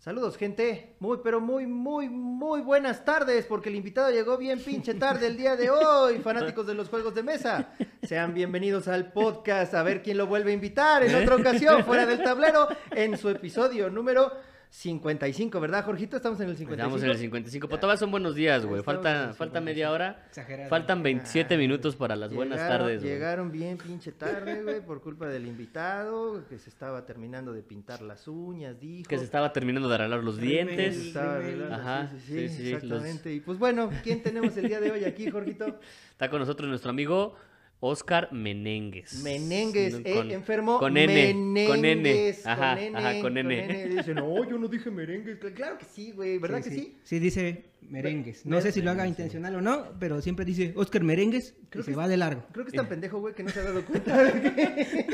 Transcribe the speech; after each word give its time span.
Saludos, 0.00 0.38
gente. 0.38 0.96
Muy, 0.98 1.18
pero 1.22 1.42
muy, 1.42 1.66
muy, 1.66 2.08
muy 2.08 2.62
buenas 2.62 3.04
tardes, 3.04 3.44
porque 3.44 3.68
el 3.68 3.74
invitado 3.74 4.10
llegó 4.10 4.38
bien 4.38 4.58
pinche 4.58 4.94
tarde 4.94 5.26
el 5.26 5.36
día 5.36 5.56
de 5.56 5.68
hoy, 5.68 6.18
fanáticos 6.24 6.66
de 6.66 6.72
los 6.72 6.88
juegos 6.88 7.14
de 7.14 7.22
mesa. 7.22 7.74
Sean 8.02 8.32
bienvenidos 8.32 8.88
al 8.88 9.12
podcast, 9.12 9.74
a 9.74 9.82
ver 9.82 10.02
quién 10.02 10.16
lo 10.16 10.26
vuelve 10.26 10.52
a 10.52 10.54
invitar 10.54 11.02
en 11.02 11.14
otra 11.22 11.36
ocasión, 11.36 11.84
fuera 11.84 12.06
del 12.06 12.22
tablero, 12.22 12.68
en 12.92 13.18
su 13.18 13.28
episodio 13.28 13.90
número 13.90 14.32
55, 14.72 15.58
¿verdad, 15.58 15.84
Jorgito? 15.84 16.16
Estamos 16.16 16.38
en 16.40 16.48
el 16.48 16.56
55. 16.56 16.72
Estamos 16.80 17.02
en 17.02 17.10
el 17.10 17.18
55. 17.18 17.66
Pero 17.68 17.80
todavía 17.80 17.98
son 17.98 18.12
buenos 18.12 18.36
días, 18.36 18.64
güey. 18.64 18.82
Falta, 18.84 19.34
falta 19.34 19.60
media 19.60 19.90
hora. 19.90 20.24
Exagerado. 20.28 20.70
Faltan 20.70 21.02
27 21.02 21.56
minutos 21.58 21.96
para 21.96 22.14
las 22.14 22.32
buenas 22.32 22.58
tardes, 22.58 23.00
güey. 23.02 23.12
Llegaron 23.12 23.50
bien 23.50 23.78
pinche 23.78 24.12
tarde, 24.12 24.62
güey, 24.62 24.80
por 24.80 25.02
culpa 25.02 25.26
del 25.26 25.46
invitado, 25.46 26.46
que 26.48 26.56
se 26.60 26.70
estaba 26.70 27.04
terminando 27.04 27.52
de 27.52 27.62
pintar 27.62 28.00
las 28.00 28.28
uñas, 28.28 28.78
dijo. 28.78 29.08
Que 29.08 29.18
se 29.18 29.24
estaba 29.24 29.52
terminando 29.52 29.88
de 29.88 29.96
arreglar 29.96 30.22
los 30.22 30.36
Rimel. 30.36 30.68
Se 30.68 30.76
dientes. 30.76 31.06
estaba 31.08 31.34
arreglando, 31.36 31.74
Ajá, 31.74 32.10
sí, 32.12 32.18
sí, 32.20 32.26
sí, 32.26 32.48
sí, 32.48 32.56
sí, 32.56 32.62
los- 32.72 32.82
exactamente. 32.84 33.34
Y 33.34 33.40
pues 33.40 33.58
bueno, 33.58 33.90
¿quién 34.04 34.22
tenemos 34.22 34.56
el 34.56 34.68
día 34.68 34.80
de 34.80 34.92
hoy 34.92 35.04
aquí, 35.04 35.28
Jorgito? 35.30 35.66
Está 36.12 36.30
con 36.30 36.38
nosotros 36.38 36.68
nuestro 36.68 36.90
amigo 36.90 37.34
Oscar 37.80 38.28
Menengues. 38.30 39.22
Menengues, 39.22 39.94
No, 39.94 40.00
eh, 40.04 40.14
con- 40.14 40.30
enfermo. 40.30 40.78
Con 40.78 40.96
N. 40.98 41.66
Con 41.66 41.78
N. 41.84 41.96
Menengues, 41.96 42.46
Ajá, 42.46 42.74
con 42.74 42.84
N, 42.84 42.98
ajá, 42.98 43.20
con 43.22 43.38
N. 43.38 43.88
Dice, 43.88 44.14
no, 44.14 44.44
yo 44.48 44.58
no 44.58 44.68
dije 44.68 44.90
merengues. 44.90 45.38
Claro 45.54 45.78
que 45.78 45.86
sí, 45.86 46.12
güey, 46.12 46.38
¿verdad 46.38 46.62
que 46.62 46.70
sí, 46.70 46.76
sí? 46.76 46.96
Sí, 47.04 47.18
dice 47.18 47.69
merengues. 47.82 48.46
No 48.46 48.60
sé 48.60 48.72
si 48.72 48.82
lo 48.82 48.90
haga 48.90 49.06
intencional 49.06 49.54
o 49.56 49.60
no, 49.60 49.92
pero 49.98 50.20
siempre 50.20 50.44
dice 50.44 50.72
Oscar 50.76 51.02
Merengues 51.02 51.54
Creo 51.68 51.82
y 51.82 51.84
se 51.84 51.90
que 51.90 51.96
va 51.96 52.08
de 52.08 52.16
largo. 52.16 52.44
Creo 52.52 52.64
que 52.64 52.70
es 52.70 52.76
tan 52.76 52.88
pendejo, 52.88 53.20
güey, 53.20 53.34
que 53.34 53.42
no 53.42 53.50
se 53.50 53.60
ha 53.60 53.64
dado 53.64 53.84
cuenta 53.84 54.22
de 54.24 54.40
que, 54.40 55.06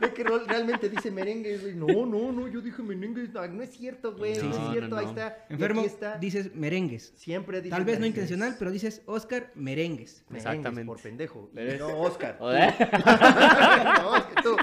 de 0.00 0.12
que 0.12 0.24
realmente 0.24 0.88
dice 0.88 1.10
merengues, 1.10 1.62
güey. 1.62 1.74
No, 1.74 2.06
no, 2.06 2.32
no, 2.32 2.48
yo 2.48 2.60
dije 2.60 2.82
merengues. 2.82 3.32
No, 3.32 3.46
no 3.46 3.62
es 3.62 3.70
cierto, 3.70 4.16
güey, 4.16 4.36
no, 4.36 4.50
es 4.50 4.70
cierto, 4.70 4.88
no, 4.88 4.96
ahí 4.96 5.06
está. 5.06 5.46
Enfermo, 5.48 5.80
aquí 5.80 5.88
está. 5.88 6.18
dices 6.18 6.54
merengues. 6.54 7.12
Siempre 7.16 7.60
dice 7.60 7.70
Tal 7.70 7.84
vez 7.84 8.00
no 8.00 8.06
intencional, 8.06 8.56
pero 8.58 8.70
dices 8.70 9.02
Oscar 9.06 9.50
Merengues. 9.54 10.24
Merengues, 10.28 10.46
Exactamente. 10.46 10.86
por 10.86 11.00
pendejo. 11.00 11.50
Y 11.54 11.78
no, 11.78 12.00
Oscar. 12.00 12.36
¿Joder? 12.38 12.74
no, 14.02 14.28
que 14.28 14.42
tú. 14.42 14.56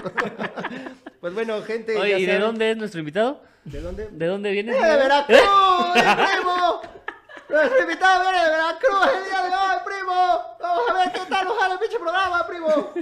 pues 1.20 1.34
bueno, 1.34 1.62
gente. 1.62 1.96
Oye, 1.96 2.10
ya 2.10 2.18
¿y 2.18 2.26
de 2.26 2.38
dónde 2.38 2.70
es 2.72 2.76
nuestro 2.76 3.00
invitado? 3.00 3.42
¿De 3.64 3.80
dónde? 3.80 4.08
¿De 4.10 4.26
dónde 4.26 4.50
viene? 4.52 4.72
¡Viene 4.72 4.88
de 4.88 4.96
Veracruz, 4.96 5.38
el 5.96 6.02
primo! 6.02 6.97
Nuestro 7.48 7.80
invitado 7.80 8.22
viene 8.22 8.44
de 8.44 8.50
Veracruz 8.50 9.08
el 9.16 9.24
día 9.24 9.42
de 9.42 9.48
hoy, 9.48 9.78
primo. 9.86 10.56
Vamos 10.60 10.90
a 10.90 10.92
ver 10.92 11.10
qué 11.12 11.20
tal 11.30 11.48
sale 11.58 11.74
el 11.74 11.80
pinche 11.80 11.98
programa, 11.98 12.46
primo. 12.46 12.92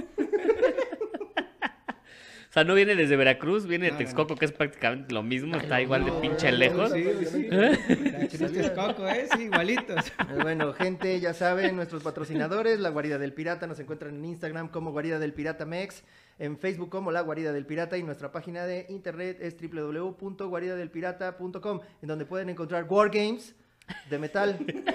O 2.49 2.53
sea, 2.53 2.63
no 2.63 2.75
viene 2.75 2.95
desde 2.95 3.17
Veracruz, 3.17 3.67
viene 3.67 3.91
de 3.91 3.97
Texcoco, 3.97 4.35
que 4.35 4.45
es 4.45 4.53
prácticamente 4.53 5.13
lo 5.13 5.21
mismo, 5.21 5.57
está 5.57 5.81
igual 5.81 6.05
de 6.05 6.13
pinche 6.13 6.49
lejos. 6.51 6.91
Sí, 6.91 7.03
sí. 7.25 7.49
Chistes 8.29 8.71
coco, 8.71 9.05
¿eh? 9.05 9.27
Sí, 9.35 9.43
igualitos. 9.43 10.05
Bueno, 10.41 10.71
gente, 10.73 11.19
ya 11.19 11.33
saben, 11.33 11.75
nuestros 11.75 12.01
patrocinadores, 12.01 12.79
La 12.79 12.87
Guarida 12.89 13.17
del 13.17 13.33
Pirata, 13.33 13.67
nos 13.67 13.77
encuentran 13.79 14.15
en 14.15 14.23
Instagram 14.23 14.69
como 14.69 14.91
Guarida 14.91 15.19
del 15.19 15.33
Pirata 15.33 15.65
Mex, 15.65 16.05
en 16.39 16.57
Facebook 16.57 16.89
como 16.89 17.11
La 17.11 17.19
Guarida 17.19 17.51
del 17.51 17.65
Pirata 17.65 17.97
y 17.97 18.03
nuestra 18.03 18.31
página 18.31 18.65
de 18.65 18.85
internet 18.89 19.39
es 19.41 19.57
www.guaridadelpirata.com, 19.61 21.81
en 22.01 22.07
donde 22.07 22.25
pueden 22.25 22.47
encontrar 22.49 22.85
wargames 22.89 23.55
de 24.09 24.19
metal. 24.19 24.57
De, 24.59 24.73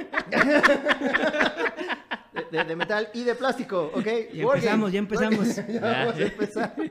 de- 2.51 2.65
de 2.65 2.77
metal 2.77 3.09
y 3.15 3.25
de 3.25 3.35
plástico, 3.35 3.91
¿ok? 3.95 4.05
Ya 4.33 4.43
empezamos, 4.43 4.93
ya 4.93 4.99
empezamos. 4.99 5.49
Ya 5.69 5.81
vamos 5.81 6.17
a 6.17 6.23
empezar. 6.23 6.75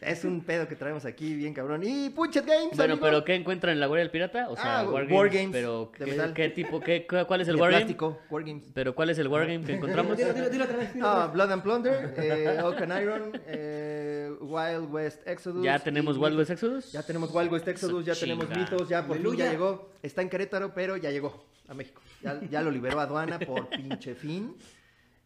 Es 0.00 0.24
un 0.24 0.42
pedo 0.42 0.68
que 0.68 0.76
traemos 0.76 1.04
aquí, 1.04 1.34
bien 1.34 1.52
cabrón. 1.52 1.82
Y 1.84 2.10
Punchet 2.10 2.46
Games, 2.46 2.76
Bueno, 2.76 2.94
amigo. 2.94 3.06
pero 3.06 3.24
¿qué 3.24 3.34
encuentran 3.34 3.72
en 3.72 3.80
la 3.80 3.86
Guardia 3.86 4.04
del 4.04 4.10
Pirata? 4.12 4.48
O 4.48 4.54
sea, 4.56 4.80
Ah, 4.80 4.84
Wargames, 4.88 5.12
Wargames 5.18 5.48
pero 5.50 5.90
de 5.98 6.32
¿qué, 6.34 6.48
tipo, 6.50 6.78
qué, 6.80 7.04
cu- 7.06 7.16
cuál 7.26 7.40
es 7.40 7.48
el 7.48 7.56
de 7.56 7.60
Wargame? 7.62 7.84
plástico, 7.84 8.18
Wargames. 8.30 8.64
Pero 8.74 8.94
¿cuál 8.94 9.10
es 9.10 9.18
el 9.18 9.26
Wargame 9.26 9.64
que 9.64 9.74
encontramos? 9.74 10.16
Dilo, 10.16 10.32
dilo, 10.32 10.50
dilo 10.50 10.64
otra 10.64 10.76
vez. 10.76 10.94
dilo 10.94 11.06
Ah. 11.06 11.26
Blood 11.26 11.50
and 11.50 11.62
Plunder, 11.62 12.14
eh, 12.16 12.60
Oak 12.64 12.80
and 12.82 13.02
Iron, 13.02 13.32
eh, 13.48 14.30
Wild 14.40 14.92
West 14.92 15.26
Exodus. 15.26 15.64
¿Ya 15.64 15.78
tenemos 15.80 16.16
y 16.16 16.20
Wild 16.20 16.38
West. 16.38 16.50
Exodus? 16.50 16.92
Ya 16.92 17.02
tenemos 17.02 17.34
Wild 17.34 17.52
West 17.52 17.66
Exodus, 17.68 18.04
ya 18.04 18.14
tenemos 18.14 18.48
mitos, 18.50 18.88
ya 18.88 19.04
por 19.06 19.16
fin 19.16 19.36
ya 19.36 19.50
llegó. 19.50 19.90
Está 20.02 20.22
en 20.22 20.28
Querétaro, 20.28 20.72
pero 20.74 20.96
ya 20.96 21.10
llegó 21.10 21.44
a 21.66 21.74
México. 21.74 22.00
Ya, 22.22 22.40
ya 22.48 22.62
lo 22.62 22.70
liberó 22.70 23.00
aduana 23.00 23.38
por 23.40 23.68
pinche 23.70 24.14
fin. 24.14 24.54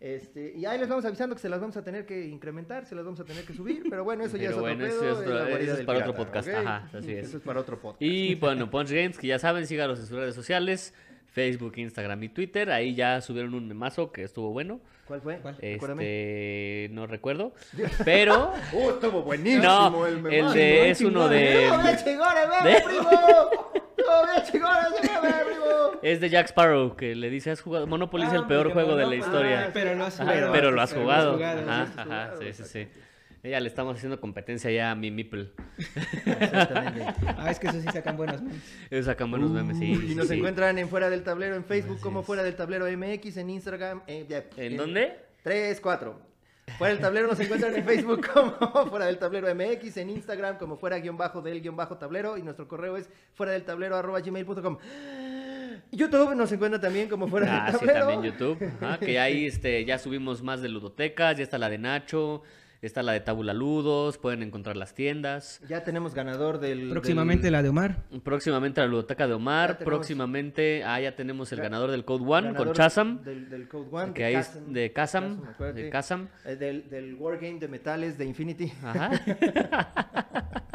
Este, 0.03 0.53
y 0.57 0.67
ahí 0.67 0.81
les 0.81 0.89
vamos 0.89 1.05
avisando 1.05 1.37
que 1.37 1.41
se 1.41 1.49
las 1.49 1.61
vamos 1.61 1.77
a 1.77 1.85
tener 1.85 2.05
que 2.05 2.27
incrementar, 2.27 2.85
se 2.87 2.97
las 2.97 3.05
vamos 3.05 3.21
a 3.21 3.25
tener 3.25 3.45
que 3.45 3.55
subir, 3.55 3.85
pero 3.89 4.03
bueno, 4.03 4.25
eso 4.25 4.37
ya 4.37 4.47
es 4.49 4.51
otro 4.51 4.63
bueno, 4.63 4.85
eso 4.85 4.99
pedo, 5.01 5.13
es 5.13 5.19
otro- 5.19 5.35
la 5.35 5.49
guarida 5.49 5.73
eso 5.73 5.81
es 5.81 5.87
para 5.87 5.99
otro 6.01 6.15
podcast, 6.15 6.49
ajá, 6.49 6.89
así 6.93 7.13
es. 7.13 7.29
Eso 7.29 7.37
es 7.37 7.43
para 7.45 7.61
otro 7.61 7.79
podcast. 7.79 8.03
Y 8.03 8.35
bueno, 8.35 8.69
Punch 8.69 8.91
Games, 8.91 9.17
que 9.17 9.29
ya 9.29 9.39
saben, 9.39 9.65
síganos 9.65 10.01
en 10.01 10.07
sus 10.07 10.17
redes 10.19 10.35
sociales, 10.35 10.93
Facebook, 11.27 11.75
Instagram 11.77 12.21
y 12.25 12.29
Twitter. 12.31 12.71
Ahí 12.73 12.97
ya 12.97 13.21
subieron 13.21 13.55
un 13.55 13.69
memazo 13.69 14.11
que 14.11 14.25
estuvo 14.25 14.51
bueno. 14.53 14.81
¿Cuál 15.07 15.21
fue? 15.21 15.39
¿Cuál? 15.39 15.55
Acuérdame. 15.55 16.03
Este, 16.03 16.89
no 16.95 17.07
recuerdo. 17.07 17.53
Pero 18.05 18.53
¡Oh, 18.75 18.91
estuvo 18.91 19.23
buenísimo 19.23 19.63
No, 19.63 20.05
el 20.07 20.17
el 20.17 20.23
memazo, 20.23 20.55
de- 20.55 20.87
¿eh? 20.89 20.91
es 20.91 21.01
uno 21.01 21.29
de- 21.29 21.65
¡Estuvo 21.67 21.83
bien 21.83 21.97
chingón 22.05 22.29
el 22.43 22.49
meme, 22.49 22.71
de- 22.71 22.77
ese 22.77 22.89
meme, 22.89 23.01
primo! 23.01 23.73
Es 26.03 26.21
de 26.21 26.29
Jack 26.31 26.47
Sparrow, 26.49 26.97
que 26.97 27.15
le 27.15 27.31
dice, 27.31 27.51
has 27.51 27.61
jugado, 27.61 27.87
Monopoly 27.87 28.25
es 28.25 28.33
Ah, 28.33 28.37
el 28.37 28.47
peor 28.47 28.65
porque 28.69 28.75
juego 28.75 28.97
de 28.97 29.07
la 29.07 29.15
historia. 29.17 29.65
Ah, 29.67 29.71
pero 29.73 29.95
lo 29.95 30.05
has 30.05 30.21
Ajá, 30.21 30.33
jugado. 30.33 30.53
pero 30.53 30.71
lo 30.71 30.83
has 30.83 30.91
Pero 30.91 31.03
jugado. 31.03 31.37
lo 31.39 31.45
has 31.45 31.61
jugado, 31.61 31.71
Ajá, 31.71 32.03
ajá, 32.27 32.35
sí, 32.41 32.53
sí, 32.53 32.63
sí. 32.65 32.89
Ya 33.45 33.59
le 33.59 33.67
estamos 33.67 33.97
haciendo 33.97 34.21
competencia 34.21 34.71
ya 34.71 34.93
a 34.93 34.95
mi 34.95 35.11
Meeple. 35.11 35.51
Exactamente. 36.27 37.07
Ah, 37.37 37.51
es 37.51 37.59
que 37.59 37.67
eso 37.69 37.81
sí 37.81 37.89
sacan 37.93 38.17
buenos 38.17 38.41
memes. 38.41 38.63
Ellos 38.91 39.07
sacan 39.07 39.31
buenos 39.31 39.51
memes, 39.51 39.79
sí. 39.79 39.85
y 39.93 40.09
sí, 40.11 40.15
nos 40.15 40.29
sí. 40.29 40.35
encuentran 40.35 40.79
en 40.79 40.89
Fuera 40.89 41.11
del 41.11 41.25
Tablero 41.25 41.57
en 41.57 41.65
Facebook 41.65 41.99
como 42.01 42.23
Fuera 42.23 42.43
del 42.45 42.55
Tablero 42.55 42.87
MX, 42.87 43.37
en 43.39 43.51
Instagram. 43.51 44.03
eh, 44.07 44.27
ya, 44.29 44.45
¿En 44.57 44.77
dónde? 44.77 45.17
3, 45.43 45.81
4. 45.81 46.33
Fuera 46.79 46.95
del 46.95 47.03
tablero 47.03 47.27
nos 47.27 47.41
encuentran 47.41 47.75
en 47.75 47.85
Facebook 47.85 48.25
como 48.33 48.53
Fuera 48.89 49.07
del 49.07 49.19
Tablero 49.19 49.53
MX, 49.53 49.97
en 49.97 50.11
Instagram 50.11 50.57
como 50.59 50.77
Fuera 50.77 50.99
guion 51.01 51.17
bajo 51.17 51.43
del 51.43 51.61
guion 51.61 51.75
bajo 51.77 51.99
tablero 51.99 52.39
y 52.39 52.43
nuestro 52.43 52.69
correo 52.69 52.97
es 52.97 53.11
fuera 53.35 53.51
del 53.53 53.65
tablero 53.65 53.97
arroba 53.97 54.21
gmail.com. 54.21 54.79
YouTube 55.93 56.35
nos 56.35 56.51
encuentra 56.51 56.81
también 56.81 57.09
como 57.09 57.29
Fuera 57.29 57.67
Ah, 57.67 57.73
sí, 57.73 57.79
Tablero. 57.87 58.09
también 58.09 58.33
YouTube. 58.33 58.71
Ajá, 58.81 58.99
que 58.99 59.21
ahí 59.21 59.47
este, 59.47 59.85
ya 59.85 59.99
subimos 59.99 60.43
más 60.43 60.61
de 60.63 60.69
ludotecas, 60.71 61.37
ya 61.37 61.43
está 61.43 61.59
la 61.59 61.69
de 61.69 61.77
Nacho, 61.79 62.43
está 62.81 63.03
la 63.03 63.13
de 63.13 63.21
Tabula 63.21 63.53
Ludos, 63.55 64.19
pueden 64.19 64.43
encontrar 64.43 64.77
las 64.77 64.95
tiendas. 64.95 65.61
Ya 65.69 65.85
tenemos 65.85 66.15
ganador 66.15 66.59
del... 66.59 66.89
Próximamente 66.91 67.45
del- 67.45 67.53
la 67.53 67.63
de 67.63 67.69
Omar. 67.69 68.05
Próximamente 68.25 68.81
la 68.81 68.87
ludoteca 68.89 69.25
de 69.27 69.31
Ya 69.31 69.37
Omar, 69.37 69.79
tenemos- 69.79 69.85
próximamente, 69.85 70.83
ah, 70.85 70.99
ya 71.01 71.15
tenemos 71.15 71.53
el 71.53 71.59
Ga- 71.61 71.63
ganador 71.65 71.91
del 71.91 72.05
Code 72.05 72.25
One 72.27 72.47
ganador 72.49 72.67
con 72.69 72.75
Chazam, 72.77 73.23
Del, 73.23 73.49
del 73.51 73.69
Code 73.69 73.89
One. 73.93 74.13
que 74.15 74.23
de 74.23 74.27
ahí 74.29 74.35
es 74.37 74.59
de 74.73 74.93
Kazam, 74.93 75.43
de 75.75 75.91
Kazam. 75.91 76.29
Eh, 76.45 76.57
del, 76.57 76.89
del 76.91 77.15
Wargame 77.15 77.61
de 77.61 77.69
metales 77.69 78.17
de 78.19 78.25
Infinity. 78.25 78.73
Ajá. 78.83 79.11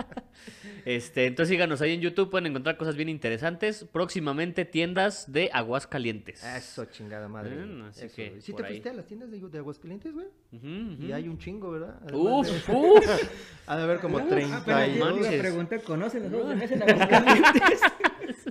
Este, 0.86 1.26
entonces 1.26 1.50
síganos 1.50 1.82
ahí 1.82 1.94
en 1.94 2.02
YouTube, 2.02 2.30
pueden 2.30 2.48
encontrar 2.48 2.78
cosas 2.78 2.96
bien 2.96 3.10
interesantes. 3.10 3.86
Próximamente 3.92 4.66
tiendas 4.66 5.32
de 5.32 5.50
Aguascalientes. 5.54 6.44
Eso, 6.44 6.86
chingada 6.86 7.28
madre. 7.28 7.56
Mm, 7.56 7.82
así 7.86 8.06
Eso, 8.06 8.16
que. 8.16 8.42
¿Sí 8.42 8.54
te 8.54 8.64
ahí. 8.64 8.70
fuiste 8.74 8.90
a 8.90 8.94
las 8.94 9.06
tiendas 9.06 9.30
de, 9.32 9.40
de 9.40 9.58
Aguascalientes, 9.58 10.14
güey? 10.14 10.28
Ujú, 10.54 10.68
ujú. 10.94 11.04
Y 11.04 11.12
hay 11.12 11.28
un 11.28 11.38
chingo, 11.38 11.72
¿verdad? 11.72 12.00
Además 12.04 12.50
Uf, 12.50 12.68
de- 12.68 12.74
uf. 12.76 13.32
Ha 13.68 13.76
de 13.78 13.84
haber 13.84 14.00
como 14.00 14.20
Ah, 14.20 14.26
30 14.30 14.64
pero 14.66 14.78
y 14.80 14.82
yo 14.82 14.92
te 14.94 14.98
iba 14.98 15.08
a 15.08 15.12
manches. 15.14 15.40
preguntar, 15.42 15.82
¿conocen 15.82 16.24
los 16.24 16.32
juegos 16.32 16.50
de 16.50 16.56
mesa 16.56 16.74
en 16.76 16.84
Aguascalientes? 16.90 17.82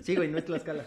Sí, 0.03 0.15
güey, 0.15 0.29
no 0.29 0.39
es 0.39 0.45
Tlaxcala. 0.45 0.85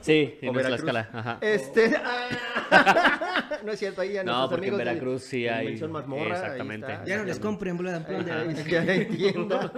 Sí, 0.00 0.38
O 0.42 0.46
en 0.46 0.52
Veracruz. 0.54 0.80
Tlaxcala. 0.82 1.08
Ajá. 1.12 1.38
Este. 1.40 1.90
no 3.64 3.72
es 3.72 3.78
cierto, 3.78 4.00
ahí 4.00 4.12
ya 4.12 4.22
No, 4.24 4.32
nuestros 4.32 4.50
porque 4.50 4.66
en 4.68 4.74
amigos 4.74 4.86
Veracruz 4.92 5.22
sí 5.24 5.48
hay- 5.48 5.60
Dimensión 5.66 5.92
Mazmorra, 5.92 6.36
exactamente. 6.36 6.98
Ya 7.06 7.16
no 7.18 7.24
les 7.24 7.38
compren 7.40 7.76
Blood 7.76 7.94
and 7.94 8.06
Plunder. 8.06 8.64
Ya 8.68 8.80
hay 8.82 9.04
tienda. 9.06 9.72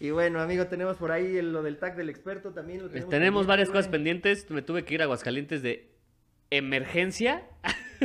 Y 0.00 0.10
bueno, 0.10 0.40
amigo, 0.40 0.66
tenemos 0.66 0.96
por 0.96 1.12
ahí 1.12 1.36
el- 1.36 1.52
lo 1.52 1.62
del 1.62 1.78
tag 1.78 1.94
del 1.96 2.08
experto 2.08 2.50
también. 2.52 2.82
Lo 2.82 2.88
Tenemos, 2.88 3.10
tenemos, 3.10 3.46
varias 3.46 3.68
cosas 3.68 3.88
pendientes. 3.88 4.50
Me 4.50 4.62
tuve 4.62 4.84
que 4.84 4.94
ir 4.94 5.00
a 5.00 5.04
Aguascalientes 5.04 5.62
de 5.62 5.92
emergencia. 6.50 7.44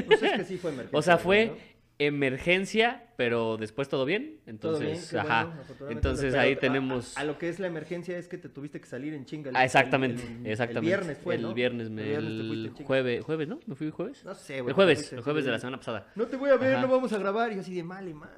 Pues 0.06 0.22
es 0.22 0.32
que 0.34 0.44
sí 0.46 0.58
fue 0.58 0.72
emergencia. 0.72 0.98
O 1.00 1.02
sea, 1.02 1.18
fue 1.18 1.48
¿no? 1.48 1.58
Emergencia, 2.00 3.04
pero 3.16 3.58
después 3.58 3.90
todo 3.90 4.06
bien. 4.06 4.38
Todo 4.60 4.78
bien, 4.80 4.92
Entonces, 4.92 5.14
ajá. 5.16 5.46
bueno, 5.46 5.92
Entonces 5.92 6.36
ahí 6.36 6.56
tenemos. 6.56 7.18
A, 7.18 7.24
lo 7.24 7.38
que 7.38 7.50
es 7.50 7.60
la 7.60 7.68
emergencia 7.68 8.18
es 8.18 8.28
que 8.28 8.38
te 8.38 8.50
tuviste 8.50 8.80
que 8.80 8.86
salir 8.88 9.14
en 9.14 9.26
chinga. 9.26 9.52
Ah, 9.56 9.66
exactamente, 9.66 10.22
el- 10.24 10.46
el- 10.46 10.52
exactamente. 10.52 10.80
El 10.94 11.00
viernes 11.00 11.18
fue, 11.24 11.36
El 11.36 11.42
¿no? 11.42 11.54
viernes, 11.54 11.90
me- 11.90 12.14
El 12.14 12.72
jueves, 12.84 13.24
jueves, 13.24 13.48
¿no? 13.48 13.60
¿Me 13.66 13.76
fui 13.76 13.88
el 13.88 13.94
jueves? 13.94 14.24
No 14.24 14.36
sé, 14.36 14.62
güey. 14.62 14.70
el 14.70 14.76
jueves, 14.76 14.98
fuiste 15.00 15.16
el 15.16 15.22
jueves 15.24 15.46
de 15.46 15.52
la 15.52 15.60
semana 15.60 15.78
pasada. 15.78 16.08
No 16.16 16.26
te 16.28 16.36
voy 16.38 16.50
a 16.52 16.58
ver, 16.58 16.74
Ajá. 16.76 16.82
no 16.82 16.88
vamos 16.88 17.12
a 17.14 17.18
grabar. 17.18 17.52
Y 17.52 17.56
yo 17.56 17.62
así 17.62 17.74
de 17.74 17.84
mal 17.84 18.08
y 18.08 18.14
mal. 18.14 18.30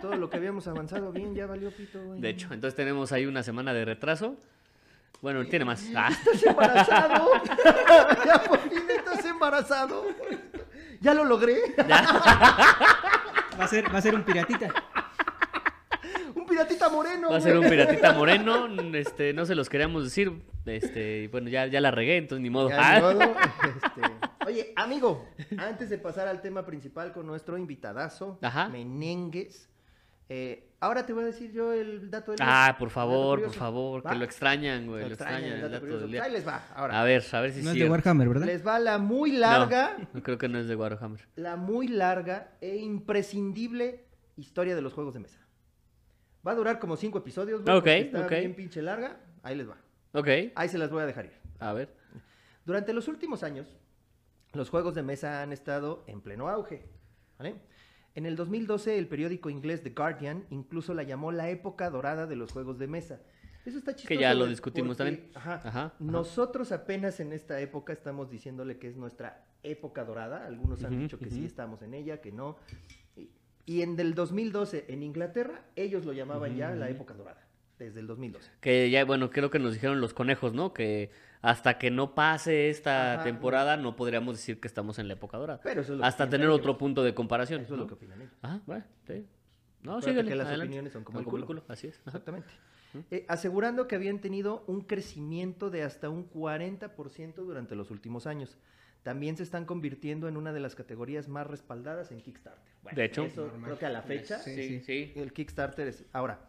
Todo 0.00 0.14
lo 0.16 0.30
que 0.30 0.36
habíamos 0.36 0.66
avanzado 0.68 1.10
bien 1.12 1.34
ya 1.34 1.46
valió 1.46 1.70
pito, 1.70 2.02
güey. 2.04 2.20
De 2.20 2.28
hecho, 2.30 2.52
entonces 2.54 2.76
tenemos 2.76 3.10
ahí 3.12 3.26
una 3.26 3.42
semana 3.42 3.74
de 3.74 3.84
retraso. 3.84 4.36
Bueno, 5.22 5.44
tiene 5.46 5.64
más. 5.64 5.84
Ah, 5.96 6.10
Estás 6.34 6.42
embarazado. 6.44 7.30
ya 8.26 8.42
por 8.44 8.60
fin 8.60 8.82
estás 8.96 9.24
embarazado. 9.24 10.04
Ya 11.00 11.14
lo 11.14 11.24
logré. 11.24 11.56
Va 13.58 13.64
a 13.64 13.68
ser, 13.68 13.92
va 13.92 13.98
a 13.98 14.02
ser 14.02 14.14
un 14.14 14.22
piratita. 14.22 14.68
Un 16.34 16.46
piratita 16.46 16.88
moreno. 16.88 17.30
Va 17.30 17.36
a 17.36 17.40
ser 17.40 17.56
un 17.58 17.68
piratita 17.68 18.12
moreno. 18.12 18.66
Este, 18.94 19.32
no 19.32 19.46
se 19.46 19.54
los 19.54 19.68
queríamos 19.68 20.04
decir. 20.04 20.32
Este, 20.66 21.22
y 21.24 21.26
bueno, 21.28 21.48
ya, 21.48 21.66
ya 21.66 21.80
la 21.80 21.90
regué, 21.90 22.16
entonces 22.16 22.42
ni 22.42 22.50
modo. 22.50 22.68
Ya, 22.70 22.76
Ah. 22.78 22.94
ni 22.96 23.02
modo, 23.02 23.20
este, 23.62 24.46
Oye, 24.46 24.72
amigo, 24.76 25.26
antes 25.58 25.90
de 25.90 25.98
pasar 25.98 26.28
al 26.28 26.40
tema 26.42 26.64
principal 26.66 27.12
con 27.12 27.26
nuestro 27.26 27.56
invitadazo, 27.58 28.38
Ajá. 28.42 28.68
Menengues, 28.68 29.68
eh, 30.28 30.68
ahora 30.80 31.06
te 31.06 31.12
voy 31.12 31.22
a 31.22 31.26
decir 31.26 31.52
yo 31.52 31.72
el 31.72 32.10
dato 32.10 32.32
del 32.32 32.40
Ah, 32.42 32.74
por 32.78 32.90
favor, 32.90 33.42
por 33.42 33.52
favor, 33.54 34.06
¿Va? 34.06 34.10
que 34.10 34.16
lo 34.18 34.24
extrañan, 34.24 34.86
güey, 34.86 35.02
Lo 35.02 35.08
lo 35.08 35.14
extrañan, 35.14 35.36
extrañan, 35.44 35.58
el 35.58 35.64
el 35.64 35.70
dato 35.70 35.72
dato 35.72 35.80
curioso. 35.82 36.02
del 36.02 36.10
día. 36.12 36.22
Ahí 36.24 36.32
les 36.32 36.46
va, 36.46 36.66
ahora. 36.74 37.00
A 37.00 37.04
ver, 37.04 37.24
a 37.32 37.40
ver 37.40 37.52
si 37.52 37.62
No 37.62 37.70
es 37.70 37.78
de 37.78 37.88
Warhammer, 37.90 38.28
¿verdad? 38.28 38.46
Les 38.46 38.66
va 38.66 38.78
la 38.78 38.98
muy 38.98 39.32
larga, 39.32 39.96
No, 40.12 40.22
creo 40.22 40.38
que 40.38 40.48
no 40.48 40.58
es 40.58 40.66
de 40.66 40.76
Warhammer. 40.76 41.20
la 41.36 41.56
muy 41.56 41.88
larga 41.88 42.52
e 42.60 42.76
imprescindible 42.76 44.04
historia 44.36 44.74
de 44.74 44.82
los 44.82 44.92
juegos 44.92 45.14
de 45.14 45.20
mesa. 45.20 45.38
Va 46.46 46.52
a 46.52 46.54
durar 46.54 46.78
como 46.78 46.96
cinco 46.96 47.18
episodios, 47.18 47.62
güey, 47.62 47.76
Ok, 47.76 47.86
está 47.86 48.20
ok. 48.26 48.30
bien 48.30 48.54
pinche 48.54 48.82
larga. 48.82 49.16
Ahí 49.42 49.56
les 49.56 49.68
va. 49.68 49.76
Ok, 50.12 50.28
Ahí 50.54 50.68
se 50.68 50.78
las 50.78 50.90
voy 50.90 51.02
a 51.02 51.06
dejar 51.06 51.26
ir. 51.26 51.32
a 51.58 51.72
ver. 51.72 51.94
Durante 52.64 52.92
los 52.92 53.06
últimos 53.08 53.42
años, 53.42 53.66
los 54.52 54.70
juegos 54.70 54.94
de 54.94 55.02
mesa 55.02 55.42
han 55.42 55.52
estado 55.52 56.04
en 56.06 56.20
pleno 56.20 56.48
auge. 56.48 56.84
¿vale? 57.38 57.54
En 58.16 58.24
el 58.24 58.34
2012, 58.34 58.98
el 58.98 59.08
periódico 59.08 59.50
inglés 59.50 59.82
The 59.82 59.90
Guardian 59.90 60.46
incluso 60.48 60.94
la 60.94 61.02
llamó 61.02 61.32
la 61.32 61.50
época 61.50 61.90
dorada 61.90 62.26
de 62.26 62.34
los 62.34 62.50
juegos 62.50 62.78
de 62.78 62.86
mesa. 62.86 63.20
Eso 63.66 63.76
está 63.76 63.94
chistoso. 63.94 64.08
Que 64.08 64.16
ya 64.18 64.32
lo 64.32 64.46
discutimos 64.46 64.96
porque, 64.96 65.12
también. 65.12 65.32
Ajá, 65.34 65.54
Ajá, 65.56 65.68
ajá. 65.68 65.94
Nosotros 65.98 66.72
apenas 66.72 67.20
en 67.20 67.34
esta 67.34 67.60
época 67.60 67.92
estamos 67.92 68.30
diciéndole 68.30 68.78
que 68.78 68.88
es 68.88 68.96
nuestra 68.96 69.44
época 69.62 70.04
dorada. 70.04 70.46
Algunos 70.46 70.82
han 70.82 70.98
dicho 70.98 71.18
que 71.18 71.30
sí 71.30 71.44
estamos 71.44 71.82
en 71.82 71.92
ella, 71.92 72.22
que 72.22 72.32
no. 72.32 72.56
Y, 73.16 73.28
y 73.66 73.82
en 73.82 74.00
el 74.00 74.14
2012, 74.14 74.86
en 74.88 75.02
Inglaterra, 75.02 75.64
ellos 75.76 76.06
lo 76.06 76.14
llamaban 76.14 76.56
ya 76.56 76.70
la 76.70 76.88
época 76.88 77.12
dorada. 77.12 77.46
Desde 77.78 78.00
el 78.00 78.06
2012. 78.06 78.50
Que 78.62 78.88
ya, 78.88 79.04
bueno, 79.04 79.28
creo 79.28 79.50
que 79.50 79.58
nos 79.58 79.74
dijeron 79.74 80.00
los 80.00 80.14
conejos, 80.14 80.54
¿no? 80.54 80.72
Que 80.72 81.10
hasta 81.42 81.78
que 81.78 81.90
no 81.90 82.14
pase 82.14 82.70
esta 82.70 83.14
Ajá. 83.14 83.24
temporada 83.24 83.76
no 83.76 83.96
podríamos 83.96 84.36
decir 84.36 84.60
que 84.60 84.68
estamos 84.68 84.98
en 84.98 85.08
la 85.08 85.14
época 85.14 85.36
dorada. 85.38 85.60
Pero 85.62 85.80
eso 85.82 85.92
es 85.92 85.98
lo 85.98 86.02
que 86.02 86.08
Hasta 86.08 86.28
tener 86.28 86.46
ellos. 86.46 86.58
otro 86.60 86.78
punto 86.78 87.02
de 87.02 87.14
comparación. 87.14 87.60
Eso 87.62 87.74
es 87.74 87.80
lo 87.80 87.86
que 87.86 87.94
opinan 87.94 88.20
ellos. 88.22 88.34
Ajá, 88.42 88.60
bueno, 88.66 88.84
sí. 89.06 89.26
No, 89.82 90.00
que 90.00 90.12
las 90.12 90.46
adelante. 90.48 90.64
opiniones 90.64 90.92
son 90.92 91.04
como 91.04 91.20
el 91.20 91.24
culo. 91.26 91.64
así 91.68 91.86
es. 91.88 91.98
Ajá. 92.00 92.08
Exactamente. 92.18 92.48
Eh, 93.10 93.26
asegurando 93.28 93.86
que 93.86 93.94
habían 93.94 94.20
tenido 94.20 94.64
un 94.66 94.80
crecimiento 94.80 95.70
de 95.70 95.82
hasta 95.82 96.08
un 96.08 96.28
40% 96.30 97.34
durante 97.34 97.74
los 97.76 97.90
últimos 97.90 98.26
años. 98.26 98.56
También 99.02 99.36
se 99.36 99.42
están 99.44 99.66
convirtiendo 99.66 100.26
en 100.28 100.36
una 100.36 100.52
de 100.52 100.60
las 100.60 100.74
categorías 100.74 101.28
más 101.28 101.46
respaldadas 101.46 102.10
en 102.10 102.20
Kickstarter. 102.20 102.72
Bueno, 102.82 102.96
De 102.96 103.04
hecho. 103.04 103.22
eso 103.24 103.52
creo 103.62 103.78
que 103.78 103.86
a 103.86 103.90
la 103.90 104.02
fecha 104.02 104.38
Sí, 104.40 104.54
Sí, 104.54 104.80
sí. 104.80 105.12
el 105.14 105.32
Kickstarter 105.32 105.86
es... 105.86 106.04
Ahora, 106.12 106.40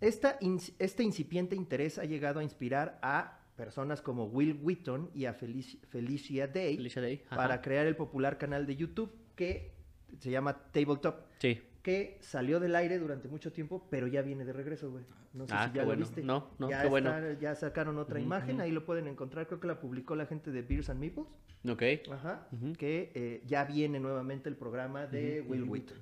esta 0.00 0.38
este 0.78 1.02
incipiente 1.02 1.56
interés 1.56 1.98
ha 1.98 2.04
llegado 2.04 2.40
a 2.40 2.42
inspirar 2.44 2.98
a 3.02 3.39
personas 3.64 4.00
como 4.00 4.24
Will 4.24 4.58
Wheaton 4.62 5.10
y 5.14 5.26
a 5.26 5.34
Felici- 5.38 5.78
Felicia 5.88 6.46
Day 6.48 6.76
Felicia 6.76 7.02
Day. 7.02 7.22
ajá. 7.26 7.36
para 7.36 7.60
crear 7.60 7.86
el 7.86 7.94
popular 7.94 8.38
canal 8.38 8.66
de 8.66 8.74
YouTube 8.74 9.12
que 9.36 9.72
se 10.18 10.30
llama 10.30 10.56
Tabletop 10.72 11.26
Sí. 11.38 11.60
que 11.82 12.16
salió 12.22 12.58
del 12.58 12.74
aire 12.74 12.98
durante 12.98 13.28
mucho 13.28 13.52
tiempo, 13.52 13.86
pero 13.90 14.06
ya 14.06 14.22
viene 14.22 14.44
de 14.46 14.52
regreso, 14.54 14.90
güey. 14.90 15.04
No 15.34 15.46
sé 15.46 15.52
Ah, 15.54 15.68
si 15.68 15.76
ya 15.76 15.84
bueno. 15.84 16.00
lo 16.00 16.06
viste. 16.06 16.22
No, 16.22 16.48
no, 16.58 16.70
ya 16.70 16.82
qué 16.82 16.88
bueno. 16.88 17.10
está- 17.16 17.38
ya 17.40 17.54
sacaron 17.54 17.98
otra 17.98 18.18
imagen, 18.18 18.60
ahí 18.62 18.70
lo 18.70 18.84
pueden 18.86 19.06
encontrar, 19.06 19.46
creo 19.46 19.60
que 19.60 19.66
la 19.66 19.78
publicó 19.78 20.16
la 20.16 20.24
gente 20.26 20.50
de 20.50 20.62
Beers 20.62 20.88
and 20.90 21.00
Meeples, 21.00 21.26
Ok. 21.68 21.82
ajá, 22.12 22.48
que 22.78 23.12
eh, 23.14 23.42
ya 23.46 23.64
viene 23.64 24.00
nuevamente 24.00 24.48
el 24.48 24.56
programa 24.56 25.06
de 25.06 25.42
Will. 25.46 25.64
Wheaton. 25.64 25.98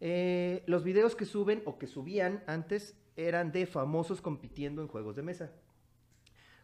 Eh, 0.00 0.62
los 0.66 0.84
videos 0.84 1.16
que 1.16 1.24
suben 1.24 1.62
o 1.64 1.78
que 1.78 1.86
subían 1.86 2.42
antes 2.46 2.94
eran 3.16 3.50
de 3.50 3.64
famosos 3.66 4.20
compitiendo 4.20 4.82
en 4.82 4.88
juegos 4.88 5.16
de 5.16 5.22
mesa, 5.22 5.52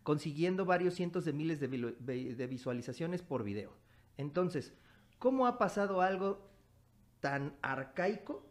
consiguiendo 0.03 0.65
varios 0.65 0.95
cientos 0.95 1.25
de 1.25 1.33
miles 1.33 1.61
de, 1.61 2.47
visualizaciones 2.47 3.23
por 3.23 3.45
video. 3.45 3.73
Entonces, 4.17 4.75
¿cómo 5.19 5.47
ha 5.47 5.59
pasado 5.59 6.01
algo 6.01 6.51
tan 7.21 7.57
arcaico 7.63 8.47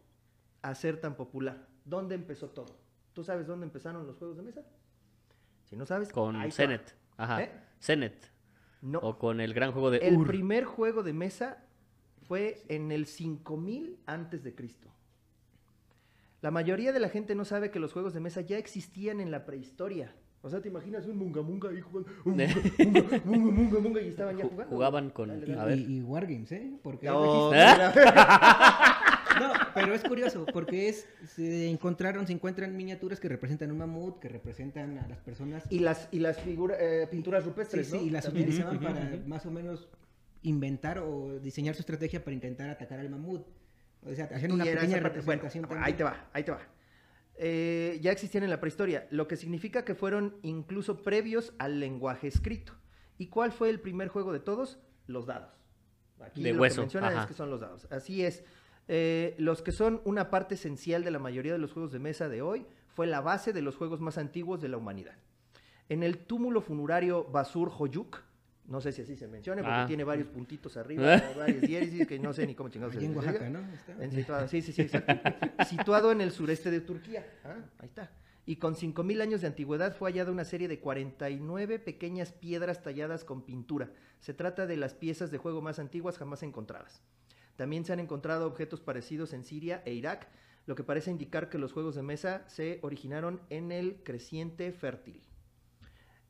a 0.61 0.73
ser 0.75 0.99
tan 0.99 1.15
popular? 1.15 1.67
¿Dónde 1.85 2.15
empezó 2.15 2.49
todo? 2.49 2.79
¿Tú 3.13 3.23
sabes 3.23 3.47
dónde 3.47 3.65
empezaron 3.65 4.07
los 4.07 4.17
juegos 4.17 4.37
de 4.37 4.43
mesa? 4.43 4.63
Si 5.65 5.75
no 5.75 5.85
sabes, 5.85 6.11
Con. 6.11 6.51
Zenet. 6.51 6.95
Ajá. 7.17 7.43
¿Eh? 7.43 7.51
Zenet. 7.81 8.31
No. 8.81 8.99
O 8.99 9.17
con 9.17 9.39
el 9.39 9.53
gran 9.53 9.71
juego 9.71 9.91
de 9.91 9.97
El 9.99 10.17
Ur. 10.17 10.27
primer 10.27 10.65
juego 10.65 11.03
de 11.03 11.13
mesa 11.13 11.65
fue 12.27 12.63
en 12.67 12.91
el 12.91 13.05
5000 13.05 13.99
antes 14.05 14.43
de 14.43 14.55
Cristo. 14.55 14.89
La 16.41 16.49
mayoría 16.49 16.91
de 16.91 16.99
la 16.99 17.09
gente 17.09 17.35
no 17.35 17.45
sabe 17.45 17.69
que 17.69 17.79
los 17.79 17.93
juegos 17.93 18.13
de 18.13 18.19
mesa 18.19 18.41
ya 18.41 18.57
existían 18.57 19.21
en 19.21 19.29
la 19.29 19.45
prehistoria. 19.45 20.15
O 20.43 20.49
sea, 20.49 20.59
¿te 20.59 20.69
imaginas 20.69 21.05
un 21.05 21.17
munga 21.17 21.41
munga 21.43 21.69
ahí 21.69 21.81
jugando? 21.81 22.09
Munga, 22.25 22.47
munga, 22.47 23.21
munga, 23.25 23.51
munga, 23.51 23.79
munga, 23.79 24.01
y 24.01 24.07
estaban 24.07 24.35
ya 24.37 24.43
Ju- 24.45 24.49
jugando. 24.49 24.73
jugaban 24.75 25.09
con- 25.11 25.47
Y. 25.47 25.51
A 25.53 25.65
ver. 25.65 25.77
y- 25.77 25.97
y 25.97 26.01
Wargames, 26.01 26.51
¿eh? 26.51 26.71
Porque 26.81 27.05
No. 27.07 27.51
No, 29.39 29.53
pero 29.73 29.93
es 29.95 30.03
curioso, 30.03 30.45
porque 30.53 30.89
es, 30.89 31.07
se 31.35 31.67
encontraron, 31.69 32.27
se 32.27 32.33
encuentran 32.33 32.75
miniaturas 32.75 33.19
que 33.19 33.27
representan 33.29 33.71
un 33.71 33.77
mamut, 33.79 34.19
que 34.19 34.27
representan 34.29 34.97
a 34.99 35.07
las 35.07 35.19
personas. 35.19 35.63
Y 35.69 35.79
las, 35.79 36.09
y 36.11 36.19
las 36.19 36.39
figuras, 36.41 36.77
eh, 36.79 37.07
pinturas 37.09 37.41
Sí, 37.43 37.49
rupestres, 37.49 37.87
sí, 37.87 37.95
¿no? 37.97 38.01
y 38.03 38.09
las 38.11 38.25
También. 38.25 38.47
utilizaban 38.49 38.79
para 38.79 39.17
más 39.25 39.45
o 39.45 39.51
menos 39.51 39.87
inventar 40.43 40.99
o 40.99 41.39
diseñar 41.39 41.73
su 41.75 41.81
estrategia 41.81 42.23
para 42.23 42.33
intentar 42.35 42.69
atacar 42.69 42.99
al 42.99 43.09
mamut. 43.09 43.41
O 44.05 44.13
sea, 44.13 44.25
hacían 44.25 44.51
una 44.51 44.65
pequeña 44.65 44.99
representación 44.99 45.65
bueno, 45.67 45.83
ahí 45.85 45.93
te 45.93 46.03
va, 46.03 46.27
ahí 46.33 46.43
te 46.43 46.51
va. 46.51 46.59
Eh, 47.43 47.97
ya 48.03 48.11
existían 48.11 48.43
en 48.43 48.51
la 48.51 48.59
prehistoria, 48.59 49.07
lo 49.09 49.27
que 49.27 49.35
significa 49.35 49.83
que 49.83 49.95
fueron 49.95 50.35
incluso 50.43 51.01
previos 51.01 51.53
al 51.57 51.79
lenguaje 51.79 52.27
escrito. 52.27 52.73
¿Y 53.17 53.29
cuál 53.29 53.51
fue 53.51 53.71
el 53.71 53.79
primer 53.79 54.09
juego 54.09 54.31
de 54.31 54.39
todos? 54.39 54.77
Los 55.07 55.25
dados. 55.25 55.49
Aquí 56.19 56.43
De 56.43 56.53
lo 56.53 56.61
hueso, 56.61 56.75
que 56.75 56.81
mencionan 56.81 57.17
es 57.17 57.25
que 57.25 57.33
son 57.33 57.49
los 57.49 57.61
dados. 57.61 57.87
Así 57.89 58.23
es. 58.23 58.43
Eh, 58.87 59.33
los 59.39 59.63
que 59.63 59.71
son 59.71 60.01
una 60.05 60.29
parte 60.29 60.53
esencial 60.53 61.03
de 61.03 61.09
la 61.09 61.17
mayoría 61.17 61.51
de 61.51 61.57
los 61.57 61.73
juegos 61.73 61.91
de 61.91 61.97
mesa 61.97 62.29
de 62.29 62.43
hoy 62.43 62.67
fue 62.89 63.07
la 63.07 63.21
base 63.21 63.53
de 63.53 63.63
los 63.63 63.75
juegos 63.75 64.01
más 64.01 64.19
antiguos 64.19 64.61
de 64.61 64.69
la 64.69 64.77
humanidad. 64.77 65.15
En 65.89 66.03
el 66.03 66.19
túmulo 66.19 66.61
funerario 66.61 67.23
Basur 67.23 67.71
Hoyuk, 67.75 68.21
no 68.65 68.79
sé 68.81 68.91
si 68.91 69.01
así 69.01 69.15
se 69.15 69.27
menciona, 69.27 69.61
porque 69.61 69.75
Ah. 69.75 69.85
tiene 69.87 70.03
varios 70.03 70.27
puntitos 70.29 70.77
arriba, 70.77 71.03
varias 71.37 71.61
diéresis, 71.61 72.07
que 72.07 72.19
no 72.19 72.33
sé 72.33 72.45
ni 72.47 72.55
cómo 72.55 72.69
chingados 72.69 72.95
Allí 72.95 73.05
en 73.05 73.11
se 73.13 73.17
Oaxaca, 73.17 73.45
diga. 73.47 73.59
¿no? 73.59 73.73
Está. 73.73 74.03
En 74.03 74.11
situado, 74.11 74.47
sí, 74.47 74.61
sí, 74.61 74.71
sí, 74.73 74.81
exacto. 74.83 75.13
Situado 75.69 76.11
en 76.11 76.21
el 76.21 76.31
sureste 76.31 76.71
de 76.71 76.81
Turquía. 76.81 77.25
Ah, 77.43 77.57
ahí 77.79 77.87
está. 77.87 78.11
Y 78.45 78.55
con 78.55 78.75
5.000 78.75 79.21
años 79.21 79.41
de 79.41 79.47
antigüedad 79.47 79.95
fue 79.95 80.09
hallada 80.11 80.31
una 80.31 80.45
serie 80.45 80.67
de 80.67 80.79
49 80.79 81.77
pequeñas 81.79 82.31
piedras 82.31 82.81
talladas 82.81 83.23
con 83.23 83.43
pintura. 83.45 83.91
Se 84.19 84.33
trata 84.33 84.65
de 84.65 84.77
las 84.77 84.93
piezas 84.95 85.29
de 85.31 85.37
juego 85.37 85.61
más 85.61 85.77
antiguas 85.77 86.17
jamás 86.17 86.41
encontradas. 86.41 87.01
También 87.55 87.85
se 87.85 87.93
han 87.93 87.99
encontrado 87.99 88.47
objetos 88.47 88.81
parecidos 88.81 89.33
en 89.33 89.43
Siria 89.43 89.83
e 89.85 89.93
Irak, 89.93 90.27
lo 90.65 90.73
que 90.75 90.83
parece 90.83 91.11
indicar 91.11 91.49
que 91.49 91.59
los 91.59 91.71
juegos 91.73 91.95
de 91.95 92.01
mesa 92.01 92.43
se 92.47 92.79
originaron 92.81 93.41
en 93.49 93.71
el 93.71 94.01
creciente 94.03 94.71
fértil. 94.71 95.21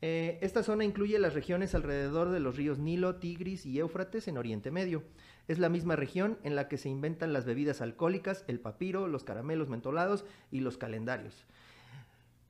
Eh, 0.03 0.39
esta 0.41 0.63
zona 0.63 0.84
incluye 0.84 1.20
las 1.20 1.36
regiones 1.36 1.75
alrededor 1.75 2.31
de 2.31 2.39
los 2.39 2.58
ríos 2.58 2.79
Nilo, 2.79 3.17
Tigris 3.17 3.67
y 3.67 3.79
Éufrates 3.79 4.27
en 4.27 4.38
Oriente 4.38 4.72
Medio. 4.72 5.03
Es 5.48 5.60
la 5.60 5.70
misma 5.70 5.96
región 5.96 6.39
en 6.43 6.55
la 6.55 6.67
que 6.67 6.77
se 6.77 6.89
inventan 6.89 7.34
las 7.34 7.46
bebidas 7.46 7.81
alcohólicas, 7.81 8.43
el 8.48 8.60
papiro, 8.60 9.08
los 9.08 9.24
caramelos 9.24 9.70
mentolados 9.70 10.25
y 10.51 10.62
los 10.62 10.77
calendarios. 10.77 11.46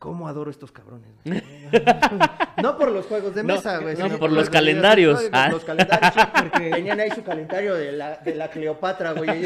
¿Cómo 0.02 0.28
adoro 0.28 0.50
estos 0.50 0.72
cabrones? 0.72 1.12
no 2.64 2.76
por 2.76 2.90
los 2.92 3.06
juegos 3.06 3.36
de 3.36 3.44
No, 3.44 3.54
mesa, 3.54 3.78
güey. 3.78 3.96
no, 3.96 4.10
por 4.18 4.32
los 4.32 4.50
calendarios. 4.50 5.20
alcohólicas, 5.20 5.40
Ah. 5.48 5.52
Los 5.52 5.64
calendarios, 5.64 6.14
Porque- 6.52 6.70
tenían 6.72 7.00
ahí 7.02 7.12
su 7.12 7.24
calendario 7.24 7.76
de 7.76 7.92
la, 7.92 8.18
de 8.18 8.34
la 8.34 8.50
Cleopatra, 8.50 9.12
güey, 9.12 9.30
ahí 9.30 9.44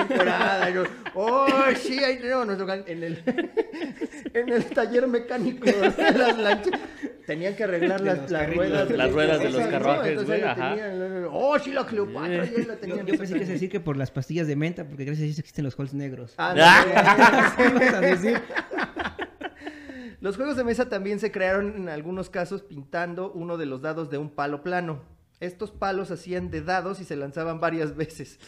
yo, 0.74 0.83
¡Oh, 1.13 1.45
sí! 1.75 2.01
Ahí 2.01 2.19
tenemos 2.19 2.45
nuestro 2.45 2.71
en 2.74 3.03
el, 3.03 3.21
en 4.33 4.50
el 4.50 4.65
taller 4.67 5.07
mecánico 5.09 5.65
de 5.65 6.12
las 6.17 6.38
lanchas. 6.38 6.79
Tenían 7.27 7.55
que 7.55 7.63
arreglar 7.65 8.00
las, 8.01 8.29
ruedas. 8.55 8.88
de 8.88 8.97
Las 8.97 9.12
ruedas 9.12 9.39
de 9.39 9.50
los 9.50 9.62
¿no? 9.65 9.69
carruajes, 9.71 10.25
güey, 10.25 10.41
ajá. 10.43 10.69
tenían, 10.75 11.25
¡Oh, 11.31 11.59
sí, 11.59 11.71
la 11.74 11.85
Cleopatra! 11.85 12.29
y 12.33 12.39
ahí 12.39 12.65
la 12.65 12.74
Yo, 12.75 12.77
tenían. 12.79 13.05
yo 13.05 13.17
pensé 13.17 13.33
que 13.38 13.45
se 13.45 13.51
decir 13.53 13.69
que 13.69 13.79
por 13.81 13.97
las 13.97 14.09
pastillas 14.12 14.47
de 14.47 14.55
menta, 14.55 14.85
porque 14.85 15.03
gracias 15.03 15.27
a 15.27 15.31
eso 15.31 15.41
existen 15.41 15.65
los 15.65 15.77
halls 15.77 15.93
negros. 15.93 16.33
Ah, 16.38 16.53
¿Qué 17.57 17.63
ibas 17.67 17.93
a 17.93 18.00
decir? 18.00 18.41
Los 20.25 20.38
juegos 20.38 20.55
de 20.55 20.63
mesa 20.63 20.89
también 20.89 21.20
se 21.20 21.32
crearon 21.32 21.75
en 21.75 21.88
algunos 21.88 22.32
casos 22.32 22.63
pintando 22.63 23.32
uno 23.32 23.58
de 23.58 23.67
los 23.67 23.84
dados 23.84 24.10
de 24.10 24.17
un 24.17 24.32
palo 24.32 24.63
plano. 24.63 25.03
Estos 25.39 25.70
palos 25.70 26.10
hacían 26.10 26.50
de 26.50 26.63
dados 26.63 27.00
y 27.00 27.03
se 27.03 27.15
lanzaban 27.15 27.60
varias 27.60 27.96
veces. 27.96 28.39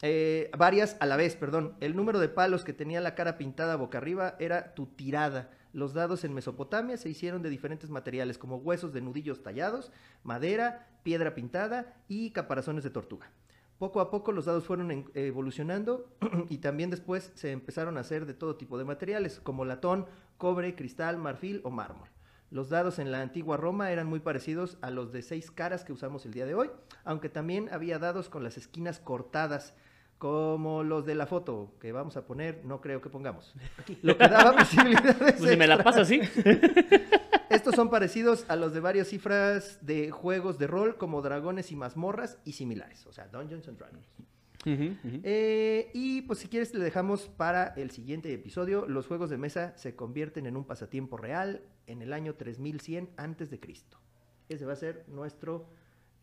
Eh, 0.00 0.50
varias 0.58 0.96
a 0.98 1.06
la 1.06 1.14
vez, 1.14 1.36
perdón. 1.36 1.76
El 1.78 1.94
número 1.94 2.18
de 2.18 2.28
palos 2.28 2.64
que 2.64 2.72
tenía 2.72 3.00
la 3.00 3.14
cara 3.14 3.38
pintada 3.38 3.76
boca 3.76 3.98
arriba 3.98 4.34
era 4.40 4.74
tu 4.74 4.86
tirada. 4.86 5.52
Los 5.72 5.94
dados 5.94 6.24
en 6.24 6.34
Mesopotamia 6.34 6.96
se 6.96 7.10
hicieron 7.10 7.40
de 7.40 7.50
diferentes 7.50 7.88
materiales 7.88 8.36
como 8.36 8.56
huesos 8.56 8.92
de 8.92 9.02
nudillos 9.02 9.44
tallados, 9.44 9.92
madera, 10.24 10.88
piedra 11.04 11.36
pintada 11.36 12.02
y 12.08 12.32
caparazones 12.32 12.82
de 12.82 12.90
tortuga. 12.90 13.30
Poco 13.78 14.00
a 14.00 14.10
poco 14.10 14.30
los 14.30 14.44
dados 14.44 14.64
fueron 14.64 15.10
evolucionando 15.14 16.08
y 16.48 16.58
también 16.58 16.90
después 16.90 17.32
se 17.34 17.50
empezaron 17.50 17.96
a 17.96 18.00
hacer 18.00 18.26
de 18.26 18.34
todo 18.34 18.54
tipo 18.54 18.78
de 18.78 18.84
materiales, 18.84 19.40
como 19.40 19.64
latón, 19.64 20.06
cobre, 20.42 20.74
cristal, 20.74 21.18
marfil 21.18 21.60
o 21.62 21.70
mármol. 21.70 22.08
Los 22.50 22.68
dados 22.68 22.98
en 22.98 23.12
la 23.12 23.22
antigua 23.22 23.56
Roma 23.56 23.92
eran 23.92 24.08
muy 24.08 24.18
parecidos 24.18 24.76
a 24.80 24.90
los 24.90 25.12
de 25.12 25.22
seis 25.22 25.52
caras 25.52 25.84
que 25.84 25.92
usamos 25.92 26.26
el 26.26 26.32
día 26.32 26.46
de 26.46 26.56
hoy, 26.56 26.68
aunque 27.04 27.28
también 27.28 27.68
había 27.70 28.00
dados 28.00 28.28
con 28.28 28.42
las 28.42 28.56
esquinas 28.56 28.98
cortadas, 28.98 29.72
como 30.18 30.82
los 30.82 31.06
de 31.06 31.14
la 31.14 31.28
foto 31.28 31.76
que 31.78 31.92
vamos 31.92 32.16
a 32.16 32.26
poner, 32.26 32.64
no 32.64 32.80
creo 32.80 33.00
que 33.00 33.08
pongamos. 33.08 33.54
Lo 34.02 34.18
que 34.18 34.26
daba 34.26 34.52
posibilidades. 34.58 35.34
Pues 35.34 35.48
si 35.52 35.56
me 35.56 35.68
la 35.68 35.80
pasa 35.80 36.00
así. 36.00 36.20
Estos 37.48 37.76
son 37.76 37.88
parecidos 37.88 38.44
a 38.48 38.56
los 38.56 38.74
de 38.74 38.80
varias 38.80 39.06
cifras 39.06 39.78
de 39.86 40.10
juegos 40.10 40.58
de 40.58 40.66
rol 40.66 40.96
como 40.96 41.22
Dragones 41.22 41.70
y 41.70 41.76
Mazmorras 41.76 42.38
y 42.44 42.54
similares, 42.54 43.06
o 43.06 43.12
sea, 43.12 43.28
Dungeons 43.28 43.68
and 43.68 43.78
Dragons. 43.78 44.08
Eh, 44.64 45.90
y 45.92 46.22
pues 46.22 46.38
si 46.38 46.48
quieres 46.48 46.72
le 46.74 46.84
dejamos 46.84 47.28
para 47.28 47.74
el 47.76 47.90
siguiente 47.90 48.32
episodio. 48.32 48.86
Los 48.86 49.06
juegos 49.06 49.30
de 49.30 49.38
mesa 49.38 49.76
se 49.76 49.96
convierten 49.96 50.46
en 50.46 50.56
un 50.56 50.64
pasatiempo 50.64 51.16
real 51.16 51.62
en 51.86 52.02
el 52.02 52.12
año 52.12 52.34
3100 52.34 53.10
antes 53.16 53.50
de 53.50 53.60
Cristo. 53.60 53.98
Ese 54.48 54.66
va 54.66 54.74
a 54.74 54.76
ser 54.76 55.04
nuestro 55.08 55.68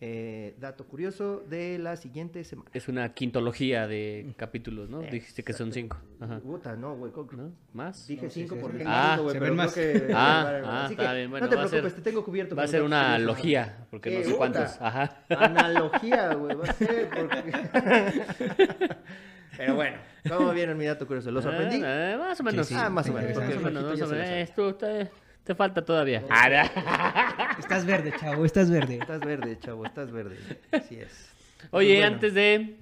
eh, 0.01 0.55
dato 0.59 0.85
curioso 0.87 1.43
de 1.49 1.77
la 1.77 1.97
siguiente 1.97 2.43
semana. 2.45 2.69
Es 2.73 2.87
una 2.87 3.13
quintología 3.13 3.85
de 3.85 4.33
capítulos, 4.37 4.89
¿no? 4.89 5.01
Dijiste 5.01 5.43
que 5.43 5.51
son 5.53 5.73
cinco. 5.73 5.97
Ajá. 6.21 6.39
Puta, 6.39 6.75
no, 6.77 6.95
güey. 6.95 7.11
¿No? 7.35 7.51
¿Más? 7.73 8.07
Dije 8.07 8.23
No, 8.25 8.29
sí, 8.31 8.41
cinco 8.43 8.55
sí, 8.55 8.61
por 8.61 8.71
sí. 8.71 8.83
Ah, 8.85 9.17
güey, 9.21 9.33
se 9.33 9.39
pero 9.39 9.45
ven 9.51 9.55
más. 9.57 9.73
que- 9.73 10.07
Ah, 10.13 10.61
ah, 10.65 10.85
así 10.85 10.93
está 10.93 11.11
que 11.11 11.17
bien, 11.17 11.29
bueno, 11.31 11.45
no 11.45 11.49
te 11.49 11.55
va 11.57 11.63
a 11.63 11.67
ser- 11.67 11.79
preocupes, 11.81 11.95
te 12.03 12.09
tengo 12.09 12.23
cubierto. 12.23 12.55
Va 12.55 12.63
a 12.63 12.67
ser 12.67 12.81
una 12.83 13.01
curiosos. 13.15 13.25
logía, 13.27 13.87
porque 13.91 14.09
no 14.11 14.17
sé 14.19 14.23
puta. 14.25 14.37
cuántos. 14.37 14.81
Ajá. 14.81 15.17
Analogía, 15.29 16.33
güey, 16.33 16.55
va 16.55 16.63
a 16.65 16.73
ser 16.73 17.09
porque... 17.09 18.89
Pero 19.57 19.75
bueno, 19.75 19.97
¿cómo 20.29 20.51
vieron 20.53 20.77
mi 20.77 20.85
dato 20.85 21.05
curioso? 21.05 21.31
¿Lo 21.31 21.41
sorprendí? 21.41 21.77
Eh, 21.77 22.13
eh, 22.13 22.17
más 22.17 22.39
o 22.39 22.43
menos. 22.43 22.65
Sí, 22.67 22.73
sí, 22.73 22.79
Ah, 22.81 22.89
más 22.89 23.05
o 23.05 23.09
sí, 23.09 23.13
menos, 23.13 23.29
sí, 23.29 23.33
porque 23.33 23.51
sí, 23.51 23.55
Más 23.55 23.63
o 23.63 23.65
menos, 23.65 23.83
Jorgito 23.83 24.05
más 24.07 24.11
te, 25.49 25.55
falta 25.55 25.83
todavía. 25.83 26.23
Ah, 26.29 27.55
Estás 27.59 27.85
verde, 27.85 28.13
chavo, 28.19 28.45
estás 28.45 28.69
verde. 28.69 28.99
Estás 29.01 29.19
verde, 29.19 29.57
chavo, 29.59 29.85
estás 29.85 30.11
verde. 30.11 30.37
Así 30.71 30.95
es. 30.95 31.31
Oye, 31.71 31.87
Pues 31.87 31.99
bueno. 31.99 32.13
antes 32.15 32.33
de 32.33 32.77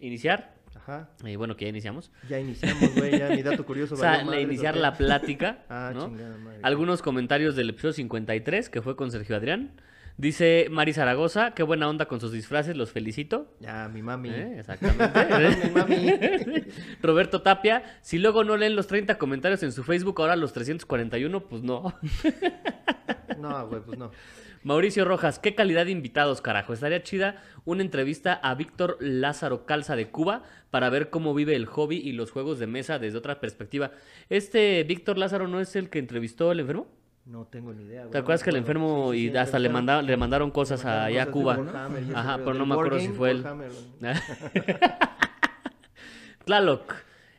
iniciar, 0.00 0.54
Ajá, 0.76 1.08
eh, 1.24 1.36
bueno, 1.36 1.56
que 1.56 1.66
ya 1.66 1.68
iniciamos, 1.68 2.10
ya 2.28 2.38
iniciamos, 2.38 2.94
güey, 2.96 3.18
ya 3.18 3.28
mi 3.28 3.42
dato 3.42 3.64
curioso. 3.64 3.94
o 3.96 3.98
sea, 3.98 4.24
madres, 4.24 4.42
iniciar 4.42 4.76
la 4.76 4.96
plática, 4.96 5.58
Ah, 5.68 5.92
¿no? 5.94 6.06
chingada 6.06 6.36
madre. 6.38 6.58
Algunos 6.62 7.02
comentarios 7.02 7.54
del 7.54 7.70
episodio 7.70 7.92
53, 7.94 8.68
que 8.70 8.82
fue 8.82 8.96
con 8.96 9.10
Sergio 9.10 9.36
Adrián. 9.36 9.80
Dice 10.16 10.66
Mari 10.70 10.92
Zaragoza, 10.92 11.52
qué 11.54 11.62
buena 11.62 11.88
onda 11.88 12.06
con 12.06 12.20
sus 12.20 12.32
disfraces, 12.32 12.76
los 12.76 12.92
felicito. 12.92 13.54
Ya, 13.60 13.88
mi 13.88 14.02
mami. 14.02 14.30
Eh, 14.30 14.58
Exactamente. 14.58 15.08
Mi 15.64 15.70
mami. 15.70 16.12
Roberto 17.02 17.42
Tapia, 17.42 17.82
si 18.02 18.18
luego 18.18 18.44
no 18.44 18.56
leen 18.56 18.76
los 18.76 18.86
30 18.86 19.16
comentarios 19.18 19.62
en 19.62 19.72
su 19.72 19.82
Facebook, 19.82 20.20
ahora 20.20 20.36
los 20.36 20.52
341, 20.52 21.40
pues 21.48 21.62
no. 21.62 21.94
No, 23.38 23.68
güey, 23.68 23.80
pues 23.82 23.98
no. 23.98 24.10
Mauricio 24.62 25.06
Rojas, 25.06 25.38
qué 25.38 25.54
calidad 25.54 25.86
de 25.86 25.92
invitados, 25.92 26.42
carajo. 26.42 26.74
Estaría 26.74 27.02
chida 27.02 27.42
una 27.64 27.82
entrevista 27.82 28.34
a 28.34 28.54
Víctor 28.54 28.98
Lázaro 29.00 29.64
Calza 29.64 29.96
de 29.96 30.10
Cuba 30.10 30.42
para 30.70 30.90
ver 30.90 31.08
cómo 31.08 31.32
vive 31.32 31.56
el 31.56 31.64
hobby 31.64 31.96
y 31.96 32.12
los 32.12 32.30
juegos 32.30 32.58
de 32.58 32.66
mesa 32.66 32.98
desde 32.98 33.16
otra 33.16 33.40
perspectiva. 33.40 33.92
¿Este 34.28 34.84
Víctor 34.84 35.16
Lázaro 35.16 35.48
no 35.48 35.60
es 35.60 35.76
el 35.76 35.88
que 35.88 35.98
entrevistó 35.98 36.50
al 36.50 36.60
enfermo? 36.60 36.88
No 37.30 37.44
tengo 37.46 37.72
ni 37.72 37.84
idea, 37.84 38.00
güey. 38.00 38.10
¿Te 38.10 38.18
acuerdas 38.18 38.42
que 38.42 38.50
el 38.50 38.56
enfermo 38.56 39.14
y 39.14 39.28
hasta 39.36 39.60
le, 39.60 39.68
manda- 39.68 40.02
le 40.02 40.16
mandaron 40.16 40.50
cosas 40.50 40.84
allá 40.84 41.22
a 41.22 41.26
Cuba? 41.26 41.54
Ajá, 42.14 42.38
pero 42.38 42.54
no 42.54 42.66
me 42.66 42.74
acuerdo 42.74 42.98
si 42.98 43.08
fue 43.08 43.30
él. 43.30 43.44
Tlaloc. 46.44 46.94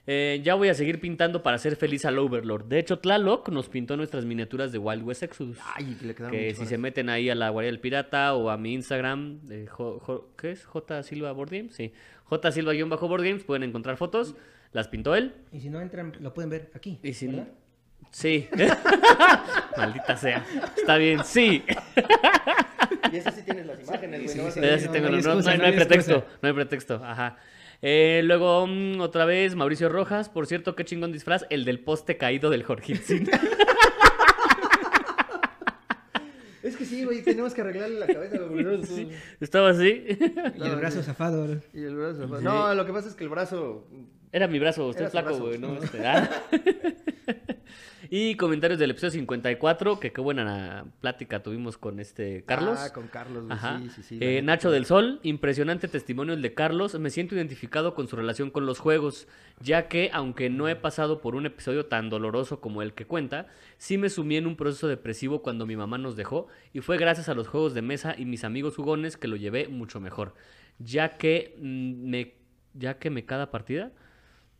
eh, 0.08 0.40
ya 0.44 0.56
voy 0.56 0.70
a 0.70 0.74
seguir 0.74 1.00
pintando 1.02 1.44
para 1.44 1.56
hacer 1.58 1.76
feliz 1.76 2.06
al 2.06 2.18
Overlord. 2.20 2.66
De 2.66 2.80
hecho, 2.80 3.00
Tlaloc 3.00 3.50
nos 3.50 3.68
pintó 3.70 3.98
nuestras 3.98 4.24
miniaturas 4.26 4.72
de 4.72 4.78
Wild 4.78 5.04
West 5.04 5.24
Exodus. 5.24 5.58
Ay, 5.76 5.96
que 6.00 6.06
le 6.08 6.16
quedaron 6.16 6.38
que 6.38 6.56
si 6.56 6.66
se 6.66 6.78
meten 6.78 7.10
ahí 7.10 7.30
a 7.30 7.36
la 7.36 7.50
guardia 7.50 7.72
del 7.72 7.80
pirata 7.82 8.34
o 8.36 8.50
a 8.50 8.58
mi 8.58 8.74
Instagram, 8.74 9.40
eh, 9.50 9.66
jo- 9.70 10.00
jo- 10.00 10.30
¿qué 10.38 10.52
es? 10.52 10.66
J 10.66 11.04
Silva 11.04 11.32
Board 11.34 11.52
Games, 11.52 11.76
sí. 11.76 11.92
J 12.26 12.52
Silva-Board 12.52 13.24
Games, 13.24 13.44
pueden 13.44 13.64
encontrar 13.64 13.98
fotos. 13.98 14.36
Las 14.72 14.88
pintó 14.88 15.16
él. 15.16 15.34
Y 15.52 15.60
si 15.60 15.70
no 15.70 15.82
entran, 15.82 16.14
lo 16.22 16.34
pueden 16.34 16.50
ver 16.50 16.72
aquí. 16.74 16.98
Y 17.04 17.12
si 17.12 17.28
¿verdad? 17.28 17.50
Sí. 18.12 18.48
Maldita 19.78 20.18
sea. 20.18 20.46
Está 20.78 20.98
bien, 20.98 21.24
sí. 21.24 21.64
Y 23.12 23.16
ese 23.18 23.32
sí 23.32 23.42
tienes 23.44 23.66
las 23.66 23.80
imágenes, 23.82 24.24
güey. 24.36 24.38
no 24.46 24.52
sí, 24.52 24.60
sí 24.80 24.86
no, 24.88 24.92
tengo- 24.92 25.10
no 25.10 25.12
no, 25.12 25.18
hay 25.18 25.24
no- 25.24 25.30
excusa, 25.32 25.34
no 25.34 25.52
hay- 25.52 25.58
no 25.58 25.64
no 25.64 25.66
hay 25.66 25.72
hay 25.72 25.78
pretexto. 25.78 26.26
No 26.42 26.48
hay 26.50 26.54
pretexto. 26.54 26.96
Ajá. 27.04 27.38
Eh, 27.82 28.22
luego, 28.26 28.68
mm, 28.68 29.00
otra 29.02 29.26
vez, 29.26 29.56
Mauricio 29.56 29.90
Rojas. 29.90 30.30
Por 30.30 30.46
cierto, 30.46 30.76
qué 30.76 30.86
chingón 30.86 31.12
disfraz. 31.12 31.46
El 31.50 31.66
del 31.66 31.80
poste 31.80 32.18
caído 32.18 32.50
del 32.50 32.64
Jorgitzin. 32.64 33.28
Es 36.64 36.78
que 36.78 36.86
sí, 36.86 37.04
güey, 37.04 37.24
tenemos 37.24 37.56
que 37.56 37.62
arreglarle 37.62 38.00
la 38.00 38.06
cabeza, 38.08 38.38
no, 38.38 38.84
Sí, 38.86 39.10
Estaba 39.40 39.72
así. 39.72 40.06
Y 40.08 40.62
el 40.64 40.76
brazo 40.76 41.02
zafado. 41.02 41.60
Y 41.74 41.84
el 41.84 41.96
brazo. 41.96 42.28
No, 42.40 42.74
lo 42.76 42.86
que 42.86 42.94
pasa 42.94 43.10
es 43.10 43.16
que 43.16 43.24
el 43.24 43.30
brazo. 43.32 43.88
Era 44.32 44.48
mi 44.48 44.60
brazo, 44.60 44.94
su 44.94 45.08
flaco, 45.08 45.38
güey, 45.40 45.58
¿no? 45.58 45.76
Este, 45.82 46.06
ah. 46.08 46.30
Y 48.14 48.36
comentarios 48.36 48.78
del 48.78 48.92
episodio 48.92 49.12
54, 49.12 50.02
que 50.02 50.12
qué 50.12 50.20
buena 50.20 50.84
plática 51.00 51.42
tuvimos 51.42 51.78
con 51.78 52.02
este 52.02 52.44
Carlos. 52.44 52.78
Ah, 52.78 52.92
con 52.92 53.08
Carlos. 53.08 53.46
Ajá. 53.50 53.80
Sí, 53.80 53.90
sí, 53.90 54.04
sí. 54.04 54.18
Eh, 54.20 54.42
Nacho 54.42 54.70
del 54.70 54.86
Sol, 54.86 55.22
impresionante 55.24 55.88
testimonio 55.88 56.34
el 56.34 56.42
de 56.42 56.54
Carlos. 56.54 57.00
Me 57.00 57.10
siento 57.10 57.36
identificado 57.36 57.96
con 57.96 58.10
su 58.10 58.18
relación 58.18 58.52
con 58.52 58.66
los 58.66 58.80
juegos, 58.80 59.30
ya 59.62 59.88
que, 59.88 60.10
aunque 60.12 60.50
no 60.50 60.68
he 60.68 60.76
pasado 60.76 61.22
por 61.22 61.36
un 61.36 61.46
episodio 61.46 61.86
tan 61.86 62.10
doloroso 62.10 62.60
como 62.60 62.82
el 62.82 62.94
que 62.94 63.06
cuenta, 63.06 63.48
sí 63.78 63.98
me 63.98 64.10
sumí 64.10 64.36
en 64.36 64.46
un 64.46 64.58
proceso 64.58 64.90
depresivo 64.90 65.42
cuando 65.42 65.66
mi 65.66 65.78
mamá 65.78 65.98
nos 65.98 66.18
dejó, 66.18 66.50
y 66.74 66.82
fue 66.82 66.98
gracias 66.98 67.30
a 67.30 67.34
los 67.34 67.48
juegos 67.48 67.74
de 67.74 67.82
mesa 67.82 68.14
y 68.18 68.26
mis 68.26 68.44
amigos 68.44 68.76
jugones 68.76 69.16
que 69.16 69.30
lo 69.30 69.38
llevé 69.38 69.70
mucho 69.70 70.02
mejor, 70.02 70.34
ya 70.80 71.16
que 71.16 71.56
mm, 71.62 72.10
me, 72.10 72.34
ya 72.74 73.00
que 73.00 73.10
me 73.10 73.24
cada 73.24 73.52
partida. 73.52 73.94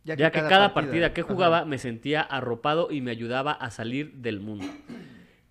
Ya 0.04 0.16
que, 0.16 0.30
cada, 0.30 0.74
partida, 0.74 1.12
que 1.12 1.20
ajá. 1.20 1.32
jugaba 1.32 1.64
me 1.64 1.78
sentía 1.78 2.22
arropado 2.22 2.90
y 2.90 3.00
me 3.00 3.10
ayudaba 3.10 3.52
a 3.52 3.70
salir 3.70 4.14
del 4.14 4.40
mundo. 4.40 4.66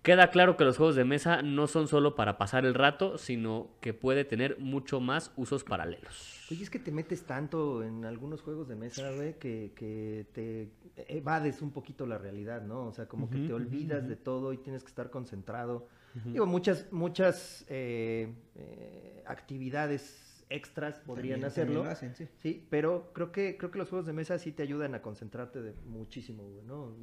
Queda 0.02 0.30
claro 0.30 0.56
que 0.56 0.64
los 0.64 0.76
juegos 0.76 0.96
de 0.96 1.04
mesa 1.04 1.42
no 1.42 1.68
son 1.68 1.86
solo 1.86 2.16
para 2.16 2.36
pasar 2.36 2.66
el 2.66 2.74
rato, 2.74 3.18
sino 3.18 3.70
que 3.80 3.94
puede 3.94 4.24
tener 4.24 4.58
mucho 4.58 4.98
más 5.00 5.32
usos 5.36 5.62
paralelos. 5.62 6.44
Oye, 6.50 6.64
es 6.64 6.70
que 6.70 6.80
te 6.80 6.90
metes 6.90 7.22
tanto 7.22 7.84
en 7.84 8.04
algunos 8.04 8.42
juegos 8.42 8.66
de 8.66 8.74
mesa, 8.74 9.12
güey, 9.12 9.38
que, 9.38 9.72
que 9.76 10.26
te 10.32 10.70
evades 11.06 11.62
un 11.62 11.70
poquito 11.70 12.04
la 12.04 12.18
realidad, 12.18 12.62
¿no? 12.62 12.86
O 12.86 12.92
sea, 12.92 13.06
como 13.06 13.30
que 13.30 13.38
te 13.38 13.52
olvidas 13.52 14.08
de 14.08 14.16
todo 14.16 14.52
y 14.52 14.58
tienes 14.58 14.82
que 14.82 14.88
estar 14.88 15.08
concentrado. 15.08 15.86
Digo, 16.24 16.46
muchas, 16.46 16.92
muchas 16.92 17.64
eh, 17.68 18.34
eh, 18.56 19.22
actividades 19.24 20.31
extras 20.54 21.00
podrían 21.00 21.40
También- 21.40 21.46
hacerlo. 21.46 21.72
también 21.74 21.84
lo 21.86 21.90
hacen, 21.92 22.14
sí. 22.14 22.28
Sí, 22.40 22.66
pero 22.70 23.10
creo 23.12 23.32
que, 23.32 23.56
creo 23.56 23.70
que 23.70 23.78
los 23.78 23.88
juegos 23.88 24.06
de 24.06 24.12
mesa 24.12 24.38
sí 24.38 24.52
te 24.52 24.62
ayudan 24.62 24.94
a 24.94 25.02
concentrarte 25.02 25.60
de 25.62 25.74
muchísimo, 25.86 26.42
güey, 26.44 26.64
¿no? 26.64 26.94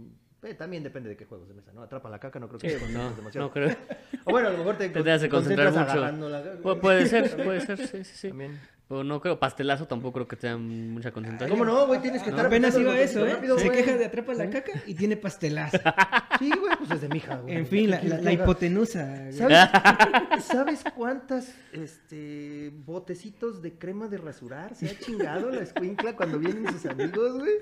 Eh, 0.42 0.54
también 0.54 0.84
depende 0.84 1.10
de 1.10 1.18
qué 1.18 1.26
juegos 1.26 1.50
de 1.50 1.54
mesa, 1.54 1.74
¿no? 1.74 1.82
Atrapa 1.84 2.10
la 2.10 2.18
caca, 2.20 2.40
no 2.40 2.48
creo 2.48 2.60
que 2.60 2.70
Sí, 2.70 2.78
te 2.86 2.92
no, 2.94 3.12
demasiado. 3.14 3.48
no 3.48 3.54
creo. 3.54 3.70
O 4.26 4.32
bueno, 4.32 4.48
a 4.48 4.52
lo 4.52 4.58
mejor 4.60 4.78
te, 4.78 4.88
Te 4.90 5.12
hace 5.12 5.26
te 5.26 5.30
concentrar 5.30 5.74
concentras 5.74 6.14
mucho. 6.14 6.30
la 6.30 6.80
puede 6.80 7.06
ser, 7.08 7.36
puede 7.44 7.62
ser, 7.62 7.78
sí, 7.88 8.04
sí, 8.04 8.16
sí. 8.16 8.28
También. 8.30 8.60
O 8.92 9.04
no 9.04 9.22
creo, 9.22 9.38
pastelazo 9.38 9.86
tampoco 9.86 10.14
creo 10.14 10.28
que 10.28 10.36
tenga 10.36 10.58
mucha 10.58 11.12
concentración. 11.12 11.60
¿Cómo 11.60 11.70
no, 11.70 11.86
güey? 11.88 12.02
Tienes 12.02 12.24
que 12.24 12.30
estar 12.32 12.46
Apenas 12.48 12.76
iba 12.78 12.98
eso, 13.00 13.24
¿eh? 13.26 13.34
rápido, 13.36 13.60
Se 13.60 13.66
güey. 13.68 13.78
queja 13.84 13.98
de 13.98 14.06
atrapa 14.06 14.34
la 14.34 14.50
caca 14.50 14.72
y 14.88 14.96
tiene 14.96 15.16
pastelazo. 15.18 15.78
Sí, 16.40 16.50
güey, 16.50 16.76
pues 16.78 16.92
es 16.92 17.02
de 17.02 17.10
mi 17.10 17.18
hija, 17.18 17.36
güey. 17.38 17.56
En 17.56 17.68
fin, 17.68 17.90
la, 17.92 18.32
hipotenusa. 18.34 19.06
güey. 19.06 19.34
¿Sabes, 19.34 19.60
¿Sabes 20.46 20.84
cuántas 20.96 21.54
este, 21.74 22.72
botecitos 22.86 23.62
de 23.62 23.74
crema 23.78 24.08
de 24.08 24.18
rasurar 24.18 24.74
se 24.76 24.88
ha 24.88 24.98
chingado 24.98 25.52
la 25.52 25.62
escuincla 25.62 26.16
cuando 26.16 26.40
vienen 26.40 26.72
sus 26.72 26.86
amigos, 26.86 27.38
güey? 27.40 27.54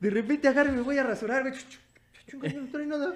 De 0.00 0.10
repente 0.10 0.48
agarra 0.48 0.70
y 0.70 0.76
me 0.76 0.82
voy 0.82 0.98
a 0.98 1.02
rasurar, 1.02 1.42
güey. 1.42 2.54
No 2.54 2.66
trae 2.70 2.86
nada. 2.86 3.14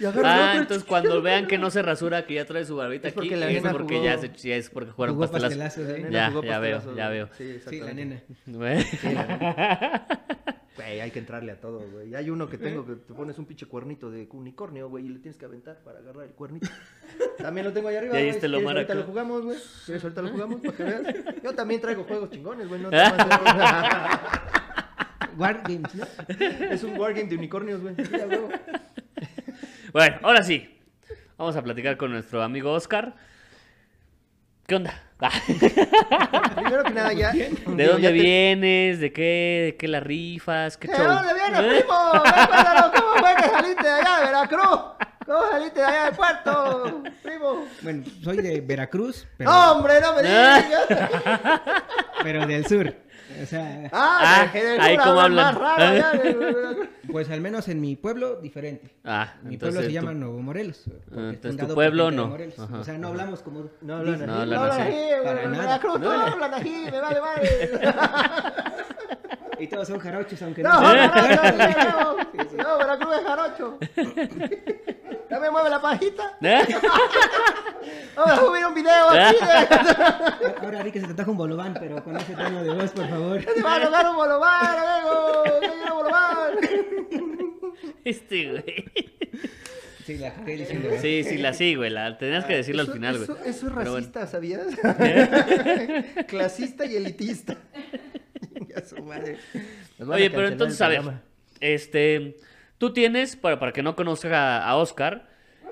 Y 0.00 0.04
agarra 0.04 0.34
Ah, 0.34 0.48
otro, 0.50 0.62
entonces 0.62 0.84
cuando 0.84 1.22
vean 1.22 1.46
que 1.46 1.58
no 1.58 1.70
se 1.70 1.82
rasura, 1.82 2.26
que 2.26 2.34
ya 2.34 2.44
trae 2.44 2.64
su 2.64 2.74
barbita 2.76 3.08
Es 3.08 3.14
porque 3.14 3.34
aquí, 3.34 3.40
la 3.40 3.50
es 3.50 3.62
porque 3.62 3.94
jugó- 3.96 4.04
ya, 4.04 4.18
se, 4.18 4.30
ya 4.30 4.56
es 4.56 4.70
porque 4.70 4.90
jugaron 4.90 5.14
Jugó 5.16 5.30
pastelazo. 5.30 5.58
pastelazo, 5.82 5.92
La 5.92 6.08
¿eh? 6.08 6.10
Ya, 6.10 6.32
ya 6.42 6.58
veo, 6.58 6.96
ya 6.96 7.08
veo. 7.08 7.28
Sí, 7.36 7.60
Sí, 7.68 7.80
la 7.80 7.92
nena. 7.92 8.22
Güey. 8.46 8.82
Sí, 9.00 9.12
la 9.12 9.26
nena. 9.26 10.06
Güey, 10.78 11.00
hay 11.00 11.10
que 11.10 11.18
entrarle 11.18 11.50
a 11.52 11.60
todo, 11.60 11.80
güey. 11.90 12.14
Hay 12.14 12.30
uno 12.30 12.48
que 12.48 12.56
tengo 12.58 12.86
que 12.86 12.94
te 12.94 13.12
pones 13.12 13.36
un 13.38 13.46
pinche 13.46 13.66
cuernito 13.66 14.10
de 14.10 14.28
unicornio, 14.32 14.88
güey, 14.88 15.06
y 15.06 15.08
le 15.08 15.18
tienes 15.18 15.36
que 15.36 15.44
aventar 15.44 15.78
para 15.82 15.98
agarrar 15.98 16.24
el 16.24 16.30
cuernito. 16.30 16.68
También 17.38 17.66
lo 17.66 17.72
tengo 17.72 17.88
ahí 17.88 17.96
arriba, 17.96 18.14
Y 18.14 18.18
ahí 18.18 18.22
güey. 18.26 18.34
está 18.36 18.46
Si 18.46 18.52
lo 18.52 18.58
quieres, 18.58 18.76
ahorita 18.76 18.94
lo 18.94 19.02
jugamos, 19.02 19.42
güey. 19.44 19.58
¿Quieres 19.86 20.04
ahorita 20.04 20.22
lo 20.22 20.28
jugamos 20.30 20.60
para 20.60 20.76
que 20.76 20.82
veas? 20.84 21.02
Yo 21.42 21.54
también 21.54 21.80
traigo 21.80 22.04
juegos 22.04 22.30
chingones, 22.30 22.68
güey. 22.68 22.80
No 22.80 22.90
nada 22.92 24.20
más 25.20 25.30
War 25.36 25.62
Games, 25.64 25.94
¿no? 25.94 26.04
es- 26.70 26.82
un 26.84 26.98
wargame 26.98 27.28
de 27.28 27.36
unicornios, 27.36 27.80
güey. 27.80 27.94
Bueno, 29.92 30.16
ahora 30.22 30.42
sí. 30.42 30.74
Vamos 31.36 31.54
a 31.56 31.62
platicar 31.62 31.96
con 31.96 32.10
nuestro 32.10 32.42
amigo 32.42 32.72
Oscar. 32.72 33.14
¿Qué 34.68 34.74
onda? 34.76 34.92
Ah, 35.20 35.30
Primero 36.54 36.84
que 36.84 36.90
nada, 36.90 37.12
ya. 37.12 37.32
¿De 37.32 37.48
digo, 37.48 37.58
dónde 37.66 38.02
ya 38.02 38.08
te- 38.10 38.12
vienes? 38.12 39.00
¿De 39.00 39.12
qué, 39.12 39.62
de 39.72 39.76
qué 39.76 39.88
las 39.88 40.00
rifas? 40.02 40.76
¿Qué 40.76 40.86
¿De 40.86 40.94
show? 40.96 41.06
dónde 41.06 41.34
vienes, 41.34 41.60
¿Eh? 41.60 41.80
primo? 41.80 41.94
¿Cómo 42.94 43.12
fue 43.18 43.34
que 43.42 43.48
saliste 43.48 43.82
de 43.82 43.90
allá 43.90 44.18
de 44.20 44.26
Veracruz? 44.26 44.80
¿Cómo 45.26 45.38
saliste 45.50 45.80
de 45.80 45.86
allá 45.86 46.04
del 46.04 46.14
puerto, 46.14 47.02
primo? 47.24 47.64
Bueno, 47.82 48.04
soy 48.22 48.36
de 48.36 48.60
Veracruz, 48.60 49.26
pero, 49.38 49.50
¡No, 49.50 49.72
hombre, 49.72 49.94
no 50.00 50.12
me 50.14 50.22
Ah. 50.28 50.62
digas! 50.62 50.86
pero 52.22 52.46
del 52.46 52.64
sur. 52.66 52.94
O 53.42 53.46
sea, 53.46 53.88
Ah, 53.92 54.44
Ah, 54.44 54.50
ahí 54.80 54.96
hablan 54.96 55.54
raro 55.54 56.08
pues 57.12 57.30
al 57.30 57.40
menos 57.40 57.68
en 57.68 57.80
mi 57.80 57.96
pueblo, 57.96 58.36
diferente. 58.36 58.90
Ah, 59.04 59.34
Mi 59.42 59.56
pueblo 59.56 59.80
se 59.80 59.86
tú- 59.86 59.92
llama 59.92 60.12
Nuevo 60.12 60.38
Morelos. 60.40 60.84
Ah, 60.86 61.28
es 61.30 61.34
entonces 61.34 61.68
tu 61.68 61.74
pueblo 61.74 62.10
no. 62.10 62.36
Ajá. 62.58 62.78
O 62.78 62.84
sea, 62.84 62.98
no 62.98 63.08
hablamos 63.08 63.40
como. 63.42 63.70
No 63.80 63.96
hablan 63.96 64.22
así, 64.22 64.26
No 64.26 64.46
no 64.46 64.60
hablan 64.62 64.80
así. 64.80 65.86
no 65.86 65.98
No. 65.98 66.10
hablan 66.12 66.54
así, 66.54 66.84
me 66.90 67.00
vale 67.00 67.20
madre. 67.20 67.70
Y 69.60 69.66
todos 69.66 69.88
son 69.88 69.98
jarochos, 69.98 70.40
aunque 70.42 70.62
No, 70.62 70.72
no. 70.72 70.94
no, 70.94 70.94
no, 70.94 71.16
no, 71.16 71.16
no, 72.56 72.62
no, 72.62 72.78
Veracruz 72.78 73.16
es 73.16 73.26
jarocho. 73.26 73.78
Ya 75.30 75.38
me 75.40 75.50
mueve 75.50 75.68
la 75.70 75.80
pajita. 75.80 76.36
¿Eh? 76.40 76.62
Vamos 78.16 78.32
a 78.32 78.36
subir 78.40 78.66
un 78.66 78.74
video 78.74 79.10
aquí 79.10 79.36
de... 79.36 80.56
Ahora 80.64 80.82
vi 80.82 80.90
que 80.90 81.00
se 81.00 81.06
te 81.06 81.12
ataja 81.12 81.30
un 81.30 81.36
bolobán, 81.36 81.74
pero 81.78 82.02
con 82.02 82.16
ese 82.16 82.34
tono 82.34 82.62
de 82.64 82.70
voz, 82.74 82.90
por 82.90 83.08
favor. 83.08 83.42
Se 83.42 83.62
va 83.62 83.76
a 83.76 83.84
tocar 83.84 84.08
un 84.08 84.16
bolomar, 84.16 84.78
amigo. 84.78 85.42
Que 85.60 85.68
quiero 85.68 85.94
bolomar. 85.94 86.50
Este, 88.04 88.50
güey. 88.50 88.84
Sí, 90.06 90.16
la. 90.16 90.32
Sí, 91.02 91.22
sí, 91.24 91.36
la 91.36 91.52
sí, 91.52 91.74
güey. 91.74 91.90
La 91.90 92.16
tenías 92.16 92.46
que 92.46 92.56
decirlo 92.56 92.80
al 92.80 92.86
Eso- 92.86 92.94
final, 92.94 93.16
güey. 93.18 93.24
Eso, 93.24 93.38
eso 93.44 93.66
es 93.66 93.74
bueno. 93.74 93.94
racista, 93.94 94.26
¿sabías? 94.26 94.66
Clasista 96.28 96.86
y 96.86 96.96
elitista. 96.96 97.56
Ya 98.66 98.82
su 98.84 99.02
madre. 99.02 99.36
Oye, 100.00 100.30
pero 100.30 100.48
entonces, 100.48 100.80
a 100.80 100.88
ver, 100.88 101.02
este, 101.60 102.36
tú 102.78 102.92
tienes, 102.92 103.36
para, 103.36 103.58
para 103.58 103.72
que 103.72 103.82
no 103.82 103.94
conozca 103.96 104.64
a 104.64 104.76
Oscar, 104.76 105.28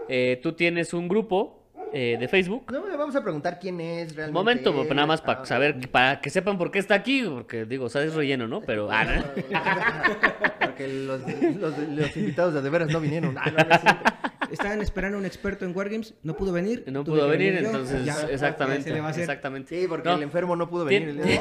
eh, 0.09 0.39
tú 0.43 0.53
tienes 0.53 0.93
un 0.95 1.09
grupo 1.09 1.63
eh, 1.93 2.17
de 2.19 2.29
Facebook. 2.29 2.71
No, 2.73 2.87
le 2.89 2.97
vamos 2.97 3.15
a 3.17 3.23
preguntar 3.23 3.59
quién 3.61 3.81
es 3.81 4.15
realmente. 4.15 4.29
Un 4.29 4.33
momento, 4.45 4.71
él. 4.71 4.77
pues, 4.77 4.89
nada 4.95 5.07
más 5.07 5.21
para 5.23 5.43
Ah, 5.43 5.47
saber, 5.47 5.79
que- 5.79 5.89
para 5.89 6.21
que 6.21 6.31
sepan 6.31 6.59
por 6.59 6.71
qué 6.71 6.79
está 6.81 6.95
aquí, 6.95 7.23
porque 7.23 7.65
digo, 7.65 7.89
sabes 7.89 8.15
relleno, 8.15 8.47
¿no? 8.49 8.61
Pero, 8.61 8.89
ah, 8.91 9.05
no. 9.05 9.23
Porque 10.61 10.89
los, 10.89 11.21
los, 11.57 11.79
los 11.79 12.17
invitados 12.19 12.53
de, 12.53 12.61
de 12.61 12.69
veras 12.71 12.91
no 12.91 13.01
vinieron. 13.01 13.37
Ah, 13.39 13.51
no, 13.57 13.65
no 13.65 13.75
es 13.75 13.81
cierto. 13.81 14.13
Estaban 14.51 14.83
esperando 14.83 15.17
a 15.17 15.21
un 15.21 15.27
experto 15.27 15.65
en 15.65 15.75
Wargames, 15.77 16.15
no 16.23 16.37
pudo 16.37 16.53
venir. 16.53 16.85
no 16.89 17.03
pudo 17.03 17.27
venir, 17.29 17.57
entonces, 17.57 18.05
Ya, 18.05 18.27
¿qué 18.27 18.35
exactamente, 18.35 18.83
se 18.85 18.91
le 18.95 19.01
va 19.01 19.07
a 19.09 19.11
hacer? 19.11 19.23
exactamente. 19.23 19.81
Sí, 19.81 19.87
porque 19.89 20.09
No, 20.09 20.17
el 20.17 20.23
enfermo 20.23 20.55
no 20.55 20.69
pudo 20.69 20.87
Tien- 20.87 21.17
venir. 21.17 21.41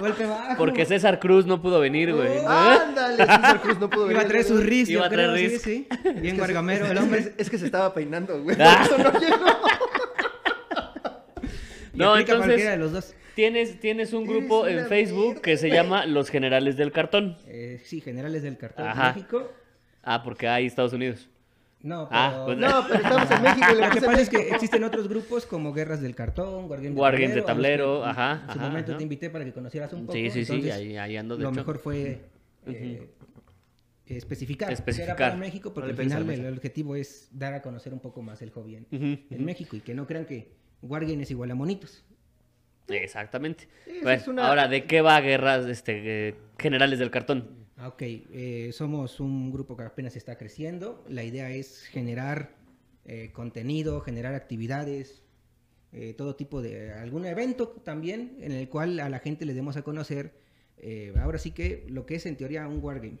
Le-. 0.00 0.08
Golpe 0.08 0.26
bajo. 0.26 0.56
Porque 0.56 0.84
César 0.86 1.18
Cruz 1.20 1.46
no 1.46 1.60
pudo 1.62 1.80
venir, 1.80 2.12
güey. 2.14 2.38
Ándale, 2.46 3.16
César 3.16 3.60
Cruz 3.60 3.78
no 3.78 3.88
pudo 3.90 4.02
venir. 4.06 4.16
Iba 4.16 4.22
a 4.24 4.28
traer 4.28 4.44
su 4.44 4.56
ris, 4.58 4.88
Iba 4.88 5.06
a 5.06 5.08
traer 5.10 5.30
creo, 5.32 5.50
sí, 5.50 5.58
sí. 5.58 5.88
Bien 6.04 6.24
Es 6.26 6.32
que 6.32 6.38
guargamero 6.38 6.86
se- 6.86 6.92
el 6.92 6.98
hombre. 6.98 7.20
Es, 7.20 7.32
es 7.36 7.50
que 7.50 7.58
se 7.58 7.66
estaba 7.66 7.92
peinando, 7.94 8.42
güey. 8.42 8.56
Ah. 8.60 8.86
Por 8.88 9.00
eso 9.00 9.12
no 9.12 9.20
llegó. 9.20 9.46
No, 11.94 12.10
cualquiera 12.12 12.38
de 12.38 12.52
entonces, 12.52 12.78
los 12.78 12.92
dos. 12.92 13.14
tienes, 13.34 13.80
tienes 13.80 14.12
un 14.12 14.24
grupo 14.24 14.68
en 14.68 14.86
Facebook 14.86 15.24
mierda. 15.24 15.42
que 15.42 15.56
se 15.56 15.68
llama 15.68 16.06
Los 16.06 16.30
Generales 16.30 16.76
del 16.76 16.92
Cartón. 16.92 17.36
Eh, 17.46 17.80
sí, 17.84 18.00
generales 18.00 18.42
del 18.44 18.56
cartón 18.56 18.84
de 18.84 18.90
Ajá. 18.92 19.12
México. 19.14 19.50
Ah, 20.04 20.22
porque 20.22 20.46
hay 20.46 20.66
Estados 20.66 20.92
Unidos. 20.92 21.28
No, 21.80 22.08
pero... 22.08 22.20
Ah, 22.20 22.42
pues 22.44 22.58
No, 22.58 22.84
pero 22.88 22.94
estamos 23.02 23.30
en 23.30 23.42
México 23.42 23.66
y 23.72 23.80
Lo 23.80 23.90
que 23.90 24.00
pasa 24.00 24.20
es 24.20 24.28
que 24.28 24.48
existen 24.50 24.82
otros 24.84 25.08
grupos 25.08 25.46
como 25.46 25.72
Guerras 25.72 26.00
del 26.00 26.14
Cartón, 26.16 26.64
Wargames 26.68 26.94
de 26.94 27.00
Wargames 27.00 27.34
de 27.36 27.42
tablero. 27.42 28.00
tablero, 28.00 28.02
que 28.04 28.08
ajá, 28.10 28.32
En 28.32 28.52
su 28.52 28.58
ajá, 28.58 28.68
momento 28.68 28.90
ajá. 28.92 28.96
te 28.98 29.02
invité 29.04 29.30
para 29.30 29.44
que 29.44 29.52
conocieras 29.52 29.92
un 29.92 30.00
poco. 30.06 30.12
Sí, 30.12 30.28
sí, 30.30 30.44
sí, 30.44 30.70
ahí, 30.70 30.96
ahí 30.96 31.16
ando 31.16 31.36
de 31.36 31.44
Lo 31.44 31.50
hecho. 31.50 31.56
mejor 31.60 31.78
fue 31.78 32.20
eh, 32.66 33.08
especificar, 34.06 34.72
Especificar. 34.72 35.16
que 35.16 35.22
era 35.22 35.30
para 35.32 35.40
México, 35.40 35.72
porque 35.72 35.92
No 35.92 36.00
al 36.16 36.24
final 36.24 36.30
el 36.46 36.54
objetivo 36.54 36.96
es 36.96 37.28
dar 37.30 37.54
a 37.54 37.62
conocer 37.62 37.92
un 37.92 38.00
poco 38.00 38.22
más 38.22 38.42
el 38.42 38.50
hobby 38.50 38.76
en. 38.90 39.44
México 39.44 39.76
y 39.76 39.80
que 39.80 39.94
no 39.94 40.06
crean 40.06 40.24
que 40.24 40.50
Wargame 40.82 41.22
es 41.22 41.30
igual 41.30 41.50
a 41.50 41.54
monitos. 41.54 42.04
Exactamente. 42.88 43.68
Sí, 43.84 43.90
esa 43.96 44.02
Bueno, 44.02 44.22
es 44.22 44.28
una- 44.28 44.48
ahora, 44.48 44.66
¿de 44.66 44.84
qué 44.84 45.00
va 45.02 45.20
Guerras 45.20 45.66
este, 45.66 46.28
eh, 46.30 46.34
Generales 46.58 46.98
del 46.98 47.10
Cartón? 47.10 47.67
Ah, 47.78 47.88
Ok, 47.88 48.02
eh, 48.02 48.70
somos 48.72 49.20
un 49.20 49.52
grupo 49.52 49.76
que 49.76 49.84
apenas 49.84 50.16
está 50.16 50.36
creciendo. 50.36 51.04
La 51.08 51.22
idea 51.22 51.50
es 51.50 51.82
generar 51.84 52.56
eh, 53.04 53.30
contenido, 53.32 54.00
generar 54.00 54.34
actividades, 54.34 55.22
eh, 55.92 56.12
todo 56.14 56.34
tipo 56.34 56.60
de 56.60 56.92
algún 56.92 57.24
evento 57.24 57.68
también 57.68 58.36
en 58.40 58.52
el 58.52 58.68
cual 58.68 58.98
a 59.00 59.08
la 59.08 59.20
gente 59.20 59.46
le 59.46 59.54
demos 59.54 59.76
a 59.76 59.82
conocer 59.82 60.32
ahora 61.20 61.38
sí 61.38 61.50
que 61.50 61.86
lo 61.88 62.06
que 62.06 62.14
es 62.16 62.26
en 62.26 62.36
teoría 62.36 62.68
un 62.68 62.82
wargame. 62.82 63.18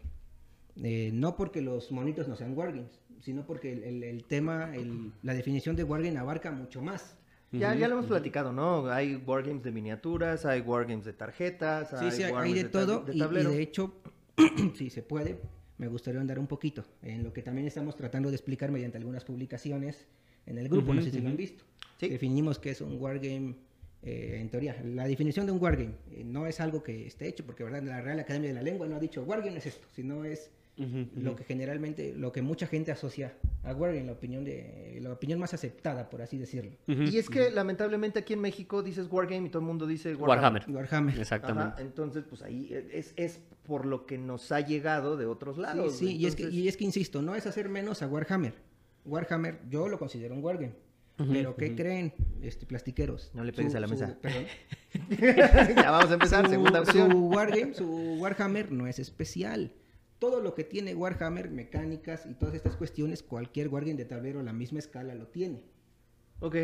No 0.76 1.34
porque 1.36 1.60
los 1.60 1.90
monitos 1.90 2.28
no 2.28 2.36
sean 2.36 2.56
wargames, 2.56 3.00
sino 3.20 3.44
porque 3.46 3.72
el, 3.72 3.82
el- 3.84 4.02
el 4.04 4.24
tema, 4.24 4.74
el- 4.76 5.12
la 5.22 5.34
definición 5.34 5.74
de 5.76 5.82
wargame 5.84 6.18
abarca 6.18 6.50
mucho 6.52 6.82
más. 6.82 7.16
Ya, 7.50 7.74
ya 7.74 7.88
lo 7.88 7.94
hemos 7.94 8.06
platicado, 8.06 8.52
¿no? 8.52 8.86
Hay 8.88 9.16
wargames 9.16 9.62
de 9.64 9.72
miniaturas, 9.72 10.44
hay 10.44 10.60
wargames 10.60 11.04
de 11.06 11.14
tarjetas, 11.14 11.88
Sí, 11.88 11.96
hay 12.04 12.10
sí, 12.12 12.22
hay 12.22 12.52
de 12.54 12.62
de 12.64 12.68
todo 12.68 13.00
de 13.00 13.14
y- 13.14 13.18
y, 13.22 13.28
de 13.56 13.62
hecho, 13.62 13.94
si 14.74 14.90
se 14.90 15.02
puede, 15.02 15.38
me 15.78 15.88
gustaría 15.88 16.20
andar 16.20 16.38
un 16.38 16.46
poquito 16.46 16.84
en 17.02 17.22
lo 17.22 17.32
que 17.32 17.42
también 17.42 17.66
estamos 17.66 17.96
tratando 17.96 18.30
de 18.30 18.36
explicar 18.36 18.70
mediante 18.70 18.98
algunas 18.98 19.24
publicaciones 19.24 20.06
en 20.46 20.58
el 20.58 20.68
grupo, 20.68 20.94
no 20.94 21.02
sé 21.02 21.10
si 21.10 21.20
lo 21.20 21.28
han 21.28 21.36
visto. 21.36 21.64
Sí. 21.98 22.08
Definimos 22.08 22.58
qué 22.58 22.70
es 22.70 22.80
un 22.80 23.00
wargame 23.00 23.54
eh, 24.02 24.38
en 24.40 24.48
teoría. 24.48 24.80
La 24.84 25.06
definición 25.06 25.46
de 25.46 25.52
un 25.52 25.62
wargame 25.62 25.94
eh, 26.10 26.24
no 26.24 26.46
es 26.46 26.60
algo 26.60 26.82
que 26.82 27.06
esté 27.06 27.28
hecho, 27.28 27.44
porque 27.44 27.64
verdad 27.64 27.82
la 27.82 28.00
Real 28.00 28.20
Academia 28.20 28.48
de 28.48 28.54
la 28.54 28.62
Lengua 28.62 28.86
no 28.86 28.96
ha 28.96 29.00
dicho 29.00 29.22
wargame 29.24 29.58
es 29.58 29.66
esto, 29.66 29.86
sino 29.94 30.24
es 30.24 30.50
Lo 31.16 31.34
que 31.34 31.44
generalmente, 31.44 32.14
lo 32.16 32.30
que 32.30 32.40
mucha 32.40 32.66
gente 32.66 32.92
asocia 32.92 33.34
a 33.64 33.74
wargame, 33.74 34.06
la 34.06 34.12
opinión 34.12 34.44
de, 34.44 34.98
la 35.02 35.12
opinión 35.12 35.40
más 35.40 35.52
aceptada, 35.52 36.08
por 36.08 36.22
así 36.22 36.38
decirlo. 36.38 36.76
Y 36.86 37.18
es 37.18 37.28
que 37.28 37.50
lamentablemente 37.50 38.20
aquí 38.20 38.34
en 38.34 38.40
México 38.40 38.82
dices 38.82 39.08
wargame 39.10 39.46
y 39.46 39.50
todo 39.50 39.60
el 39.60 39.66
mundo 39.66 39.86
dice 39.86 40.14
Warhammer. 40.14 40.62
Warhammer. 40.62 40.76
Warhammer. 40.76 41.20
Exactamente. 41.20 41.72
Ajá, 41.74 41.82
entonces, 41.82 42.24
pues 42.28 42.42
ahí 42.42 42.72
es, 42.92 43.12
es 43.16 43.40
por 43.64 43.86
lo 43.86 44.06
que 44.06 44.18
nos 44.18 44.52
ha 44.52 44.60
llegado 44.60 45.16
de 45.16 45.26
otros 45.26 45.58
lados. 45.58 45.96
sí, 45.96 46.16
y, 46.16 46.26
es 46.26 46.36
que, 46.36 46.48
y 46.48 46.68
es 46.68 46.76
que 46.76 46.84
insisto, 46.84 47.22
no 47.22 47.34
es 47.34 47.46
hacer 47.46 47.68
menos 47.68 48.02
a 48.02 48.06
Warhammer. 48.06 48.54
Warhammer, 49.04 49.60
yo 49.68 49.88
lo 49.88 49.98
considero 49.98 50.34
un 50.34 50.44
wargame. 50.44 50.74
Pero 51.16 51.56
¿qué 51.56 51.74
creen, 51.74 52.14
este, 52.42 52.64
plastiqueros? 52.64 53.32
No 53.34 53.42
le 53.42 53.52
pegues 53.52 53.74
a 53.74 53.80
la 53.80 53.88
mesa. 53.88 54.16
perdón. 54.22 54.44
ya 55.76 55.90
vamos 55.90 56.10
a 56.10 56.14
empezar, 56.14 56.44
Su- 56.44 56.52
segunda 56.52 56.80
opción. 56.80 57.10
Su 57.10 57.26
Wargame, 57.26 57.74
su 57.74 58.14
Warhammer 58.20 58.70
no 58.70 58.86
es 58.86 59.00
especial. 59.00 59.72
Todo 60.18 60.40
lo 60.40 60.54
que 60.54 60.64
tiene 60.64 60.94
Warhammer, 60.94 61.50
mecánicas 61.50 62.26
y 62.26 62.34
todas 62.34 62.54
estas 62.54 62.76
cuestiones, 62.76 63.22
cualquier 63.22 63.68
Wargame 63.68 63.94
de 63.96 64.04
tablero 64.04 64.40
a 64.40 64.42
la 64.42 64.52
misma 64.52 64.80
escala 64.80 65.14
lo 65.14 65.28
tiene. 65.28 65.62
Ok. 66.40 66.56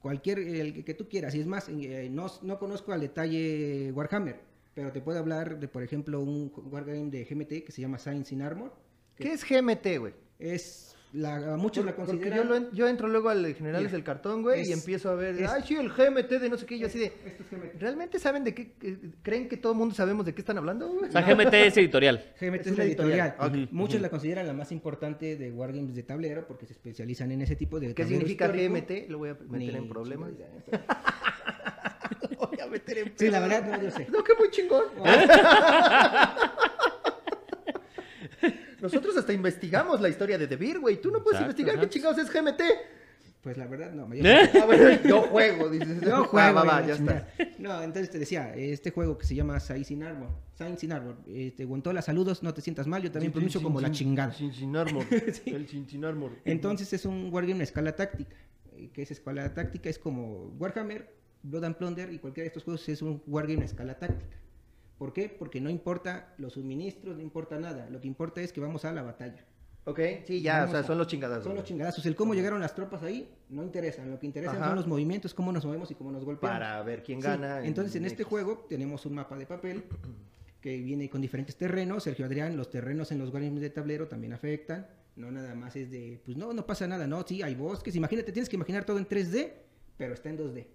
Cualquier, 0.00 0.38
el 0.38 0.74
que- 0.74 0.84
que 0.84 0.94
tú 0.94 1.08
quieras. 1.08 1.34
Y 1.34 1.40
es 1.40 1.46
más, 1.46 1.68
eh, 1.68 2.08
no, 2.10 2.26
no 2.42 2.58
conozco 2.58 2.92
al 2.92 3.00
detalle 3.00 3.90
Warhammer, 3.92 4.38
pero 4.74 4.92
te 4.92 5.00
puedo 5.00 5.18
hablar 5.18 5.58
de, 5.58 5.66
por 5.66 5.82
ejemplo, 5.82 6.20
un 6.20 6.52
Wargame 6.70 7.10
de 7.10 7.24
GMT 7.24 7.64
que 7.64 7.72
se 7.72 7.80
llama 7.80 7.98
Science 7.98 8.34
in 8.34 8.42
Armor. 8.42 8.72
¿Qué 9.16 9.32
es 9.32 9.44
GMT, 9.44 9.98
güey? 9.98 10.12
Es, 10.38 10.93
la, 11.14 11.56
muchos 11.56 11.84
la 11.84 11.94
Porque 11.94 12.12
consideran... 12.12 12.48
yo, 12.48 12.54
lo 12.60 12.72
yo 12.72 12.88
entro 12.88 13.06
luego 13.08 13.28
al 13.28 13.54
Generales 13.54 13.92
del 13.92 14.02
Cartón, 14.02 14.42
güey, 14.42 14.68
y 14.68 14.72
empiezo 14.72 15.10
a 15.10 15.14
ver, 15.14 15.36
es- 15.40 15.48
ay, 15.48 15.62
sí, 15.66 15.76
el 15.76 15.88
GMT 15.90 16.28
de 16.28 16.48
no 16.50 16.56
sé 16.58 16.66
qué, 16.66 16.74
y 16.74 16.80
yo 16.80 16.88
así 16.88 16.98
de, 16.98 17.06
Esto 17.06 17.42
es 17.44 17.50
GMT. 17.50 17.80
¿realmente 17.80 18.18
saben 18.18 18.42
de 18.44 18.52
qué, 18.54 18.72
creen 19.22 19.48
que 19.48 19.56
todo 19.56 19.72
el 19.72 19.78
mundo 19.78 19.94
sabemos 19.94 20.26
de 20.26 20.34
qué 20.34 20.40
están 20.40 20.58
hablando, 20.58 20.88
güey? 20.88 21.08
O 21.08 21.12
sea, 21.12 21.22
GMT 21.22 21.54
es 21.54 21.76
editorial. 21.76 22.32
GMT 22.40 22.66
Es 22.66 22.76
la 22.78 22.84
editorial. 22.84 23.34
Muchos 23.70 24.00
la 24.00 24.08
consideran 24.10 24.46
la 24.46 24.52
más 24.52 24.72
importante 24.72 25.36
de 25.36 25.50
Wargames 25.52 25.94
de 25.94 26.02
tablero 26.02 26.46
porque 26.46 26.66
se 26.66 26.72
especializan 26.72 27.30
en 27.32 27.42
ese 27.42 27.54
tipo 27.56 27.78
de 27.80 27.94
¿Qué 27.94 28.04
significa 28.04 28.46
histórico. 28.46 28.74
GMT? 28.74 29.10
Lo 29.10 29.18
voy 29.18 29.28
a 29.30 29.34
meter 29.34 29.50
Ni 29.52 29.68
en 29.70 29.88
problemas. 29.88 30.30
Lo 32.30 32.48
voy 32.48 32.60
a 32.60 32.66
meter 32.66 32.98
en 32.98 33.12
Sí, 33.16 33.30
la 33.30 33.38
problemas. 33.38 33.48
verdad, 33.62 33.78
no, 33.78 33.82
yo 33.84 33.90
sé. 33.90 34.06
No, 34.10 34.22
que 34.24 34.32
muy 34.38 34.50
chingón. 34.50 34.84
Nosotros 38.84 39.16
hasta 39.16 39.32
investigamos 39.32 40.00
la 40.00 40.08
historia 40.10 40.36
de 40.36 40.46
The 40.46 40.56
Beer, 40.56 40.78
güey. 40.78 41.00
Tú 41.00 41.10
no 41.10 41.22
puedes 41.22 41.40
Exacto, 41.40 41.60
investigar 41.62 41.80
qué 41.80 41.88
chingados 41.88 42.18
es 42.18 42.30
GMT. 42.30 42.60
Pues 43.40 43.56
la 43.58 43.66
verdad, 43.66 43.92
no. 43.92 44.12
Yo, 44.14 44.24
¿Eh? 44.26 44.50
Ah, 44.60 44.64
bueno, 44.66 45.02
yo 45.06 45.22
juego, 45.22 45.70
dices. 45.70 46.00
yo 46.02 46.16
Ah, 46.16 46.24
juego. 46.26 46.54
va, 46.54 46.64
va, 46.64 46.82
y 46.82 46.88
ya 46.88 46.94
está. 46.94 47.28
No, 47.58 47.82
entonces 47.82 48.10
te 48.10 48.18
decía, 48.18 48.54
este 48.54 48.90
juego 48.90 49.16
que 49.18 49.26
se 49.26 49.34
llama 49.34 49.58
Science 49.60 49.92
in 49.92 50.02
Armor. 50.02 50.28
Science 50.54 50.84
in 50.84 50.92
Armor. 50.92 51.16
Este, 51.26 51.64
Guantola, 51.64 52.02
saludos, 52.02 52.42
no 52.42 52.52
te 52.54 52.60
sientas 52.60 52.86
mal. 52.86 53.02
Yo 53.02 53.10
también 53.10 53.32
pronuncio 53.32 53.62
como 53.62 53.80
la 53.80 53.90
chingada. 53.90 54.32
Cincin 54.32 54.76
Armor. 54.76 55.04
El 55.46 55.66
Cincin 55.66 56.04
Armor. 56.04 56.32
Entonces 56.44 56.92
es 56.92 57.04
un 57.06 57.28
Wargame 57.32 57.60
a 57.60 57.64
escala 57.64 57.94
táctica. 57.96 58.36
Eh, 58.72 58.90
¿Qué 58.92 59.02
es 59.02 59.10
escala 59.10 59.52
táctica? 59.54 59.88
Es 59.90 59.98
como 59.98 60.54
Warhammer, 60.58 61.14
Blood 61.42 61.64
and 61.64 61.76
Plunder 61.76 62.12
y 62.12 62.18
cualquiera 62.18 62.44
de 62.44 62.48
estos 62.48 62.64
juegos 62.64 62.88
es 62.88 63.02
un 63.02 63.22
Wargame 63.26 63.62
a 63.62 63.66
escala 63.66 63.98
táctica. 63.98 64.36
¿Por 64.98 65.12
qué? 65.12 65.28
Porque 65.28 65.60
no 65.60 65.70
importa 65.70 66.34
los 66.38 66.52
suministros, 66.54 67.16
no 67.16 67.22
importa 67.22 67.58
nada. 67.58 67.88
Lo 67.90 68.00
que 68.00 68.06
importa 68.08 68.40
es 68.40 68.52
que 68.52 68.60
vamos 68.60 68.84
a 68.84 68.92
la 68.92 69.02
batalla. 69.02 69.44
Ok, 69.86 70.00
sí, 70.26 70.40
ya, 70.40 70.64
o 70.64 70.70
sea, 70.70 70.78
a- 70.80 70.82
son 70.84 70.96
los 70.96 71.06
chingadazos. 71.08 71.44
Son 71.44 71.54
los 71.54 71.64
chingadazos. 71.64 72.06
El 72.06 72.14
cómo 72.16 72.34
llegaron 72.34 72.58
las 72.60 72.74
tropas 72.74 73.02
ahí 73.02 73.28
no 73.50 73.62
interesa. 73.62 74.04
Lo 74.06 74.18
que 74.18 74.26
interesa 74.26 74.52
Ajá. 74.52 74.66
son 74.68 74.76
los 74.76 74.86
movimientos, 74.86 75.34
cómo 75.34 75.52
nos 75.52 75.64
movemos 75.66 75.90
y 75.90 75.94
cómo 75.94 76.10
nos 76.10 76.24
golpeamos. 76.24 76.58
Para 76.58 76.82
ver 76.82 77.02
quién 77.02 77.20
Sí, 77.20 77.26
gana. 77.26 77.64
Entonces, 77.66 77.94
en 77.96 78.04
este 78.06 78.22
X. 78.22 78.30
juego 78.30 78.64
tenemos 78.68 79.04
un 79.04 79.14
mapa 79.14 79.36
de 79.36 79.44
papel 79.46 79.84
que 80.62 80.78
viene 80.78 81.10
con 81.10 81.20
diferentes 81.20 81.56
terrenos. 81.56 82.04
Sergio 82.04 82.24
Adrián, 82.24 82.56
los 82.56 82.70
terrenos 82.70 83.12
en 83.12 83.18
los 83.18 83.30
guardianes 83.30 83.60
de 83.60 83.68
tablero 83.70 84.08
también 84.08 84.32
afectan. 84.32 84.86
No 85.16 85.30
nada 85.30 85.54
más 85.54 85.76
es 85.76 85.90
de, 85.90 86.20
pues 86.24 86.36
no, 86.36 86.52
no 86.54 86.64
pasa 86.66 86.88
nada, 86.88 87.06
no, 87.06 87.22
sí, 87.26 87.42
hay 87.42 87.54
bosques. 87.54 87.94
Imagínate, 87.94 88.32
tienes 88.32 88.48
que 88.48 88.56
imaginar 88.56 88.84
todo 88.84 88.96
en 88.98 89.06
3D, 89.06 89.52
pero 89.98 90.14
está 90.14 90.30
en 90.30 90.38
2D. 90.38 90.66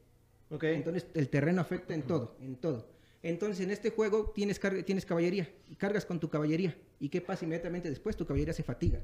Ok. 0.52 0.64
Entonces, 0.66 1.08
el 1.16 1.30
terreno 1.30 1.62
afecta 1.62 1.94
en 1.96 2.04
todo, 2.08 2.38
en 2.42 2.58
todo. 2.58 2.88
Entonces, 3.22 3.60
en 3.66 3.72
este 3.72 3.90
juego 3.92 4.32
tienes, 4.34 4.60
carga- 4.62 4.84
tienes 4.84 5.06
caballería 5.06 5.50
y 5.70 5.76
cargas 5.76 6.06
con 6.06 6.20
tu 6.20 6.30
caballería. 6.30 6.76
¿Y 7.00 7.10
qué 7.10 7.20
pasa 7.22 7.46
inmediatamente 7.46 7.90
después? 7.90 8.16
Tu 8.16 8.26
caballería 8.26 8.54
se 8.54 8.64
fatiga. 8.64 9.00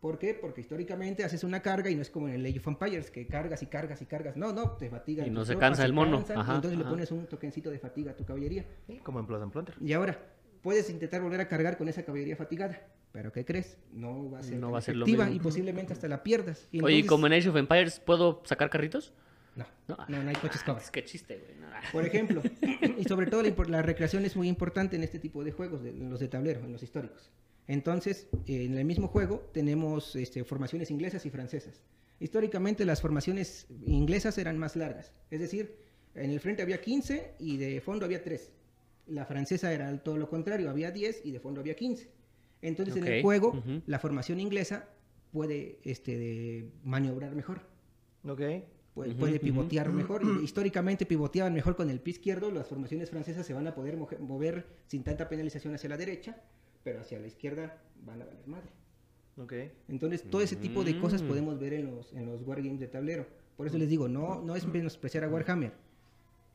¿Por 0.00 0.18
qué? 0.18 0.34
Porque 0.34 0.60
históricamente 0.60 1.22
haces 1.24 1.44
una 1.44 1.62
carga 1.62 1.88
y 1.88 1.94
no 1.94 2.02
es 2.02 2.10
como 2.10 2.28
en 2.28 2.34
el 2.34 2.44
Age 2.44 2.58
of 2.58 2.66
Empires 2.66 3.10
que 3.10 3.26
cargas 3.28 3.62
y 3.62 3.66
cargas 3.66 4.02
y 4.02 4.06
cargas. 4.06 4.36
No, 4.36 4.52
no, 4.52 4.72
te 4.72 4.90
fatiga. 4.90 5.24
Y 5.26 5.30
no 5.30 5.44
se 5.44 5.56
cansa 5.56 5.84
el 5.84 5.92
mono. 5.92 6.24
Ajá, 6.34 6.56
entonces 6.56 6.76
le 6.78 6.84
pones 6.84 7.10
un 7.12 7.26
toquencito 7.26 7.70
de 7.70 7.78
fatiga 7.78 8.10
a 8.10 8.16
tu 8.16 8.24
caballería. 8.24 8.64
Sí, 8.86 8.98
como 9.04 9.20
en 9.20 9.26
Blood 9.26 9.42
and 9.44 9.52
Plunder. 9.52 9.74
Y 9.80 9.92
ahora, 9.92 10.18
puedes 10.60 10.90
intentar 10.90 11.22
volver 11.22 11.40
a 11.40 11.48
cargar 11.48 11.78
con 11.78 11.88
esa 11.88 12.02
caballería 12.02 12.36
fatigada. 12.36 12.84
Pero 13.12 13.30
¿qué 13.30 13.44
crees? 13.44 13.78
No 13.92 14.30
va 14.30 14.40
a 14.40 14.42
ser, 14.42 14.58
No 14.58 14.72
va 14.72 14.78
a 14.78 14.82
ser 14.82 14.96
lo 14.96 15.04
efectiva 15.04 15.26
mismo. 15.26 15.40
y 15.40 15.42
posiblemente 15.42 15.92
hasta 15.92 16.08
la 16.08 16.22
pierdas. 16.22 16.66
Y 16.72 16.82
Oye, 16.82 16.94
¿y 16.94 16.98
entonces- 17.00 17.08
como 17.08 17.26
en 17.28 17.32
Age 17.34 17.48
of 17.50 17.56
Empires 17.56 18.00
puedo 18.00 18.42
sacar 18.44 18.70
carritos? 18.70 19.12
No, 19.54 19.66
No. 19.88 19.96
no, 20.08 20.22
no 20.22 20.28
hay 20.30 20.36
coches 20.36 20.62
cobras. 20.62 20.84
Es 20.86 20.90
que 20.90 21.04
chiste, 21.04 21.38
güey. 21.38 21.58
no. 21.60 21.66
Por 21.92 22.06
ejemplo, 22.06 22.42
y 22.98 23.04
sobre 23.04 23.26
todo 23.26 23.42
la, 23.42 23.54
la 23.68 23.82
recreación 23.82 24.24
es 24.24 24.36
muy 24.36 24.48
importante 24.48 24.96
en 24.96 25.02
este 25.02 25.18
tipo 25.18 25.44
de 25.44 25.52
juegos, 25.52 25.82
de, 25.82 25.90
en 25.90 26.08
los 26.10 26.20
de 26.20 26.28
tablero, 26.28 26.60
en 26.64 26.72
los 26.72 26.82
históricos. 26.82 27.30
Entonces, 27.68 28.28
eh, 28.46 28.64
en 28.64 28.76
el 28.76 28.84
mismo 28.84 29.08
juego 29.08 29.50
tenemos 29.52 30.16
este, 30.16 30.42
formaciones 30.44 30.90
inglesas 30.90 31.24
y 31.26 31.30
francesas. 31.30 31.82
Históricamente 32.18 32.84
las 32.84 33.00
formaciones 33.00 33.66
inglesas 33.86 34.38
eran 34.38 34.56
más 34.58 34.76
largas, 34.76 35.12
es 35.30 35.40
decir, 35.40 35.76
en 36.14 36.30
el 36.30 36.40
frente 36.40 36.62
había 36.62 36.80
15 36.80 37.34
y 37.38 37.56
de 37.56 37.80
fondo 37.80 38.04
había 38.04 38.22
3. 38.22 38.52
La 39.08 39.24
francesa 39.26 39.72
era 39.72 39.96
todo 40.02 40.16
lo 40.18 40.28
contrario, 40.28 40.70
había 40.70 40.90
10 40.90 41.22
y 41.24 41.32
de 41.32 41.40
fondo 41.40 41.60
había 41.60 41.74
15. 41.74 42.08
Entonces 42.62 42.94
en 42.96 43.06
el 43.06 43.22
juego 43.22 43.48
ujú. 43.48 43.82
la 43.86 43.98
formación 43.98 44.38
inglesa 44.38 44.88
puede 45.32 45.78
este, 45.84 46.16
de 46.16 46.70
maniobrar 46.84 47.34
mejor 47.34 47.62
Ok. 48.24 48.40
Puede, 48.94 49.10
Ujú, 49.10 49.20
puede 49.20 49.34
ujú. 49.36 49.42
pivotear 49.44 49.90
mejor. 49.92 50.22
y 50.24 50.44
Históricamente 50.44 51.06
pivoteaban 51.06 51.54
mejor 51.54 51.76
con 51.76 51.90
el 51.90 52.00
pie 52.00 52.12
izquierdo. 52.12 52.50
Las 52.50 52.66
formaciones 52.68 53.10
francesas 53.10 53.46
se 53.46 53.54
van 53.54 53.66
a 53.66 53.74
poder 53.74 53.96
mover 53.96 54.66
sin 54.86 55.02
tanta 55.02 55.28
penalización 55.28 55.74
hacia 55.74 55.88
la 55.88 55.96
derecha, 55.96 56.36
pero 56.84 57.00
hacia 57.00 57.18
la 57.18 57.26
izquierda 57.26 57.78
van 58.04 58.22
a 58.22 58.24
valer 58.26 58.46
madre. 58.46 58.70
Ok. 59.38 59.52
Entonces, 59.88 60.22
todo 60.28 60.42
ese 60.42 60.56
tipo 60.56 60.84
de 60.84 60.98
cosas 61.00 61.22
Mm. 61.22 61.26
podemos 61.28 61.58
ver 61.58 61.72
en 61.74 61.86
los, 61.94 62.12
en 62.12 62.26
los 62.26 62.42
wargames 62.42 62.80
de 62.80 62.88
tablero. 62.88 63.26
Por 63.56 63.66
eso 63.66 63.78
les 63.78 63.88
digo, 63.88 64.08
no, 64.08 64.42
no 64.42 64.56
es 64.56 64.66
menospreciar 64.66 65.24
a 65.24 65.28
Warhammer. 65.28 65.72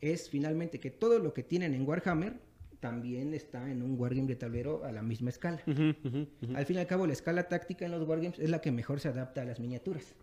Es 0.01 0.29
finalmente 0.29 0.79
que 0.79 0.91
todo 0.91 1.17
lo 1.19 1.33
que 1.33 1.41
tienen 1.43 1.73
en 1.73 1.87
Warhammer 1.87 2.39
también 2.79 3.33
está 3.33 3.71
en 3.71 3.81
un 3.81 3.99
wargame 3.99 4.27
de 4.27 4.35
tablero 4.35 4.83
a 4.83 4.91
la 4.91 5.01
misma 5.01 5.29
escala. 5.31 5.63
Ujú, 5.65 5.95
ujú, 6.07 6.27
ujú. 6.43 6.55
Al 6.55 6.65
fin 6.67 6.75
y 6.75 6.79
al 6.79 6.85
cabo, 6.87 7.07
la 7.07 7.13
escala 7.13 7.47
táctica 7.47 7.85
en 7.85 7.91
los 7.91 8.07
wargames 8.07 8.37
es 8.37 8.49
la 8.51 8.61
que 8.61 8.71
mejor 8.71 8.99
se 8.99 9.07
adapta 9.07 9.41
a 9.41 9.45
las 9.45 9.59
miniaturas. 9.59 10.13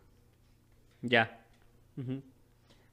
Ya. 1.02 1.43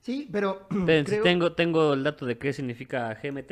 Sí, 0.02 0.28
pero. 0.32 0.68
Espérense, 0.72 1.12
creo- 1.14 1.24
tengo, 1.24 1.52
tengo 1.54 1.94
el 1.94 2.04
dato 2.04 2.26
de 2.26 2.38
qué 2.38 2.54
significa 2.54 3.14
GMT. 3.22 3.52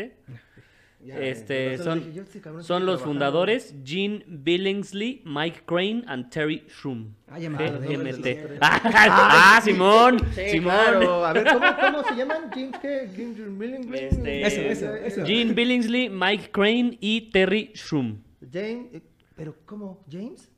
Ya, 1.02 1.18
este, 1.18 1.78
razón 1.78 1.86
son, 2.02 2.08
dije, 2.08 2.20
este 2.20 2.42
son 2.42 2.52
los 2.58 2.64
trabajando. 2.66 2.98
fundadores 3.06 3.74
Gene 3.86 4.22
Billingsley, 4.28 5.22
Mike 5.24 5.62
Crane 5.66 6.04
and 6.08 6.30
Terry 6.30 6.66
Shroom. 6.68 7.14
Ah, 7.30 7.40
ya 7.40 7.50
me 7.50 7.58
GMT. 7.58 8.26
Ah, 8.62 9.62
Simón, 9.64 10.20
Sí, 10.36 10.50
Simón. 10.50 10.74
claro. 10.76 11.26
A 11.26 11.32
ver, 11.32 11.46
¿cómo, 11.54 11.66
cómo 11.80 12.04
se 12.04 12.16
llaman? 12.18 12.50
James, 12.52 12.76
¿qué? 12.82 13.10
James 13.16 13.38
Billing- 13.38 13.94
Este, 13.96 14.42
Eso, 14.46 14.62
eso, 14.62 14.94
eso. 14.96 15.26
Gene 15.26 15.54
Billingsley, 15.54 16.10
Mike 16.10 16.52
Crane 16.52 16.98
y 17.00 17.32
Terry 17.32 17.72
Shroom. 17.76 18.18
James. 18.52 18.88
eh, 18.94 19.02
¿Pero 19.38 19.56
cómo? 19.66 20.04
¿James? 20.12 20.52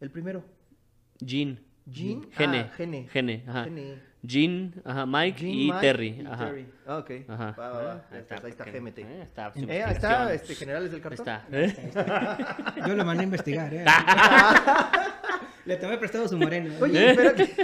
El 0.00 0.10
primero. 0.10 0.42
Gene. 1.24 1.60
Gene. 1.88 2.22
Gene. 2.32 2.58
Ah, 2.58 2.72
Gene. 2.76 3.08
Gene, 3.12 3.44
ajá. 3.46 3.64
Gene. 3.66 3.94
Gene, 4.26 4.70
ajá, 4.84 5.06
Mike 5.06 5.46
y 5.46 5.66
Mike 5.68 5.80
Terry. 5.80 6.08
y 6.22 6.26
ajá. 6.26 6.46
Terry. 6.46 6.66
Ah, 6.86 6.96
ok. 6.98 7.10
Ajá. 7.28 7.54
Va, 7.58 7.68
va, 7.70 7.82
va. 7.82 7.92
Ah, 7.92 8.04
Ahí 8.12 8.18
está, 8.20 8.34
ahí 8.44 8.50
está 8.50 8.64
GMT. 8.64 8.98
eh, 8.98 9.22
está 9.22 9.52
Eh, 9.54 9.82
ahí 9.82 9.92
está, 9.94 10.32
este, 10.34 10.54
generales 10.54 10.90
del 10.90 11.00
Ahí 11.02 11.02
cartón. 11.16 11.26
está. 11.26 11.44
¿eh? 11.52 12.82
Yo 12.86 12.94
lo 12.96 13.04
mandé 13.04 13.22
a 13.22 13.24
investigar, 13.24 13.72
¿eh? 13.74 13.84
Le 15.64 15.76
tomé 15.76 15.98
prestado 15.98 16.28
su 16.28 16.36
moreno. 16.38 16.70
¿eh? 16.74 16.78
Oye, 16.80 17.10
espérate. 17.10 17.54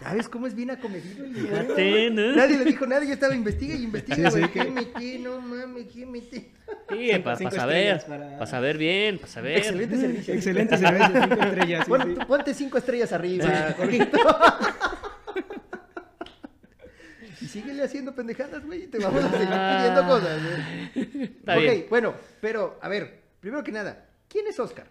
¿Ya 0.00 0.14
ves 0.14 0.28
cómo 0.28 0.46
es 0.46 0.54
bien 0.54 0.70
acomedido 0.70 1.24
el 1.24 1.32
moreno? 1.68 2.22
¿no? 2.30 2.36
Nadie 2.36 2.56
le 2.58 2.64
dijo 2.64 2.86
nada, 2.86 3.04
yo 3.04 3.12
estaba 3.12 3.34
investiga 3.34 3.74
y 3.74 3.82
investiga, 3.82 4.30
Sí, 4.30 4.38
güey. 4.40 4.50
sí, 4.52 4.58
GMT, 4.58 5.20
no 5.24 5.40
mames, 5.40 5.86
GMT. 5.94 6.32
Sí, 6.90 7.10
para 7.22 7.36
cinco 7.36 7.50
saber. 7.50 8.02
para- 8.06 8.30
Para 8.38 8.46
saber 8.46 8.78
bien, 8.78 9.18
para 9.18 9.28
saber. 9.32 9.58
Excelente 9.58 9.96
servicio. 9.98 10.34
Excelente 10.34 10.76
servicio, 10.78 11.22
cinco 11.22 11.42
estrellas. 11.42 11.84
sí, 11.84 11.88
Bueno, 11.90 12.04
sí. 12.06 12.14
ponte 12.26 12.54
cinco 12.54 12.78
estrellas 12.78 13.12
arriba, 13.12 13.74
Jorgito. 13.76 14.18
y 17.40 17.46
síguele 17.46 17.82
haciendo 17.82 18.14
pendejadas, 18.14 18.64
güey, 18.64 18.84
y 18.84 18.86
te 18.88 18.98
vamos 18.98 19.24
a 19.24 19.30
seguir 19.30 19.48
pidiendo 19.48 20.06
cosas, 20.06 20.40
güey. 20.42 21.22
Está 21.24 21.54
ok, 21.54 21.60
bien. 21.60 21.86
bueno, 21.90 22.14
pero, 22.40 22.78
a 22.80 22.88
ver, 22.88 23.22
primero 23.40 23.62
que 23.64 23.72
nada, 23.72 24.08
¿quién 24.28 24.46
es 24.46 24.58
Oscar? 24.58 24.88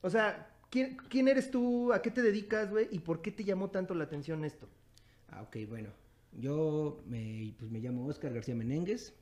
O 0.00 0.10
sea, 0.10 0.48
¿quién, 0.70 0.96
quién 1.08 1.28
eres 1.28 1.50
tú? 1.50 1.92
¿A 1.92 2.00
qué 2.02 2.10
te 2.10 2.22
dedicas, 2.22 2.70
güey? 2.70 2.88
¿Y 2.90 3.00
por 3.00 3.22
qué 3.22 3.30
te 3.30 3.44
llamó 3.44 3.70
tanto 3.70 3.94
la 3.94 4.04
atención 4.04 4.44
esto? 4.44 4.68
Ah, 5.30 5.42
ok, 5.42 5.56
bueno. 5.68 5.90
Yo 6.38 7.02
me, 7.06 7.54
pues, 7.58 7.70
me 7.70 7.78
llamo 7.80 8.06
Oscar 8.06 8.32
García 8.32 8.54
Menéndez. 8.54 9.14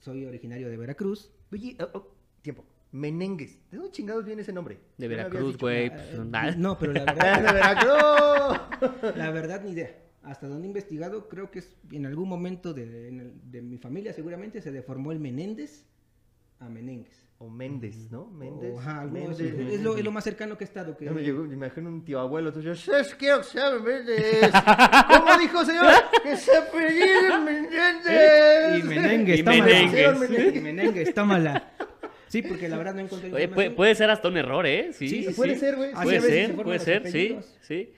Soy 0.00 0.24
originario 0.24 0.68
de 0.68 0.76
Veracruz. 0.76 1.30
Oye, 1.52 1.76
oh, 1.80 1.88
oh, 1.94 2.14
tiempo. 2.40 2.64
Menengues. 2.92 3.58
¿De 3.70 3.78
dónde 3.78 3.92
chingados 3.92 4.24
viene 4.24 4.42
ese 4.42 4.52
nombre? 4.52 4.78
De 4.98 5.08
Veracruz, 5.08 5.56
güey. 5.56 5.90
pues. 5.90 6.18
No, 6.58 6.78
pero 6.78 6.92
la 6.92 7.04
¡Ah, 7.08 7.14
verdad, 7.14 7.42
de 7.42 7.52
Veracruz! 7.52 9.16
la 9.16 9.30
verdad 9.30 9.62
ni 9.64 9.70
idea. 9.72 10.01
Hasta 10.22 10.46
donde 10.46 10.64
he 10.64 10.68
investigado, 10.68 11.28
creo 11.28 11.50
que 11.50 11.58
es 11.60 11.74
en 11.90 12.06
algún 12.06 12.28
momento 12.28 12.72
de, 12.72 13.08
el- 13.08 13.32
de 13.50 13.60
mi 13.62 13.76
familia 13.78 14.12
seguramente 14.12 14.60
se 14.60 14.70
deformó 14.70 15.10
el 15.12 15.18
Menéndez 15.18 15.84
a 16.60 16.68
Menéndez. 16.68 17.20
O 17.38 17.50
Méndez, 17.50 18.08
¿no? 18.12 18.26
Méndez. 18.26 18.72
O, 18.72 18.78
ajá, 18.78 19.04
Méndez. 19.04 19.30
así. 19.52 19.74
es, 19.74 19.80
lo, 19.82 19.96
es 19.96 20.04
lo 20.04 20.12
más 20.12 20.22
cercano 20.22 20.56
que 20.56 20.62
he 20.62 20.66
estado. 20.68 20.96
Que, 20.96 21.10
me 21.10 21.22
llegó, 21.22 21.42
me 21.42 21.54
imagino 21.54 21.88
un 21.88 22.04
tío 22.04 22.20
abuelo 22.20 22.52
tuyo. 22.52 22.70
Es 22.70 22.84
quiero 23.18 23.40
que 23.42 23.80
Méndez. 23.84 24.52
¿Cómo 25.08 25.36
dijo 25.38 25.64
señor? 25.64 25.86
Que 26.22 26.36
se 26.36 26.56
apellide 26.56 27.38
Menéndez. 27.44 28.78
Y 28.78 28.82
Menéndez, 28.84 29.38
Y 29.40 29.42
tómala. 29.42 30.52
Y 30.54 30.60
Menéndez. 30.60 31.14
Tómala. 31.14 31.72
Sí, 32.28 32.42
porque 32.42 32.68
la 32.68 32.78
verdad 32.78 32.94
no 32.94 33.00
encontré 33.00 33.32
Oye, 33.32 33.48
puede, 33.48 33.70
puede 33.72 33.94
ser 33.96 34.08
hasta 34.08 34.28
un 34.28 34.36
error, 34.36 34.64
¿eh? 34.64 34.92
Sí, 34.92 35.08
Sí, 35.08 35.24
sí, 35.24 35.34
puede 35.34 35.54
sí. 35.54 35.60
ser, 35.60 35.76
güey. 35.76 35.92
Puede 35.92 36.20
ser, 36.20 36.54
puede 36.54 36.78
ser, 36.78 37.10
sí, 37.10 37.38
sí. 37.62 37.92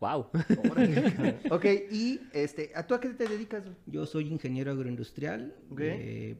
Wow. 0.00 0.26
Órale, 0.70 1.38
ok, 1.50 1.64
y 1.90 2.20
este, 2.32 2.70
¿a 2.74 2.86
tú 2.86 2.94
a 2.94 3.00
qué 3.00 3.08
te 3.10 3.26
dedicas? 3.26 3.64
Yo 3.86 4.04
soy 4.06 4.28
ingeniero 4.28 4.70
agroindustrial. 4.72 5.54
Eh, 5.78 6.36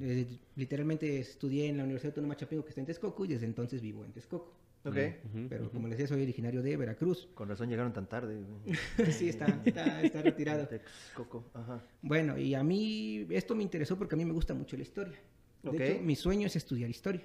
eh, 0.00 0.26
literalmente 0.56 1.18
estudié 1.18 1.68
en 1.68 1.78
la 1.78 1.84
Universidad 1.84 2.10
Autónoma 2.12 2.34
de 2.34 2.40
Chapingo, 2.40 2.62
que 2.64 2.70
está 2.70 2.80
en 2.80 2.86
Texcoco, 2.86 3.24
y 3.24 3.28
desde 3.28 3.46
entonces 3.46 3.80
vivo 3.82 4.04
en 4.04 4.12
Texcoco. 4.12 4.54
Ok. 4.84 4.96
Pero 5.48 5.70
como 5.70 5.86
les 5.86 5.96
decía, 5.96 6.08
soy 6.08 6.22
originario 6.22 6.60
de 6.60 6.76
Veracruz. 6.76 7.28
Con 7.34 7.48
razón 7.48 7.68
llegaron 7.68 7.92
tan 7.92 8.08
tarde. 8.08 8.40
sí, 9.10 9.28
está, 9.28 9.46
está, 9.64 10.02
está 10.02 10.22
retirado. 10.22 10.66
Texcoco, 10.66 11.44
ajá. 11.54 11.80
Bueno, 12.02 12.36
y 12.36 12.54
a 12.54 12.64
mí 12.64 13.26
esto 13.30 13.54
me 13.54 13.62
interesó 13.62 13.96
porque 13.96 14.16
a 14.16 14.18
mí 14.18 14.24
me 14.24 14.32
gusta 14.32 14.54
mucho 14.54 14.76
la 14.76 14.82
historia. 14.82 15.18
De 15.62 15.68
Ok. 15.70 15.80
hecho, 15.80 16.02
mi 16.02 16.16
sueño 16.16 16.48
es 16.48 16.56
estudiar 16.56 16.90
historia. 16.90 17.22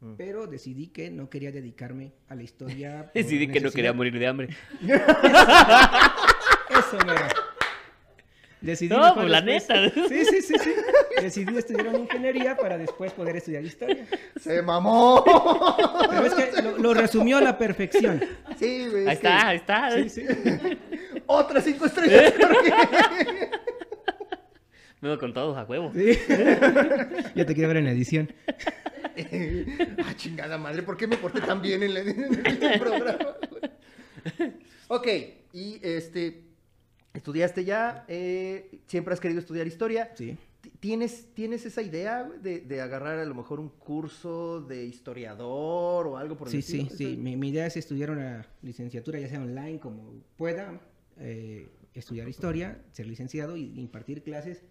Mm. 0.00 0.14
Pero 0.16 0.46
decidí 0.46 0.88
que 0.88 1.10
no 1.10 1.30
quería 1.30 1.50
dedicarme 1.52 2.12
a 2.28 2.34
la 2.34 2.42
historia. 2.42 3.10
Decidí 3.14 3.48
que 3.48 3.60
no 3.60 3.70
quería 3.70 3.92
morir 3.94 4.18
de 4.18 4.26
hambre. 4.26 4.48
Eso, 6.70 6.98
mero. 7.06 7.26
Decidí 8.60 8.94
No, 8.94 9.14
pues 9.14 9.28
la 9.30 9.40
neta. 9.40 9.90
Sí, 10.08 10.24
sí, 10.24 10.42
sí, 10.42 10.54
sí. 10.58 10.70
Decidí 11.20 11.56
estudiar 11.56 11.88
una 11.88 11.98
ingeniería 11.98 12.56
para 12.56 12.76
después 12.76 13.12
poder 13.12 13.36
estudiar 13.36 13.64
historia. 13.64 14.06
¡Se 14.40 14.60
mamó! 14.62 15.24
Pero 16.10 16.26
es 16.26 16.34
que 16.34 16.62
lo, 16.62 16.76
lo 16.78 16.94
resumió 16.94 17.38
a 17.38 17.40
la 17.40 17.56
perfección. 17.56 18.22
sí, 18.58 18.88
güey. 18.90 19.02
Ahí 19.06 19.06
que- 19.06 19.12
está, 19.12 19.48
ahí 19.48 19.56
está. 19.56 19.90
Sí, 19.92 20.08
sí. 20.10 20.24
Otras 21.26 21.64
cinco 21.64 21.86
estrellas, 21.86 22.34
Jorge. 22.38 22.70
Me 25.00 25.08
voy 25.10 25.18
con 25.18 25.32
todos 25.32 25.56
a 25.56 25.64
huevo. 25.64 25.92
Sí. 25.94 26.18
Ya 27.34 27.46
te 27.46 27.54
quiero 27.54 27.68
ver 27.68 27.76
en 27.78 27.84
la 27.84 27.90
edición. 27.92 28.32
ah, 30.04 30.14
chingada 30.16 30.58
madre, 30.58 30.82
¿por 30.82 30.96
qué 30.96 31.06
me 31.06 31.16
porté 31.16 31.40
tan 31.40 31.60
bien 31.62 31.82
en, 31.82 31.94
la- 31.94 32.00
en 32.00 32.46
este 32.46 32.78
programa? 32.78 33.36
ok, 34.88 35.06
y 35.52 35.78
este, 35.82 36.42
Estudiaste 37.14 37.64
ya, 37.64 38.04
eh, 38.08 38.80
siempre 38.86 39.14
has 39.14 39.20
querido 39.20 39.40
estudiar 39.40 39.66
historia. 39.66 40.12
Sí. 40.14 40.36
¿Tienes, 40.80 41.32
¿Tienes 41.32 41.64
esa 41.64 41.80
idea 41.80 42.24
de, 42.24 42.60
de 42.60 42.80
agarrar 42.82 43.18
a 43.18 43.24
lo 43.24 43.34
mejor 43.34 43.58
un 43.58 43.70
curso 43.70 44.60
de 44.60 44.84
historiador 44.84 46.06
o 46.08 46.18
algo 46.18 46.36
por 46.36 46.48
el 46.48 46.52
Sí, 46.52 46.60
sí, 46.60 46.88
sí. 46.94 47.04
¿Eso- 47.12 47.18
Mi, 47.22 47.36
mi 47.36 47.48
idea 47.48 47.66
es 47.66 47.76
estudiar 47.78 48.10
una 48.10 48.46
licenciatura, 48.60 49.18
ya 49.18 49.28
sea 49.28 49.40
online 49.40 49.78
como 49.80 50.12
pueda, 50.36 50.78
eh, 51.18 51.68
estudiar 51.94 52.28
historia, 52.28 52.82
ser 52.92 53.06
licenciado 53.06 53.56
y 53.56 53.78
impartir 53.80 54.22
clases, 54.22 54.62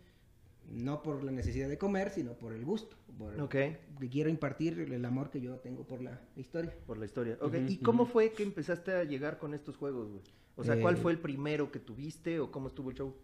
no 0.69 1.01
por 1.04 1.23
la 1.23 1.32
necesidad 1.32 1.69
de 1.69 1.78
comer, 1.78 2.10
sino 2.10 2.34
por 2.34 2.54
el 2.54 2.65
gusto. 2.65 2.95
Por 3.17 3.34
el- 3.34 3.41
Ok, 3.41 3.51
que 3.99 4.10
quiero 4.10 4.30
impartir 4.30 4.80
el 4.80 5.06
amor 5.06 5.30
que 5.30 5.39
yo 5.41 5.58
tengo 5.60 5.86
por 5.86 6.01
la 6.01 6.19
historia. 6.36 6.73
por 6.86 6.97
la 6.97 7.06
historia. 7.06 7.38
Ok, 7.41 7.54
Ujú, 7.56 7.65
¿y 7.67 7.78
cómo 7.78 8.06
fue 8.06 8.32
que 8.34 8.43
empezaste 8.43 8.91
a 8.91 9.04
llegar 9.04 9.38
con 9.38 9.54
estos 9.54 9.78
juegos, 9.78 10.10
güey? 10.10 10.21
O 10.58 10.63
sea, 10.63 10.80
¿cuál 10.80 10.95
Eh, 10.95 10.99
fue 10.99 11.12
el 11.12 11.19
primero 11.19 11.71
que 11.71 11.80
tuviste 11.80 12.39
o 12.39 12.51
cómo 12.51 12.67
estuvo 12.69 12.89
el 12.89 12.95
show? 12.95 13.15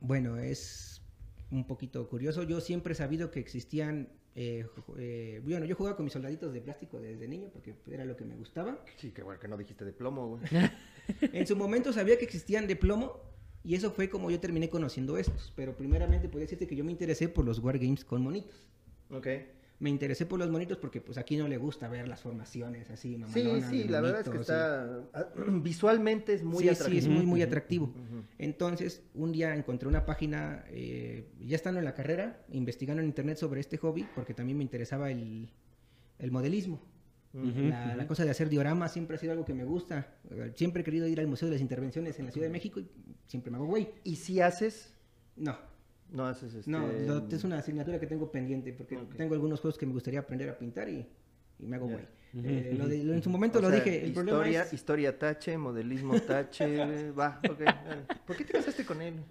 Bueno, 0.00 0.38
es 0.38 1.02
un 1.50 1.66
poquito 1.66 2.08
curioso. 2.08 2.42
Yo 2.44 2.60
siempre 2.60 2.92
he 2.92 2.96
sabido 2.96 3.30
que 3.30 3.40
existían. 3.40 4.08
eh, 4.36 4.64
eh, 4.96 5.40
bueno, 5.44 5.66
yo 5.66 5.74
jugaba 5.74 5.96
con 5.96 6.04
mis 6.04 6.12
soldaditos 6.12 6.52
de 6.52 6.60
plástico 6.60 7.00
desde 7.00 7.26
niño 7.26 7.48
porque 7.52 7.74
era 7.88 8.04
lo 8.04 8.16
que 8.16 8.24
me 8.24 8.36
gustaba. 8.36 8.78
Sí, 8.96 9.10
qué 9.10 9.22
bueno 9.24 9.40
que 9.40 9.48
no 9.48 9.56
dijiste 9.56 9.84
de 9.84 9.92
plomo, 9.92 10.28
güey. 10.28 10.42
En 11.32 11.46
su 11.48 11.56
momento 11.56 11.92
sabía 11.92 12.16
que 12.16 12.24
existían 12.24 12.68
de 12.68 12.76
plomo 12.76 13.20
y 13.62 13.74
eso 13.74 13.90
fue 13.90 14.08
como 14.08 14.30
yo 14.30 14.40
terminé 14.40 14.68
conociendo 14.68 15.16
estos. 15.18 15.52
Pero 15.56 15.76
primeramente 15.76 16.28
podría 16.28 16.44
decirte 16.46 16.66
que 16.66 16.76
yo 16.76 16.84
me 16.84 16.92
interesé 16.92 17.28
por 17.28 17.44
los 17.44 17.58
wargames 17.58 18.04
con 18.04 18.22
monitos. 18.22 18.66
ok. 19.10 19.26
Me 19.80 19.88
interesé 19.88 20.26
por 20.26 20.38
los 20.38 20.50
monitos 20.50 20.76
porque 20.76 21.00
pues 21.00 21.16
aquí 21.16 21.38
no 21.38 21.48
le 21.48 21.56
gusta 21.56 21.88
ver 21.88 22.06
las 22.06 22.20
formaciones 22.20 22.90
así. 22.90 23.14
Sí, 23.14 23.16
mamalonas 23.16 23.70
sí, 23.70 23.84
la 23.84 24.02
verdad 24.02 24.20
es 24.20 24.28
que 24.28 24.36
y- 24.36 24.40
está... 24.42 25.08
Visualmente 25.62 26.34
es 26.34 26.42
muy 26.42 26.64
sí, 26.64 26.68
atractivo. 26.68 26.90
sí, 26.90 26.98
es 26.98 27.08
muy, 27.08 27.24
muy 27.24 27.40
atractivo. 27.40 27.94
Entonces, 28.36 29.02
un 29.14 29.32
día 29.32 29.54
encontré 29.54 29.88
una 29.88 30.04
página, 30.04 30.64
eh, 30.68 31.30
ya 31.40 31.56
estando 31.56 31.78
en 31.78 31.86
la 31.86 31.94
carrera, 31.94 32.44
investigando 32.50 33.00
en 33.02 33.08
internet 33.08 33.38
sobre 33.38 33.60
este 33.60 33.78
hobby, 33.78 34.06
porque 34.14 34.34
también 34.34 34.58
me 34.58 34.64
interesaba 34.64 35.10
el, 35.10 35.48
el 36.18 36.30
modelismo. 36.30 36.82
La, 37.32 38.06
cosa 38.08 38.24
de 38.24 38.30
hacer 38.30 38.48
dioramas 38.48 38.92
siempre 38.92 39.16
ha 39.16 39.18
sido 39.18 39.32
algo 39.32 39.44
que 39.44 39.54
me 39.54 39.64
gusta. 39.64 40.08
Siempre 40.54 40.82
he 40.82 40.84
querido 40.84 41.06
ir 41.06 41.20
al 41.20 41.26
Museo 41.28 41.46
de 41.48 41.52
las 41.54 41.60
Intervenciones 41.62 42.18
en 42.18 42.26
la 42.26 42.32
Ciudad 42.32 42.46
de 42.48 42.52
México 42.52 42.80
y 42.80 42.88
siempre 43.26 43.50
me 43.50 43.56
hago 43.58 43.66
güey. 43.66 43.88
¿Y 44.04 44.16
si 44.16 44.40
haces? 44.40 44.92
No, 45.36 45.56
No 46.10 46.26
haces 46.26 46.52
este... 46.54 46.70
no, 46.70 46.86
lo- 46.88 47.28
es 47.28 47.44
una 47.44 47.58
asignatura 47.58 48.00
que 48.00 48.06
tengo 48.08 48.30
pendiente 48.32 48.72
porque 48.72 48.96
tengo 49.16 49.34
algunos 49.34 49.60
juegos 49.60 49.78
que 49.78 49.86
me 49.86 49.92
gustaría 49.92 50.20
aprender 50.20 50.48
a 50.50 50.58
pintar 50.58 50.88
y, 50.88 51.06
y 51.60 51.66
me 51.66 51.76
hago 51.76 51.86
güey. 51.86 52.04
Eh, 52.32 52.74
lo 52.76 52.84
ujú, 52.84 52.88
de- 52.90 53.04
lo- 53.04 53.14
en 53.14 53.22
su 53.22 53.30
momento 53.30 53.58
O 53.58 53.62
lo 53.62 53.68
sea, 53.70 53.76
dije, 53.78 54.04
el 54.04 54.12
problema 54.12 54.38
historia, 54.38 54.62
es... 54.62 54.72
historia 54.72 55.18
tache, 55.18 55.56
modelismo 55.58 56.20
tache, 56.20 57.10
va, 57.18 57.40
ok. 57.48 57.58
dale. 57.60 58.02
¿Por 58.26 58.36
qué 58.36 58.44
te 58.44 58.52
casaste 58.52 58.84
con 58.84 59.00
él? 59.02 59.14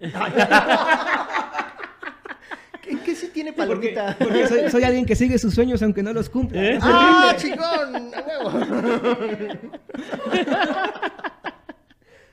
¿En 2.90 2.98
qué 3.00 3.14
sí 3.14 3.28
tiene 3.32 3.52
Porque, 3.52 3.92
palomita? 3.94 4.16
porque 4.18 4.46
soy, 4.48 4.70
soy 4.70 4.82
alguien 4.84 5.04
que 5.06 5.14
sigue 5.16 5.38
sus 5.38 5.54
sueños 5.54 5.82
aunque 5.82 6.02
no 6.02 6.12
los 6.12 6.28
cumpla. 6.28 6.62
¿Eh? 6.62 6.72
Es 6.76 6.82
¡Ah, 6.82 7.34
chingón! 7.36 8.10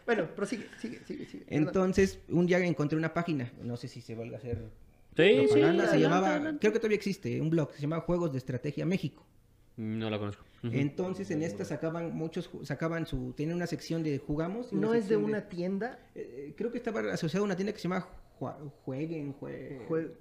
Bueno, 0.05 0.25
prosigue, 0.35 0.65
sigue, 0.79 1.01
sigue, 1.05 1.25
sigue. 1.25 1.43
Entonces, 1.49 2.19
un 2.29 2.45
día 2.45 2.59
encontré 2.59 2.97
una 2.97 3.13
página, 3.13 3.51
no 3.61 3.75
sé 3.75 3.89
si 3.89 3.99
se 3.99 4.15
vuelve 4.15 4.35
a 4.35 4.37
hacer 4.37 4.63
Sí, 5.17 5.47
sí. 5.47 5.53
se 5.53 5.99
llamaba, 5.99 6.35
adelante. 6.35 6.59
creo 6.61 6.71
que 6.71 6.79
todavía 6.79 6.95
existe, 6.95 7.41
un 7.41 7.49
blog, 7.49 7.73
se 7.73 7.81
llamaba 7.81 8.03
Juegos 8.03 8.31
de 8.31 8.37
Estrategia 8.37 8.85
México. 8.85 9.25
No 9.75 10.09
la 10.09 10.17
conozco. 10.17 10.45
Entonces, 10.63 11.29
en 11.31 11.43
esta 11.43 11.65
sacaban 11.65 12.15
muchos, 12.15 12.49
sacaban 12.63 13.05
su, 13.05 13.33
tienen 13.33 13.55
una 13.57 13.67
sección 13.67 14.01
de 14.01 14.17
jugamos. 14.17 14.71
¿No 14.71 14.93
es 14.93 15.09
de 15.09 15.17
una 15.17 15.49
tienda? 15.49 15.99
eh, 16.15 16.53
creo 16.55 16.71
que 16.71 16.77
estaba 16.77 17.01
asociado 17.11 17.43
a 17.43 17.45
una 17.45 17.55
tienda 17.57 17.73
que 17.73 17.79
se 17.79 17.83
llama 17.89 18.07
Jua- 18.39 18.55
Jueguen, 18.85 19.35
Jue- 19.39 20.11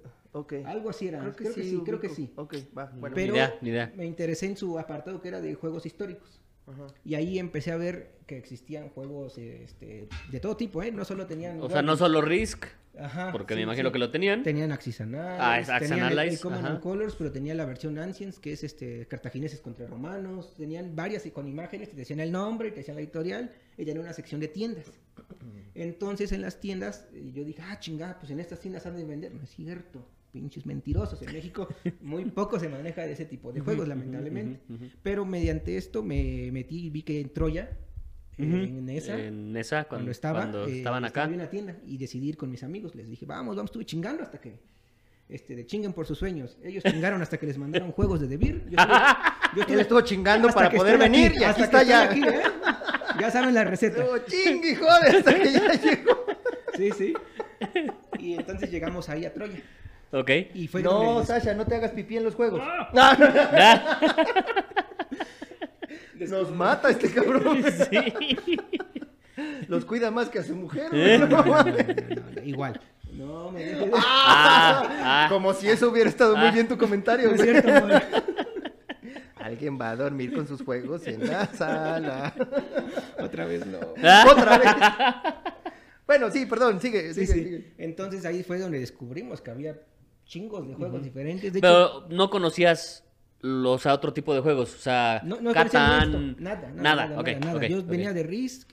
Algo 0.65 0.89
así 0.89 1.07
era, 1.07 1.19
Creo 1.19 1.35
que 1.53 1.61
sí, 1.61 1.69
sí, 1.69 1.81
creo 1.85 1.99
que 1.99 2.09
sí. 2.09 2.31
Ok, 2.35 2.55
va, 2.77 2.85
bueno. 2.97 3.15
Pero 3.15 3.31
Ni 3.33 3.37
idea, 3.39 3.55
ni 3.61 3.69
idea. 3.69 3.91
me 3.95 4.05
interesé 4.05 4.45
en 4.47 4.57
su 4.57 4.77
apartado 4.77 5.21
que 5.21 5.27
era 5.29 5.41
de 5.41 5.53
juegos 5.55 5.85
históricos. 5.85 6.41
Ajá. 6.67 6.87
Y 7.05 7.15
ahí 7.15 7.39
empecé 7.39 7.71
a 7.71 7.77
ver 7.77 8.17
que 8.25 8.37
existían 8.37 8.89
juegos 8.89 9.37
este, 9.37 10.09
de 10.29 10.39
todo 10.41 10.57
tipo, 10.57 10.83
¿eh? 10.83 10.91
No 10.91 11.05
solo 11.05 11.25
tenían... 11.25 11.61
O 11.61 11.69
sea, 11.69 11.81
no 11.81 11.95
solo 11.95 12.19
Risk, 12.21 12.65
Ajá, 12.99 13.31
porque 13.31 13.53
sí, 13.53 13.59
me 13.59 13.63
imagino 13.63 13.87
sí. 13.87 13.93
que 13.93 13.99
lo 13.99 14.11
tenían. 14.11 14.43
Tenían 14.43 14.73
Axis 14.73 14.99
Analyze, 14.99 15.39
Ah, 15.39 15.59
es 15.61 15.67
tenían 15.87 16.07
el- 16.07 16.11
el, 16.13 16.19
Analyze, 16.19 16.41
Common 16.41 16.65
ajá. 16.65 16.79
Colors, 16.81 17.15
pero 17.15 17.31
tenía 17.31 17.55
la 17.55 17.63
versión 17.65 17.97
Ancients, 17.97 18.37
que 18.39 18.51
es 18.51 18.65
este 18.65 19.05
cartagineses 19.07 19.61
contra 19.61 19.87
romanos. 19.87 20.55
Tenían 20.57 20.93
varias 20.93 21.25
y 21.25 21.31
con 21.31 21.47
imágenes, 21.47 21.89
te 21.91 21.95
decían 21.95 22.19
el 22.19 22.33
nombre, 22.33 22.71
te 22.71 22.77
decían 22.79 22.95
la 22.95 23.01
editorial, 23.01 23.49
y 23.77 23.85
tenían 23.85 23.99
una 24.03 24.11
sección 24.13 24.41
de 24.41 24.49
tiendas. 24.49 24.87
Entonces 25.73 26.31
en 26.31 26.41
las 26.41 26.59
tiendas, 26.59 27.07
eh, 27.13 27.31
yo 27.33 27.43
dije, 27.45 27.61
ah, 27.65 27.79
chingada, 27.79 28.17
pues 28.19 28.31
en 28.31 28.39
estas 28.39 28.59
tiendas 28.59 28.85
han 28.85 28.95
de 28.97 29.05
vender. 29.05 29.33
No 29.33 29.43
es 29.43 29.49
cierto, 29.51 30.05
pinches 30.31 30.65
mentirosos. 30.65 31.21
En 31.21 31.33
México 31.33 31.67
muy 32.01 32.25
poco 32.25 32.59
se 32.59 32.69
maneja 32.69 33.03
de 33.03 33.13
ese 33.13 33.25
tipo 33.25 33.51
de 33.51 33.61
juegos, 33.61 33.87
lamentablemente. 33.87 34.61
Pero 35.03 35.25
mediante 35.25 35.77
esto 35.77 36.03
me 36.03 36.51
metí 36.51 36.87
y 36.87 36.89
vi 36.89 37.03
que 37.03 37.19
en 37.21 37.29
Troya, 37.33 37.77
eh, 38.37 38.43
en 38.43 38.89
esa, 38.89 39.19
En 39.19 39.55
esa, 39.57 39.83
cuando, 39.85 39.89
cuando 39.89 40.11
estaba, 40.11 40.39
cuando 40.41 40.67
eh, 40.67 40.77
estaban 40.77 41.05
estaba 41.05 41.25
acá. 41.25 41.33
en 41.33 41.39
una 41.39 41.49
tienda 41.49 41.77
y 41.85 41.97
decidí 41.97 42.29
ir 42.29 42.37
con 42.37 42.51
mis 42.51 42.63
amigos. 42.63 42.93
Les 42.95 43.09
dije, 43.09 43.25
vamos, 43.25 43.55
vamos, 43.55 43.69
estuve 43.69 43.85
chingando 43.85 44.23
hasta 44.23 44.39
que 44.39 44.59
este, 45.29 45.55
de 45.55 45.65
chinguen 45.65 45.93
por 45.93 46.05
sus 46.05 46.17
sueños. 46.17 46.57
Ellos 46.63 46.83
chingaron 46.83 47.21
hasta 47.21 47.37
que 47.37 47.45
les 47.45 47.57
mandaron 47.57 47.91
juegos 47.91 48.19
de 48.19 48.27
DeVir. 48.27 48.63
Yo 48.69 48.77
estuve, 48.77 48.95
yo 49.67 49.73
Él 49.73 49.79
estuvo 49.79 50.01
chingando 50.01 50.49
para 50.49 50.69
poder 50.69 50.97
venir 50.97 51.31
aquí, 51.31 51.39
y 51.39 51.43
aquí 51.43 51.61
hasta 51.61 51.63
está 51.63 51.83
ya. 51.83 52.03
aquí, 52.03 52.21
¿eh? 52.21 52.41
Ya 53.19 53.31
saben 53.31 53.53
la 53.53 53.63
receta. 53.63 54.03
Estuvo 54.03 54.17
chingue, 54.19 54.75
joder, 54.75 55.15
hasta 55.15 55.35
que 55.35 55.51
ya 55.51 55.73
llegó. 55.81 56.25
Sí, 56.75 56.91
sí. 56.91 57.13
Y 58.19 58.33
entonces 58.35 58.69
llegamos 58.69 59.09
ahí 59.09 59.25
a 59.25 59.33
Troya. 59.33 59.59
Ok. 60.11 60.29
Y 60.53 60.67
fue 60.67 60.81
No, 60.83 61.23
Sasha, 61.25 61.53
no 61.53 61.65
te 61.65 61.75
hagas 61.75 61.91
pipí 61.91 62.17
en 62.17 62.23
los 62.23 62.35
juegos. 62.35 62.61
Ah, 62.63 63.17
Nos 66.19 66.51
mata 66.51 66.89
este 66.89 67.11
cabrón. 67.11 67.63
sí. 67.91 68.37
Los 69.67 69.85
cuida 69.85 70.09
más 70.11 70.29
que 70.29 70.39
a 70.39 70.43
su 70.43 70.55
mujer. 70.55 70.89
¿Eh? 70.91 71.17
No, 71.19 71.27
no, 71.27 71.43
no, 71.45 71.63
no, 71.63 72.43
igual. 72.43 72.79
No, 73.13 73.51
me 73.51 73.63
de... 73.65 73.91
Ah, 73.95 74.89
ah. 74.89 75.27
Como 75.29 75.53
si 75.53 75.67
eso 75.69 75.89
hubiera 75.89 76.09
estado 76.09 76.35
muy 76.35 76.47
Ah. 76.47 76.51
bien 76.51 76.67
tu 76.67 76.77
comentario. 76.77 77.29
No 77.29 77.35
es 77.35 77.41
cierto. 77.41 77.69
Alguien 79.35 79.79
va 79.79 79.91
a 79.91 79.95
dormir 79.95 80.33
con 80.33 80.47
sus 80.47 80.61
juegos 80.63 81.05
en 81.07 81.25
la 81.27 81.45
sala. 81.47 82.33
Otra 83.19 83.45
vez 83.45 83.65
no. 83.65 83.79
Ah. 84.03 84.25
Otra 84.29 84.57
vez. 84.57 84.71
Bueno, 86.05 86.29
sí, 86.31 86.45
perdón, 86.45 86.79
sigue, 86.81 87.13
Sí, 87.13 87.25
sigue, 87.25 87.33
sí. 87.33 87.43
sigue. 87.43 87.73
Entonces 87.77 88.25
ahí 88.25 88.43
fue 88.43 88.57
donde 88.59 88.79
descubrimos 88.79 89.41
que 89.41 89.51
había 89.51 89.75
chingos 90.27 90.67
de 90.67 90.75
juegos 90.75 91.03
diferentes. 91.03 91.51
De 91.53 91.59
hecho, 91.59 91.61
Pero 91.61 92.07
no 92.09 92.29
conocías 92.29 93.03
los 93.41 93.85
a 93.85 93.93
otro 93.93 94.13
tipo 94.13 94.33
de 94.33 94.41
juegos, 94.41 94.73
o 94.75 94.77
sea, 94.79 95.21
no, 95.23 95.39
no 95.39 95.53
Catán, 95.53 96.03
esto, 96.03 96.41
nada, 96.41 96.71
nada, 96.71 97.07
nada, 97.07 97.21
nada, 97.23 97.39
nada, 97.39 97.67
Yo 97.67 97.83
venía 97.83 98.11
de 98.11 98.23
Risk, 98.23 98.67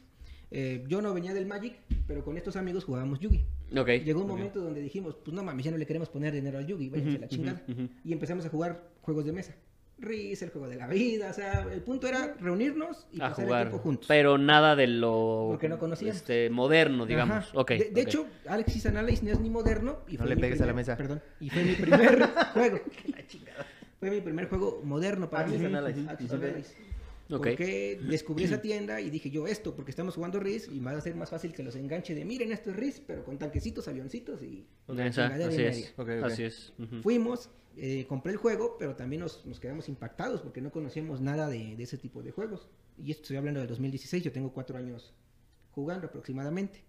eh, 0.50 0.84
yo 0.88 1.02
no 1.02 1.12
venía 1.12 1.34
del 1.34 1.46
Magic, 1.46 1.74
pero 2.06 2.24
con 2.24 2.36
estos 2.36 2.56
amigos 2.56 2.84
jugábamos 2.84 3.20
Yugi. 3.20 3.44
Ok, 3.76 3.88
Llegó 4.04 4.22
un 4.22 4.28
momento 4.28 4.60
donde 4.60 4.80
dijimos, 4.80 5.16
pues 5.22 5.34
no 5.34 5.42
mames, 5.42 5.64
ya 5.64 5.70
no 5.70 5.76
le 5.76 5.86
queremos 5.86 6.08
poner 6.08 6.32
dinero 6.32 6.58
al 6.58 6.66
Yugi, 6.66 6.88
váyanse 6.88 7.16
a 7.16 7.20
la 7.20 7.26
Ujú, 7.26 7.34
chingada. 7.34 7.62
Y 8.04 8.12
empezamos 8.12 8.46
a 8.46 8.48
jugar 8.48 8.90
juegos 9.02 9.24
de 9.26 9.32
mesa. 9.32 9.54
Risk, 9.98 10.42
el 10.42 10.50
juego 10.50 10.68
de 10.68 10.76
la 10.76 10.86
vida, 10.88 11.30
o 11.30 11.32
sea, 11.32 11.66
el 11.72 11.80
punto 11.80 12.08
era 12.08 12.34
reunirnos 12.40 13.06
y 13.12 13.20
a 13.20 13.28
pasar 13.30 13.44
jugar, 13.44 13.60
el 13.62 13.68
tiempo 13.68 13.82
juntos. 13.82 14.06
pero 14.08 14.38
nada 14.38 14.74
de 14.74 14.86
lo 14.88 15.46
Porque 15.50 15.68
no 15.68 15.78
conocíamos. 15.78 16.16
este, 16.16 16.50
moderno, 16.50 17.06
digamos. 17.06 17.36
Ajá. 17.36 17.48
Ok, 17.54 17.70
de, 17.70 18.00
hecho, 18.00 18.26
Alexis 18.48 18.86
Analyze 18.86 19.24
no 19.24 19.30
es 19.30 19.40
ni 19.40 19.50
moderno. 19.50 20.00
Y 20.08 20.14
No 20.16 20.24
fue 20.24 20.34
le 20.34 20.36
pegues 20.40 20.60
a 20.60 20.66
la 20.66 20.72
mesa. 20.72 20.96
Perdón. 20.96 21.22
Y 21.40 21.48
fue 21.48 21.62
mi 21.62 21.74
primer 21.74 22.22
juego. 22.52 22.80
Fue 24.00 24.10
mi 24.10 24.20
primer 24.20 24.48
juego 24.48 24.80
moderno 24.84 25.30
para 25.30 25.46
mí. 25.46 25.64
Analyze. 25.64 26.10
Axis 26.10 26.32
Ok. 26.32 26.42
Analyze. 26.42 26.74
Ok. 27.30 27.36
Porque 27.48 27.98
descubrí 28.08 28.44
esa 28.44 28.60
tienda 28.62 29.00
y 29.00 29.10
dije 29.10 29.30
yo 29.30 29.46
esto, 29.46 29.74
porque 29.74 29.90
estamos 29.90 30.14
jugando 30.14 30.40
RIS 30.40 30.68
y 30.68 30.78
va 30.80 30.92
a 30.92 31.00
ser 31.00 31.14
más 31.14 31.30
fácil 31.30 31.52
que 31.52 31.62
los 31.62 31.74
enganche 31.76 32.14
de 32.14 32.24
miren 32.24 32.52
esto 32.52 32.70
es 32.70 32.76
RIS, 32.76 33.00
pero 33.06 33.24
con 33.24 33.38
tanquecitos, 33.38 33.88
avioncitos 33.88 34.42
y 34.42 34.66
Esa, 34.88 35.10
chingadera 35.10 35.52
y 35.52 35.66
así 35.66 35.82
es, 35.82 35.94
Ok, 35.96 36.08
ok. 36.18 36.24
así 36.24 36.42
es. 36.44 36.72
ujú. 36.78 37.02
Fuimos, 37.02 37.50
eh, 37.76 38.04
compré 38.06 38.32
el 38.32 38.38
juego, 38.38 38.76
pero 38.78 38.94
también 38.94 39.20
nos, 39.22 39.44
nos 39.46 39.58
quedamos 39.58 39.88
impactados 39.88 40.42
porque 40.42 40.60
no 40.60 40.70
conocíamos 40.70 41.20
nada 41.20 41.48
de, 41.48 41.76
de 41.76 41.82
ese 41.82 41.96
tipo 41.98 42.22
de 42.22 42.30
juegos. 42.30 42.68
Y 42.98 43.10
esto 43.10 43.22
estoy 43.22 43.36
hablando 43.38 43.58
del 43.60 43.68
2016, 43.68 44.22
yo 44.22 44.30
tengo 44.30 44.52
cuatro 44.52 44.76
años 44.78 45.12
jugando 45.72 46.06
aproximadamente. 46.06 46.84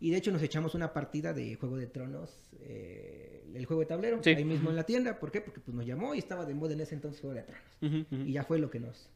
Y 0.00 0.10
de 0.10 0.16
hecho 0.16 0.32
nos 0.32 0.42
echamos 0.42 0.74
una 0.74 0.92
partida 0.92 1.32
de 1.32 1.54
Juego 1.56 1.76
de 1.76 1.86
Tronos, 1.86 2.30
eh, 2.60 3.44
el 3.54 3.66
juego 3.66 3.80
de 3.80 3.86
tablero, 3.86 4.20
Sí. 4.22 4.30
ahí 4.30 4.44
mismo 4.44 4.70
en 4.70 4.76
la 4.76 4.84
tienda. 4.84 5.18
¿Por 5.20 5.30
qué? 5.30 5.40
Porque 5.40 5.60
pues, 5.60 5.76
nos 5.76 5.86
llamó 5.86 6.14
y 6.14 6.18
estaba 6.18 6.44
de 6.44 6.54
moda 6.54 6.72
en 6.72 6.80
ese 6.80 6.94
entonces 6.94 7.20
Juego 7.20 7.36
de 7.36 7.42
Tronos. 7.42 7.62
Ujú, 7.82 8.16
ujú. 8.16 8.28
Y 8.28 8.32
ya 8.32 8.42
fue 8.44 8.58
lo 8.58 8.68
que 8.70 8.80
nos 8.80 9.10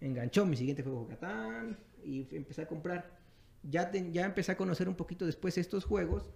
enganchó. 0.00 0.46
Mi 0.46 0.56
siguiente 0.56 0.82
juego 0.82 1.06
Catán 1.08 1.78
y 2.04 2.26
empecé 2.34 2.62
a 2.62 2.68
comprar. 2.68 3.18
Ya, 3.62 3.90
te- 3.90 4.10
ya 4.12 4.24
empecé 4.24 4.52
a 4.52 4.56
conocer 4.56 4.88
un 4.88 4.94
poquito 4.94 5.26
después 5.26 5.58
estos 5.58 5.84
juegos, 5.84 6.30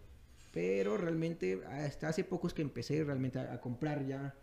pero 0.53 0.97
realmente 0.97 1.61
hasta 1.65 2.09
hace 2.09 2.25
poco 2.25 2.47
es 2.49 2.55
que 2.55 2.63
empecé 2.63 3.03
realmente 3.05 3.39
a, 3.39 3.53
a 3.55 3.61
comprar 3.61 4.05
ya 4.07 4.35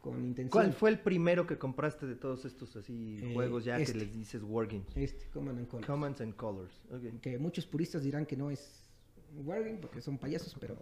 con 0.00 0.24
intención. 0.24 0.50
¿Cuál 0.50 0.72
fue 0.72 0.90
el 0.90 0.98
primero 1.00 1.46
que 1.46 1.58
compraste 1.58 2.06
de 2.06 2.14
todos 2.14 2.44
estos 2.44 2.76
así 2.76 3.18
Eh, 3.22 3.32
juegos 3.34 3.64
ya 3.64 3.78
este. 3.78 3.92
que 3.92 3.98
les 4.04 4.12
dices 4.12 4.42
Wargames? 4.42 4.86
Este, 4.96 5.26
Command 5.30 5.58
and 5.58 5.68
Colors. 5.68 5.86
Commands 5.86 6.20
and 6.20 6.36
Colors. 6.36 6.82
ok. 6.90 7.20
Que 7.20 7.38
muchos 7.38 7.66
puristas 7.66 8.02
dirán 8.02 8.26
que 8.26 8.36
no 8.36 8.50
es 8.50 8.82
wargame 9.44 9.78
porque 9.78 10.00
son 10.00 10.16
payasos, 10.18 10.54
pero 10.60 10.76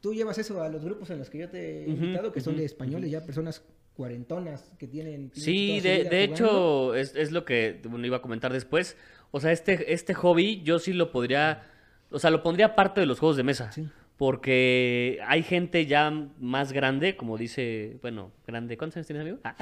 tú 0.00 0.14
llevas 0.14 0.38
eso 0.38 0.62
a 0.62 0.68
los 0.68 0.84
grupos 0.84 1.10
en 1.10 1.18
los 1.18 1.28
que 1.28 1.38
yo 1.38 1.48
te 1.50 1.84
he 1.84 1.88
invitado, 1.88 2.30
que 2.32 2.40
son 2.40 2.56
de 2.56 2.64
españoles, 2.64 3.10
ya 3.10 3.24
personas 3.24 3.60
cuarentonas 3.98 4.76
que 4.78 4.86
tienen... 4.86 5.32
Sí, 5.34 5.80
de, 5.80 6.22
hecho, 6.22 6.94
es, 6.94 7.16
es 7.16 7.32
lo 7.32 7.44
que 7.44 7.80
bueno, 7.84 8.06
iba 8.06 8.18
a 8.18 8.22
comentar 8.22 8.52
después. 8.52 8.96
O 9.32 9.40
sea, 9.40 9.50
este, 9.50 9.92
este 9.92 10.14
hobby 10.14 10.62
yo 10.62 10.78
sí 10.78 10.92
lo 10.92 11.10
podría, 11.10 11.64
o 12.08 12.20
sea, 12.20 12.30
lo 12.30 12.44
pondría 12.44 12.76
parte 12.76 13.00
de 13.00 13.06
los 13.06 13.18
juegos 13.18 13.36
de 13.36 13.42
mesa. 13.42 13.72
Sí. 13.72 13.88
Porque 14.16 15.18
hay 15.26 15.42
gente 15.42 15.84
ya 15.86 16.12
más 16.38 16.72
grande, 16.72 17.16
como 17.16 17.36
dice, 17.36 17.98
bueno, 18.00 18.30
grande, 18.46 18.78
¿cuántos 18.78 18.98
años 18.98 19.08
tienes, 19.08 19.22
amigo? 19.22 19.38
Ah. 19.42 19.56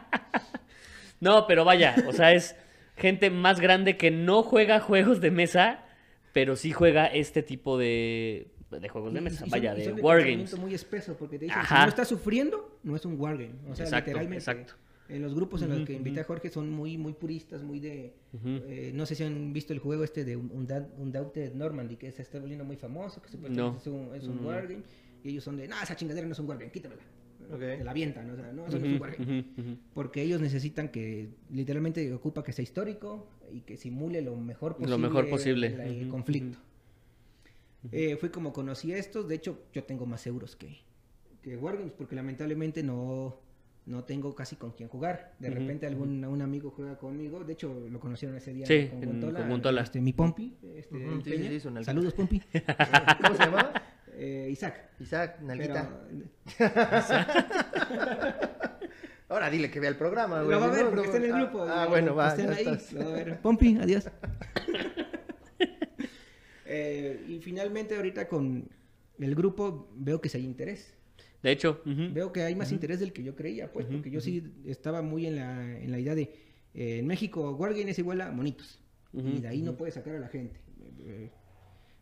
no, 1.20 1.46
pero 1.46 1.64
vaya, 1.64 1.94
o 2.08 2.12
sea, 2.12 2.32
es 2.32 2.56
gente 2.96 3.30
más 3.30 3.60
grande 3.60 3.96
que 3.96 4.10
no 4.10 4.42
juega 4.42 4.80
juegos 4.80 5.20
de 5.20 5.30
mesa, 5.30 5.84
pero 6.32 6.56
sí 6.56 6.72
juega 6.72 7.06
este 7.06 7.44
tipo 7.44 7.78
de, 7.78 8.48
de 8.70 8.88
juegos 8.88 9.12
de 9.12 9.20
Y- 9.20 9.22
mesa, 9.22 9.36
y 9.36 9.38
son- 9.38 9.50
vaya, 9.50 9.74
y 9.74 9.78
de 9.78 9.84
son 9.90 10.00
wargames. 10.04 10.58
muy 10.58 10.74
espeso, 10.74 11.16
porque 11.16 11.38
te 11.38 11.44
dicen, 11.46 11.60
si 11.68 11.74
no 11.74 11.86
estás 11.88 12.08
sufriendo, 12.08 12.78
no 12.82 12.96
es 12.96 13.04
un 13.04 13.18
wargame. 13.20 13.54
O 13.68 13.74
sea, 13.74 13.84
Exacto, 13.84 14.10
literalmente. 14.10 14.36
exacto. 14.38 14.74
En 15.08 15.22
los 15.22 15.36
grupos 15.36 15.62
en 15.62 15.68
los 15.70 15.86
que 15.86 15.92
invité 15.92 16.18
a. 16.20 16.24
Jorge 16.24 16.48
son 16.50 16.68
muy, 16.68 16.98
muy 16.98 17.12
puristas, 17.12 17.62
muy 17.62 17.78
de... 17.78 18.12
Eh, 18.44 18.90
no 18.92 19.06
sé 19.06 19.14
si 19.14 19.22
han 19.22 19.52
visto 19.52 19.72
el 19.72 19.78
juego 19.78 20.02
este 20.02 20.24
de 20.24 20.36
Unda- 20.36 20.88
Undaunted 20.98 21.54
Normandy, 21.54 21.94
que 21.96 22.10
se 22.10 22.22
está 22.22 22.40
volviendo 22.40 22.64
muy 22.64 22.74
famoso, 22.76 23.22
que 23.22 23.28
supuestamente 23.28 23.62
No. 23.62 23.76
es 23.78 23.86
un, 23.86 24.14
es 24.16 24.26
un 24.26 24.42
Mm. 24.42 24.46
wargame. 24.46 24.82
Y 25.22 25.28
ellos 25.30 25.44
son 25.44 25.56
de, 25.56 25.68
no, 25.68 25.80
esa 25.80 25.94
chingadera 25.94 26.26
no 26.26 26.32
es 26.32 26.38
un 26.40 26.48
wargame, 26.48 26.72
quítamela. 26.72 27.02
Ok. 27.52 27.58
Te 27.60 27.84
la 27.84 27.90
avientan, 27.92 28.28
o 28.30 28.34
sea, 28.34 28.52
no, 28.52 28.66
eso 28.66 28.80
no 28.80 28.86
es 28.86 28.92
un 28.94 29.00
wargame. 29.00 29.44
Porque 29.94 30.22
ellos 30.22 30.40
necesitan 30.40 30.88
que, 30.88 31.28
literalmente, 31.52 32.12
ocupa 32.12 32.42
que 32.42 32.52
sea 32.52 32.64
histórico 32.64 33.28
y 33.52 33.60
que 33.60 33.76
simule 33.76 34.22
lo 34.22 34.34
mejor 34.34 34.72
Lo 34.72 34.78
posible, 34.78 34.98
mejor 34.98 35.28
posible. 35.30 35.70
la- 35.70 35.84
el 35.86 36.08
Ujú, 37.86 37.90
conflicto. 37.90 38.12
Eh, 38.14 38.16
fui 38.16 38.28
como 38.30 38.52
conocí 38.52 38.92
a 38.92 38.98
estos, 38.98 39.26
de 39.28 39.34
hecho, 39.34 39.58
yo 39.72 39.84
tengo 39.84 40.06
más 40.06 40.26
euros 40.26 40.56
que, 40.56 40.78
que 41.42 41.56
Wargames, 41.56 41.92
porque 41.92 42.14
lamentablemente 42.16 42.82
no, 42.82 43.36
no 43.86 44.04
tengo 44.04 44.34
casi 44.34 44.56
con 44.56 44.72
quién 44.72 44.88
jugar. 44.88 45.34
De 45.38 45.50
repente 45.50 45.86
algún 45.86 46.24
un 46.24 46.42
amigo 46.42 46.70
juega 46.70 46.98
conmigo, 46.98 47.44
de 47.44 47.52
hecho 47.52 47.86
lo 47.90 48.00
conocieron 48.00 48.36
ese 48.36 48.52
día 48.52 48.66
Sí, 48.66 48.88
con 48.88 49.00
Gontola, 49.04 49.38
con 49.40 49.48
Gontola. 49.50 49.80
Este, 49.82 50.00
mi 50.00 50.12
Pompi, 50.12 50.56
este, 50.74 51.20
sí, 51.24 51.60
sí. 51.60 51.84
Saludos 51.84 52.14
Pompi. 52.14 52.40
¿Cómo 53.22 53.36
se 53.36 53.44
llamaba? 53.44 53.82
Eh, 54.18 54.48
Isaac. 54.50 54.90
Isaac, 54.98 55.40
Nalguita. 55.42 55.90
Pero- 56.58 56.70
Ahora 59.28 59.50
dile 59.50 59.70
que 59.70 59.80
vea 59.80 59.90
el 59.90 59.96
programa, 59.96 60.42
güey. 60.42 60.52
Lo 60.52 60.60
va 60.60 60.66
a 60.66 60.70
ver 60.70 60.84
porque 60.84 60.96
no, 60.96 61.02
está 61.02 61.16
en 61.16 61.24
el 61.24 61.32
grupo. 61.32 61.62
Ah, 61.68 61.86
bueno, 61.86 62.14
va. 62.14 62.36
ya 62.36 62.44
ahí, 62.50 62.58
estás. 62.58 62.92
lo 62.92 63.04
va 63.04 63.10
a 63.10 63.14
ver. 63.14 63.40
Pompi, 63.40 63.76
adiós. 63.76 64.08
Eh, 66.66 67.24
y 67.28 67.38
finalmente 67.40 67.96
ahorita 67.96 68.28
con 68.28 68.68
el 69.18 69.34
grupo 69.34 69.88
veo 69.96 70.20
que 70.20 70.28
sí 70.28 70.38
hay 70.38 70.44
interés. 70.44 70.92
De 71.42 71.52
hecho. 71.52 71.80
Veo 71.84 72.32
que 72.32 72.42
hay 72.42 72.54
más 72.56 72.72
interés 72.72 72.98
del 73.00 73.12
que 73.12 73.22
yo 73.22 73.36
creía, 73.36 73.72
pues, 73.72 73.86
porque 73.86 74.10
yo 74.10 74.20
sí 74.20 74.42
estaba 74.64 75.00
muy 75.02 75.26
en 75.26 75.36
la, 75.36 75.78
en 75.78 75.90
la 75.92 75.98
idea 76.00 76.14
de 76.14 76.22
eh, 76.74 76.98
en 76.98 77.06
México 77.06 77.52
Wargame 77.52 77.90
es 77.90 77.98
igual 77.98 78.20
a 78.20 78.30
monitos. 78.32 78.80
Y 79.12 79.40
de 79.40 79.48
ahí 79.48 79.62
no 79.62 79.76
puedes 79.76 79.94
sacar 79.94 80.16
a 80.16 80.18
la 80.18 80.28
gente. 80.28 80.60
Eh, 81.00 81.30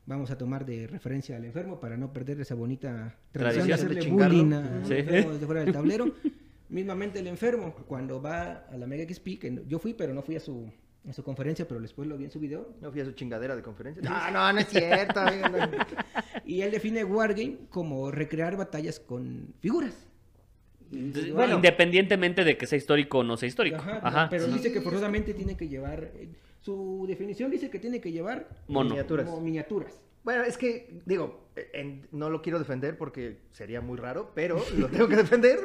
vamos 0.07 0.31
a 0.31 0.39
tomar 0.39 0.65
de 0.67 0.87
referencia 0.87 1.37
al 1.37 1.45
enfermo 1.45 1.79
para 1.79 1.97
no 1.97 2.13
perder 2.13 2.41
esa 2.41 2.55
bonita 2.55 3.17
tradición, 3.33 3.67
Tradición 3.67 3.67
de 3.67 3.69
de 3.69 3.75
hacerle 3.75 4.01
chingarlo. 4.01 4.39
bullying 4.43 4.53
a- 4.55 4.85
Sí. 4.85 4.95
desde 4.95 5.47
fuera 5.47 5.61
del 5.65 5.73
tablero. 5.73 6.15
Mismamente 6.71 7.19
el 7.21 7.27
enfermo, 7.27 7.75
cuando 7.87 8.21
va 8.21 8.67
a 8.71 8.77
la 8.77 8.87
Mega 8.87 9.05
XP, 9.05 9.39
que 9.39 9.63
yo 9.69 9.79
fui, 9.79 9.95
pero 9.95 10.13
no 10.15 10.23
fui 10.23 10.35
a 10.37 10.41
su, 10.41 10.69
a 11.09 11.13
su 11.13 11.23
conferencia, 11.23 11.67
pero 11.69 11.81
después 11.81 12.09
lo 12.09 12.17
vi 12.17 12.25
en 12.25 12.31
su 12.31 12.41
video. 12.41 12.75
No 12.81 12.91
fui 12.91 13.01
a 13.01 13.05
su 13.05 13.13
chingadera 13.13 13.55
de 13.57 13.63
conferencia. 13.63 14.03
No, 14.03 14.31
no, 14.33 14.53
no 14.53 14.59
es 14.59 14.69
cierto. 14.69 15.21
amigo, 15.21 15.49
no. 15.49 15.69
Y 16.47 16.63
él 16.63 16.71
define 16.71 17.05
Wargame 17.05 17.59
como 17.71 18.11
recrear 18.11 18.57
batallas 18.57 19.01
con 19.01 19.55
figuras. 19.61 19.95
Bueno. 21.33 21.57
Independientemente 21.57 22.45
de 22.45 22.57
que 22.57 22.67
sea 22.67 22.79
histórico 22.79 23.19
o 23.19 23.25
no 23.25 23.37
sea 23.37 23.49
histórico. 23.49 23.77
Ajá, 23.79 24.01
Ajá. 24.03 24.27
pero 24.31 24.47
sí. 24.47 24.53
dice 24.53 24.73
que 24.73 24.81
forzosamente 24.81 25.35
tiene 25.35 25.57
que 25.57 25.69
llevar. 25.69 26.11
eh, 26.15 26.29
Su 26.61 27.05
definición 27.09 27.51
dice 27.51 27.69
que 27.71 27.79
tiene 27.79 28.01
que 28.01 28.13
llevar 28.13 28.49
Mono. 28.69 28.91
Miniaturas. 28.91 29.27
como 29.27 29.41
miniaturas. 29.41 30.01
Bueno, 30.23 30.43
es 30.45 30.57
que, 30.57 31.03
digo, 31.05 31.49
en- 31.75 32.07
no 32.13 32.31
lo 32.31 32.41
quiero 32.41 32.59
defender 32.59 32.97
porque 32.97 33.41
sería 33.51 33.83
muy 33.83 33.99
raro, 33.99 34.31
pero 34.35 34.65
lo 34.79 34.89
tengo 34.89 35.07
que 35.09 35.17
defender. 35.17 35.59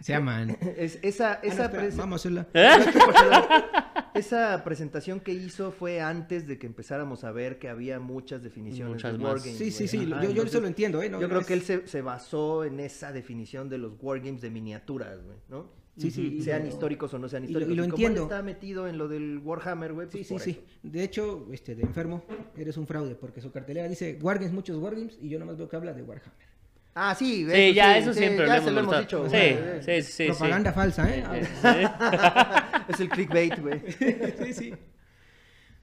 Se 0.00 0.12
llaman. 0.12 0.56
Es, 0.76 0.98
esa, 1.02 1.32
Ah, 1.32 1.40
no, 1.42 1.48
esa, 1.52 1.64
espera, 1.64 1.88
vamos 1.96 2.24
a 2.26 2.28
hacerla. 2.28 2.46
esa 4.18 4.62
presentación 4.64 5.20
que 5.20 5.32
hizo 5.32 5.72
fue 5.72 6.00
antes 6.00 6.46
de 6.46 6.58
que 6.58 6.66
empezáramos 6.66 7.24
a 7.24 7.32
ver 7.32 7.58
que 7.58 7.68
había 7.68 8.00
muchas 8.00 8.42
definiciones 8.42 8.94
Muchas 8.94 9.18
de 9.18 9.24
wargames. 9.24 9.56
Sí, 9.58 9.70
sí, 9.70 9.86
sí. 9.88 9.98
Ajá, 9.98 10.06
yo, 10.06 10.12
yo 10.22 10.28
entonces, 10.30 10.52
eso 10.52 10.60
lo 10.60 10.66
entiendo, 10.68 11.02
¿eh? 11.02 11.08
No, 11.08 11.20
yo 11.20 11.26
no 11.26 11.28
creo 11.28 11.40
es- 11.40 11.46
que 11.46 11.54
él 11.54 11.62
se, 11.62 11.86
se 11.86 12.02
basó 12.02 12.64
en 12.64 12.80
esa 12.80 13.12
definición 13.12 13.68
de 13.68 13.78
los 13.78 13.92
wargames 14.00 14.40
de 14.40 14.50
miniaturas, 14.50 15.22
güey, 15.24 15.38
¿no? 15.48 15.84
Sí, 15.98 16.10
sí. 16.10 16.36
y 16.38 16.42
Sean 16.42 16.62
lo- 16.64 16.68
históricos 16.68 17.14
o 17.14 17.18
no 17.18 17.26
sean 17.26 17.44
y 17.44 17.46
lo- 17.46 17.50
históricos. 17.60 17.72
y 17.72 17.76
lo 17.76 17.82
como 17.84 17.96
él 17.96 18.04
entiendo. 18.04 18.22
está 18.24 18.42
metido 18.42 18.86
en 18.86 18.98
lo 18.98 19.08
del 19.08 19.38
Warhammer, 19.42 19.94
güey, 19.94 20.08
Sí, 20.08 20.18
pues 20.18 20.26
sí, 20.26 20.34
por 20.34 20.42
sí. 20.42 20.50
eso. 20.50 20.60
De 20.82 21.02
hecho, 21.02 21.46
este, 21.52 21.74
de 21.74 21.82
enfermo, 21.84 22.22
eres 22.54 22.76
un 22.76 22.86
fraude 22.86 23.14
porque 23.14 23.40
su 23.40 23.50
cartelera 23.50 23.88
dice 23.88 24.18
Wargames, 24.20 24.52
muchos 24.52 24.76
Wargames, 24.76 25.18
y 25.22 25.30
yo 25.30 25.38
nomás 25.38 25.56
veo 25.56 25.68
que 25.70 25.76
habla 25.76 25.94
de 25.94 26.02
Warhammer. 26.02 26.55
Ah, 26.98 27.14
sí, 27.14 27.46
Sí, 27.52 27.74
ya, 27.74 27.98
eso 27.98 28.14
sí, 28.14 28.20
siempre 28.20 28.46
ya 28.46 28.56
lo 28.56 28.64
se 28.64 28.70
lo 28.70 28.80
hemos 28.80 28.94
hemos 28.94 29.04
dicho. 29.06 29.28
Sí, 29.28 29.36
sí, 29.84 30.02
sí, 30.02 30.12
sí. 30.12 30.26
Propaganda 30.28 30.72
falsa, 30.72 31.14
¿eh? 31.14 31.24
Eh, 31.34 31.44
sí. 31.60 32.88
Es 32.94 33.00
el 33.00 33.08
clickbait, 33.10 33.58
güey. 33.60 33.80
sí, 34.42 34.52
sí. 34.54 34.74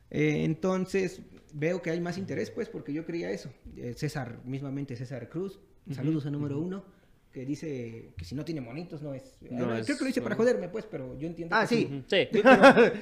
Eh, 0.09 0.43
entonces, 0.43 1.21
veo 1.53 1.81
que 1.83 1.91
hay 1.91 2.01
más 2.01 2.17
interés, 2.17 2.49
pues, 2.49 2.67
porque 2.67 2.93
yo 2.93 3.05
creía 3.05 3.29
eso. 3.29 3.51
Eh, 3.77 3.93
César, 3.95 4.39
mismamente 4.43 4.95
César 4.95 5.29
Cruz, 5.29 5.59
saludos 5.91 6.25
a 6.25 6.31
número 6.31 6.59
uno, 6.59 6.83
que 7.31 7.45
dice 7.45 8.13
que 8.17 8.25
si 8.25 8.33
no 8.35 8.43
tiene 8.45 8.61
monitos 8.61 9.01
no 9.03 9.13
es... 9.13 9.37
No 9.51 9.75
Eh, 9.75 9.79
es- 9.81 9.85
Creo 9.85 9.97
que 9.97 10.03
lo 10.03 10.07
dice 10.07 10.21
para 10.21 10.35
joderme, 10.35 10.69
pues, 10.69 10.85
pero 10.89 11.17
yo 11.19 11.27
entiendo 11.27 11.55
Ah, 11.55 11.67
que 11.67 11.75
sí. 11.75 12.03
Sí. 12.07 12.27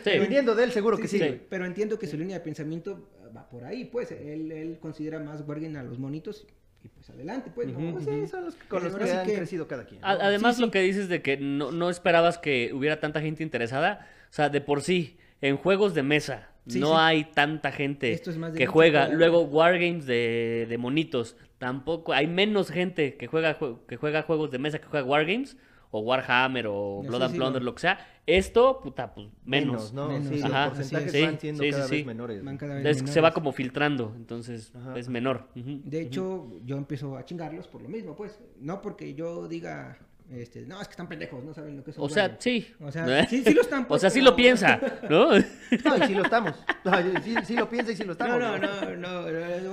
Sí. 0.03 0.19
Viniendo 0.19 0.53
de 0.55 0.63
él, 0.65 0.71
seguro 0.71 0.97
que 0.97 1.07
sí. 1.07 1.21
pero 1.49 1.65
entiendo 1.65 1.97
que 1.99 2.07
su 2.07 2.17
línea 2.17 2.39
de 2.39 2.43
pensamiento 2.43 3.09
va 3.35 3.47
por 3.49 3.63
ahí, 3.63 3.85
pues. 3.85 4.11
Él, 4.11 4.51
él 4.51 4.79
considera 4.81 5.19
más 5.19 5.43
Wargame 5.47 5.79
a 5.79 5.83
los 5.83 5.97
monitos 5.99 6.45
y 6.83 6.87
pues 6.89 7.09
adelante, 7.09 7.51
pues. 7.53 7.67
¿no? 7.69 7.79
Ujú, 7.79 7.91
Pues 7.93 8.05
sí, 8.05 8.27
son 8.27 8.45
los 8.45 8.55
que- 8.55 8.67
con 8.67 8.83
los 8.83 8.95
que 8.95 9.11
han 9.11 9.25
que- 9.25 9.35
crecido 9.35 9.67
cada 9.67 9.85
quien. 9.85 9.99
Además, 10.03 10.55
Sí, 10.55 10.59
sí. 10.61 10.65
lo 10.65 10.71
que 10.71 10.81
dices 10.81 11.09
de 11.09 11.21
que 11.21 11.37
no, 11.37 11.71
no 11.71 11.89
esperabas 11.89 12.37
que 12.37 12.71
hubiera 12.73 12.99
tanta 12.99 13.21
gente 13.21 13.43
interesada, 13.43 14.07
o 14.29 14.33
sea, 14.33 14.49
de 14.49 14.61
por 14.61 14.81
sí, 14.81 15.17
en 15.41 15.57
juegos 15.57 15.93
de 15.93 16.03
mesa, 16.03 16.49
Sí, 16.67 16.79
no 16.79 16.87
sí. 16.89 16.93
hay 16.97 17.23
tanta 17.25 17.71
gente 17.71 18.11
Esto 18.13 18.29
es 18.29 18.37
más 18.37 18.53
de 18.53 18.59
que 18.59 18.67
juega. 18.67 19.07
Luego, 19.09 19.41
Wargames 19.43 20.05
de, 20.05 20.67
de 20.69 20.77
monitos, 20.77 21.35
tampoco, 21.57 22.13
hay 22.13 22.27
menos 22.27 22.69
gente 22.69 23.15
que 23.17 23.27
juega, 23.27 23.57
jue- 23.59 23.79
que 23.87 23.97
juega 23.97 24.21
juegos 24.23 24.51
de 24.51 24.59
mesa 24.59 24.79
que 24.79 24.85
juega 24.87 25.05
Wargames, 25.05 25.57
o 25.91 25.99
Warhammer, 25.99 26.67
o 26.67 26.99
Sí, 27.01 27.07
Blood 27.09 27.21
and 27.23 27.31
sí, 27.31 27.37
Plunder, 27.37 27.61
lo- 27.61 27.65
lo 27.71 27.75
que 27.75 27.81
sea. 27.81 28.07
Esto, 28.25 28.79
puta, 28.81 29.13
pues 29.13 29.27
menos. 29.43 29.91
¿no? 29.93 30.07
Menos. 30.07 30.27
Sí, 30.29 30.35
los 30.41 30.45
Ajá. 30.51 30.67
porcentajes 30.69 31.07
Así 31.09 31.17
es. 31.17 31.23
van 31.25 31.33
Sí, 31.33 31.39
siendo 31.41 31.63
sí, 31.63 31.69
cada 31.71 31.83
sí, 31.85 31.91
vez 31.91 31.99
sí. 32.01 32.05
menores. 32.05 32.37
Van 32.43 32.45
güey. 32.45 32.57
cada 32.57 32.75
vez 32.75 32.85
Es- 32.85 32.97
se 32.97 33.03
menores. 33.03 33.23
va 33.23 33.31
como 33.33 33.51
filtrando, 33.51 34.13
entonces 34.15 34.71
Ajá. 34.75 34.97
es 34.97 35.09
menor. 35.09 35.47
De 35.55 36.01
hecho, 36.01 36.47
yo 36.65 36.77
empiezo 36.77 37.17
a 37.17 37.25
chingarlos 37.25 37.67
por 37.67 37.81
lo 37.81 37.89
mismo, 37.89 38.15
pues. 38.15 38.39
No 38.59 38.81
porque 38.81 39.13
yo 39.15 39.47
diga, 39.47 39.97
este, 40.29 40.61
no, 40.65 40.79
es 40.81 40.87
que 40.87 40.91
están 40.91 41.09
pendejos, 41.09 41.43
no 41.43 41.53
saben 41.53 41.75
lo 41.75 41.83
que 41.83 41.91
es 41.91 41.97
un 41.97 42.05
O 42.05 42.09
sea, 42.09 42.37
sí. 42.39 42.67
O 42.79 42.89
sea, 42.91 43.25
sí, 43.27 43.43
sí 43.43 43.53
lo 43.53 43.61
están, 43.61 43.83
O 43.83 43.87
pues, 43.89 44.01
sea, 44.01 44.09
sí 44.09 44.21
lo 44.21 44.33
piensa, 44.35 44.79
¿no? 45.09 45.31
No, 45.31 45.97
y 45.97 46.07
sí 46.07 46.13
lo 46.15 46.23
estamos. 46.23 46.53
No, 46.85 46.91
sí, 47.21 47.35
sí 47.43 47.55
lo 47.55 47.67
piensa 47.69 47.91
y 47.91 47.95
sí 47.97 48.03
lo 48.05 48.13
estamos. 48.13 48.39
No, 48.39 48.57
no, 48.57 48.95
no, 48.95 48.95
no, 48.95 49.19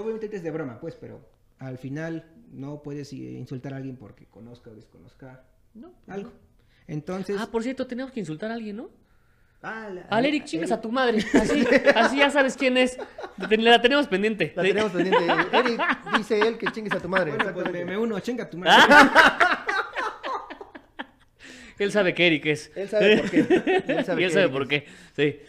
obviamente 0.02 0.34
es 0.34 0.42
de 0.42 0.50
broma, 0.50 0.80
pues, 0.80 0.96
pero 0.96 1.20
al 1.58 1.78
final 1.78 2.24
no 2.50 2.82
puedes 2.82 3.12
eh, 3.12 3.16
insultar 3.16 3.74
a 3.74 3.76
alguien 3.76 3.96
porque 3.96 4.24
conozca 4.26 4.70
o 4.70 4.74
desconozca 4.74 5.44
No, 5.78 5.92
algo. 6.08 6.32
Entonces, 6.86 7.36
Ah, 7.38 7.48
por 7.50 7.62
cierto, 7.62 7.86
tenemos 7.86 8.12
que 8.12 8.20
insultar 8.20 8.50
a 8.50 8.54
alguien, 8.54 8.76
¿no? 8.76 8.90
Ah, 9.62 9.88
la- 9.92 10.02
Al 10.02 10.24
Eric, 10.24 10.44
chingas 10.44 10.70
a 10.72 10.80
tu 10.80 10.90
madre. 10.92 11.18
Así, 11.34 11.66
así 11.94 12.18
ya 12.18 12.30
sabes 12.30 12.56
quién 12.56 12.76
es. 12.76 12.96
La 13.36 13.80
tenemos 13.82 14.06
pendiente. 14.06 14.52
La 14.54 14.62
tenemos 14.62 14.92
pendiente. 14.92 15.24
Eric, 15.52 15.80
dice 16.16 16.38
él 16.40 16.56
que 16.58 16.66
chingues 16.68 16.92
a 16.92 17.00
tu 17.00 17.08
madre. 17.08 17.32
bueno, 17.32 17.52
pues 17.52 17.70
me, 17.72 17.84
me 17.84 17.98
uno, 17.98 18.18
chinga 18.20 18.48
tu 18.48 18.58
madre. 18.58 18.72
Él 21.78 21.92
sabe 21.92 22.12
que 22.12 22.26
Eric 22.26 22.46
es. 22.46 22.72
Él 22.74 22.88
sabe 22.88 23.18
por 23.18 23.30
qué. 23.30 23.38
Él 23.38 23.84
y 23.86 23.92
él 23.92 24.04
sabe 24.04 24.24
Eric 24.24 24.50
por 24.52 24.62
es. 24.62 24.68
qué. 24.68 24.86
Sí. 25.14 25.40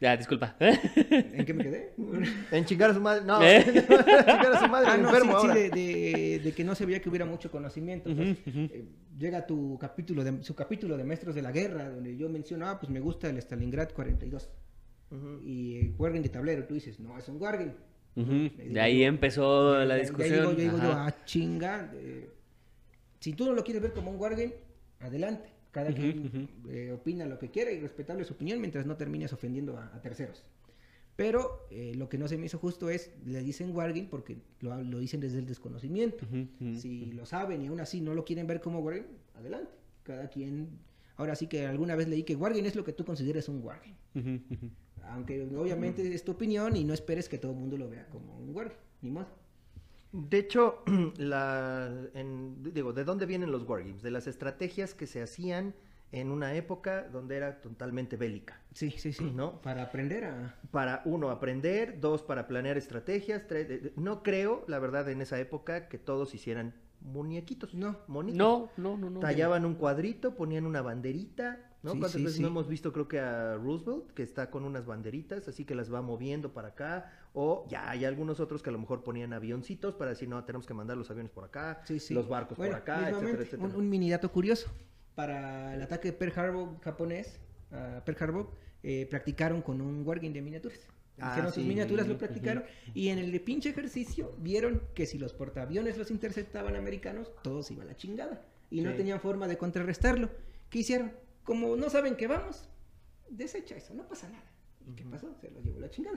Ya, 0.00 0.16
disculpa. 0.16 0.56
¿En 0.60 1.44
qué 1.44 1.54
me 1.54 1.64
quedé? 1.64 1.94
En 2.52 2.64
chingar 2.64 2.90
a 2.90 2.94
su 2.94 3.00
madre. 3.00 3.24
No, 3.24 3.42
¿Eh? 3.44 3.56
en 3.66 3.72
chingar 3.84 4.52
a 4.54 4.60
su 4.60 4.68
madre, 4.68 4.88
Ah, 4.90 4.96
no, 4.98 5.08
enfermo 5.08 5.32
sí, 5.32 5.38
sí, 5.40 5.46
ahora. 5.48 5.54
de, 5.54 5.70
de- 5.70 6.40
de 6.44 6.52
que 6.52 6.64
no 6.64 6.74
se 6.74 6.84
veía 6.86 7.00
que 7.00 7.08
hubiera 7.08 7.24
mucho 7.24 7.50
conocimiento. 7.50 8.14
pues. 8.14 8.30
Ujú, 8.46 8.50
ujú. 8.50 8.60
Eh, 8.72 8.84
llega 9.18 9.46
tu 9.46 9.78
capítulo 9.78 10.22
de, 10.24 10.42
su 10.42 10.54
capítulo 10.54 10.96
de 10.96 11.04
Maestros 11.04 11.34
de 11.34 11.42
la 11.42 11.50
Guerra, 11.52 11.88
donde 11.90 12.16
yo 12.16 12.28
menciono, 12.28 12.66
ah, 12.68 12.78
pues 12.78 12.90
me 12.90 13.00
gusta 13.00 13.28
el 13.30 13.38
Stalingrad 13.38 13.90
42. 13.92 14.48
Ujú. 15.10 15.40
Y 15.44 15.76
el 15.78 15.94
Wargame 15.98 16.22
de 16.22 16.28
tablero, 16.28 16.64
tú 16.66 16.74
dices, 16.74 17.00
no, 17.00 17.16
es 17.18 17.28
un 17.28 17.40
Wargame. 17.40 17.74
Ujú. 18.16 18.50
De 18.72 18.80
ahí 18.80 19.02
empezó 19.02 19.72
De- 19.74 19.86
la 19.86 19.94
de- 19.94 19.94
de 19.94 19.94
ahí 19.94 20.00
discusión. 20.02 20.38
digo- 20.40 20.50
yo 20.52 20.56
digo 20.58 20.76
yo, 20.78 20.92
ah, 20.92 21.14
chinga. 21.24 21.90
eh, 21.94 22.30
si 23.20 23.32
tú 23.32 23.46
no 23.46 23.52
lo 23.54 23.64
quieres 23.64 23.82
ver 23.82 23.92
como 23.92 24.10
un 24.10 24.18
Wargame, 24.20 24.52
adelante. 25.00 25.48
Cada 25.76 25.92
quien 25.92 26.48
eh, 26.70 26.90
opina 26.90 27.26
lo 27.26 27.38
que 27.38 27.50
quiera 27.50 27.70
y 27.70 27.78
respetable 27.80 28.24
su 28.24 28.32
opinión 28.32 28.60
mientras 28.60 28.86
no 28.86 28.96
termines 28.96 29.34
ofendiendo 29.34 29.76
a, 29.76 29.94
a 29.94 30.00
terceros. 30.00 30.42
Pero 31.16 31.66
eh, 31.70 31.92
lo 31.96 32.08
que 32.08 32.16
no 32.16 32.28
se 32.28 32.38
me 32.38 32.46
hizo 32.46 32.56
justo 32.58 32.88
es, 32.88 33.10
le 33.26 33.40
dicen 33.42 33.76
Wargame 33.76 34.08
porque 34.10 34.38
lo, 34.60 34.82
lo 34.82 34.98
dicen 34.98 35.20
desde 35.20 35.38
el 35.38 35.44
desconocimiento. 35.46 36.26
Si 36.80 37.12
lo 37.12 37.26
saben 37.26 37.60
y 37.60 37.66
aún 37.66 37.80
así 37.80 38.00
no 38.00 38.14
lo 38.14 38.24
quieren 38.24 38.46
ver 38.46 38.62
como 38.62 38.80
Wargame, 38.80 39.08
adelante. 39.34 39.70
Cada 40.02 40.28
quien... 40.30 40.78
Ahora 41.16 41.34
sí 41.34 41.46
que 41.46 41.66
alguna 41.66 41.94
vez 41.94 42.08
leí 42.08 42.22
que 42.22 42.36
Wargame 42.36 42.68
es 42.68 42.74
lo 42.74 42.84
que 42.84 42.94
tú 42.94 43.04
consideres 43.04 43.50
un 43.50 43.62
Wargame. 43.62 43.96
Aunque 45.10 45.42
obviamente 45.42 46.14
es 46.14 46.24
tu 46.24 46.32
opinión 46.32 46.74
y 46.74 46.84
no 46.84 46.94
esperes 46.94 47.28
que 47.28 47.36
todo 47.36 47.52
el 47.52 47.58
mundo 47.58 47.76
lo 47.76 47.90
vea 47.90 48.08
como 48.08 48.38
un 48.38 48.54
Wargame. 48.56 48.80
Ni 49.02 49.10
modo. 49.10 49.26
De 50.16 50.38
hecho, 50.38 50.82
la, 51.18 51.90
en- 52.14 52.62
digo, 52.72 52.92
¿de 52.92 53.04
dónde 53.04 53.26
vienen 53.26 53.52
los 53.52 53.62
wargames? 53.68 54.02
De 54.02 54.10
las 54.10 54.26
estrategias 54.26 54.94
que 54.94 55.06
se 55.06 55.22
hacían 55.22 55.74
en 56.12 56.30
una 56.30 56.54
época 56.54 57.02
donde 57.08 57.36
era 57.36 57.60
totalmente 57.60 58.16
bélica. 58.16 58.60
Sí, 58.72 58.90
sí, 58.92 59.12
sí. 59.12 59.30
¿No? 59.34 59.60
Para 59.60 59.82
aprender 59.82 60.24
a... 60.24 60.56
Para, 60.70 61.02
uno, 61.04 61.30
aprender, 61.30 62.00
dos, 62.00 62.22
para 62.22 62.46
planear 62.46 62.78
estrategias, 62.78 63.46
tres, 63.46 63.68
de- 63.68 63.78
de- 63.78 63.92
no 63.96 64.22
creo, 64.22 64.64
la 64.68 64.78
verdad, 64.78 65.08
en 65.10 65.20
esa 65.20 65.38
época 65.38 65.88
que 65.88 65.98
todos 65.98 66.34
hicieran 66.34 66.74
muñequitos. 67.00 67.74
No. 67.74 67.98
monitos. 68.06 68.38
No, 68.38 68.70
no, 68.76 68.96
no, 68.96 69.10
no. 69.10 69.20
Tallaban 69.20 69.64
un 69.66 69.74
cuadrito, 69.74 70.34
ponían 70.34 70.64
una 70.64 70.80
banderita, 70.80 71.60
¿no? 71.82 71.92
Sí, 71.92 71.98
¿Cuántas 71.98 72.12
sí, 72.12 72.22
veces 72.22 72.36
sí. 72.36 72.42
no 72.42 72.48
hemos 72.48 72.68
visto, 72.68 72.92
creo 72.92 73.06
que 73.08 73.20
a 73.20 73.54
Roosevelt, 73.56 74.10
que 74.12 74.22
está 74.22 74.50
con 74.50 74.64
unas 74.64 74.86
banderitas, 74.86 75.46
así 75.48 75.64
que 75.64 75.74
las 75.74 75.92
va 75.92 76.02
moviendo 76.02 76.52
para 76.52 76.68
acá? 76.68 77.12
O 77.38 77.66
ya 77.68 77.90
hay 77.90 78.06
algunos 78.06 78.40
otros 78.40 78.62
que 78.62 78.70
a 78.70 78.72
lo 78.72 78.78
mejor 78.78 79.04
ponían 79.04 79.34
avioncitos 79.34 79.94
para 79.94 80.10
decir, 80.12 80.26
no, 80.26 80.42
tenemos 80.44 80.66
que 80.66 80.72
mandar 80.72 80.96
los 80.96 81.10
aviones 81.10 81.30
por 81.30 81.44
acá, 81.44 81.82
Sí, 81.84 81.98
sí. 82.00 82.14
los 82.14 82.28
barcos 82.28 82.56
Bueno, 82.56 82.72
por 82.72 82.80
acá, 82.80 83.10
etcétera, 83.10 83.42
etcétera. 83.42 83.62
Un, 83.62 83.74
un 83.76 83.90
mini 83.90 84.08
dato 84.08 84.32
curioso. 84.32 84.70
Para 85.14 85.74
el 85.74 85.82
ataque 85.82 86.12
de 86.12 86.12
Pearl 86.16 86.32
Harbor 86.38 86.80
japonés, 86.80 87.38
a 87.70 88.02
Pearl 88.06 88.16
Harbor, 88.22 88.50
eh, 88.82 89.06
practicaron 89.10 89.60
con 89.60 89.82
un 89.82 90.06
wargame 90.06 90.32
de 90.32 90.40
miniaturas. 90.40 90.80
Ah, 91.18 91.28
Hicieron 91.32 91.52
sus 91.52 91.62
sí. 91.62 91.68
miniaturas, 91.68 92.08
lo 92.08 92.16
practicaron. 92.16 92.64
Y 92.94 93.08
en 93.08 93.18
el 93.18 93.38
pinche 93.42 93.68
ejercicio 93.68 94.34
vieron 94.38 94.80
que 94.94 95.04
si 95.04 95.18
los 95.18 95.34
portaaviones 95.34 95.98
los 95.98 96.10
interceptaban 96.10 96.74
americanos, 96.74 97.32
todos 97.42 97.70
iba 97.70 97.82
a 97.82 97.86
la 97.86 97.96
chingada. 97.96 98.46
Y 98.70 98.80
no 98.80 98.94
tenían 98.94 99.20
forma 99.20 99.46
de 99.46 99.58
contrarrestarlo. 99.58 100.30
¿Qué 100.70 100.78
hicieron? 100.78 101.12
Como 101.44 101.76
no 101.76 101.90
saben 101.90 102.16
que 102.16 102.26
vamos, 102.28 102.68
desecha 103.28 103.76
eso, 103.76 103.92
no 103.92 104.08
pasa 104.08 104.28
nada. 104.30 104.44
¿Y 104.86 104.92
qué 104.94 105.04
pasó? 105.04 105.34
Se 105.40 105.50
lo 105.50 105.60
llevó 105.60 105.80
la 105.80 105.90
chingada. 105.90 106.16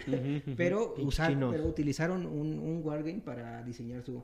Pero, 0.55 0.93
usaron- 0.97 1.51
pero 1.51 1.65
utilizaron 1.67 2.25
un, 2.25 2.59
un 2.59 2.81
wargame 2.83 3.19
para 3.21 3.63
diseñar 3.63 4.03
su, 4.03 4.23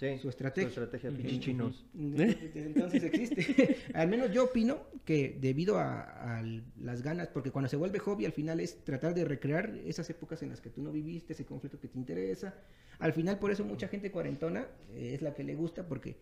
Sí, 0.00 0.18
su 0.18 0.28
estrategia. 0.28 0.68
Su 0.70 0.80
estrategia, 0.82 1.10
pinches 1.16 1.38
chinos. 1.40 1.84
Entonces 1.94 3.04
existe. 3.04 3.76
al 3.94 4.08
menos 4.08 4.32
yo 4.32 4.44
opino 4.44 4.78
que 5.04 5.38
debido 5.40 5.78
a, 5.78 6.38
a 6.38 6.42
las 6.80 7.02
ganas, 7.02 7.28
porque 7.28 7.52
cuando 7.52 7.68
se 7.68 7.76
vuelve 7.76 8.00
hobby, 8.00 8.24
al 8.26 8.32
final 8.32 8.58
es 8.58 8.82
tratar 8.84 9.14
de 9.14 9.24
recrear 9.24 9.70
esas 9.86 10.10
épocas 10.10 10.42
en 10.42 10.48
las 10.48 10.60
que 10.60 10.70
tú 10.70 10.82
no 10.82 10.90
viviste, 10.90 11.32
ese 11.32 11.44
conflicto 11.46 11.78
que 11.78 11.86
te 11.86 11.96
interesa. 11.96 12.54
Al 12.98 13.12
final, 13.12 13.38
por 13.38 13.52
eso 13.52 13.64
mucha 13.64 13.86
gente 13.86 14.10
cuarentona 14.10 14.66
eh, 14.90 15.12
es 15.14 15.22
la 15.22 15.32
que 15.34 15.44
le 15.44 15.54
gusta, 15.54 15.86
porque 15.86 16.16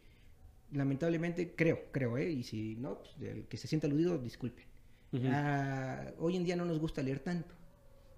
lamentablemente 0.72 1.54
creo, 1.54 1.80
creo, 1.92 2.18
¿eh? 2.18 2.30
Y 2.30 2.42
si 2.42 2.76
no, 2.76 2.98
pues, 2.98 3.16
el 3.20 3.44
que 3.46 3.56
se 3.56 3.68
sienta 3.68 3.86
aludido, 3.86 4.18
disculpe. 4.18 4.62
Ujú. 5.12 5.24
Ah, 5.28 6.10
hoy 6.18 6.36
en 6.36 6.44
día 6.44 6.56
no 6.56 6.64
nos 6.64 6.78
gusta 6.78 7.02
leer 7.02 7.20
tanto. 7.20 7.54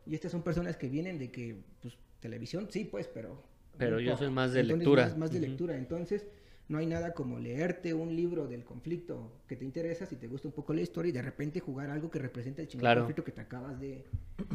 Y 0.06 0.14
estas 0.14 0.32
son 0.32 0.42
personas 0.42 0.76
que 0.76 0.88
vienen 0.88 1.18
de 1.18 1.30
que, 1.30 1.56
pues, 1.80 1.96
televisión, 2.20 2.68
sí, 2.70 2.84
pues, 2.84 3.08
pero... 3.08 3.42
Pero 3.76 3.98
yo 3.98 4.12
poco. 4.12 4.24
soy 4.24 4.32
más 4.32 4.52
de 4.52 4.60
Entonces, 4.60 4.78
lectura. 4.78 5.04
Más, 5.06 5.16
más 5.18 5.30
de 5.32 5.38
Ujú. 5.38 5.46
lectura. 5.48 5.76
Entonces, 5.76 6.26
no 6.68 6.78
hay 6.78 6.86
nada 6.86 7.12
como 7.12 7.38
leerte 7.38 7.92
un 7.92 8.14
libro 8.14 8.46
del 8.46 8.64
conflicto 8.64 9.40
que 9.48 9.56
te 9.56 9.64
interesa, 9.64 10.06
si 10.06 10.16
te 10.16 10.28
gusta 10.28 10.48
un 10.48 10.54
poco 10.54 10.72
la 10.72 10.80
historia, 10.82 11.10
y 11.10 11.12
de 11.12 11.22
repente 11.22 11.60
jugar 11.60 11.90
algo 11.90 12.10
que 12.10 12.18
represente 12.18 12.62
el 12.62 12.68
chingado 12.68 12.82
Claro. 12.84 13.00
conflicto 13.02 13.24
que 13.24 13.32
te 13.32 13.40
acabas 13.40 13.80
de... 13.80 14.04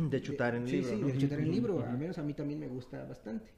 De 0.10 0.22
chutar 0.22 0.56
en 0.56 0.64
el 0.64 0.70
sí, 0.70 0.76
libro, 0.78 0.89
sí, 0.91 1.02
¿no? 1.02 1.08
de 1.08 1.18
chutar 1.18 1.39
en 1.39 1.45
el 1.45 1.52
libro. 1.52 1.86
Al 1.86 1.97
menos 1.97 2.18
a 2.18 2.24
mí 2.24 2.34
también 2.34 2.60
me 2.60 2.68
gusta 2.68 3.04
bastante. 3.06 3.50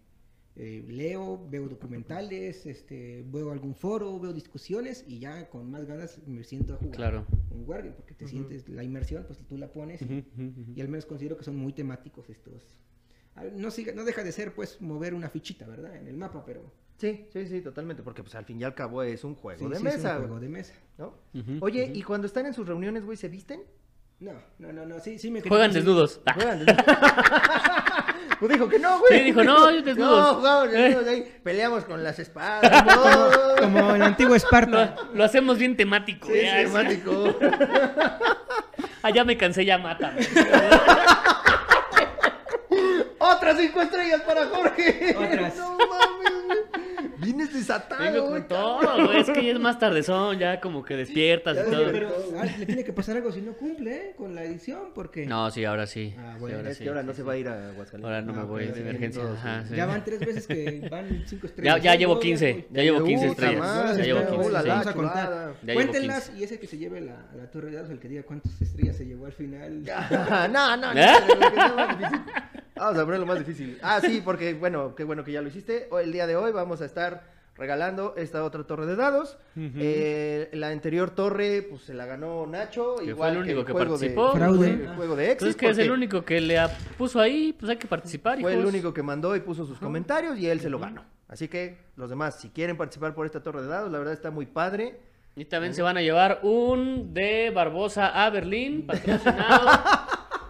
Eh, 0.58 0.84
leo, 0.90 1.48
veo 1.50 1.70
documentales, 1.70 2.66
este, 2.66 3.24
veo 3.26 3.52
algún 3.52 3.74
foro, 3.74 4.20
veo 4.20 4.34
discusiones 4.34 5.06
y 5.08 5.20
ya 5.20 5.50
con 5.50 5.72
más 5.72 5.86
ganas 5.86 6.20
me 6.28 6.44
siento 6.44 6.74
a 6.74 6.78
jugar 6.78 6.96
Claro. 6.96 7.26
un 7.52 7.64
Wargame 7.68 7.92
porque 7.96 8.14
te 8.14 8.28
sientes 8.28 8.68
la 8.68 8.84
inmersión, 8.84 9.24
pues 9.26 9.40
tú 9.48 9.58
la 9.58 9.72
pones 9.72 10.02
y- 10.02 10.82
al 10.82 10.90
menos 10.90 11.06
considero 11.06 11.38
que 11.38 11.44
son 11.46 11.56
muy 11.56 11.72
temáticos 11.72 12.30
estos. 12.30 12.76
Ah, 13.36 13.46
No, 13.56 13.70
siga- 13.72 13.94
no 13.94 14.04
deja 14.04 14.26
de 14.26 14.32
ser, 14.34 14.54
pues, 14.54 14.82
mover 14.82 15.14
una 15.14 15.30
fichita, 15.30 15.66
¿verdad? 15.68 15.96
En 15.96 16.08
el 16.08 16.18
mapa, 16.18 16.44
pero... 16.46 16.70
Sí, 16.98 17.26
sí, 17.32 17.48
sí, 17.48 17.62
totalmente, 17.62 18.04
porque 18.04 18.22
pues 18.22 18.36
al 18.36 18.44
fin 18.46 18.60
y 18.60 18.64
al 18.66 18.76
cabo 18.76 19.02
es 19.04 19.24
un 19.24 19.36
juego 19.36 19.58
sí, 19.58 19.66
de 19.66 19.76
sí, 19.78 19.88
es 19.88 19.96
un 19.96 20.02
mesa, 20.04 20.18
juego 20.18 20.40
de 20.40 20.50
mesa. 20.50 20.74
¿no? 20.98 21.14
Oye. 21.62 21.90
¿y 21.96 22.04
cuando 22.04 22.28
están 22.28 22.46
en 22.46 22.54
sus 22.54 22.68
reuniones, 22.68 23.06
güey, 23.06 23.18
se 23.18 23.30
visten? 23.30 23.64
No, 24.20 24.34
no, 24.60 24.72
no, 24.74 24.86
no, 24.86 25.00
sí, 25.00 25.18
sí 25.18 25.32
me 25.32 25.42
Juegan 25.42 25.72
desnudos. 25.72 26.22
Juegan 26.36 26.60
desnudos. 26.66 26.86
Pues 28.42 28.54
dijo 28.54 28.68
que 28.68 28.80
no, 28.80 28.98
güey. 28.98 29.20
Sí, 29.20 29.24
dijo, 29.26 29.44
no, 29.44 29.70
yo 29.70 29.78
No, 29.82 29.86
desnudos. 29.86 30.36
jugamos 30.38 30.72
desnudos 30.72 31.08
ahí, 31.08 31.32
peleamos 31.44 31.86
con 31.86 32.04
las 32.04 32.18
espadas. 32.18 32.86
no. 32.88 33.56
Como 33.62 33.96
en 33.96 34.02
antiguo 34.02 34.34
Esparta. 34.34 34.96
Lo, 35.12 35.14
lo 35.18 35.24
hacemos 35.24 35.60
bien 35.60 35.78
temático. 35.78 36.26
Sí, 36.28 36.42
ya, 36.42 36.62
es 36.62 36.68
temático. 36.74 37.38
Ya 39.14 39.24
me 39.26 39.38
cansé, 39.38 39.64
ya 39.64 39.78
mátame. 39.78 40.28
Otras 43.20 43.58
cinco 43.60 43.80
estrellas 43.80 44.22
para 44.22 44.48
Jorge. 44.48 45.16
Otras. 45.16 45.56
No 45.58 45.78
mames, 45.78 46.44
güey. 46.46 46.81
Vienes 47.22 47.54
desatado, 47.54 48.04
Vengo 48.04 48.28
güey, 48.30 48.40
con 48.42 48.48
todo, 48.48 49.06
güey. 49.06 49.20
Es 49.22 49.30
que 49.30 49.46
ya 49.46 49.52
es 49.54 49.60
más 49.60 49.78
tardezón, 49.80 50.38
ya 50.40 50.60
como 50.60 50.84
que 50.84 50.96
despiertas 50.96 51.56
Ya 51.56 51.64
y 51.68 51.72
todo. 51.72 51.92
Pero 51.92 52.10
ah, 52.40 52.46
le 52.58 52.66
tiene 52.66 52.84
que 52.84 52.94
pasar 52.94 53.18
algo 53.18 53.32
si 53.32 53.42
no 53.42 53.54
cumple, 53.54 53.96
¿eh? 53.96 54.14
Con 54.18 54.34
la 54.36 54.44
edición, 54.44 54.90
porque... 54.96 55.26
No, 55.26 55.50
sí, 55.52 55.64
ahora 55.66 55.86
sí. 55.88 56.14
Ah, 56.18 56.34
Sí, 56.34 56.40
bueno, 56.40 56.58
ahora 56.58 56.70
Es 56.72 56.78
sí, 56.78 56.84
que 56.84 56.90
ahora 56.90 57.02
sí, 57.02 57.08
no 57.08 57.14
sí. 57.14 57.18
se 57.18 57.24
va 57.24 57.34
a 57.34 57.38
ir 57.38 57.48
a 57.48 57.70
Aguascalientes. 57.70 58.04
Ahora 58.06 58.22
no 58.22 58.34
me 58.34 58.40
Ah, 58.42 58.44
voy 58.44 58.66
de 58.68 58.80
emergencia. 58.82 59.22
todos, 59.22 59.38
Ajá, 59.38 59.64
sí. 59.68 59.76
Ya 59.76 59.86
van 59.86 60.04
tres 60.04 60.20
veces 60.20 60.48
que 60.48 60.88
van 60.90 61.24
cinco 61.28 61.46
estrellas. 61.48 61.82
ya 61.82 61.96
llevo 61.96 62.16
voy, 62.16 62.24
15. 62.24 62.54
voy. 62.54 62.66
Ya 62.72 62.82
llevo 62.84 62.98
Puta 63.00 63.10
15 63.10 63.28
estrellas. 63.28 63.98
Ya 63.98 64.04
llevo 64.04 64.20
espera, 64.20 64.36
15. 64.38 64.48
hola, 64.50 64.62
sí. 64.62 64.68
la- 64.68 64.74
vamos 64.74 64.88
a 64.88 64.94
contar. 64.94 65.54
Cuéntenlas 65.74 66.24
15. 66.30 66.40
y 66.42 66.44
ese 66.44 66.60
que 66.60 66.68
se 66.68 66.78
lleve 66.78 67.02
la, 67.02 67.14
a 67.32 67.36
la 67.36 67.52
torre 67.52 67.70
de 67.70 67.76
dados, 67.76 67.92
el 67.92 68.00
que 68.00 68.08
diga 68.08 68.24
cuántas 68.24 68.60
estrellas 68.62 68.96
se 68.98 69.06
llevó 69.06 69.28
al 69.28 69.34
final. 69.34 69.84
no, 70.52 70.78
no, 70.78 70.94
no. 70.94 71.02
Vamos 72.82 72.98
a 73.00 73.06
poner 73.06 73.20
lo 73.20 73.26
más 73.28 73.38
difícil. 73.40 73.78
Ah, 73.84 74.02
sí, 74.02 74.22
porque 74.26 74.54
bueno, 74.56 74.96
qué 74.96 75.04
bueno 75.04 75.24
que 75.24 75.32
ya 75.32 75.42
lo 75.42 75.50
hiciste. 75.50 75.88
Hoy- 75.92 76.04
El 76.06 76.12
día 76.12 76.26
de 76.26 76.36
hoy 76.36 76.52
vamos 76.52 76.82
a 76.82 76.86
estar 76.86 77.30
regalando 77.56 78.16
esta 78.18 78.44
otra 78.44 78.64
torre 78.64 78.88
de 78.88 78.96
dados. 78.96 79.38
Eh, 79.56 80.50
la 80.54 80.70
anterior 80.70 81.12
torre, 81.12 81.62
pues 81.70 81.84
se 81.84 81.94
la 81.94 82.06
ganó 82.08 82.48
Nacho. 82.48 82.96
Que 82.96 83.04
fue 83.04 83.12
igual 83.12 83.32
el 83.34 83.38
único 83.44 83.60
el 83.60 83.66
que 83.68 83.72
juego 83.74 83.86
de- 83.86 84.10
participó. 84.10 84.32
Fraude. 84.34 84.70
el 84.72 84.88
juego 84.96 85.16
de 85.16 85.24
Exit. 85.26 85.48
Entonces 85.50 85.56
que 85.58 85.70
es 85.70 85.78
el 85.78 85.92
único 85.92 86.26
que 86.26 86.42
le 86.42 86.58
a- 86.58 86.76
puso 86.98 87.20
ahí, 87.20 87.54
pues 87.60 87.70
hay 87.70 87.78
que 87.78 87.88
participar, 87.88 88.40
Fue 88.42 88.54
el 88.54 88.66
único 88.66 88.92
que 88.94 89.04
mandó 89.04 89.36
y 89.36 89.42
puso 89.42 89.66
sus 89.66 89.78
comentarios 89.78 90.40
y 90.40 90.48
él 90.48 90.60
se 90.60 90.70
lo 90.72 90.80
ganó. 90.80 91.06
Así 91.28 91.48
que 91.48 91.78
los 91.98 92.10
demás, 92.10 92.40
si 92.40 92.50
quieren 92.50 92.78
participar 92.78 93.14
por 93.14 93.26
esta 93.28 93.44
torre 93.44 93.62
de 93.62 93.68
dados, 93.68 93.92
la 93.92 94.00
verdad 94.00 94.14
está 94.16 94.32
muy 94.32 94.48
padre. 94.48 95.00
Y 95.36 95.46
también 95.46 95.74
se 95.74 95.82
van 95.82 95.96
a 95.98 96.02
llevar 96.02 96.40
un 96.44 97.14
de 97.14 97.52
Barbosa 97.52 98.26
a 98.26 98.30
Berlín, 98.32 98.86
patrocinado 98.88 99.70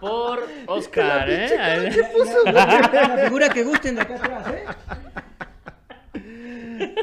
por 0.02 0.46
Oscar, 0.66 1.30
¿eh? 1.30 1.48
La, 2.44 2.52
la 2.92 3.18
figura 3.24 3.48
que 3.50 3.62
gusten 3.62 3.94
de 3.94 4.00
acá 4.02 4.16
atrás, 4.16 4.46
¿eh? 4.48 4.64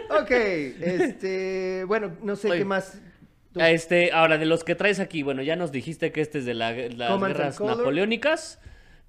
Ok, 0.09 0.31
este, 0.31 1.83
bueno, 1.85 2.11
no 2.21 2.35
sé 2.35 2.49
Oye, 2.49 2.59
qué 2.59 2.65
más. 2.65 2.99
Este, 3.55 4.11
ahora, 4.11 4.37
de 4.37 4.45
los 4.45 4.63
que 4.63 4.75
traes 4.75 4.99
aquí, 4.99 5.23
bueno, 5.23 5.41
ya 5.41 5.55
nos 5.55 5.71
dijiste 5.71 6.11
que 6.11 6.21
este 6.21 6.39
es 6.39 6.45
de 6.45 6.53
la- 6.53 6.73
las 6.73 7.09
Command 7.11 7.35
guerras 7.35 7.57
Color. 7.57 7.77
napoleónicas, 7.77 8.59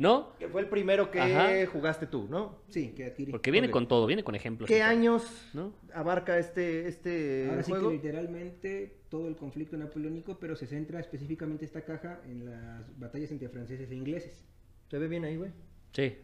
¿no? 0.01 0.35
Que 0.39 0.49
fue 0.49 0.63
el 0.63 0.69
primero 0.69 1.11
que 1.11 1.21
Ajá. 1.21 1.67
jugaste 1.71 2.07
tú, 2.07 2.27
¿no? 2.29 2.63
Sí, 2.69 2.93
que 2.97 3.05
adquirí. 3.05 3.31
Porque 3.31 3.51
viene 3.51 3.71
con 3.71 3.87
todo, 3.87 4.07
viene 4.07 4.25
con 4.25 4.35
ejemplos. 4.35 4.67
¿Qué 4.67 4.83
años 4.83 5.23
¿No? 5.53 5.75
abarca 5.93 6.39
este, 6.39 6.89
este 6.89 7.47
Ahora 7.51 7.63
sí 7.63 7.71
que 7.73 7.79
juego? 7.79 7.93
literalmente 7.93 8.97
todo 9.11 9.29
el 9.29 9.37
conflicto 9.37 9.77
napoleónico, 9.77 10.39
pero 10.39 10.57
se 10.57 10.67
centra 10.67 11.01
específicamente 11.01 11.67
esta 11.67 11.85
caja 11.85 12.21
en 12.27 12.47
las 12.47 12.99
batallas 12.99 13.31
entre 13.31 13.51
franceses 13.51 13.91
e 13.91 13.95
ingleses. 13.95 14.45
¿Se 14.91 14.99
ve 14.99 15.07
bien 15.07 15.25
ahí, 15.25 15.37
güey? 15.37 15.51
Sí. 15.93 16.17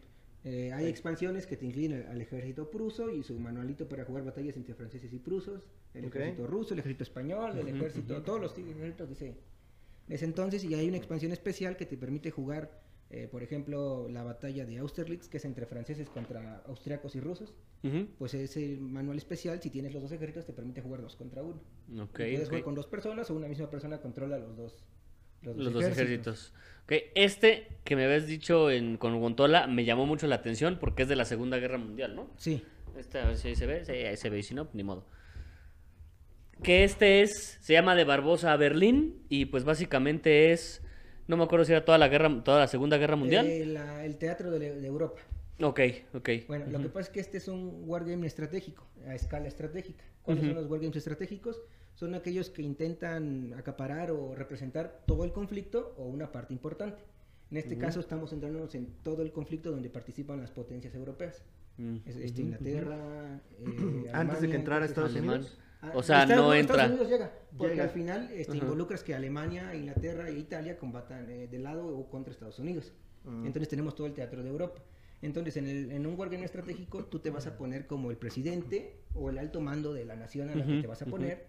Eh, 0.43 0.71
hay 0.73 0.87
expansiones 0.87 1.45
que 1.45 1.55
te 1.57 1.65
incluyen 1.65 1.93
al, 1.93 2.07
al 2.07 2.21
ejército 2.21 2.71
pruso 2.71 3.11
y 3.11 3.21
su 3.21 3.37
manualito 3.39 3.87
para 3.87 4.05
jugar 4.05 4.23
batallas 4.23 4.55
entre 4.57 4.73
franceses 4.73 5.13
y 5.13 5.19
prusos, 5.19 5.61
el 5.93 6.05
ejército 6.05 6.47
ruso, 6.47 6.73
el 6.73 6.79
ejército 6.79 7.03
español, 7.03 7.57
el 7.57 7.67
ejército, 7.67 8.23
todos 8.23 8.41
los 8.41 8.57
ejércitos 8.57 9.09
ese 10.09 10.25
entonces. 10.25 10.63
Y 10.63 10.73
hay 10.73 10.87
una 10.87 10.97
expansión 10.97 11.31
especial 11.31 11.75
que 11.77 11.85
te 11.85 11.97
permite 11.97 12.31
jugar, 12.31 12.71
eh, 13.09 13.27
por 13.31 13.41
ejemplo, 13.41 14.07
la 14.09 14.23
batalla 14.23 14.65
de 14.65 14.77
Austerlitz, 14.79 15.29
que 15.29 15.37
es 15.37 15.45
entre 15.45 15.65
franceses 15.65 16.09
contra 16.09 16.63
austriacos 16.67 17.15
y 17.15 17.21
rusos. 17.21 17.53
Ujú. 17.83 18.07
Pues 18.17 18.33
ese 18.33 18.77
manual 18.79 19.17
especial, 19.17 19.61
si 19.61 19.69
tienes 19.69 19.93
los 19.93 20.01
dos 20.01 20.11
ejércitos, 20.11 20.45
te 20.45 20.53
permite 20.53 20.81
jugar 20.81 21.01
dos 21.01 21.15
contra 21.15 21.41
uno. 21.41 21.61
Ok, 22.01 22.19
Y 22.19 22.33
puedes 22.33 22.49
jugar 22.49 22.63
con 22.63 22.75
dos 22.75 22.87
personas 22.87 23.29
o 23.29 23.35
una 23.35 23.47
misma 23.47 23.69
persona 23.69 23.99
controla 23.99 24.37
los 24.37 24.57
dos. 24.57 24.83
Los 25.41 25.71
dos 25.71 25.85
ejércitos. 25.85 26.53
Ok, 26.83 26.93
este 27.15 27.67
que 27.83 27.95
me 27.95 28.05
habías 28.05 28.27
dicho 28.27 28.71
en, 28.71 28.97
con 28.97 29.19
Gontola 29.19 29.67
me 29.67 29.85
llamó 29.85 30.05
mucho 30.05 30.27
la 30.27 30.35
atención 30.35 30.77
porque 30.79 31.03
es 31.03 31.09
de 31.09 31.15
la 31.15 31.25
Segunda 31.25 31.57
Guerra 31.57 31.77
Mundial, 31.77 32.15
¿no? 32.15 32.29
Sí. 32.37 32.63
Este, 32.97 33.19
a 33.19 33.27
ver 33.27 33.37
si 33.37 33.49
ahí 33.49 33.55
se 33.55 33.67
ve. 33.67 33.85
Sí, 33.85 33.91
ahí 33.91 34.17
se 34.17 34.29
ve. 34.29 34.39
Y 34.39 34.43
si 34.43 34.55
no, 34.55 34.67
ni 34.73 34.83
modo. 34.83 35.05
Que 36.63 36.83
este 36.83 37.21
es. 37.21 37.59
Se 37.61 37.73
llama 37.73 37.95
de 37.95 38.03
Barbosa 38.03 38.51
a 38.51 38.57
Berlín. 38.57 39.23
Y 39.29 39.45
pues 39.45 39.63
básicamente 39.63 40.51
es. 40.51 40.81
No 41.27 41.37
me 41.37 41.43
acuerdo 41.43 41.65
si 41.65 41.71
era 41.73 41.83
toda 41.83 41.97
la 41.97 42.07
guerra, 42.07 42.43
toda 42.43 42.59
la 42.59 42.67
Segunda 42.67 42.97
Guerra 42.97 43.15
Mundial. 43.15 43.45
Eh, 43.47 43.65
la- 43.65 44.05
el 44.05 44.17
teatro 44.17 44.51
de, 44.51 44.59
de 44.79 44.87
Europa. 44.87 45.19
Ok, 45.61 45.79
ok. 46.13 46.29
Bueno, 46.47 46.65
lo 46.69 46.79
que 46.79 46.89
pasa 46.89 47.07
es 47.07 47.09
que 47.09 47.19
este 47.19 47.37
es 47.37 47.47
un 47.47 47.83
wargame 47.87 48.27
estratégico, 48.27 48.85
a 49.07 49.15
escala 49.15 49.47
estratégica. 49.47 50.03
¿Cuáles 50.21 50.43
son 50.45 50.55
los 50.55 50.67
wargames 50.69 50.95
estratégicos? 50.97 51.59
Son 51.95 52.13
aquellos 52.13 52.49
que 52.51 52.61
intentan 52.61 53.53
acaparar 53.57 54.11
o 54.11 54.35
representar 54.35 55.01
todo 55.07 55.23
el 55.23 55.31
conflicto 55.31 55.95
o 55.97 56.05
una 56.05 56.31
parte 56.31 56.53
importante. 56.53 57.01
En 57.49 57.57
este 57.57 57.77
caso 57.77 57.99
estamos 58.01 58.29
centrándonos 58.29 58.75
en 58.75 58.87
todo 59.03 59.21
el 59.23 59.31
conflicto 59.31 59.71
donde 59.71 59.89
participan 59.89 60.39
las 60.39 60.51
potencias 60.51 60.93
europeas. 60.93 61.43
Mm. 61.77 61.97
Es- 62.05 62.17
este, 62.17 62.41
Inglaterra, 62.41 63.41
eh, 63.59 64.09
Antes 64.13 64.41
de 64.41 64.49
que 64.49 64.55
entrara 64.57 64.85
Estados. 64.85 65.15
Unidos. 65.15 65.57
Ah, 65.81 65.91
O 65.93 66.01
sea, 66.03 66.23
Estados- 66.23 66.43
no 66.45 66.53
Estados 66.53 66.81
entra. 66.81 66.87
Unidos 66.87 67.09
llega, 67.09 67.31
porque 67.57 67.73
Llega. 67.73 67.83
al 67.83 67.89
final 67.91 68.29
este, 68.33 68.57
involucras 68.57 69.03
que 69.03 69.13
Alemania, 69.13 69.75
Inglaterra 69.75 70.27
e 70.29 70.33
Italia 70.39 70.77
combatan 70.77 71.29
eh, 71.29 71.47
de 71.47 71.59
lado 71.59 71.87
o 71.87 72.09
contra 72.09 72.31
Estados 72.33 72.57
Unidos. 72.59 72.93
Mm. 73.23 73.45
Entonces 73.45 73.67
tenemos 73.69 73.93
todo 73.95 74.07
el 74.07 74.13
teatro 74.13 74.41
de 74.41 74.49
Europa. 74.49 74.81
Entonces 75.21 75.55
en, 75.57 75.67
el- 75.67 75.91
en 75.91 76.05
un 76.07 76.17
wargame 76.19 76.45
estratégico 76.45 77.05
tú 77.05 77.19
te 77.19 77.29
vas 77.29 77.45
a 77.47 77.57
poner 77.57 77.85
como 77.87 78.09
el 78.11 78.17
presidente 78.17 78.97
o 79.13 79.29
el 79.29 79.37
alto 79.37 79.61
mando 79.61 79.93
de 79.93 80.05
la 80.05 80.15
nación 80.15 80.49
a 80.49 80.55
la 80.55 80.65
que 80.65 80.81
te 80.81 80.87
vas 80.87 81.01
a 81.01 81.05
poner 81.05 81.47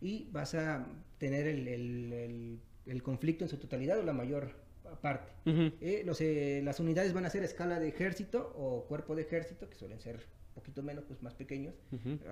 y 0.00 0.28
vas 0.32 0.54
a 0.54 0.86
tener 1.18 1.46
el, 1.46 1.68
el- 1.68 2.12
el- 2.12 2.60
el 2.86 3.02
conflicto 3.02 3.44
en 3.44 3.48
su 3.50 3.58
totalidad 3.58 3.98
o 3.98 4.02
la 4.02 4.12
mayor 4.14 4.52
parte. 5.02 5.30
Eh, 5.46 6.02
los, 6.04 6.20
eh, 6.20 6.60
las 6.64 6.80
unidades 6.80 7.12
van 7.12 7.24
a 7.24 7.30
ser 7.30 7.42
a 7.42 7.46
escala 7.46 7.78
de 7.78 7.88
ejército 7.88 8.52
o 8.56 8.84
cuerpo 8.86 9.14
de 9.14 9.22
ejército, 9.22 9.68
que 9.68 9.76
suelen 9.76 10.00
ser 10.00 10.26
poquito 10.54 10.82
menos, 10.82 11.04
pues 11.04 11.22
más 11.22 11.34
pequeños. 11.34 11.74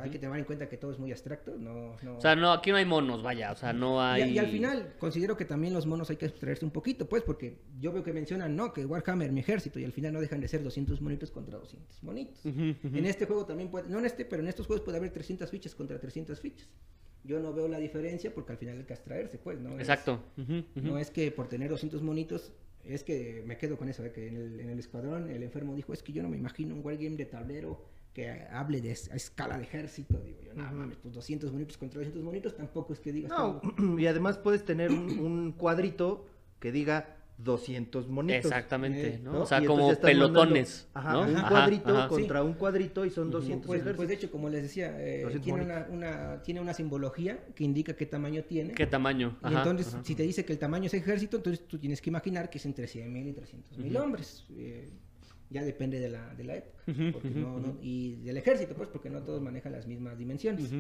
Hay 0.01 0.11
que 0.11 0.19
tener 0.19 0.37
en 0.39 0.45
cuenta 0.45 0.69
que 0.69 0.77
todo 0.77 0.93
es 0.93 0.99
muy 0.99 1.11
abstracto. 1.11 1.57
No, 1.57 1.97
no... 2.03 2.17
O 2.17 2.21
sea, 2.21 2.37
no, 2.37 2.53
aquí 2.53 2.71
no 2.71 2.77
hay 2.77 2.85
monos, 2.85 3.23
vaya. 3.23 3.53
O 3.53 3.57
sea, 3.57 3.73
no 3.73 4.03
hay. 4.03 4.33
y 4.33 4.39
al 4.39 4.49
final 4.49 4.95
considero 4.99 5.37
que 5.37 5.45
también 5.45 5.73
los 5.73 5.87
monos 5.87 6.11
hay 6.11 6.17
que 6.17 6.27
abstraerse 6.27 6.65
un 6.65 6.71
poquito, 6.71 7.09
pues, 7.09 7.23
porque 7.23 7.59
yo 7.81 7.93
veo 7.93 8.03
que 8.03 8.13
mencionan, 8.13 8.55
no, 8.57 8.73
que 8.73 8.85
Warhammer, 8.85 9.33
mi 9.33 9.41
ejército, 9.41 9.79
y 9.79 9.85
al 9.85 9.93
final 9.93 10.13
no 10.13 10.21
dejan 10.21 10.41
de 10.41 10.49
ser 10.49 10.63
200 10.63 11.01
monitos 11.01 11.31
contra 11.31 11.59
200 11.59 12.03
monitos. 12.03 12.45
En 12.45 13.05
este 13.05 13.27
juego 13.27 13.47
también 13.47 13.71
puede, 13.71 13.89
no 13.89 13.99
en 13.99 14.07
este, 14.07 14.25
pero 14.25 14.43
en 14.43 14.49
estos 14.49 14.67
juegos 14.67 14.85
puede 14.85 14.99
haber 14.99 15.11
300 15.11 15.51
fichas 15.51 15.75
contra 15.75 15.99
300 15.99 16.39
fichas. 16.41 16.69
Yo 17.25 17.41
no 17.41 17.53
veo 17.53 17.69
la 17.69 17.79
diferencia 17.79 18.33
porque 18.33 18.53
al 18.53 18.59
final 18.59 18.79
hay 18.79 18.85
que 18.85 18.93
abstraerse, 18.93 19.39
pues, 19.39 19.59
¿no? 19.61 19.79
Exacto. 19.79 20.23
No 20.75 20.99
es 20.99 21.11
que 21.11 21.31
por 21.31 21.49
tener 21.49 21.69
200 21.69 22.03
monitos, 22.03 22.53
es 22.85 23.05
que 23.05 23.43
me 23.45 23.59
quedo 23.59 23.77
con 23.77 23.89
eso, 23.89 24.05
¿eh? 24.05 24.13
que 24.13 24.29
en 24.29 24.37
el, 24.37 24.61
en 24.61 24.71
el 24.71 24.79
escuadrón 24.79 25.29
el 25.29 25.43
enfermo 25.43 25.75
dijo, 25.75 25.93
es 25.93 26.03
que 26.03 26.13
yo 26.13 26.23
no 26.23 26.29
me 26.29 26.37
imagino 26.37 26.75
un 26.75 26.85
wargame 26.85 27.17
de 27.17 27.27
tablero 27.27 27.85
que 28.19 28.31
hable 28.51 28.81
de 28.81 28.91
a 28.91 29.15
escala 29.17 29.57
de 29.57 29.63
ejército. 29.63 30.21
Digo 30.25 30.41
yo, 30.45 30.53
no 30.55 30.65
mames, 30.73 30.97
pues 30.97 31.15
200 31.15 31.53
monitos 31.53 31.77
contra 31.79 31.99
200 32.01 32.23
monitos 32.25 32.57
tampoco 32.57 32.93
es 32.93 32.99
que 32.99 33.13
digas... 33.13 33.31
No, 33.31 33.61
y 33.99 34.07
además 34.07 34.39
puedes 34.39 34.65
tener 34.65 34.91
un, 34.91 35.19
un 35.21 35.53
cuadrito 35.53 36.27
que 36.59 36.73
diga 36.73 37.15
200 37.39 38.09
monitos. 38.09 38.47
Exactamente, 38.47 39.15
Eh, 39.15 39.21
¿no? 39.23 39.33
¿no? 39.35 39.43
O 39.43 39.47
sea, 39.47 39.63
Y 39.63 39.67
como 39.67 39.95
pelotones. 39.95 40.89
mandando, 40.93 40.99
ajá, 40.99 41.13
¿no? 41.13 41.31
un 41.33 41.37
Ajá, 41.37 41.49
cuadrito 41.49 41.97
ajá. 41.97 42.09
contra 42.09 42.43
un 42.43 42.55
cuadrito 42.55 43.05
y 43.05 43.11
son 43.11 43.31
200 43.31 43.65
Pues, 43.65 43.77
ejércitos. 43.83 43.97
pues 43.97 44.09
de 44.09 44.15
hecho, 44.17 44.31
como 44.33 44.49
les 44.49 44.63
decía, 44.65 45.01
eh, 45.01 45.23
200 45.23 45.45
tiene, 45.45 45.85
una, 45.93 46.43
tiene 46.43 46.61
una 46.61 46.75
simbología 46.75 47.39
que 47.55 47.63
indica 47.63 47.95
qué 47.95 48.07
tamaño 48.07 48.43
tiene. 48.43 48.75
¿Qué 48.75 48.89
tamaño? 48.89 49.39
Y 49.43 49.47
Ajá, 49.47 49.59
entonces, 49.59 49.95
ajá. 49.95 50.03
si 50.05 50.17
te 50.17 50.25
dice 50.25 50.45
que 50.45 50.53
el 50.53 50.59
tamaño 50.59 50.87
es 50.87 50.95
ejército, 50.95 51.37
entonces 51.37 51.65
tú 51.69 51.79
tienes 51.79 52.03
que 52.03 52.11
imaginar 52.11 52.51
que 52.51 52.59
es 52.59 52.67
entre 52.67 52.87
100.000 52.87 53.29
y 53.29 53.33
300.000 53.33 54.01
hombres. 54.03 54.45
Eh, 54.57 54.91
ya 55.51 55.65
depende 55.65 55.99
de 56.01 56.09
la, 56.11 56.35
de 56.35 56.45
la 56.45 56.57
época. 56.57 56.83
Ujú, 56.89 57.13
porque 57.13 57.29
ujú, 57.29 57.39
no- 57.41 57.61
no- 57.61 57.79
y 57.83 58.17
del 58.23 58.37
ejército, 58.37 58.75
pues, 58.75 58.89
porque 58.89 59.11
no 59.11 59.23
todos 59.23 59.41
manejan 59.43 59.73
las 59.73 59.87
mismas 59.87 60.17
dimensiones. 60.19 60.71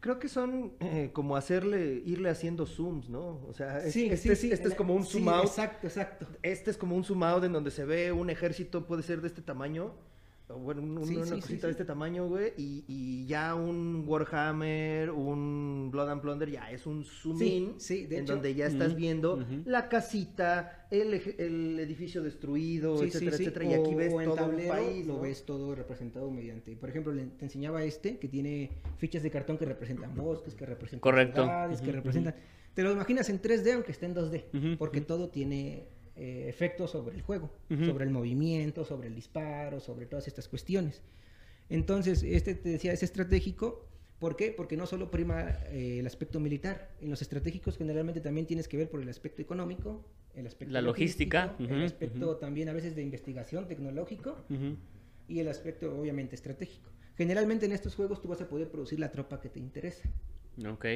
Creo 0.00 0.18
que 0.18 0.28
son 0.28 0.72
eh, 0.80 1.10
como 1.12 1.36
hacerle, 1.36 2.02
irle 2.06 2.30
haciendo 2.30 2.66
zooms, 2.66 3.08
¿no? 3.08 3.40
O 3.46 3.52
sea, 3.52 3.78
es- 3.84 3.92
Sí, 3.92 4.04
este, 4.06 4.16
sí, 4.16 4.28
es, 4.32 4.38
sí, 4.40 4.50
este 4.52 4.68
es 4.68 4.74
como 4.74 4.94
un 4.94 5.04
sí, 5.04 5.12
zoom 5.18 5.28
out. 5.28 5.44
Exacto, 5.44 5.86
exacto. 5.86 6.26
Este 6.42 6.70
es 6.70 6.76
como 6.76 6.96
un 6.96 7.04
zoom 7.04 7.22
out 7.22 7.44
en 7.44 7.52
donde 7.52 7.70
se 7.70 7.84
ve 7.84 8.12
un 8.12 8.30
ejército, 8.30 8.86
puede 8.86 9.02
ser 9.02 9.20
de 9.20 9.28
este 9.28 9.42
tamaño. 9.42 9.92
Bueno, 10.58 10.82
un- 10.82 10.98
un- 10.98 11.06
Sí, 11.06 11.16
una 11.16 11.24
sí, 11.26 11.30
cosita 11.40 11.60
sí. 11.60 11.66
de 11.66 11.70
este 11.70 11.84
tamaño, 11.84 12.26
güey. 12.28 12.52
Y, 12.56 12.84
y 12.88 13.26
ya 13.26 13.54
un 13.54 14.04
Warhammer, 14.06 15.10
un 15.10 15.90
Blood 15.90 16.08
and 16.10 16.20
Plunder, 16.22 16.50
ya 16.50 16.70
es 16.70 16.86
un 16.86 17.04
zoom 17.04 17.38
Sí, 17.38 17.54
in. 17.54 17.74
sí, 17.80 18.06
de 18.06 18.16
en 18.18 18.22
hecho. 18.24 18.32
donde 18.34 18.54
ya 18.54 18.66
estás 18.66 18.94
viendo 18.94 19.44
la 19.64 19.88
casita, 19.88 20.86
el, 20.90 21.14
el 21.38 21.78
edificio 21.80 22.22
destruido, 22.22 22.98
Sí, 22.98 23.04
etcétera, 23.06 23.30
sí, 23.32 23.36
sí. 23.36 23.42
etcétera. 23.44 23.64
Y 23.70 23.74
aquí 23.74 23.94
ves 23.94 24.12
o 24.12 24.22
todo 24.22 24.34
tablero, 24.34 24.62
un 24.72 24.78
país. 24.78 25.06
Lo 25.06 25.14
¿no? 25.14 25.20
ves 25.20 25.44
todo 25.44 25.74
representado 25.74 26.30
mediante. 26.30 26.76
Por 26.76 26.88
ejemplo, 26.90 27.12
le- 27.12 27.26
te 27.26 27.44
enseñaba 27.44 27.82
este 27.84 28.18
que 28.18 28.28
tiene 28.28 28.70
fichas 28.98 29.22
de 29.22 29.30
cartón 29.30 29.58
que 29.58 29.64
representan 29.64 30.14
bosques, 30.14 30.54
que 30.54 30.66
representan 30.66 31.00
Correcto. 31.00 31.42
ciudades, 31.42 31.80
que 31.80 31.92
representan. 31.92 32.34
Te 32.74 32.82
lo 32.84 32.92
imaginas 32.92 33.28
en 33.28 33.40
3D, 33.42 33.72
aunque 33.74 33.90
esté 33.92 34.06
en 34.06 34.14
2D, 34.14 34.44
Ujú, 34.54 34.78
porque 34.78 35.00
todo 35.00 35.28
tiene 35.28 35.88
eh, 36.16 36.46
efectos 36.48 36.90
sobre 36.90 37.16
el 37.16 37.22
juego, 37.22 37.50
Ujú. 37.70 37.84
sobre 37.84 38.04
el 38.04 38.10
movimiento, 38.10 38.84
sobre 38.84 39.08
el 39.08 39.14
disparo, 39.14 39.80
sobre 39.80 40.06
todas 40.06 40.26
estas 40.28 40.48
cuestiones. 40.48 41.02
Entonces, 41.68 42.22
este 42.22 42.54
te 42.54 42.68
decía, 42.68 42.92
es 42.92 43.02
estratégico. 43.02 43.86
¿Por 44.18 44.36
qué? 44.36 44.52
Porque 44.54 44.76
no 44.76 44.86
solo 44.86 45.10
prima 45.10 45.48
eh, 45.70 45.98
el 46.00 46.06
aspecto 46.06 46.40
militar. 46.40 46.90
En 47.00 47.08
los 47.10 47.22
estratégicos 47.22 47.78
generalmente 47.78 48.20
también 48.20 48.46
tienes 48.46 48.68
que 48.68 48.76
ver 48.76 48.90
por 48.90 49.00
el 49.00 49.08
aspecto 49.08 49.40
económico, 49.40 50.04
el 50.34 50.46
aspecto 50.46 50.72
La 50.74 50.82
logística, 50.82 51.46
logístico, 51.46 51.64
ujú, 51.64 51.74
el 51.80 51.86
aspecto 51.86 52.30
ujú. 52.32 52.40
también 52.40 52.68
a 52.68 52.72
veces 52.72 52.94
de 52.94 53.02
investigación 53.02 53.66
tecnológico 53.66 54.36
y 55.28 55.40
el 55.40 55.48
aspecto 55.48 55.98
obviamente 55.98 56.34
estratégico. 56.34 56.90
Generalmente 57.16 57.66
en 57.66 57.72
estos 57.72 57.94
juegos 57.94 58.20
tú 58.20 58.28
vas 58.28 58.40
a 58.40 58.48
poder 58.48 58.68
producir 58.70 58.98
la 59.00 59.10
tropa 59.10 59.40
que 59.40 59.48
te 59.48 59.58
interesa. 59.58 60.08
Ok. 60.66 60.86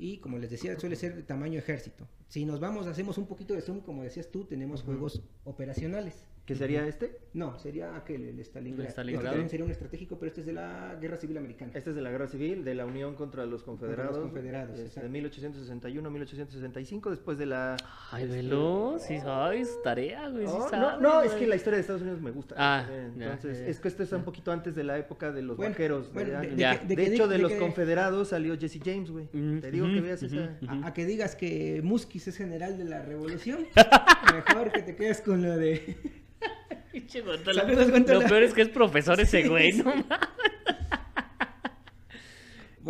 Y 0.00 0.16
como 0.16 0.38
les 0.38 0.50
decía, 0.50 0.80
suele 0.80 0.96
ser 0.96 1.14
de 1.14 1.22
tamaño 1.22 1.58
ejército. 1.58 2.08
Si 2.26 2.46
nos 2.46 2.58
vamos, 2.58 2.86
hacemos 2.86 3.18
un 3.18 3.26
poquito 3.26 3.52
de 3.52 3.60
zoom, 3.60 3.80
como 3.80 4.02
decías 4.02 4.30
tú, 4.30 4.46
tenemos 4.46 4.82
juegos 4.82 5.20
operacionales. 5.44 6.24
¿Qué 6.46 6.56
sería 6.56 6.84
este? 6.86 7.16
No, 7.32 7.56
sería 7.60 7.94
aquel, 7.94 8.24
el 8.26 8.40
Stalingrad. 8.40 8.86
El 8.86 8.90
Stalingrad. 8.90 9.20
Este 9.24 9.28
también 9.30 9.48
sería 9.50 9.64
un 9.64 9.70
estratégico, 9.70 10.18
pero 10.18 10.28
este 10.28 10.40
es 10.40 10.46
de 10.48 10.52
la 10.52 10.96
Guerra 11.00 11.16
Civil 11.16 11.38
Americana. 11.38 11.70
Este 11.76 11.90
es 11.90 11.96
de 11.96 12.02
la 12.02 12.10
Guerra 12.10 12.26
Civil, 12.26 12.64
de 12.64 12.74
la 12.74 12.86
Unión 12.86 13.14
contra 13.14 13.46
los 13.46 13.62
Confederados. 13.62 14.18
Confederados, 14.18 14.76
este, 14.80 15.00
de 15.00 15.08
1861-1865, 15.22 17.10
después 17.10 17.38
de 17.38 17.46
la... 17.46 17.76
Ay, 18.10 18.24
este, 18.24 18.36
velo, 18.36 18.96
sí 18.98 19.18
sabes, 19.20 19.78
tarea, 19.84 20.28
güey, 20.28 20.44
sí 20.46 20.52
No, 20.52 20.58
no, 20.58 20.68
sabes, 20.68 21.00
no, 21.00 21.22
es 21.22 21.32
que 21.32 21.46
la 21.46 21.54
historia 21.54 21.76
de 21.76 21.80
Estados 21.82 22.02
Unidos 22.02 22.20
me 22.20 22.32
gusta. 22.32 22.54
Ah, 22.58 22.84
Eh, 22.90 23.10
Entonces, 23.16 23.58
es 23.68 23.78
que 23.78 23.86
esto 23.86 24.02
está 24.02 24.16
un 24.16 24.24
poquito 24.24 24.50
antes 24.50 24.74
de 24.74 24.82
la 24.82 24.98
época 24.98 25.30
de 25.30 25.42
los 25.42 25.56
Bueno, 25.56 25.70
vaqueros. 25.72 26.12
bueno, 26.12 26.30
¿verdad? 26.32 26.48
de- 26.50 26.56
Ya. 26.56 26.80
que- 26.80 26.86
De, 26.86 26.96
que 26.96 27.14
hecho, 27.14 27.28
de, 27.28 27.38
los 27.38 27.52
que- 27.52 27.58
confederados 27.58 28.28
salió 28.28 28.58
Jesse 28.58 28.80
James, 28.84 29.10
güey. 29.12 29.28
Mm, 29.32 29.60
Te 29.60 29.70
digo 29.70 29.86
que 29.86 30.00
veas 30.00 30.20
esa... 30.22 30.56
A, 30.66 30.88
a 30.88 30.92
que 30.94 31.06
digas 31.06 31.36
que 31.36 31.80
Muskis 31.84 32.26
es 32.28 32.36
general 32.36 32.76
de 32.76 32.84
la 32.84 33.02
revolución, 33.02 33.66
mejor 34.34 34.72
que 34.72 34.82
te 34.82 34.96
quedes 34.96 35.20
con 35.20 35.42
lo 35.42 35.56
de... 35.56 35.96
Saludos. 37.08 37.88
Lo 38.08 38.20
peor 38.28 38.42
es 38.42 38.54
que 38.54 38.62
es 38.62 38.68
profesor 38.68 39.20
ese 39.20 39.48
güey, 39.48 39.72
no 39.72 39.84
mames. 39.94 40.06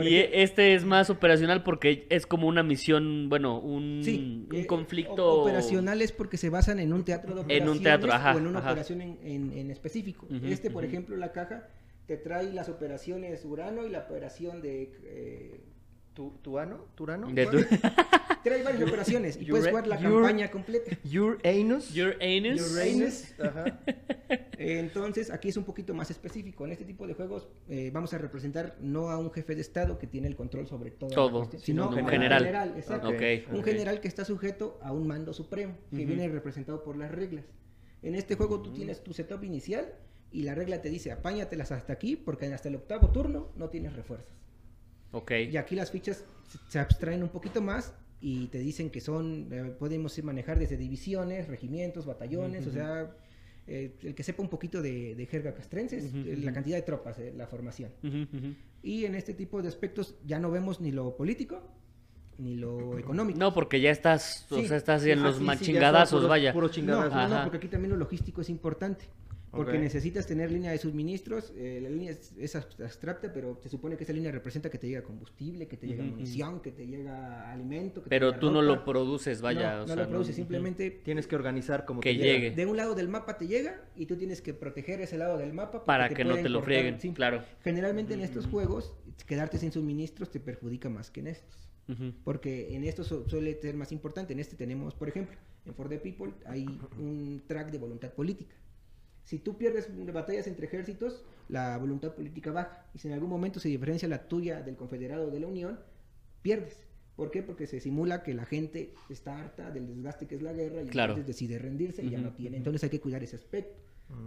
Y 0.08 0.16
este 0.18 0.74
es 0.74 0.84
más 0.84 1.10
operacional 1.10 1.62
porque 1.64 2.06
es 2.10 2.24
como 2.24 2.46
una 2.46 2.62
misión, 2.62 3.28
bueno, 3.28 3.58
un, 3.58 4.00
Sí, 4.04 4.46
un 4.48 4.56
eh, 4.56 4.66
conflicto 4.66 5.26
o- 5.26 5.42
operacionales 5.42 6.12
porque 6.12 6.36
se 6.36 6.48
basan 6.48 6.78
en 6.78 6.92
un 6.92 7.04
teatro 7.04 7.34
de 7.34 7.40
En 7.40 7.44
operaciones 7.44 7.76
un 7.76 7.82
teatro, 7.82 8.12
ajá, 8.12 8.34
o 8.34 8.38
en 8.38 8.46
una 8.46 8.60
ajá. 8.60 8.70
operación 8.70 9.00
en, 9.02 9.18
en- 9.24 9.52
en 9.52 9.70
específico. 9.70 10.28
Este, 10.44 10.70
por 10.70 10.84
ejemplo, 10.84 11.16
la 11.16 11.32
caja 11.32 11.68
te 12.06 12.16
trae 12.16 12.52
las 12.52 12.68
operaciones 12.68 13.44
Urano 13.44 13.84
y 13.84 13.90
la 13.90 13.98
operación 14.00 14.62
de... 14.62 14.92
eh, 15.04 15.60
¿Tu, 16.20 16.30
¿Tuano? 16.42 16.84
¿Turano? 16.94 17.32
de 17.32 17.46
tu- 17.46 17.56
trae 18.44 18.62
varias 18.62 18.86
operaciones 18.86 19.38
y 19.40 19.46
puedes 19.50 19.68
jugar 19.68 19.86
la 19.86 19.98
campaña 19.98 20.50
completa. 20.50 20.98
Uranus. 21.02 21.94
Your 21.94 22.14
anus. 22.20 22.72
Uranus. 22.72 23.40
Ajá. 23.40 23.80
Eh, 24.58 24.78
Entonces, 24.80 25.30
aquí 25.30 25.48
es 25.48 25.56
un 25.56 25.64
poquito 25.64 25.94
más 25.94 26.10
específico. 26.10 26.66
En 26.66 26.72
este 26.72 26.84
tipo 26.84 27.06
de 27.06 27.14
juegos 27.14 27.48
eh, 27.70 27.90
vamos 27.90 28.12
a 28.12 28.18
representar 28.18 28.76
no 28.82 29.08
a 29.08 29.16
un 29.16 29.30
jefe 29.32 29.54
de 29.54 29.62
Estado 29.62 29.98
que 29.98 30.06
tiene 30.06 30.28
el 30.28 30.36
control 30.36 30.66
sobre 30.66 30.90
todo, 30.90 31.08
Todo, 31.08 31.44
sino 31.52 31.60
sino 31.60 31.84
a 31.84 31.88
un 31.88 32.06
general. 32.06 32.74
exacto. 32.76 33.08
Un 33.50 33.64
general 33.64 34.00
que 34.02 34.08
está 34.08 34.26
sujeto 34.26 34.78
a 34.82 34.92
un 34.92 35.06
mando 35.06 35.32
supremo, 35.32 35.78
que 35.90 36.04
viene 36.04 36.28
representado 36.28 36.84
por 36.84 36.98
las 36.98 37.10
reglas. 37.10 37.46
En 38.02 38.14
este 38.14 38.34
juego 38.34 38.60
tú 38.60 38.74
tienes 38.74 39.02
tu 39.02 39.14
setup 39.14 39.42
inicial 39.42 39.94
y 40.30 40.42
la 40.42 40.54
regla 40.54 40.82
te 40.82 40.90
dice 40.90 41.12
apáñatelas 41.12 41.72
hasta 41.72 41.94
aquí 41.94 42.16
porque 42.16 42.44
hasta 42.52 42.68
el 42.68 42.74
octavo 42.74 43.08
turno 43.10 43.52
no 43.56 43.70
tienes 43.70 43.94
refuerzos. 43.94 44.39
Ok. 45.12 45.32
Y 45.50 45.56
aquí 45.56 45.74
las 45.74 45.90
fichas 45.90 46.24
se- 46.68 46.78
abstraen 46.78 47.22
un 47.22 47.28
poquito 47.30 47.60
más 47.60 47.94
y 48.20 48.46
te 48.48 48.58
dicen 48.58 48.90
que 48.90 49.00
son, 49.00 49.48
eh, 49.50 49.74
podemos 49.78 50.22
manejar 50.22 50.58
desde 50.58 50.76
divisiones, 50.76 51.48
regimientos, 51.48 52.06
batallones, 52.06 52.66
o 52.66 52.70
sea, 52.72 53.10
eh, 53.66 53.96
el 54.02 54.14
que 54.14 54.22
sepa 54.22 54.42
un 54.42 54.48
poquito 54.48 54.82
de, 54.82 55.14
de 55.14 55.26
jerga 55.26 55.54
castrense, 55.54 55.98
es, 55.98 56.04
eh, 56.14 56.38
la 56.42 56.52
cantidad 56.52 56.76
de 56.76 56.82
tropas, 56.82 57.18
eh, 57.18 57.32
la 57.36 57.46
formación. 57.46 57.90
Ujú, 58.02 58.36
ujú. 58.36 58.54
Y 58.82 59.04
en 59.04 59.14
este 59.14 59.34
tipo 59.34 59.62
de 59.62 59.68
aspectos 59.68 60.14
ya 60.26 60.38
no 60.38 60.50
vemos 60.50 60.80
ni 60.80 60.90
lo 60.92 61.16
político 61.16 61.62
ni 62.38 62.56
lo 62.56 62.96
económico. 62.98 63.38
No, 63.38 63.52
porque 63.52 63.80
ya 63.82 63.90
estás, 63.90 64.46
o 64.50 64.62
sea, 64.62 64.76
estás 64.78 65.04
en 65.04 65.18
sí, 65.18 65.22
los 65.24 65.36
sí, 65.36 65.44
machingadazos, 65.44 66.26
vaya. 66.26 66.54
puros 66.54 66.70
No, 66.70 66.74
chingadazos. 66.74 67.14
no, 67.14 67.28
no, 67.28 67.42
porque 67.42 67.58
aquí 67.58 67.68
también 67.68 67.90
lo 67.90 67.96
logístico 67.98 68.40
es 68.40 68.48
importante. 68.48 69.04
Porque 69.50 69.78
necesitas 69.78 70.26
tener 70.26 70.50
línea 70.52 70.70
de 70.70 70.78
suministros. 70.78 71.52
eh, 71.56 71.80
la 71.82 71.88
línea 71.88 72.12
es, 72.12 72.32
es 72.38 72.54
abs- 72.54 72.80
abstracta, 72.84 73.32
pero 73.32 73.58
se 73.62 73.68
supone 73.68 73.96
que 73.96 74.04
esa 74.04 74.12
línea 74.12 74.30
representa 74.30 74.70
que 74.70 74.78
te 74.78 74.86
llega 74.86 75.02
combustible, 75.02 75.66
que 75.66 75.76
te 75.76 75.86
llega 75.88 76.04
munición, 76.04 76.60
que 76.60 76.70
te 76.70 76.86
llega 76.86 77.50
alimento. 77.50 78.00
Que 78.00 78.04
te 78.04 78.10
Pero 78.10 78.28
llega 78.28 78.40
tú 78.40 78.50
no 78.52 78.62
lo 78.62 78.84
produces, 78.84 79.40
vaya. 79.42 79.70
No, 79.72 79.76
o 79.76 79.80
no 79.80 79.86
sea, 79.88 79.96
lo 79.96 80.08
produces, 80.08 80.36
simplemente 80.36 80.90
Tienes 80.90 81.26
que 81.26 81.34
organizar 81.34 81.84
como 81.84 82.00
Que 82.00 82.10
te 82.10 82.16
llega. 82.18 82.32
llegue. 82.38 82.50
de 82.56 82.66
un 82.66 82.76
lado 82.76 82.94
del 82.94 83.08
mapa 83.08 83.36
te 83.38 83.48
llega 83.48 83.82
y 83.96 84.06
tú 84.06 84.16
tienes 84.16 84.40
que 84.40 84.54
proteger 84.54 85.00
ese 85.00 85.18
lado 85.18 85.36
del 85.36 85.52
mapa 85.52 85.84
Para 85.84 86.08
que 86.08 86.24
no 86.24 86.34
te 86.36 86.48
lo 86.48 86.60
cortar, 86.60 86.64
frieguen, 86.74 87.00
sí. 87.00 87.10
claro. 87.12 87.42
Generalmente 87.64 88.14
en 88.14 88.20
estos 88.20 88.46
juegos 88.46 88.94
quedarte 89.26 89.58
sin 89.58 89.72
suministros 89.72 90.30
te 90.30 90.38
perjudica 90.40 90.88
más 90.88 91.10
que 91.10 91.20
en 91.20 91.26
estos. 91.26 91.68
Porque 92.22 92.74
en 92.76 92.84
estos 92.84 93.08
su- 93.08 93.28
suele 93.28 93.60
ser 93.60 93.74
más 93.74 93.90
importante. 93.90 94.32
En 94.32 94.38
este 94.38 94.54
tenemos, 94.54 94.94
por 94.94 95.08
ejemplo, 95.08 95.36
en 95.66 95.74
For 95.74 95.88
the 95.88 95.98
People 95.98 96.32
hay 96.46 96.66
un 97.00 97.42
track 97.48 97.72
de 97.72 97.78
voluntad 97.78 98.12
política. 98.12 98.54
Si 99.30 99.38
tú 99.38 99.56
pierdes 99.56 99.88
batallas 100.12 100.48
entre 100.48 100.66
ejércitos, 100.66 101.22
la 101.48 101.78
voluntad 101.78 102.14
política 102.16 102.50
baja. 102.50 102.84
Y 102.92 102.98
si 102.98 103.06
en 103.06 103.14
algún 103.14 103.30
momento 103.30 103.60
se 103.60 103.68
diferencia 103.68 104.08
la 104.08 104.26
tuya 104.26 104.60
del 104.60 104.74
confederado 104.74 105.28
o 105.28 105.30
de 105.30 105.38
la 105.38 105.46
unión, 105.46 105.78
pierdes. 106.42 106.84
¿Por 107.14 107.30
qué? 107.30 107.44
Porque 107.44 107.68
se 107.68 107.78
simula 107.78 108.24
que 108.24 108.34
la 108.34 108.44
gente 108.44 108.92
está 109.08 109.38
harta 109.38 109.70
del 109.70 109.86
desgaste 109.86 110.26
que 110.26 110.34
es 110.34 110.42
la 110.42 110.52
guerra 110.52 110.82
y 110.82 110.86
Claro. 110.86 111.12
entonces 111.12 111.28
decide 111.28 111.60
rendirse 111.60 112.02
y 112.02 112.10
ya 112.10 112.18
no 112.18 112.32
tiene. 112.32 112.56
Entonces 112.56 112.82
hay 112.82 112.90
que 112.90 112.98
cuidar 113.00 113.22
ese 113.22 113.36
aspecto. 113.36 113.78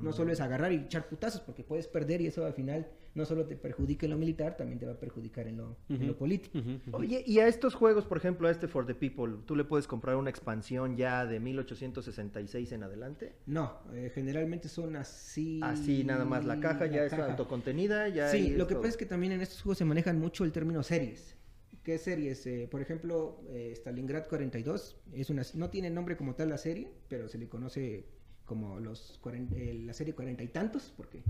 No 0.01 0.13
solo 0.13 0.31
es 0.31 0.39
agarrar 0.41 0.71
y 0.71 0.77
echar 0.77 1.07
putazos, 1.07 1.41
porque 1.41 1.63
puedes 1.63 1.88
perder 1.88 2.21
y 2.21 2.27
eso 2.27 2.45
al 2.45 2.53
final 2.53 2.88
no 3.15 3.25
solo 3.25 3.45
te 3.45 3.55
perjudica 3.55 4.05
en 4.05 4.11
lo 4.11 4.17
militar, 4.17 4.55
también 4.57 4.79
te 4.79 4.86
va 4.86 4.93
a 4.93 4.99
perjudicar 4.99 5.47
en 5.47 5.57
lo, 5.57 5.77
en 5.89 6.07
lo 6.07 6.17
político. 6.17 6.57
Oye, 6.93 7.23
y 7.25 7.39
a 7.39 7.47
estos 7.47 7.75
juegos, 7.75 8.05
por 8.05 8.17
ejemplo, 8.17 8.47
a 8.47 8.51
este 8.51 8.67
For 8.67 8.86
the 8.86 8.95
People, 8.95 9.38
¿tú 9.45 9.55
le 9.55 9.63
puedes 9.63 9.88
comprar 9.88 10.15
una 10.15 10.29
expansión 10.29 10.95
ya 10.97 11.25
de 11.25 11.39
1866 11.39 12.71
en 12.71 12.84
adelante? 12.84 13.34
No, 13.45 13.79
eh, 13.93 14.11
generalmente 14.13 14.67
son 14.69 14.95
así. 14.95 15.59
Así 15.63 16.03
nada 16.03 16.25
más, 16.25 16.45
la 16.45 16.59
caja 16.59 16.86
ya 16.86 17.01
la 17.01 17.05
es 17.05 17.11
caja. 17.11 17.25
autocontenida, 17.31 18.07
ya 18.09 18.29
Sí, 18.29 18.51
lo 18.51 18.67
que 18.67 18.73
todo. 18.75 18.81
pasa 18.84 18.91
es 18.91 18.97
que 18.97 19.05
también 19.05 19.34
en 19.34 19.41
estos 19.41 19.61
juegos 19.61 19.77
se 19.77 19.86
manejan 19.86 20.19
mucho 20.19 20.43
el 20.43 20.51
término 20.51 20.81
series. 20.84 21.36
¿Qué 21.84 21.97
series? 21.97 22.45
Eh, 22.47 22.67
por 22.71 22.81
ejemplo, 22.81 23.41
eh, 23.49 23.73
Stalingrad 23.75 24.27
42 24.27 24.95
es 25.13 25.29
una, 25.29 25.43
no 25.55 25.69
tiene 25.69 25.89
nombre 25.89 26.15
como 26.15 26.34
tal 26.36 26.49
la 26.49 26.57
serie, 26.57 26.89
pero 27.09 27.27
se 27.27 27.38
le 27.38 27.49
conoce 27.49 28.05
como 28.45 28.79
los 28.79 29.19
eh, 29.55 29.81
la 29.85 29.93
serie 29.93 30.13
cuarenta 30.13 30.43
y 30.43 30.47
tantos, 30.49 30.93
porque 30.95 31.23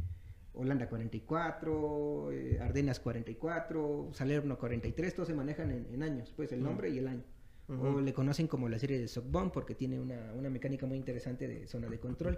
Holanda 0.54 0.88
44, 0.88 2.32
eh, 2.32 2.60
Ardenas 2.62 3.00
44, 3.00 4.10
Salerno 4.14 4.58
43, 4.58 5.14
todos 5.16 5.28
se 5.28 5.34
manejan 5.34 5.72
en, 5.72 5.88
en 5.94 6.04
años, 6.04 6.32
pues 6.36 6.52
el 6.52 6.62
nombre 6.64 6.90
y 6.90 6.98
el 7.00 7.08
año. 7.08 7.24
O 7.70 8.02
le 8.02 8.14
conocen 8.14 8.48
como 8.48 8.68
la 8.68 8.78
serie 8.78 9.00
de 9.00 9.08
Sockbomb 9.08 9.52
porque 9.52 9.74
tiene 9.74 10.00
una, 10.00 10.34
una 10.34 10.50
mecánica 10.50 10.86
muy 10.86 10.98
interesante 10.98 11.48
de 11.48 11.66
zona 11.68 11.88
de 11.88 11.98
control, 12.00 12.38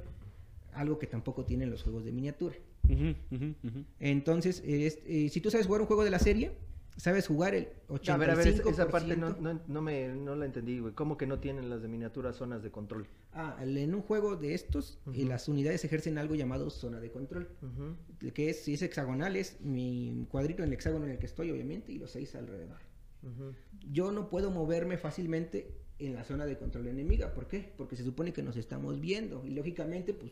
algo 0.74 1.00
que 1.00 1.08
tampoco 1.08 1.46
tienen 1.46 1.72
los 1.72 1.84
juegos 1.84 2.06
de 2.06 2.12
miniatura. 2.12 2.56
Entonces, 4.00 4.62
es- 4.66 5.00
eh, 5.06 5.30
si 5.30 5.42
tú 5.42 5.50
sabes 5.50 5.66
jugar 5.68 5.82
un 5.82 5.88
juego 5.88 6.04
de 6.04 6.12
la 6.12 6.20
serie, 6.20 6.52
sabes 6.98 7.28
jugar 7.28 7.56
el 7.56 7.68
85%. 7.90 8.10
A 8.14 8.18
ver, 8.18 8.30
a 8.30 8.36
ver, 8.36 8.48
esa- 8.70 8.88
parte 8.92 9.16
no, 9.18 9.30
no, 9.42 9.62
no 9.68 9.82
me, 9.82 10.08
no 10.10 10.36
la 10.36 10.46
entendí, 10.46 10.80
güey. 10.80 10.94
¿Cómo 10.94 11.18
que 11.18 11.28
no 11.28 11.40
tienen 11.40 11.70
las 11.70 11.82
de 11.82 11.88
miniatura 11.88 12.32
zonas 12.34 12.64
de 12.64 12.72
control? 12.72 13.08
Ah, 13.34 13.58
en 13.62 13.94
un 13.94 14.02
juego 14.02 14.36
de 14.38 14.54
estos, 14.54 15.00
eh, 15.14 15.26
las 15.26 15.48
unidades 15.50 15.84
ejercen 15.84 16.18
algo 16.18 16.36
llamado 16.36 16.70
zona 16.70 17.00
de 17.00 17.12
control. 17.12 17.50
Que 18.34 18.50
es, 18.50 18.64
si 18.64 18.74
es 18.76 18.82
hexagonal, 18.82 19.36
es 19.36 19.60
mi 19.62 20.26
cuadrito 20.30 20.64
en 20.64 20.70
el 20.70 20.74
hexágono 20.74 21.06
en 21.06 21.12
el 21.12 21.18
que 21.18 21.26
estoy, 21.26 21.52
obviamente, 21.52 21.92
y 21.92 21.98
los 21.98 22.12
seis 22.12 22.34
alrededor. 22.36 22.78
Yo 23.92 24.12
no 24.12 24.30
puedo 24.30 24.52
moverme 24.52 24.98
fácilmente 24.98 25.76
en 26.00 26.14
la 26.14 26.24
zona 26.24 26.46
de 26.46 26.58
control 26.58 26.88
enemiga. 26.88 27.34
¿Por 27.34 27.48
qué? 27.48 27.74
Porque 27.78 27.96
se 27.96 28.04
supone 28.04 28.34
que 28.34 28.44
nos 28.44 28.56
estamos 28.58 29.00
viendo. 29.00 29.46
Y 29.46 29.52
lógicamente, 29.52 30.14
pues, 30.14 30.32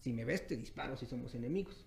si 0.00 0.12
me 0.12 0.24
ves, 0.24 0.46
te 0.46 0.56
disparo 0.56 0.96
si 0.96 1.06
somos 1.06 1.34
enemigos. 1.34 1.86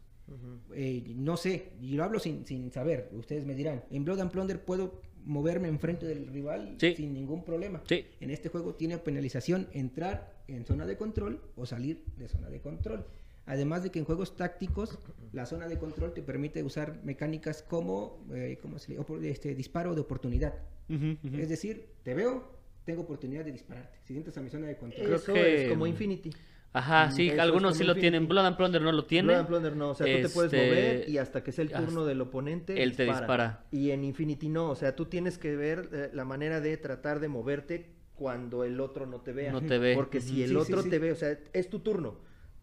Eh, 0.74 1.04
no 1.16 1.38
sé, 1.38 1.72
y 1.80 1.94
lo 1.96 2.04
hablo 2.04 2.20
sin, 2.20 2.46
sin 2.46 2.72
saber, 2.72 3.10
ustedes 3.14 3.46
me 3.46 3.54
dirán, 3.56 3.84
en 3.92 4.04
Blood 4.06 4.20
and 4.22 4.32
Plunder 4.32 4.64
puedo 4.64 5.02
moverme 5.24 5.68
enfrente 5.68 6.06
del 6.06 6.28
rival 6.28 6.76
Sí. 6.80 6.96
sin 6.96 7.14
ningún 7.14 7.44
problema. 7.44 7.82
Sí. 7.88 8.06
En 8.20 8.30
este 8.32 8.50
juego 8.50 8.76
tiene 8.76 8.98
penalización 8.98 9.68
entrar 9.72 10.44
en 10.48 10.66
zona 10.66 10.86
de 10.86 10.98
control 10.98 11.42
o 11.56 11.66
salir 11.66 12.04
de 12.18 12.28
zona 12.28 12.50
de 12.50 12.60
control. 12.62 13.06
Además 13.48 13.84
de 13.84 13.92
que 13.92 14.00
en 14.00 14.06
juegos 14.06 14.36
tácticos 14.36 14.98
la 15.32 15.46
zona 15.46 15.68
de 15.68 15.78
control 15.78 16.14
te 16.14 16.24
permite 16.24 16.64
usar 16.64 17.04
mecánicas 17.04 17.62
como 17.62 18.26
eh, 18.34 18.58
¿cómo 18.62 18.80
se 18.80 18.94
le- 18.96 19.30
este, 19.30 19.54
disparo 19.54 19.94
de 19.94 20.02
oportunidad. 20.02 20.56
Es 20.90 21.50
decir, 21.50 21.88
te 22.04 22.14
veo, 22.16 22.52
tengo 22.86 23.02
oportunidad 23.04 23.46
de 23.46 23.52
dispararte. 23.52 23.98
Si 24.04 24.16
entras 24.16 24.38
a 24.38 24.42
mi 24.42 24.50
zona 24.50 24.68
de 24.68 24.78
control. 24.78 25.04
Creo 25.06 25.16
Eso 25.18 25.34
que- 25.34 25.64
es 25.66 25.70
como 25.70 25.86
Infinity. 25.88 26.32
Ajá, 26.76 27.10
sí, 27.12 27.28
Eso 27.28 27.36
es 27.36 27.40
algunos 27.40 27.78
sí 27.78 27.84
lo 27.84 27.96
tienen. 27.96 28.28
Blood 28.28 28.46
and 28.46 28.58
Plunder 28.58 28.82
no 28.82 28.92
lo 28.92 29.06
tiene. 29.06 29.28
Blood 29.30 29.40
and 29.40 29.48
Plunder 29.48 29.76
no, 29.76 29.90
o 29.92 29.96
sea, 29.96 30.06
tú 30.06 30.28
te 30.28 30.34
puedes 30.34 30.52
Este, 30.54 30.66
mover 30.68 31.10
y 31.10 31.18
hasta 31.18 31.44
que 31.44 31.52
sea 31.52 31.64
el 31.64 31.72
turno 31.72 31.86
hasta- 32.02 32.06
del 32.06 32.22
oponente, 32.22 32.84
él 32.84 32.96
te 32.96 33.06
dispara. 33.06 33.64
Y 33.72 33.92
en 33.92 34.04
Infinity 34.04 34.50
no, 34.50 34.70
o 34.72 34.76
sea, 34.76 34.96
tú 34.96 35.06
tienes 35.06 35.38
que 35.38 35.56
ver 35.56 35.90
eh, 35.94 36.10
la 36.14 36.26
manera 36.26 36.60
de 36.62 36.76
tratar 36.78 37.20
de 37.20 37.28
moverte 37.30 37.92
cuando 38.14 38.64
el 38.64 38.80
otro 38.82 39.06
no 39.06 39.22
te 39.22 39.32
vea. 39.34 39.52
No 39.52 39.62
te 39.62 39.78
ve. 39.78 39.94
Porque 39.96 40.20
si 40.22 40.42
el 40.44 40.50
Sí, 40.50 40.56
sí, 40.56 40.62
otro 40.62 40.82
sí. 40.84 40.90
te 40.90 41.00
ve, 41.00 41.12
o 41.12 41.16
sea, 41.16 41.38
es 41.54 41.70
tu 41.70 41.80
turno. 41.80 42.16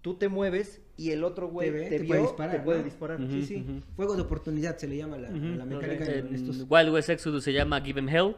Tú 0.03 0.15
te 0.15 0.29
mueves 0.29 0.83
y 0.97 1.11
el 1.13 1.23
otro 1.25 1.49
güey 1.49 1.71
Te 1.71 1.75
te, 1.75 1.81
ve, 1.81 1.89
te 1.91 1.99
vio, 2.01 2.09
puede 2.09 2.21
disparar, 2.23 2.57
te 2.57 2.63
puede 2.63 2.79
¿no? 2.81 2.85
disparar. 2.85 3.19
Sí, 3.31 3.43
sí. 3.47 3.57
ujú. 3.67 3.81
Fuego 3.97 4.17
de 4.17 4.23
oportunidad 4.23 4.77
se 4.77 4.89
le 4.89 4.97
llama 4.97 5.17
la, 5.17 5.29
Ujú. 5.31 5.39
la 5.57 5.65
mecánica 5.65 6.05
en 6.07 6.27
En 6.29 6.35
estos. 6.35 6.67
Wild 6.69 6.91
West 6.93 7.09
Exodus 7.09 7.45
se 7.45 7.53
llama 7.53 7.81
Give 7.81 8.01
'em 8.01 8.09
Hell. 8.09 8.35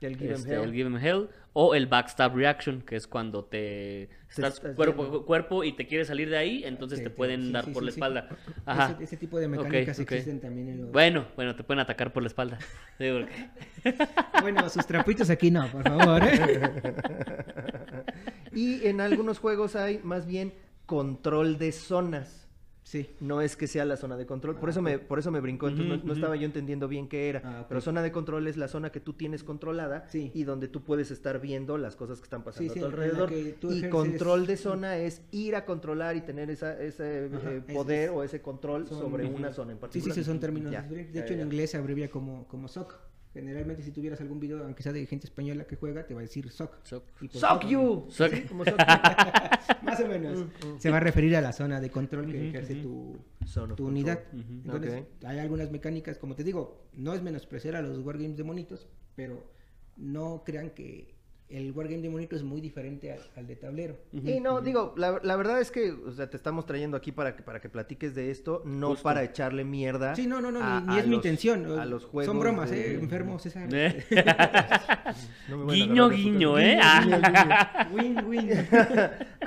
El 0.00 0.16
Give 0.16 0.30
'em 0.30 0.36
este, 0.36 0.54
Hell. 0.54 0.60
el 0.62 0.72
Give 0.72 0.88
'em 0.88 0.96
Hell. 0.96 1.28
O 1.54 1.74
el 1.74 1.86
Backstab 1.88 2.36
Reaction, 2.36 2.82
que 2.82 2.94
es 2.94 3.08
cuando 3.08 3.44
te 3.44 4.04
estás 4.28 4.54
estás 4.58 4.74
cuerpo 4.76 5.02
a 5.02 5.26
cuerpo 5.26 5.64
y 5.64 5.72
te 5.72 5.88
quieres 5.88 6.06
salir 6.06 6.30
de 6.30 6.36
ahí, 6.36 6.62
entonces 6.64 7.02
te 7.02 7.08
sí, 7.08 7.14
pueden 7.16 7.46
sí, 7.46 7.52
dar 7.52 7.64
sí, 7.64 7.72
por 7.72 7.82
sí, 7.82 7.86
la 7.86 7.92
sí. 7.92 7.96
espalda. 7.98 8.28
Ajá. 8.64 8.92
Ese, 8.92 9.04
ese 9.04 9.16
tipo 9.16 9.40
de 9.40 9.48
mecánicas 9.48 9.98
ok. 9.98 10.02
existen 10.12 10.40
también 10.40 10.68
en 10.68 10.82
los... 10.82 10.92
Bueno, 10.92 11.26
bueno, 11.34 11.56
te 11.56 11.64
pueden 11.64 11.80
atacar 11.80 12.12
por 12.12 12.22
la 12.22 12.28
espalda. 12.28 12.58
Sí, 12.98 13.06
porque- 13.10 14.06
Bueno, 14.42 14.68
sus 14.68 14.86
trapitos 14.86 15.30
aquí 15.30 15.50
no, 15.50 15.66
por 15.66 15.82
favor. 15.82 16.22
¿eh? 16.24 16.60
Y 18.52 18.86
en 18.86 19.00
algunos 19.00 19.38
juegos 19.38 19.76
hay 19.76 19.98
más 20.02 20.26
bien 20.26 20.52
control 20.86 21.58
de 21.58 21.72
zonas. 21.72 22.47
Sí. 22.88 23.10
No 23.20 23.42
es 23.42 23.54
que 23.54 23.66
sea 23.66 23.84
la 23.84 23.98
zona 23.98 24.16
de 24.16 24.24
control, 24.24 24.56
por 24.56 24.70
Ah, 24.70 24.72
eso 24.72 24.80
me, 24.80 24.98
por 24.98 25.18
eso 25.18 25.30
me 25.30 25.40
brincó, 25.40 25.68
entonces 25.68 26.02
no, 26.06 26.12
estaba 26.14 26.36
yo 26.36 26.46
entendiendo 26.46 26.88
bien 26.88 27.06
qué 27.06 27.28
era. 27.28 27.42
Ah. 27.44 27.66
Pero 27.68 27.82
zona 27.82 28.00
de 28.00 28.10
control 28.12 28.46
es 28.46 28.56
la 28.56 28.66
zona 28.66 28.88
que 28.90 28.98
tú 28.98 29.12
tienes 29.12 29.44
controlada 29.44 30.06
Sí. 30.08 30.30
y 30.32 30.44
donde 30.44 30.68
tú 30.68 30.82
puedes 30.82 31.10
estar 31.10 31.38
viendo 31.38 31.76
las 31.76 31.96
cosas 31.96 32.18
que 32.18 32.24
están 32.24 32.42
pasando 32.44 32.72
Sí, 32.72 32.78
a 32.78 32.82
tu 32.82 32.86
alrededor. 32.86 33.30
tú 33.60 33.72
Y 33.72 33.90
control 33.90 34.46
de 34.46 34.56
zona 34.56 34.96
es 34.96 35.20
ir 35.32 35.54
a 35.54 35.66
controlar 35.66 36.16
y 36.16 36.22
tener 36.22 36.48
esa, 36.48 36.80
ese 36.82 37.28
Ajá, 37.30 37.52
eh, 37.52 37.62
poder 37.74 38.04
es- 38.04 38.10
o 38.16 38.22
ese 38.24 38.40
control 38.40 38.86
son- 38.88 39.00
sobre 39.00 39.26
una 39.26 39.52
zona 39.52 39.72
en 39.72 39.78
particular. 39.78 40.14
sí, 40.14 40.22
sí, 40.22 40.24
son 40.24 40.40
términos 40.40 40.72
Ya. 40.72 40.80
De 40.80 41.10
ya, 41.12 41.20
hecho, 41.24 41.34
en 41.34 41.40
inglés 41.40 41.72
se 41.72 41.76
abrevia 41.76 42.08
como, 42.10 42.48
como 42.48 42.68
SOC. 42.68 42.94
Generalmente, 43.38 43.84
si 43.84 43.92
tuvieras 43.92 44.20
algún 44.20 44.40
video, 44.40 44.64
aunque 44.64 44.82
sea 44.82 44.92
de 44.92 45.06
gente 45.06 45.28
española 45.28 45.64
que 45.64 45.76
juega, 45.76 46.04
te 46.04 46.12
va 46.12 46.20
a 46.20 46.22
decir 46.22 46.50
SOC. 46.50 46.84
So- 46.84 47.04
Y 47.20 47.28
por 47.28 47.40
Suck 47.40 47.62
SOC, 47.62 47.68
you. 47.68 48.06
Suck. 48.08 48.32
Sí, 48.34 48.40
como 48.48 48.64
suck 48.64 48.74
Más 49.82 50.00
o 50.00 50.08
menos. 50.08 50.38
Mm, 50.40 50.66
mm. 50.74 50.80
Se 50.80 50.90
va 50.90 50.96
a 50.96 51.00
referir 51.00 51.36
a 51.36 51.40
la 51.40 51.52
zona 51.52 51.80
de 51.80 51.88
control 51.88 52.26
que 52.32 52.48
ejerce 52.48 52.74
tu, 52.74 53.16
Zone 53.46 53.74
unidad. 53.78 54.24
Entonces, 54.32 55.04
hay 55.24 55.38
algunas 55.38 55.70
mecánicas, 55.70 56.18
como 56.18 56.34
te 56.34 56.42
digo, 56.42 56.88
no 56.94 57.14
es 57.14 57.22
menospreciar 57.22 57.76
a 57.76 57.82
los 57.82 57.98
wargames 58.00 58.36
de 58.36 58.42
monitos, 58.42 58.88
pero 59.14 59.48
no 59.96 60.42
crean 60.44 60.70
que 60.70 61.14
el 61.50 61.72
wargame 61.72 62.02
de 62.02 62.10
monito 62.10 62.36
es 62.36 62.42
muy 62.42 62.60
diferente 62.60 63.12
al, 63.12 63.20
al 63.36 63.46
de 63.46 63.56
tablero. 63.56 63.96
Y 64.12 64.38
no, 64.40 64.60
digo, 64.60 64.92
la, 64.96 65.18
la 65.22 65.36
verdad 65.36 65.60
es 65.60 65.70
que, 65.70 65.92
o 65.92 66.12
sea, 66.12 66.28
te 66.28 66.36
estamos 66.36 66.66
trayendo 66.66 66.96
aquí 66.96 67.10
para 67.12 67.34
que, 67.36 67.42
para 67.42 67.60
que 67.60 67.68
platiques 67.68 68.14
de 68.14 68.30
esto, 68.30 68.62
no 68.66 68.88
Justo. 68.90 69.02
para 69.04 69.22
echarle 69.24 69.64
mierda. 69.64 70.14
Sí, 70.14 70.26
no, 70.26 70.40
no, 70.42 70.50
no, 70.52 70.62
a- 70.62 70.80
ni, 70.80 70.86
ni 70.88 70.96
a 70.96 71.00
es 71.00 71.06
mi 71.06 71.14
intención. 71.16 71.78
A 71.78 71.84
los 71.86 72.04
juegos. 72.04 72.26
Son 72.32 72.38
bromas, 72.40 72.70
de- 72.70 72.92
eh, 72.92 72.94
enfermo 72.94 73.38
César. 73.38 73.68
Eh. 73.72 74.04
No 75.48 75.58
me 75.58 75.64
vayan 75.64 75.82
a 75.82 75.86
Guiño, 75.86 76.08
guiño. 76.10 76.58
¿eh? 76.58 76.74
Guiño, 76.74 76.80
Ah. 76.82 77.88
guiño, 77.90 77.96
Win, 78.24 78.24
win. 78.26 78.50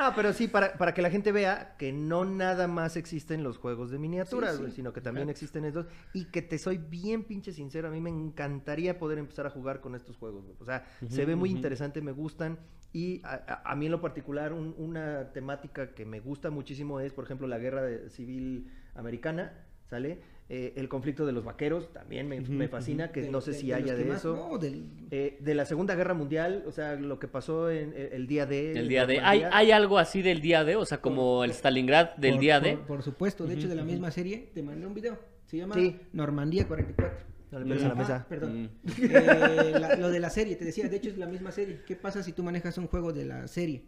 No, 0.02 0.14
pero 0.16 0.34
sí, 0.34 0.48
para, 0.48 0.74
para 0.80 0.96
que 0.96 1.02
la 1.04 1.12
gente 1.12 1.32
vea 1.32 1.76
que 1.78 1.92
no 1.94 2.26
nada 2.26 2.68
más 2.68 2.98
existen 2.98 3.44
los 3.44 3.58
juegos 3.60 3.92
de 3.92 4.00
miniaturas, 4.00 4.52
Sí, 4.52 4.56
sí. 4.58 4.62
güey, 4.64 4.72
sino 4.74 4.94
que 4.94 5.02
también 5.02 5.30
existen 5.30 5.64
estos. 5.66 5.86
Y 6.14 6.26
que 6.26 6.42
te 6.42 6.58
soy 6.58 6.78
bien 6.80 7.24
pinche 7.24 7.52
sincero, 7.54 7.88
a 7.88 7.92
mí 7.92 8.02
me 8.02 8.10
encantaría 8.10 8.98
poder 8.98 9.20
empezar 9.20 9.46
a 9.46 9.52
jugar 9.52 9.80
con 9.80 9.94
estos 9.94 10.18
juegos. 10.18 10.46
O 10.60 10.66
sea, 10.66 10.86
se 11.08 11.24
ve 11.26 11.36
muy 11.36 11.50
ujú. 11.52 11.58
Interesante, 11.92 12.02
me 12.02 12.12
gustan. 12.12 12.58
Y 12.94 13.22
a, 13.24 13.62
a- 13.64 13.72
a 13.72 13.76
mí 13.76 13.86
en 13.86 13.92
lo 13.94 14.02
particular, 14.02 14.52
un- 14.54 14.76
una 14.78 15.32
temática 15.34 15.94
que 15.94 16.06
me 16.06 16.20
gusta 16.20 16.50
muchísimo 16.50 17.00
es, 17.00 17.14
por 17.14 17.24
ejemplo, 17.26 17.48
la 17.48 17.58
guerra 17.58 17.84
de- 17.84 18.10
civil 18.10 18.68
americana, 18.96 19.54
¿sale? 19.90 20.20
Eh, 20.50 20.74
el 20.76 20.90
conflicto 20.90 21.26
de 21.26 21.32
los 21.32 21.46
vaqueros 21.46 21.94
también 21.94 22.28
me, 22.28 22.68
fascina, 22.68 23.14
que 23.14 23.22
De- 23.22 23.32
no 23.32 23.40
sé 23.40 23.52
de- 23.52 23.58
si 23.58 23.68
de 23.68 23.76
haya 23.76 23.96
de 23.96 24.04
más- 24.04 24.18
eso. 24.20 24.36
No, 24.36 24.58
del... 24.58 24.84
Eh, 25.10 25.38
de 25.40 25.56
la 25.56 25.64
Segunda 25.64 25.96
Guerra 25.96 26.14
Mundial, 26.14 26.64
o 26.68 26.72
sea, 26.72 26.96
lo 26.96 27.18
que 27.20 27.30
pasó 27.30 27.70
en 27.72 27.94
el, 27.94 28.10
el 28.12 28.28
día 28.28 28.46
de... 28.46 28.74
El 28.74 28.90
día 28.90 29.06
de. 29.06 29.22
¿Hay. 29.22 29.44
¿Hay 29.50 29.72
algo 29.72 29.98
así 29.98 30.22
del 30.22 30.42
día 30.42 30.66
de? 30.66 30.76
O 30.76 30.86
sea, 30.86 31.00
como 31.00 31.46
el 31.46 31.52
Stalingrad 31.52 32.16
del 32.18 32.34
por, 32.34 32.42
día 32.42 32.60
por- 32.60 32.70
de. 32.70 32.78
Por, 32.78 33.04
supuesto, 33.04 33.46
de 33.48 33.54
hecho, 33.54 33.70
de 33.70 33.76
la 33.76 33.86
misma 33.86 34.12
serie, 34.12 34.52
te 34.54 34.62
mandé 34.62 34.86
un 34.86 34.94
video. 34.94 35.18
Se 35.46 35.56
llama 35.58 35.76
Sí. 35.76 35.98
Normandía 36.12 36.68
44. 36.68 37.31
No 37.52 37.60
le 37.60 37.66
pegues 37.66 37.84
a 37.84 37.88
la 37.88 37.94
Ah, 37.94 37.96
mesa. 37.96 38.26
perdón. 38.30 38.64
Mm. 38.64 38.70
Eh, 39.04 39.72
la- 39.80 39.96
lo 39.98 40.10
de 40.10 40.20
la 40.20 40.30
serie, 40.30 40.56
te 40.56 40.66
decía, 40.66 40.88
de 40.88 40.96
hecho 40.98 41.10
es 41.10 41.18
la 41.18 41.26
misma 41.28 41.52
serie. 41.52 41.82
¿Qué 41.86 41.96
pasa 41.96 42.24
si 42.24 42.32
tú 42.34 42.44
manejas 42.44 42.78
un 42.78 42.88
juego 42.88 43.12
de 43.14 43.26
la 43.26 43.48
serie? 43.48 43.84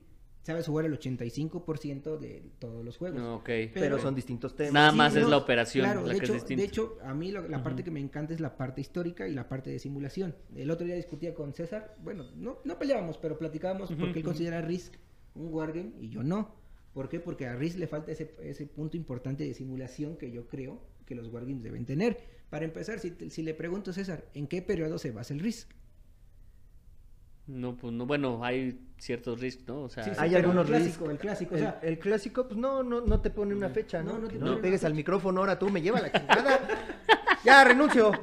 sabes 0.45 0.67
jugar 0.67 0.83
el 0.83 0.91
85% 0.99 2.17
de 2.19 2.43
todos 2.59 2.83
los 2.83 2.97
juegos. 2.97 3.21
Ok. 3.21 3.49
Pero, 3.73 3.97
son 3.97 4.13
distintos 4.13 4.53
temas. 4.57 4.73
Nada 4.73 4.91
Sí, 4.91 4.97
más 4.97 5.15
es 5.15 5.23
no, 5.23 5.29
la 5.29 5.37
operación 5.37 5.85
claro, 5.85 6.01
la 6.05 6.11
de 6.13 6.19
que 6.19 6.25
hecho, 6.25 6.33
es 6.33 6.41
distinta. 6.41 6.61
De 6.61 6.67
hecho, 6.67 6.97
a 7.01 7.13
mí 7.13 7.31
lo- 7.31 7.47
la 7.47 7.63
parte 7.63 7.81
que 7.83 7.91
me 7.91 8.01
encanta 8.01 8.33
es 8.33 8.41
la 8.41 8.57
parte 8.57 8.81
histórica 8.81 9.25
y 9.25 9.33
la 9.33 9.47
parte 9.47 9.69
de 9.69 9.79
simulación. 9.79 10.35
El 10.53 10.69
otro 10.69 10.85
día 10.85 10.95
discutía 10.95 11.33
con 11.33 11.53
César, 11.53 11.95
bueno, 12.03 12.25
no, 12.35 12.57
no 12.65 12.77
peleábamos, 12.77 13.17
pero 13.19 13.37
platicábamos 13.37 13.89
porque 13.97 14.19
él 14.19 14.25
considera 14.25 14.59
Risk 14.61 14.95
un 15.35 15.47
wargame 15.53 15.93
y 16.01 16.09
yo 16.09 16.23
no. 16.23 16.53
¿Por 16.93 17.07
qué? 17.07 17.21
Porque 17.21 17.47
a 17.47 17.55
Risk 17.55 17.77
le 17.79 17.87
falta 17.87 18.11
ese, 18.11 18.35
ese 18.43 18.67
punto 18.67 18.97
importante 18.97 19.45
de 19.45 19.53
simulación 19.53 20.17
que 20.17 20.29
yo 20.29 20.47
creo 20.49 20.81
que 21.05 21.15
los 21.15 21.29
wargames 21.29 21.63
deben 21.63 21.85
tener. 21.85 22.17
Para 22.53 22.65
empezar, 22.65 22.99
si, 22.99 23.09
te- 23.09 23.31
si 23.31 23.41
le 23.41 23.55
pregunto 23.55 23.89
a 23.89 23.93
César, 23.95 24.25
¿en 24.35 24.45
qué 24.45 24.61
periodo 24.61 24.99
se 24.99 25.09
basa 25.09 25.33
el 25.33 25.39
Risk? 25.39 25.71
No, 27.47 27.75
pues 27.75 27.91
no, 27.91 28.05
bueno, 28.05 28.45
hay 28.45 28.79
ciertos 28.99 29.41
risks, 29.41 29.67
¿no? 29.67 29.81
O 29.81 29.89
sea, 29.89 30.03
Sí, 30.03 30.11
sí, 30.11 30.17
Hay 30.19 30.35
algunos 30.35 30.69
el 30.69 30.75
clásico, 30.75 31.09
el 31.09 31.17
clásico, 31.17 31.55
o 31.55 31.57
El, 31.57 31.63
sea, 31.63 31.79
el 31.81 31.97
clásico, 31.97 32.47
pues 32.47 32.59
no, 32.59 32.83
no, 32.83 33.01
no 33.01 33.21
te 33.21 33.31
pone 33.31 33.55
una 33.55 33.69
fecha, 33.69 34.03
¿no? 34.03 34.13
No, 34.13 34.19
no 34.19 34.27
te 34.27 34.37
no 34.37 34.61
pegues 34.61 34.83
al 34.83 34.93
micrófono, 34.93 35.39
ahora 35.39 35.57
tú 35.57 35.67
me 35.71 35.81
lleva 35.81 35.99
la 35.99 36.11
chingada. 36.11 36.59
ya, 37.43 37.63
renuncio. 37.63 38.11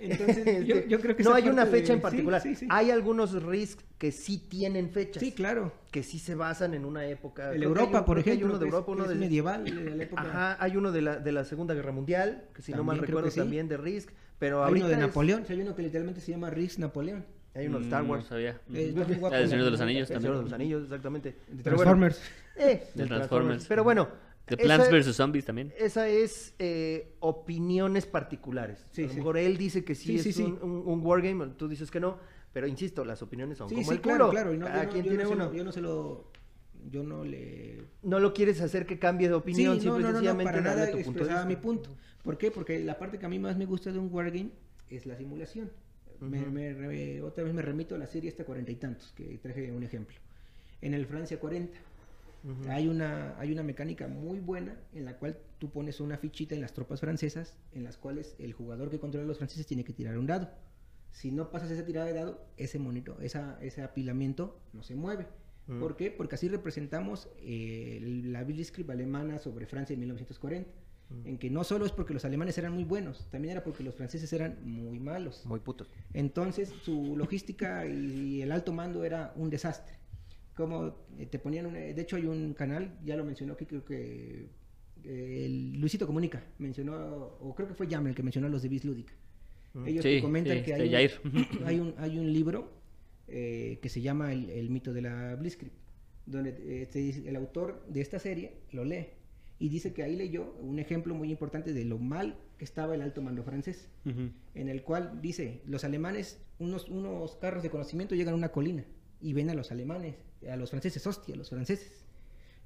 entonces 0.00 0.44
yo, 0.66 0.74
Este, 0.76 0.88
yo 0.88 1.00
creo 1.00 1.16
que 1.16 1.22
no 1.22 1.34
hay 1.34 1.44
una 1.48 1.62
parte 1.62 1.70
de- 1.70 1.80
fecha 1.80 1.92
en 1.92 1.98
sí, 1.98 2.02
particular. 2.02 2.40
sí, 2.42 2.54
sí. 2.54 2.66
Hay 2.70 2.90
algunos 2.90 3.42
risks 3.42 3.84
que 3.98 4.12
sí 4.12 4.38
tienen 4.38 4.90
fechas. 4.90 5.20
Sí, 5.22 5.32
claro. 5.32 5.72
Que 5.90 6.02
sí 6.02 6.18
se 6.18 6.34
basan 6.34 6.74
en 6.74 6.84
una 6.84 7.06
época. 7.06 7.50
El 7.52 7.58
hay 7.58 7.62
Europa, 7.64 8.00
un- 8.00 8.04
por 8.04 8.22
que 8.22 8.30
hay 8.30 8.36
ejemplo, 8.36 8.54
uno 8.54 8.58
de 8.58 8.64
Europa, 8.66 8.92
uno 8.92 9.04
de 9.04 9.14
medieval, 9.14 9.64
de 9.64 9.96
la 9.96 10.02
época. 10.04 10.22
Ajá, 10.22 10.56
hay 10.58 10.76
uno 10.76 10.92
de 10.92 11.02
la, 11.02 11.16
de 11.18 11.32
la 11.32 11.44
Segunda 11.44 11.74
Guerra 11.74 11.92
Mundial, 11.92 12.44
que 12.54 12.62
si 12.62 12.72
no 12.72 12.78
mal 12.84 12.96
También 12.96 13.06
recuerdo 13.08 13.30
sí. 13.30 13.40
también 13.40 13.68
de 13.68 13.76
Risk, 13.76 14.10
pero 14.38 14.62
Hay 14.64 14.68
ahorita 14.68 14.86
uno 14.86 14.88
de 14.88 15.00
es- 15.00 15.06
Napoleón, 15.08 15.44
sí, 15.46 15.52
hay 15.52 15.60
uno 15.62 15.74
que 15.74 15.82
literalmente 15.82 16.20
se 16.20 16.30
llama 16.32 16.50
Risk 16.50 16.78
Napoleón. 16.78 17.24
hay 17.54 17.66
uno 17.66 17.78
de 17.78 17.84
Star 17.84 18.04
mm, 18.04 18.10
Wars, 18.10 18.22
No 18.24 18.28
sabía. 18.28 18.50
Eh, 18.72 18.94
el 18.94 19.48
Señor 19.48 19.64
de 19.64 19.70
los 19.72 19.80
El 19.80 19.86
Anillos 19.88 20.10
El 20.10 20.14
también. 20.14 20.20
Señor 20.22 20.36
de 20.38 20.42
los 20.44 20.52
Anillos, 20.52 20.82
exactamente. 20.84 21.28
De 21.48 21.62
Pero 21.64 21.76
bueno, 21.76 21.90
Transformers. 21.92 22.20
eh, 22.56 22.60
De 22.62 22.68
del 22.68 22.78
Transformers. 22.78 23.08
Transformers. 23.08 23.66
Pero 23.66 23.84
bueno, 23.84 24.08
De 24.56 24.62
esa- 24.62 24.76
Plants 24.76 24.90
vs. 25.08 25.16
Zombies 25.16 25.44
también. 25.44 25.72
Esa 25.78 26.08
es 26.08 26.54
eh, 26.58 27.14
opiniones 27.20 28.06
particulares. 28.06 28.84
Sí, 28.90 29.02
a 29.02 29.06
lo 29.06 29.10
sí. 29.12 29.16
mejor 29.18 29.36
él 29.38 29.56
dice 29.56 29.84
que 29.84 29.94
sí, 29.94 30.06
Sí, 30.08 30.16
es 30.16 30.22
sí, 30.22 30.32
sí. 30.32 30.42
Un, 30.42 30.58
un, 30.62 30.82
un 30.86 31.06
wargame, 31.06 31.46
tú 31.56 31.68
dices 31.68 31.90
que 31.90 32.00
no, 32.00 32.18
pero 32.52 32.66
insisto, 32.66 33.04
las 33.04 33.22
opiniones 33.22 33.58
son 33.58 33.68
Sí, 33.68 33.76
como 33.76 33.86
sí, 33.88 33.94
el 33.94 34.00
claro, 34.00 34.26
culo. 34.26 34.30
claro. 34.32 34.54
y 34.54 34.58
no, 34.58 34.66
Cada 34.66 34.80
yo 34.82 34.84
no- 34.86 34.92
quien 34.92 35.04
yo 35.04 35.08
tiene 35.10 35.22
no 35.24 35.28
se 35.30 35.34
uno. 35.36 35.44
lo- 35.46 35.52
yo 35.54 35.64
no 35.64 35.72
se 35.72 35.80
lo... 35.80 36.30
Yo 36.90 37.02
no 37.04 37.24
le... 37.24 37.82
No 38.02 38.20
lo 38.20 38.32
quieres 38.32 38.60
hacer 38.62 38.86
que 38.86 38.98
cambie 38.98 39.28
de 39.28 39.34
opinión, 39.34 39.78
sí, 39.78 39.86
no, 39.86 39.92
simple 39.96 40.00
y 40.00 40.02
no, 40.02 40.08
no, 40.08 40.12
no, 40.12 40.18
sencillamente 40.18 40.52
para 40.52 40.62
nada 40.62 40.86
tu 40.86 40.92
punto 41.02 41.10
de 41.10 41.10
expresaba 41.20 41.44
mi 41.44 41.56
punto. 41.56 41.90
¿Por 42.22 42.38
qué? 42.38 42.50
Porque 42.50 42.78
la 42.80 42.98
parte 42.98 43.18
que 43.18 43.26
a 43.26 43.28
mí 43.28 43.38
más 43.38 43.56
me 43.58 43.66
gusta 43.66 43.92
de 43.92 43.98
un 43.98 44.08
wargame 44.10 44.50
es 44.88 45.04
la 45.04 45.14
simulación. 45.16 45.70
Me- 46.20 46.40
Ujú. 46.40 46.50
me 46.50 46.72
re- 46.72 47.20
otra 47.22 47.44
vez 47.44 47.52
me 47.52 47.60
remito 47.62 47.94
a 47.94 47.98
la 47.98 48.06
serie 48.06 48.30
esta 48.30 48.44
cuarenta 48.44 48.72
y 48.72 48.76
tantos, 48.76 49.12
que 49.14 49.38
traje 49.42 49.70
un 49.72 49.82
ejemplo. 49.82 50.16
En 50.80 50.94
el 50.94 51.04
Francia 51.04 51.38
40 51.38 51.78
Hay, 52.68 52.88
una, 52.88 53.38
hay 53.38 53.52
una 53.52 53.62
mecánica 53.62 54.08
muy 54.08 54.40
buena 54.40 54.78
en 54.92 55.04
la 55.04 55.18
cual 55.18 55.38
tú 55.58 55.70
pones 55.70 56.00
una 56.00 56.16
fichita 56.16 56.54
en 56.54 56.60
las 56.60 56.72
tropas 56.72 57.00
francesas, 57.00 57.56
en 57.72 57.84
las 57.84 57.98
cuales 57.98 58.34
el 58.38 58.52
jugador 58.52 58.90
que 58.90 58.98
controla 58.98 59.24
a 59.24 59.28
los 59.28 59.38
franceses 59.38 59.66
tiene 59.66 59.84
que 59.84 59.92
tirar 59.92 60.16
un 60.16 60.26
dado. 60.26 60.50
Si 61.12 61.30
no 61.32 61.50
pasas 61.50 61.70
esa 61.70 61.84
tirada 61.84 62.06
de 62.06 62.14
dado, 62.14 62.46
ese 62.56 62.78
monito, 62.78 63.18
esa, 63.20 63.58
ese 63.60 63.82
apilamiento 63.82 64.58
no 64.72 64.82
se 64.82 64.94
mueve. 64.94 65.26
Mm. 65.66 65.80
¿Por 65.80 65.96
qué? 65.96 66.10
Porque 66.10 66.36
así 66.36 66.48
representamos 66.48 67.28
eh, 67.38 67.98
la 68.24 68.42
Blitzkrieg 68.44 68.90
alemana 68.90 69.38
sobre 69.38 69.66
Francia 69.66 69.94
en 69.94 70.00
1940. 70.00 70.70
Mm. 71.10 71.26
En 71.26 71.38
que 71.38 71.50
no 71.50 71.64
solo 71.64 71.84
es 71.84 71.92
porque 71.92 72.14
los 72.14 72.24
alemanes 72.24 72.56
eran 72.58 72.72
muy 72.72 72.84
buenos, 72.84 73.26
también 73.30 73.52
era 73.52 73.64
porque 73.64 73.82
los 73.82 73.94
franceses 73.94 74.32
eran 74.32 74.58
muy 74.64 74.98
malos. 75.00 75.44
Muy 75.44 75.60
putos. 75.60 75.90
Entonces 76.14 76.72
su 76.82 77.16
logística 77.16 77.86
y 77.86 78.42
el 78.42 78.52
alto 78.52 78.72
mando 78.72 79.04
era 79.04 79.32
un 79.36 79.50
desastre. 79.50 79.99
Como 80.60 80.94
eh, 81.18 81.26
te 81.26 81.38
ponían 81.38 81.66
una- 81.66 81.78
de 81.78 82.00
hecho 82.02 82.16
hay 82.16 82.26
un 82.26 82.52
canal, 82.54 82.98
ya 83.04 83.16
lo 83.16 83.24
mencionó 83.24 83.56
que 83.56 83.66
creo 83.66 83.82
que 83.84 84.48
eh, 85.04 85.44
el 85.46 85.80
Luisito 85.80 86.06
Comunica 86.06 86.44
mencionó, 86.58 86.94
o 87.40 87.54
creo 87.54 87.66
que 87.68 87.74
fue 87.74 87.86
Yamel 87.88 88.10
el 88.10 88.14
que 88.16 88.22
mencionó 88.22 88.46
a 88.46 88.50
los 88.50 88.60
de 88.62 88.68
Bis 88.68 88.84
Lúdica. 88.84 89.14
Mm. 89.72 89.86
Ellos 89.86 90.02
Sí, 90.04 90.16
te 90.16 90.20
comentan 90.20 90.58
sí, 90.58 90.64
que 90.64 90.70
este, 90.72 90.82
hay, 90.82 90.90
Jair. 90.90 91.12
un, 91.24 91.46
hay, 91.66 91.80
un, 91.80 91.94
hay 91.96 92.18
un 92.18 92.30
libro 92.32 92.70
eh, 93.28 93.78
que 93.80 93.88
se 93.88 94.02
llama 94.02 94.32
el, 94.32 94.50
El 94.50 94.68
mito 94.70 94.92
de 94.92 95.00
la 95.02 95.34
Blitzkrieg, 95.36 95.72
donde 96.26 96.52
te 96.86 96.98
dice- 96.98 97.26
el 97.28 97.36
autor 97.36 97.82
de 97.88 98.00
esta 98.02 98.18
serie 98.18 98.58
lo 98.72 98.84
lee 98.84 99.06
y 99.58 99.68
dice 99.68 99.92
que 99.94 100.02
ahí 100.02 100.16
leyó 100.16 100.52
un 100.60 100.78
ejemplo 100.78 101.14
muy 101.14 101.30
importante 101.30 101.72
de 101.72 101.84
lo 101.84 101.98
mal 101.98 102.36
que 102.58 102.64
estaba 102.64 102.94
el 102.94 103.02
alto 103.02 103.22
mando 103.22 103.42
francés 103.44 103.88
en 104.54 104.68
el 104.68 104.82
cual 104.82 105.20
dice, 105.22 105.62
los 105.66 105.84
alemanes, 105.84 106.42
unos, 106.58 106.88
unos 106.88 107.36
carros 107.36 107.62
de 107.62 107.70
conocimiento 107.70 108.14
llegan 108.14 108.34
a 108.34 108.36
una 108.36 108.50
colina 108.52 108.84
y 109.22 109.32
ven 109.34 109.50
a 109.50 109.54
los 109.54 109.70
alemanes, 109.70 110.14
a 110.48 110.56
los 110.56 110.70
franceses, 110.70 111.06
hostia, 111.06 111.36
los 111.36 111.50
franceses. 111.50 112.04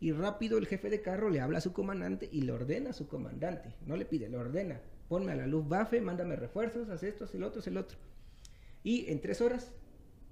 Y 0.01 0.13
rápido 0.13 0.59
el 0.59 0.67
jefe 0.67 0.91
de 0.91 1.01
carro 1.01 1.31
le 1.31 1.41
habla 1.41 1.59
a 1.59 1.63
su 1.63 1.73
comandante 1.73 2.29
y 2.31 2.43
le 2.43 2.53
ordena 2.53 2.91
a 2.91 2.93
su 2.93 3.09
comandante, 3.09 3.75
no 3.87 3.97
le 3.97 4.05
pide, 4.05 4.29
le 4.29 4.37
ordena, 4.37 4.81
ponme 5.09 5.33
a 5.33 5.37
la 5.37 5.47
Luftwaffe, 5.47 6.01
mándame 6.01 6.37
refuerzos, 6.37 6.89
haz 6.89 7.03
esto, 7.03 7.25
haz 7.25 7.35
el 7.35 7.45
otro, 7.45 7.61
haz 7.61 7.67
el 7.69 7.77
otro. 7.77 7.97
Y 8.83 9.11
en 9.11 9.21
tres 9.21 9.41
horas 9.41 9.73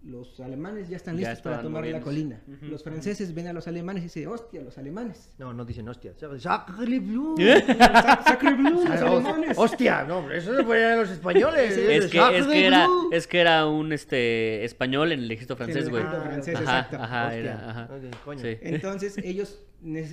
los 0.04 0.40
alemanes 0.40 0.88
ya 0.88 0.96
están 0.96 1.16
Ya 1.16 1.30
listos 1.30 1.42
para 1.42 1.62
tomar 1.62 1.86
la 1.86 2.00
colina. 2.00 2.40
Los 2.62 2.82
franceses 2.82 3.34
ven 3.34 3.46
a 3.46 3.52
los 3.52 3.68
alemanes 3.68 4.02
y 4.02 4.06
dicen, 4.06 4.26
hostia, 4.28 4.62
los 4.62 4.76
alemanes. 4.78 5.30
No, 5.38 5.52
no 5.52 5.64
dicen 5.64 5.88
hostia. 5.88 6.12
Sacre 6.38 6.98
bleu. 6.98 7.36
Sacre 8.24 8.54
bleu, 8.54 8.84
los 8.84 8.86
Ah, 8.86 9.06
alemanes. 9.06 9.58
Hostia, 9.58 10.04
no, 10.04 10.30
eso 10.30 10.56
se 10.56 10.62
ponían 10.64 10.98
los 10.98 11.10
españoles. 11.10 11.76
Es 11.76 12.06
que, 12.10 12.18
Sacre 12.18 12.38
es, 12.38 12.46
que 12.46 12.66
era, 12.66 12.86
es 13.12 13.26
que 13.26 13.38
era 13.40 13.66
un 13.66 13.92
este 13.92 14.64
español 14.64 15.12
en 15.12 15.20
el 15.20 15.30
ejército 15.30 15.56
francés, 15.56 15.88
güey. 15.88 16.02
ejército 16.02 16.22
francés, 16.24 16.54
Ajá, 16.56 16.62
exacto. 16.62 16.96
ajá, 16.96 17.24
Hostia. 17.26 17.38
era, 17.40 17.70
ajá. 17.70 17.88
Coño. 18.24 18.40
Sí. 18.40 18.56
Entonces 18.60 19.18
ellos 19.22 19.60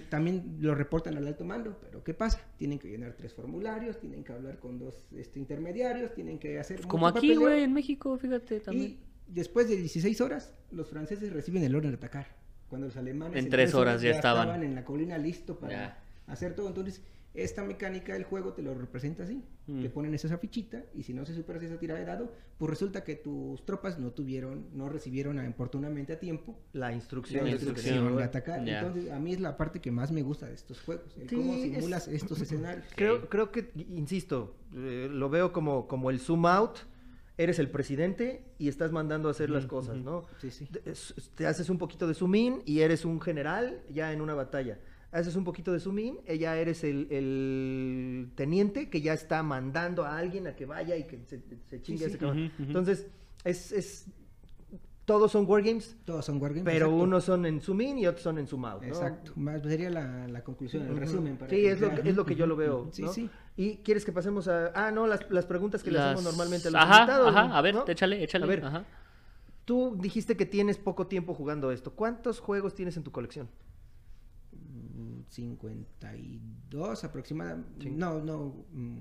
también 0.09 0.57
lo 0.61 0.73
reportan 0.73 1.15
al 1.17 1.27
alto 1.27 1.45
mando, 1.45 1.77
pero 1.79 2.03
¿qué 2.03 2.13
pasa? 2.13 2.41
Tienen 2.57 2.79
que 2.79 2.87
llenar 2.89 3.13
tres 3.17 3.33
formularios, 3.33 3.99
tienen 3.99 4.23
que 4.23 4.33
hablar 4.33 4.57
con 4.59 4.79
dos 4.79 5.05
este, 5.15 5.39
intermediarios, 5.39 6.13
tienen 6.13 6.39
que 6.39 6.59
hacer... 6.59 6.81
Como 6.87 7.07
aquí, 7.07 7.35
güey, 7.35 7.63
en 7.63 7.73
México, 7.73 8.17
fíjate 8.17 8.59
también. 8.61 8.91
Y 8.91 9.09
después 9.30 9.67
de 9.69 9.75
16 9.77 10.21
horas, 10.21 10.53
los 10.71 10.89
franceses 10.89 11.32
reciben 11.34 11.63
el 11.63 11.75
orden 11.75 11.91
de 11.91 11.97
atacar. 11.97 12.27
Cuando 12.67 12.88
los 12.88 12.97
alemanes... 12.97 13.43
En 13.43 13.49
tres 13.49 13.73
horas 13.73 14.01
ya 14.01 14.11
estaban. 14.11 14.61
en 14.63 14.75
la 14.75 14.86
colina 14.86 15.17
listo 15.17 15.57
para 15.59 15.73
Ya. 15.73 16.03
hacer 16.27 16.55
todo. 16.55 16.67
Entonces, 16.67 17.01
esta 17.34 17.63
mecánica 17.63 18.13
del 18.13 18.23
juego 18.23 18.53
te 18.53 18.61
lo 18.61 18.73
representa 18.75 19.23
así. 19.23 19.43
Mm. 19.67 19.82
Te 19.82 19.89
ponen 19.89 20.13
esa 20.15 20.36
fichita 20.38 20.84
y 20.95 21.03
si 21.03 21.13
no 21.13 21.25
se 21.25 21.34
superas 21.36 21.61
esa 21.63 21.77
tirada 21.80 21.99
de 21.99 22.05
dado, 22.05 22.32
pues 22.57 22.69
resulta 22.69 23.03
que 23.03 23.15
tus 23.15 23.63
tropas 23.65 23.97
no 23.99 24.11
tuvieron, 24.11 24.67
no 24.73 24.89
recibieron 24.89 25.39
oportunamente 25.47 26.13
a 26.13 26.19
tiempo 26.19 26.59
La 26.73 26.91
instrucción. 26.91 27.45
la 27.45 27.51
instrucción. 27.51 27.93
instrucción 27.95 28.17
de 28.17 28.23
atacar. 28.23 28.67
Entonces, 28.67 29.11
a 29.11 29.19
mí 29.19 29.34
es 29.34 29.39
la 29.39 29.57
parte 29.57 29.80
que 29.80 29.91
más 29.91 30.11
me 30.11 30.21
gusta 30.23 30.47
de 30.47 30.53
estos 30.55 30.82
juegos, 30.82 31.15
el 31.17 31.30
Sí, 31.30 31.36
cómo 31.36 31.53
es- 31.53 31.61
simulas 31.61 32.07
estos 32.07 32.41
escenarios. 32.41 32.86
Creo, 32.95 33.30
creo 33.30 33.51
que, 33.51 33.71
insisto, 33.95 34.55
eh, 34.75 35.07
lo 35.11 35.30
veo 35.30 35.51
como, 35.53 35.88
como 35.88 36.09
el 36.09 36.19
zoom 36.19 36.45
out. 36.47 36.77
Eres 37.39 37.57
el 37.57 37.69
presidente 37.69 38.43
y 38.57 38.67
estás 38.67 38.91
mandando 38.91 39.29
a 39.29 39.31
hacer 39.31 39.49
las 39.49 39.65
cosas. 39.65 39.95
¿no? 39.97 40.25
Sí, 40.39 40.51
sí. 40.51 40.65
Te- 40.65 40.89
es- 40.91 41.13
Te 41.35 41.47
haces 41.47 41.69
un 41.69 41.77
poquito 41.77 42.05
de 42.05 42.13
zoom 42.13 42.35
in 42.35 42.61
y 42.65 42.81
eres 42.81 43.05
un 43.05 43.21
general 43.21 43.81
ya 43.89 44.11
en 44.11 44.19
una 44.19 44.33
batalla. 44.33 44.77
Haces 45.11 45.35
un 45.37 45.45
poquito 45.45 45.71
de 45.71 45.79
zoom 45.79 45.99
in, 45.99 46.17
ya 46.37 46.57
eres 46.57 46.83
el, 46.83 47.07
el 47.11 48.29
teniente 48.35 48.89
que 48.89 48.99
ya 49.01 49.13
está 49.13 49.41
mandando 49.41 50.03
a 50.03 50.17
alguien 50.17 50.47
a 50.47 50.55
que 50.55 50.65
vaya 50.65 50.97
y 50.97 51.05
que 51.05 51.17
se, 51.25 51.41
se 51.69 51.81
chingue 51.81 51.99
Sí, 51.99 52.03
ese 52.05 52.13
sí. 52.13 52.17
cabrón. 52.19 52.51
Entonces, 52.59 53.07
es, 53.45 53.71
es, 53.71 54.05
todos 55.05 55.31
son 55.31 55.45
wargames, 55.49 55.95
Todos 56.05 56.25
son 56.25 56.39
wargames. 56.39 56.65
pero 56.65 56.85
exacto. 56.87 57.03
unos 57.03 57.23
son 57.23 57.45
en 57.47 57.61
zoom 57.61 57.81
in 57.81 57.97
y 57.99 58.05
otros 58.05 58.21
son 58.21 58.37
en 58.37 58.45
zoom 58.45 58.65
out, 58.65 58.81
¿no? 58.83 58.87
Exacto. 58.89 59.31
Más 59.37 59.63
sería 59.63 59.89
la, 59.89 60.27
la 60.27 60.43
conclusión, 60.43 60.85
el 60.85 60.97
resumen. 60.97 61.37
Para 61.37 61.49
Sí, 61.49 61.55
que 61.55 61.71
es 61.71 61.79
lo, 61.81 61.89
que, 61.95 62.09
es 62.09 62.15
lo 62.15 62.25
que 62.25 62.35
yo 62.35 62.45
lo 62.45 62.55
veo. 62.55 62.89
Sí, 62.91 63.03
sí. 63.11 63.29
Y 63.62 63.76
quieres 63.84 64.05
que 64.05 64.14
pasemos 64.14 64.47
a. 64.47 64.72
Ah, 64.74 64.89
no, 64.89 65.05
las, 65.05 65.30
las 65.30 65.45
preguntas 65.45 65.84
que 65.84 65.91
le 65.91 65.99
hacemos 65.99 66.24
Las- 66.24 66.32
normalmente 66.32 66.70
a 66.70 66.72
los 66.72 66.82
ajá, 66.82 66.99
invitados. 67.01 67.28
Ajá, 67.36 67.57
a 67.57 67.62
ver, 67.62 67.76
¿no? 67.76 67.84
échale, 67.88 68.24
échale. 68.24 68.45
A 68.45 68.47
ver, 68.47 68.64
Ajá. 68.64 68.86
tú 69.66 69.97
dijiste 69.99 70.38
que 70.38 70.45
tienes 70.45 70.78
poco 70.78 71.07
tiempo 71.07 71.34
jugando 71.34 71.70
esto. 71.72 71.91
¿Cuántos 71.91 72.39
juegos 72.39 72.74
tienes 72.74 72.95
en 72.95 73.03
tu 73.03 73.12
colección? 73.12 73.49
Mm, 74.53 75.24
52 75.28 77.03
aproximadamente. 77.03 77.84
Sí. 77.84 77.89
No, 77.91 78.22
no. 78.24 78.55
mm, 78.72 78.97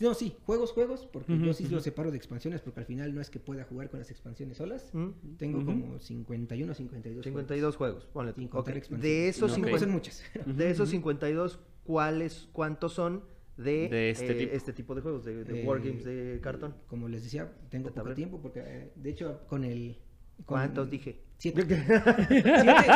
No, 0.00 0.14
sí, 0.14 0.34
juegos, 0.46 0.72
juegos, 0.72 1.06
porque 1.12 1.38
yo 1.38 1.52
sí 1.52 1.68
los 1.68 1.82
separo 1.82 2.10
de 2.10 2.16
expansiones, 2.16 2.62
porque 2.62 2.80
al 2.80 2.86
final 2.86 3.14
no 3.14 3.20
es 3.20 3.28
que 3.28 3.38
pueda 3.38 3.64
jugar 3.64 3.90
con 3.90 3.98
las 4.00 4.10
expansiones 4.10 4.56
solas. 4.56 4.88
¿Mm? 4.94 5.08
Tengo 5.36 5.58
Ujú. 5.58 5.66
como 5.66 5.98
51 5.98 6.72
o 6.72 6.74
52. 6.74 7.22
52 7.24 7.76
juegos. 7.76 8.06
ponle 8.06 8.32
tú. 8.32 8.40
Sin 8.40 8.48
contar 8.48 8.72
Ok. 8.72 8.78
expansiones. 8.78 9.02
De 9.02 9.28
esos. 9.28 9.50
No, 9.50 9.54
50 9.56 9.78
son 9.78 9.90
muchas. 9.90 10.22
de 10.46 10.70
esos 10.70 10.88
52, 10.88 11.58
¿cuáles, 11.84 12.48
¿cuántos 12.52 12.94
son 12.94 13.24
de, 13.62 13.88
De 13.88 14.10
este 14.10 14.32
eh, 14.32 14.34
tipo. 14.34 14.52
este 14.56 14.72
tipo 14.72 14.94
de 14.94 15.00
juegos? 15.02 15.24
De, 15.24 15.44
de 15.44 15.62
Eh, 15.62 15.66
wargames 15.66 16.04
de 16.04 16.38
cartón. 16.42 16.74
Como 16.88 17.08
les 17.08 17.22
decía, 17.24 17.50
tengo 17.70 17.84
De 17.84 17.90
poco 17.90 17.94
tablero. 17.94 18.16
tiempo, 18.16 18.40
porque 18.42 18.60
eh, 18.64 18.92
de 18.94 19.10
hecho 19.10 19.40
con 19.48 19.64
el... 19.64 19.96
con- 20.44 20.56
¿Cuántos 20.58 20.90
dije? 20.90 21.20
Siete. 21.40 21.64
Siete, 21.66 22.52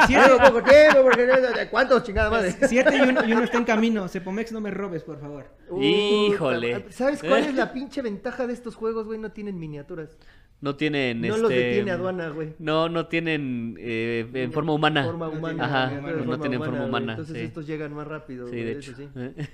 siete, 0.07 0.31
poco 0.47 0.62
tiempo, 0.62 1.03
porque 1.03 1.27
no- 1.27 1.71
¿cuántos 1.71 2.03
chingada 2.03 2.29
madre? 2.31 2.55
Siete 2.69 2.95
y 2.97 3.01
uno, 3.09 3.25
y 3.27 3.33
uno 3.33 3.43
está 3.45 3.57
en 3.57 3.65
camino. 3.65 4.07
Sepomex, 4.07 4.53
no 4.53 4.61
me 4.61 4.71
robes, 4.71 5.03
por 5.03 5.19
favor. 5.19 5.47
Híjole. 5.81 6.85
¿Sabes 6.91 7.21
cuál 7.23 7.45
es 7.45 7.55
la 7.55 7.73
pinche 7.73 8.03
ventaja 8.03 8.47
de 8.47 8.53
estos 8.53 8.75
juegos, 8.75 9.07
güey? 9.07 9.19
No 9.19 9.33
tienen 9.33 9.59
miniaturas. 9.59 10.19
No 10.61 10.77
tienen. 10.77 11.21
No 11.21 11.27
este, 11.29 11.41
los 11.41 11.51
detiene 11.51 11.91
aduana, 11.91 12.29
güey. 12.31 12.55
No, 12.59 12.89
no 12.89 13.07
tienen 13.09 13.77
eh, 13.79 14.29
en 14.33 14.53
forma 14.53 14.73
humana. 14.73 15.05
Forma 15.05 15.29
humana. 15.29 15.65
Ajá, 15.65 15.91
no 15.91 16.03
no, 16.03 16.03
tienen 16.09 16.19
forma 16.25 16.39
tienen 16.41 16.59
forma 16.61 16.77
güey. 16.79 16.89
humana. 16.89 17.12
Entonces 17.12 17.37
sí. 17.37 17.43
estos 17.45 17.67
llegan 17.67 17.93
más 17.95 18.07
rápido. 18.07 18.47
Sí, 18.47 18.53
güey, 18.53 18.65
de 18.65 18.73
eso 18.73 18.91
hecho. 18.93 18.97
sí. 18.97 19.09
Eh. 19.17 19.49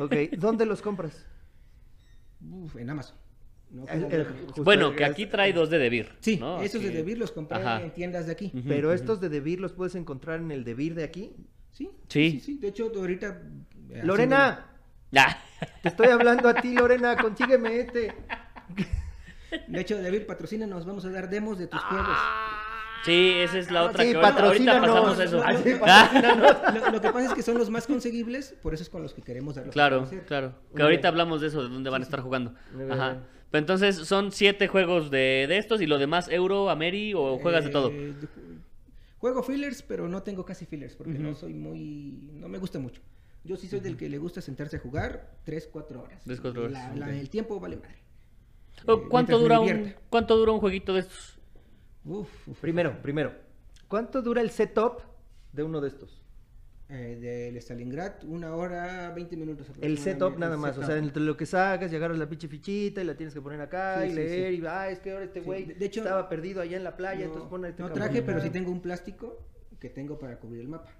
Ok, 0.00 0.14
¿dónde 0.38 0.66
los 0.66 0.82
compras? 0.82 1.26
Uf, 2.40 2.76
en 2.76 2.90
Amazon. 2.90 3.16
No 3.70 3.86
El- 3.88 4.02
como- 4.02 4.14
el- 4.14 4.24
justo 4.46 4.62
Bueno, 4.64 4.94
que 4.94 5.04
aquí 5.04 5.26
trae 5.26 5.52
dos 5.52 5.70
de 5.70 5.78
Debir. 5.78 6.12
Sí, 6.20 6.36
¿no? 6.38 6.60
esos 6.62 6.82
de 6.82 6.90
Debir 6.90 7.18
los 7.18 7.32
compré 7.32 7.58
Ajá. 7.58 7.82
en 7.82 7.92
tiendas 7.92 8.26
de 8.26 8.32
aquí. 8.32 8.52
Pero 8.68 8.92
estos 8.92 9.20
de 9.20 9.28
Debir 9.28 9.60
los 9.60 9.72
puedes 9.72 9.94
encontrar 9.94 10.40
en 10.40 10.50
el 10.50 10.64
Debir 10.64 10.94
de 10.94 11.04
aquí. 11.04 11.32
Sí, 11.72 11.90
Sí. 12.08 12.30
sí, 12.32 12.40
sí. 12.40 12.58
De 12.58 12.68
hecho, 12.68 12.92
ahorita. 12.94 13.42
eh, 13.90 14.00
Lorena, 14.04 14.66
Ah, 15.16 15.38
te 15.82 15.88
estoy 15.88 16.08
hablando 16.08 16.48
a 16.48 16.54
ti, 16.54 16.74
Lorena, 16.74 17.16
consígueme 17.16 17.78
este. 17.80 18.12
De 19.68 19.80
hecho, 19.80 19.96
Debir, 20.00 20.26
patrocínanos. 20.26 20.84
Vamos 20.84 21.04
a 21.04 21.10
dar 21.10 21.30
demos 21.30 21.58
de 21.58 21.66
tus 21.68 21.80
juegos. 21.82 22.18
Sí, 23.04 23.32
esa 23.38 23.58
es 23.58 23.70
la 23.70 23.84
otra 23.84 24.02
sí, 24.04 24.10
que 24.12 24.16
ahorita, 24.18 24.80
pasamos 24.80 25.18
eso. 25.20 25.42
Ah, 25.44 25.56
sí, 25.56 25.70
Ah, 25.82 26.72
Lo, 26.74 26.92
lo 26.92 27.00
que 27.00 27.10
pasa 27.10 27.26
es 27.28 27.34
que 27.34 27.42
son 27.42 27.58
los 27.58 27.70
más 27.70 27.86
conseguibles, 27.86 28.54
por 28.62 28.74
eso 28.74 28.82
es 28.82 28.88
con 28.90 29.02
los 29.02 29.14
que 29.14 29.22
queremos 29.22 29.56
a 29.58 29.62
Claro, 29.64 29.98
conocer. 29.98 30.24
claro. 30.26 30.54
Que 30.74 30.82
ahorita 30.82 31.08
hablamos 31.08 31.40
de 31.40 31.48
eso, 31.48 31.62
de 31.62 31.68
dónde 31.68 31.90
van 31.90 32.02
a 32.02 32.04
estar 32.04 32.20
jugando. 32.20 32.54
Ajá. 32.90 33.10
bien. 33.12 33.24
Pero 33.50 33.60
entonces 33.60 33.96
son 33.96 34.32
siete 34.32 34.66
juegos 34.68 35.10
de, 35.10 35.46
de 35.48 35.58
estos 35.58 35.80
y 35.80 35.86
lo 35.86 35.98
demás 35.98 36.28
Euro, 36.28 36.70
Ameri 36.70 37.14
o 37.14 37.38
juegas 37.38 37.64
de 37.64 37.70
todo. 37.70 37.90
Eh, 37.92 38.12
Juego 39.18 39.42
fillers, 39.42 39.82
pero 39.82 40.06
no 40.08 40.22
tengo 40.22 40.44
casi 40.44 40.66
fillers 40.66 40.96
porque 40.96 41.12
no 41.18 41.34
soy 41.34 41.54
muy. 41.54 42.28
No 42.34 42.48
me 42.48 42.58
gusta 42.58 42.78
mucho. 42.78 43.00
Yo 43.42 43.56
sí 43.56 43.68
soy 43.68 43.80
del 43.80 43.96
que 43.96 44.08
le 44.08 44.18
gusta 44.18 44.40
sentarse 44.40 44.76
a 44.76 44.80
jugar 44.80 45.30
3, 45.44 45.68
4 45.72 46.02
horas. 46.02 46.22
Tres, 46.24 46.40
cuatro 46.40 46.64
horas, 46.64 46.96
La- 46.96 47.10
el 47.10 47.30
tiempo 47.30 47.58
vale 47.60 47.76
madre. 47.76 47.96
Oh, 48.86 48.94
Eh, 48.94 49.02
¿Cuánto 49.08 49.38
dura 49.38 49.60
un 49.60 49.94
cuánto 50.10 50.36
dura 50.36 50.52
un 50.52 50.60
jueguito 50.60 50.92
de 50.94 51.00
estos? 51.00 51.33
Uf, 52.04 52.48
uf. 52.48 52.60
Primero, 52.60 53.00
primero. 53.02 53.32
¿Cuánto 53.88 54.22
dura 54.22 54.40
el 54.40 54.50
setup 54.50 55.00
de 55.52 55.62
uno 55.62 55.80
de 55.80 55.88
estos? 55.88 56.20
Eh, 56.90 57.18
del 57.20 57.56
Stalingrad, 57.56 58.24
una 58.24 58.54
hora, 58.54 59.10
20 59.14 59.36
minutos. 59.38 59.66
El 59.80 59.96
setup 59.98 60.36
nada 60.38 60.54
el 60.54 60.60
más, 60.60 60.76
o 60.76 60.82
sea, 60.84 60.98
entre 60.98 61.22
lo 61.22 61.34
que 61.36 61.46
sacas 61.46 61.90
y 61.90 61.96
agarras 61.96 62.18
la 62.18 62.28
pinche 62.28 62.46
fichita 62.46 63.00
y 63.00 63.04
la 63.04 63.16
tienes 63.16 63.32
que 63.32 63.40
poner 63.40 63.60
acá 63.62 64.00
Sí, 64.02 64.06
y 64.06 64.10
sí, 64.10 64.14
leer 64.16 64.54
sí. 64.54 64.60
y 64.60 64.66
ah, 64.66 64.90
es 64.90 64.98
que 65.00 65.12
ahora 65.12 65.24
este 65.24 65.40
güey 65.40 65.64
de- 65.64 65.74
de 65.74 65.86
hecho, 65.86 66.00
estaba 66.00 66.28
perdido 66.28 66.60
allá 66.60 66.76
en 66.76 66.84
la 66.84 66.94
playa, 66.96 67.20
no, 67.20 67.26
entonces 67.26 67.48
pone 67.48 67.68
este 67.70 67.82
no 67.82 67.88
cabrón 67.88 68.04
traje, 68.08 68.22
pero 68.22 68.40
sí 68.42 68.50
tengo 68.50 68.70
un 68.70 68.82
plástico 68.82 69.42
que 69.80 69.88
tengo 69.88 70.18
para 70.18 70.38
cubrir 70.38 70.60
el 70.60 70.68
mapa. 70.68 70.90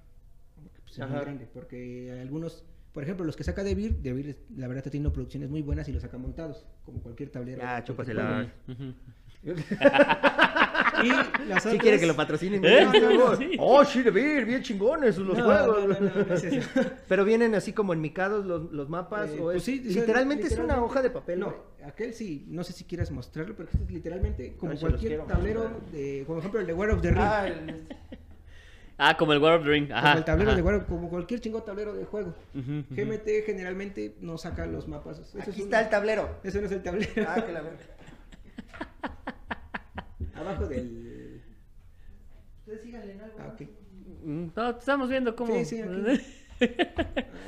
Porque, 0.54 0.80
pues, 0.84 0.98
es 0.98 1.08
muy 1.08 1.20
grande, 1.20 1.48
porque 1.52 2.18
algunos, 2.22 2.64
por 2.92 3.02
ejemplo, 3.02 3.26
los 3.26 3.36
que 3.36 3.44
saca 3.44 3.62
Devir 3.62 3.98
es- 4.04 4.36
la 4.56 4.66
verdad 4.68 4.78
está 4.78 4.90
teniendo 4.90 5.12
producciones 5.12 5.50
muy 5.50 5.60
buenas 5.60 5.86
y 5.88 5.92
los 5.92 6.00
saca 6.00 6.16
montados, 6.16 6.64
como 6.86 7.02
cualquier 7.02 7.28
tablero. 7.28 7.60
Cualquier 7.60 7.84
chúpasela. 7.84 8.50
Y 11.04 11.08
las 11.48 11.62
Sí 11.62 11.68
otras- 11.68 11.82
quiere 11.82 11.98
que 12.00 12.06
lo 12.06 12.14
patrocinen. 12.16 12.64
¿Eh? 12.64 12.88
Sí. 13.38 13.56
Oh, 13.58 13.84
sí, 13.84 14.02
de 14.02 14.10
ver, 14.10 14.44
bien 14.44 14.62
chingones 14.62 15.16
los 15.18 15.36
No, 15.38 15.44
juegos. 15.44 15.88
no, 15.88 15.94
no, 16.00 16.00
no, 16.14 16.24
no 16.24 16.34
es 16.34 16.44
eso. 16.44 16.68
Pero 17.08 17.24
vienen 17.24 17.54
así 17.54 17.72
como 17.72 17.92
enmicados 17.92 18.44
los, 18.44 18.70
los 18.72 18.88
mapas 18.88 19.30
Eh, 19.30 19.38
o 19.40 19.44
pues 19.44 19.66
es 19.68 19.84
literalmente, 19.94 20.46
es 20.46 20.58
una 20.58 20.82
hoja 20.82 21.02
de 21.02 21.10
papel. 21.10 21.40
No, 21.40 21.46
güey. 21.46 21.88
aquel 21.88 22.14
sí, 22.14 22.44
no 22.48 22.62
sé 22.64 22.72
si 22.72 22.84
quieras 22.84 23.10
mostrarlo, 23.10 23.54
pero 23.56 23.68
este 23.70 23.82
es 23.84 23.90
literalmente 23.90 24.54
como 24.56 24.74
cualquier 24.78 25.22
tablero, 25.26 25.60
mostrar. 25.68 25.80
de, 25.92 26.24
como 26.26 26.38
ejemplo 26.38 26.60
el 26.60 26.66
de 26.66 26.72
War 26.74 26.90
of 26.90 27.02
the 27.02 27.08
Ring. 27.10 27.18
Ah, 27.20 27.46
el- 27.48 27.86
Ah, 28.96 29.16
como 29.16 29.32
el 29.32 29.40
War 29.40 29.54
of 29.58 29.64
the 29.64 29.70
Ring. 29.70 29.90
Ajá. 29.90 30.02
como 30.10 30.18
el 30.18 30.24
tablero 30.24 30.50
ajá. 30.50 30.56
de 30.56 30.62
War, 30.62 30.86
como 30.86 31.08
cualquier 31.10 31.40
chingón 31.40 31.64
tablero 31.64 31.92
de 31.94 32.04
juego. 32.04 32.32
GMT 32.54 33.44
generalmente 33.44 34.14
no 34.20 34.38
saca 34.38 34.66
los 34.66 34.86
mapas. 34.86 35.18
Eso 35.18 35.38
Aquí 35.40 35.50
es 35.50 35.56
un- 35.56 35.62
está 35.64 35.80
el 35.80 35.88
tablero. 35.90 36.38
Eso 36.44 36.60
no 36.60 36.66
es 36.66 36.72
el 36.72 36.82
tablero. 36.82 37.26
Ah, 37.28 37.44
que 37.44 37.52
la 37.52 37.62
verga. 37.62 37.78
Abajo 40.36 40.66
del. 40.66 41.40
Ustedes 42.60 42.82
síganle 42.82 43.12
en 43.12 43.20
algo. 43.20 43.36
Ah, 43.40 43.52
ok. 43.54 43.62
Mm, 44.24 44.46
No, 44.56 44.70
estamos 44.70 45.08
viendo 45.08 45.34
cómo. 45.36 45.54
Sí, 45.54 45.64
sí, 45.64 45.82
aquí. 45.82 46.20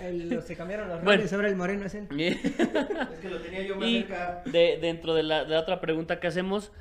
El- 0.02 0.42
se 0.42 0.56
cambiaron 0.56 0.88
los 0.88 0.98
Bueno. 1.02 1.18
roles, 1.18 1.32
ahora 1.32 1.48
el 1.48 1.56
moreno 1.56 1.86
es 1.86 1.94
él. 1.94 2.06
Es 2.10 3.18
que 3.20 3.30
lo 3.30 3.38
tenía 3.40 3.62
yo 3.62 3.76
más 3.76 3.88
y 3.88 4.00
cerca. 4.02 4.42
de, 4.46 4.78
dentro 4.80 5.14
de 5.14 5.22
la, 5.22 5.44
de 5.44 5.50
la 5.50 5.60
otra 5.60 5.80
pregunta 5.80 6.18
que 6.20 6.26
hacemos, 6.26 6.72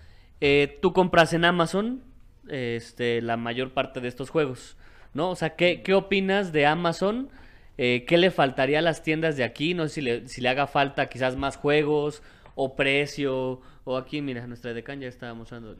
eh, 0.42 0.80
tú 0.82 0.92
compras 0.92 1.34
en 1.34 1.46
Amazon 1.46 2.02
este, 2.50 3.22
la 3.22 3.38
mayor 3.38 3.74
parte 3.74 4.02
de 4.02 4.08
estos 4.08 4.30
juegos, 4.32 4.76
¿no? 5.14 5.30
O 5.30 5.36
sea, 5.36 5.56
¿qué, 5.56 5.82
qué 5.84 5.94
opinas 5.94 6.52
de 6.52 6.66
Amazon? 6.66 7.30
Eh, 7.78 8.06
¿Qué 8.08 8.18
le 8.18 8.32
faltaría 8.32 8.80
a 8.80 8.82
las 8.82 9.04
tiendas 9.04 9.38
de 9.38 9.44
aquí? 9.44 9.74
No 9.74 9.88
sé 9.88 9.96
si 9.96 10.02
le, 10.02 10.28
si 10.28 10.42
le 10.42 10.50
haga 10.50 10.66
falta 10.68 11.08
quizás 11.08 11.36
más 11.36 11.58
juegos 11.58 12.22
o 12.56 12.76
precio. 12.76 13.62
O 13.84 13.98
aquí, 13.98 14.22
mira, 14.22 14.46
nuestra 14.48 14.74
decan 14.74 15.00
ya 15.00 15.08
está 15.08 15.34
mostrando. 15.34 15.76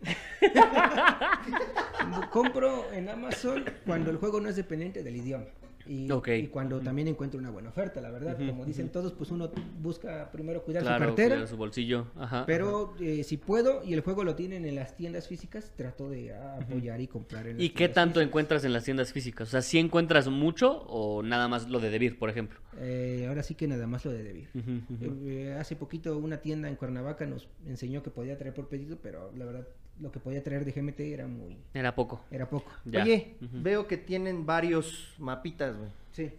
Compro 2.30 2.92
en 2.92 3.08
Amazon 3.08 3.64
cuando 3.84 4.10
el 4.10 4.16
juego 4.16 4.40
no 4.40 4.48
es 4.48 4.56
dependiente 4.56 5.02
del 5.02 5.16
idioma. 5.16 5.44
Y, 5.88 6.08
cuando 6.48 6.80
también 6.80 7.06
encuentro 7.06 7.38
una 7.38 7.50
buena 7.50 7.68
oferta, 7.68 8.00
la 8.00 8.10
verdad. 8.10 8.36
Como 8.36 8.64
dicen 8.64 8.88
todos, 8.88 9.12
pues 9.12 9.30
uno 9.30 9.52
busca 9.80 10.32
primero 10.32 10.64
cuidar 10.64 10.82
Claro, 10.82 10.98
su 10.98 11.04
cartera. 11.10 11.34
cuidar 11.36 11.48
su 11.48 11.56
bolsillo. 11.56 12.08
Ajá, 12.16 12.42
Pero 12.44 12.96
eh, 13.00 13.22
si 13.22 13.36
puedo 13.36 13.84
y 13.84 13.94
el 13.94 14.00
juego 14.00 14.24
lo 14.24 14.34
tienen 14.34 14.64
en 14.64 14.74
las 14.74 14.96
tiendas 14.96 15.28
físicas, 15.28 15.70
trato 15.76 16.10
de 16.10 16.34
apoyar 16.34 17.00
y 17.00 17.06
comprar 17.06 17.46
en 17.46 17.58
las 17.58 17.64
¿Y 17.64 17.70
qué 17.70 17.88
tanto 17.88 18.14
físicas. 18.14 18.26
encuentras 18.28 18.64
en 18.64 18.72
las 18.72 18.82
tiendas 18.82 19.12
físicas? 19.12 19.46
O 19.46 19.50
sea, 19.52 19.62
¿sí 19.62 19.78
encuentras 19.78 20.26
mucho 20.28 20.72
o 20.88 21.22
nada 21.22 21.46
más 21.46 21.68
lo 21.68 21.78
de 21.78 21.90
Debir, 21.90 22.18
por 22.18 22.30
ejemplo? 22.30 22.58
Eh, 22.80 23.24
ahora 23.28 23.44
sí 23.44 23.54
que 23.54 23.68
nada 23.68 23.86
más 23.86 24.04
lo 24.04 24.10
de 24.10 24.24
Debir. 24.24 24.48
Ujú. 24.54 25.28
Eh, 25.28 25.54
hace 25.56 25.76
poquito 25.76 26.18
una 26.18 26.38
tienda 26.38 26.68
en 26.68 26.74
Cuernavaca 26.74 27.26
nos 27.26 27.46
enseñó 27.64 28.02
que 28.02 28.10
podía 28.10 28.36
traer 28.36 28.54
por 28.54 28.66
pedido, 28.68 28.98
pero 29.00 29.30
la 29.36 29.44
verdad 29.44 29.68
lo 30.00 30.12
que 30.12 30.20
podía 30.20 30.42
traer 30.42 30.64
de 30.64 30.72
GMT 30.72 31.00
era 31.00 31.26
muy 31.26 31.56
Era 31.74 31.94
poco. 31.94 32.20
era 32.30 32.48
poco. 32.48 32.70
Ya. 32.84 33.02
Oye, 33.02 33.36
veo 33.40 33.86
que 33.86 33.96
tienen 33.96 34.44
varios 34.46 35.14
mapitas, 35.18 35.76
güey. 35.76 35.90
Sí. 36.12 36.30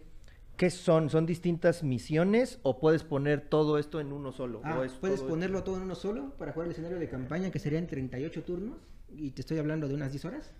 ¿Qué 0.56 0.70
son? 0.70 1.08
¿Son 1.08 1.24
distintas 1.24 1.82
misiones 1.84 2.58
o 2.62 2.80
puedes 2.80 3.04
poner 3.04 3.40
todo 3.42 3.78
esto 3.78 4.00
en 4.00 4.12
uno 4.12 4.32
solo? 4.32 4.60
Ah, 4.64 4.78
¿O 4.80 4.84
es 4.84 4.92
puedes 4.92 5.20
todo 5.20 5.28
ponerlo 5.28 5.62
todo 5.62 5.76
en 5.76 5.82
uno 5.82 5.94
solo 5.94 6.30
para 6.36 6.52
jugar 6.52 6.66
el 6.66 6.72
escenario 6.72 6.98
de 6.98 7.08
campaña 7.08 7.50
que 7.52 7.58
serían 7.60 7.86
38 7.86 8.42
turnos 8.42 8.76
y 9.16 9.30
te 9.30 9.40
estoy 9.42 9.58
hablando 9.58 9.86
de 9.88 9.94
unas 9.94 10.10
10 10.10 10.24
horas. 10.24 10.52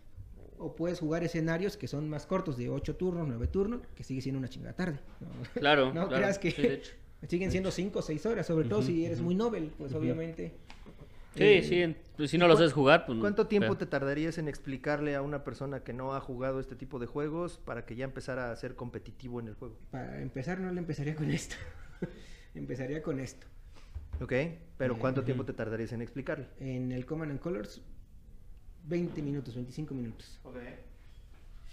O 0.61 0.75
puedes 0.75 0.99
jugar 1.01 1.23
escenarios 1.25 1.77
que 1.77 1.87
son 1.89 2.09
más 2.09 2.27
cortos 2.27 2.57
de 2.57 2.69
8 2.69 2.97
turnos, 2.97 3.27
9 3.29 3.47
turnos, 3.49 3.81
que 3.95 4.03
sigue 4.05 4.21
siendo 4.21 4.39
una 4.39 4.49
chingada 4.49 4.75
tarde. 4.75 4.99
No, 5.21 5.29
Claro. 5.61 5.87
no 5.93 5.93
claro. 6.09 6.09
creas 6.17 6.39
que 6.39 6.51
Sí, 6.53 6.63
de 6.63 6.75
hecho. 6.75 6.93
siguen 7.29 7.51
siendo 7.51 7.71
5 7.73 7.99
o 7.99 8.03
6 8.03 8.27
horas, 8.27 8.47
sobre 8.47 8.69
todo 8.69 8.83
si 8.83 9.05
eres 9.05 9.21
muy 9.21 9.35
novel, 9.35 9.73
pues 9.79 9.93
obviamente. 9.95 10.53
Sí, 11.39 11.45
eh, 11.45 11.63
sí, 11.63 11.97
pues, 12.17 12.31
si 12.31 12.39
no 12.39 12.45
¿Y 12.47 12.49
lo 12.49 12.57
sabes 12.57 12.73
jugar, 12.73 13.07
pues... 13.07 13.19
¿Cuánto 13.19 13.47
tiempo 13.47 13.69
pero- 13.69 13.79
te 13.79 13.87
tardarías 13.87 14.37
en 14.39 14.49
explicarle 14.49 15.15
a 15.15 15.23
una 15.23 15.45
persona 15.45 15.81
que 15.85 15.93
no 15.93 16.15
ha 16.15 16.21
jugado 16.21 16.61
este 16.61 16.77
tipo 16.77 16.99
de 16.99 17.07
juegos 17.07 17.59
para 17.65 17.85
que 17.87 17.97
ya 17.97 18.05
empezara 18.05 18.51
a 18.53 18.57
ser 18.57 18.75
competitivo 18.77 19.41
en 19.41 19.49
el 19.49 19.55
juego? 19.55 19.77
Para 19.91 20.21
empezar 20.21 20.61
no 20.61 20.71
le 20.73 20.79
empezaría 20.81 21.15
con 21.15 21.31
esto. 21.31 21.57
empezaría 22.55 23.03
con 23.03 23.21
esto. 23.21 23.47
¿Ok? 24.21 24.33
Pero 24.77 24.95
Eh, 24.95 24.99
¿cuánto 24.99 25.23
tiempo 25.23 25.45
te 25.45 25.53
tardarías 25.53 25.93
en 25.93 26.03
explicarle? 26.03 26.49
En 26.61 26.93
el 26.93 27.07
Command 27.07 27.31
and 27.31 27.41
Colors 27.41 27.81
20 28.85 29.23
minutos, 29.23 29.55
25 29.55 29.95
minutos. 29.95 30.39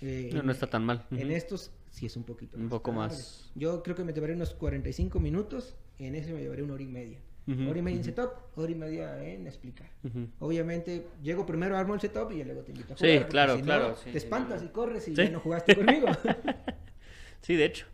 Eh, 0.01 0.29
No, 0.33 0.39
en- 0.41 0.45
no 0.45 0.51
está 0.51 0.67
tan 0.67 0.85
mal. 0.85 1.05
En 1.11 1.31
estos 1.31 1.71
sí 1.89 2.05
es 2.05 2.15
un 2.17 2.23
poquito 2.23 2.57
Un 2.57 2.69
poco 2.69 2.91
tarde. 2.91 3.07
más. 3.07 3.51
Yo 3.55 3.81
creo 3.81 3.95
que 3.95 4.03
me 4.03 4.13
llevaré 4.13 4.33
unos 4.33 4.53
45 4.53 5.19
minutos. 5.19 5.75
En 5.97 6.13
ese 6.15 6.33
me 6.33 6.41
llevaré 6.41 6.61
una 6.61 6.73
hora 6.73 6.83
y 6.83 6.87
media. 6.87 7.19
Ujú, 7.47 7.69
hora 7.69 7.79
y 7.79 7.81
media 7.81 7.97
en 7.97 8.03
setup, 8.03 8.31
hora 8.55 8.71
y 8.71 8.75
media 8.75 9.23
en 9.23 9.47
explicar. 9.47 9.87
Obviamente, 10.39 11.07
llego 11.23 11.45
primero, 11.45 11.77
armo 11.77 11.93
el 11.93 12.01
setup 12.01 12.31
y 12.31 12.37
ya 12.39 12.45
luego 12.45 12.61
te 12.61 12.71
invito 12.71 12.93
a 12.93 12.97
Sí, 12.97 13.03
jugar. 13.03 13.19
porque 13.19 13.31
claro, 13.31 13.53
si 13.53 13.59
no, 13.59 13.65
claro, 13.65 13.95
sí, 13.95 14.03
te 14.05 14.11
sí, 14.11 14.17
espantas 14.17 14.61
sí. 14.61 14.67
y 14.67 14.69
corres 14.69 15.07
y 15.07 15.15
Sí. 15.15 15.23
ya 15.23 15.29
no 15.29 15.39
jugaste 15.39 15.75
conmigo. 15.75 16.07
Sí, 17.41 17.55
de 17.55 17.65
hecho. 17.65 17.85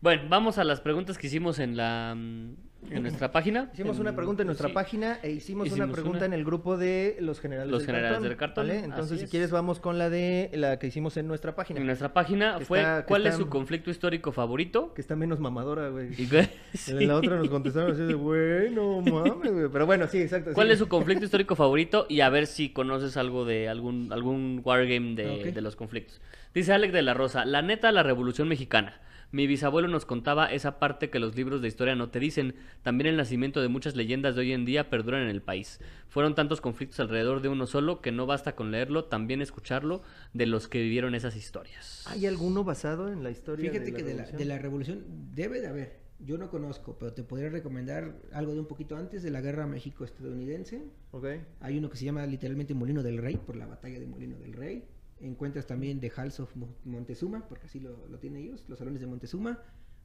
Bueno, 0.00 0.22
vamos 0.30 0.56
a 0.56 0.64
las 0.64 0.80
preguntas 0.80 1.18
que 1.18 1.26
hicimos 1.26 1.58
en 1.58 1.76
la 1.76 2.14
mm, 2.16 2.54
en 2.90 3.02
nuestra 3.02 3.32
página. 3.32 3.70
Hicimos 3.72 3.96
En- 3.96 4.02
una 4.02 4.14
pregunta 4.16 4.42
en 4.42 4.46
nuestra 4.46 4.68
sí. 4.68 4.74
página 4.74 5.18
e 5.22 5.30
hicimos, 5.30 5.70
una 5.72 5.86
pregunta 5.90 6.18
una. 6.18 6.26
en 6.26 6.32
el 6.34 6.44
grupo 6.44 6.76
de 6.76 7.16
los 7.20 7.40
generales 7.40 7.70
Los 7.70 7.80
del 7.80 7.86
generales 7.86 8.12
cartón. 8.16 8.28
del 8.28 8.36
cartón, 8.38 8.68
¿vale? 8.68 8.84
Entonces, 8.84 9.18
si 9.18 9.24
es. 9.24 9.30
quieres, 9.30 9.50
vamos 9.50 9.80
con 9.80 9.98
la 9.98 10.10
de 10.10 10.50
la 10.54 10.78
que 10.78 10.86
hicimos 10.86 11.16
en 11.16 11.26
nuestra 11.26 11.54
página. 11.54 11.80
En 11.80 11.86
nuestra 11.86 12.12
página 12.12 12.60
fue 12.60 12.78
está- 12.80 13.04
¿cuál 13.06 13.26
es 13.26 13.36
su 13.36 13.48
conflicto 13.48 13.90
histórico 13.90 14.32
favorito? 14.32 14.92
Que 14.94 15.00
está 15.00 15.16
menos 15.16 15.40
mamadora, 15.40 15.88
güey. 15.88 16.10
Qué- 16.10 16.48
En 16.88 17.08
la 17.08 17.16
otra 17.16 17.36
nos 17.36 17.48
contestaron 17.48 17.92
así 17.92 18.02
de, 18.02 18.14
güey, 18.14 18.70
no 18.70 19.00
mames, 19.00 19.52
güey. 19.52 19.68
Pero 19.72 19.86
bueno, 19.86 20.06
sí, 20.08 20.18
exacto. 20.20 20.52
¿Cuál 20.54 20.68
sí. 20.68 20.72
es 20.74 20.78
su 20.78 20.88
conflicto 20.88 21.24
histórico 21.24 21.56
favorito? 21.56 22.06
Y 22.08 22.20
a 22.20 22.28
ver 22.28 22.46
si 22.46 22.70
conoces 22.70 23.16
algo 23.16 23.44
de 23.44 23.68
algún, 23.68 24.12
algún 24.12 24.60
wargame 24.64 25.14
de, 25.14 25.30
Ok. 25.48 25.54
de 25.54 25.60
los 25.60 25.76
conflictos. 25.76 26.20
Dice 26.54 26.72
Alec 26.72 26.92
de 26.92 27.02
la 27.02 27.14
Rosa, 27.14 27.44
la 27.44 27.62
neta, 27.62 27.90
la 27.90 28.02
Revolución 28.04 28.46
Mexicana. 28.48 29.00
Mi 29.34 29.48
bisabuelo 29.48 29.88
nos 29.88 30.06
contaba 30.06 30.46
esa 30.46 30.78
parte 30.78 31.10
que 31.10 31.18
los 31.18 31.34
libros 31.34 31.60
de 31.60 31.66
historia 31.66 31.96
no 31.96 32.08
te 32.08 32.20
dicen. 32.20 32.54
También 32.84 33.08
el 33.08 33.16
nacimiento 33.16 33.60
de 33.60 33.66
muchas 33.66 33.96
leyendas 33.96 34.36
de 34.36 34.42
hoy 34.42 34.52
en 34.52 34.64
día 34.64 34.90
perduran 34.90 35.22
en 35.22 35.28
el 35.28 35.42
país. 35.42 35.80
Fueron 36.06 36.36
tantos 36.36 36.60
conflictos 36.60 37.00
alrededor 37.00 37.42
de 37.42 37.48
uno 37.48 37.66
solo 37.66 38.00
que 38.00 38.12
no 38.12 38.26
basta 38.26 38.54
con 38.54 38.70
leerlo, 38.70 39.06
también 39.06 39.42
escucharlo 39.42 40.02
de 40.34 40.46
los 40.46 40.68
que 40.68 40.80
vivieron 40.80 41.16
esas 41.16 41.34
historias. 41.34 42.04
¿Hay 42.06 42.26
alguno 42.26 42.62
basado 42.62 43.12
en 43.12 43.24
la 43.24 43.32
historia 43.32 43.72
Fíjate 43.72 43.90
de 43.90 43.90
la 43.90 43.96
que 43.96 44.04
de 44.04 44.14
la, 44.14 44.22
Revolución? 44.22 44.38
de 44.38 44.44
la 44.44 44.58
revolución 44.58 45.04
debe 45.34 45.60
de 45.60 45.66
haber. 45.66 46.04
Yo 46.20 46.38
no 46.38 46.48
conozco, 46.48 46.96
pero 46.96 47.12
te 47.12 47.24
podría 47.24 47.50
recomendar 47.50 48.14
algo 48.32 48.54
de 48.54 48.60
un 48.60 48.66
poquito 48.66 48.96
antes 48.96 49.24
de 49.24 49.32
la 49.32 49.40
guerra 49.40 49.66
México-estadounidense. 49.66 50.84
Ok. 51.10 51.26
Hay 51.58 51.76
uno 51.76 51.90
que 51.90 51.96
se 51.96 52.04
llama 52.04 52.24
literalmente 52.24 52.72
Molino 52.72 53.02
del 53.02 53.18
Rey, 53.18 53.36
por 53.36 53.56
la 53.56 53.66
batalla 53.66 53.98
de 53.98 54.06
Molino 54.06 54.38
del 54.38 54.52
Rey. 54.52 54.84
Encuentras 55.24 55.66
también 55.66 56.00
The 56.00 56.12
Halls 56.16 56.38
of 56.40 56.54
Mo- 56.56 56.74
Montezuma, 56.84 57.48
porque 57.48 57.66
así 57.66 57.80
lo, 57.80 58.06
lo 58.08 58.18
tienen 58.18 58.42
ellos, 58.42 58.64
los 58.68 58.78
salones 58.78 59.00
de 59.00 59.06
Montezuma. 59.06 59.58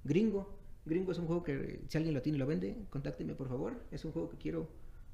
Gringo. 0.04 0.58
Gringo 0.86 1.12
es 1.12 1.20
un 1.20 1.28
juego 1.28 1.44
que 1.44 1.82
si 1.88 1.98
alguien 1.98 2.16
lo 2.16 2.22
tiene 2.22 2.38
y 2.38 2.40
lo 2.40 2.48
vende, 2.48 2.86
contácteme 2.90 3.36
por 3.36 3.50
favor. 3.50 3.84
Es 3.92 4.06
un 4.06 4.12
juego 4.14 4.30
que 4.30 4.38
quiero 4.38 4.70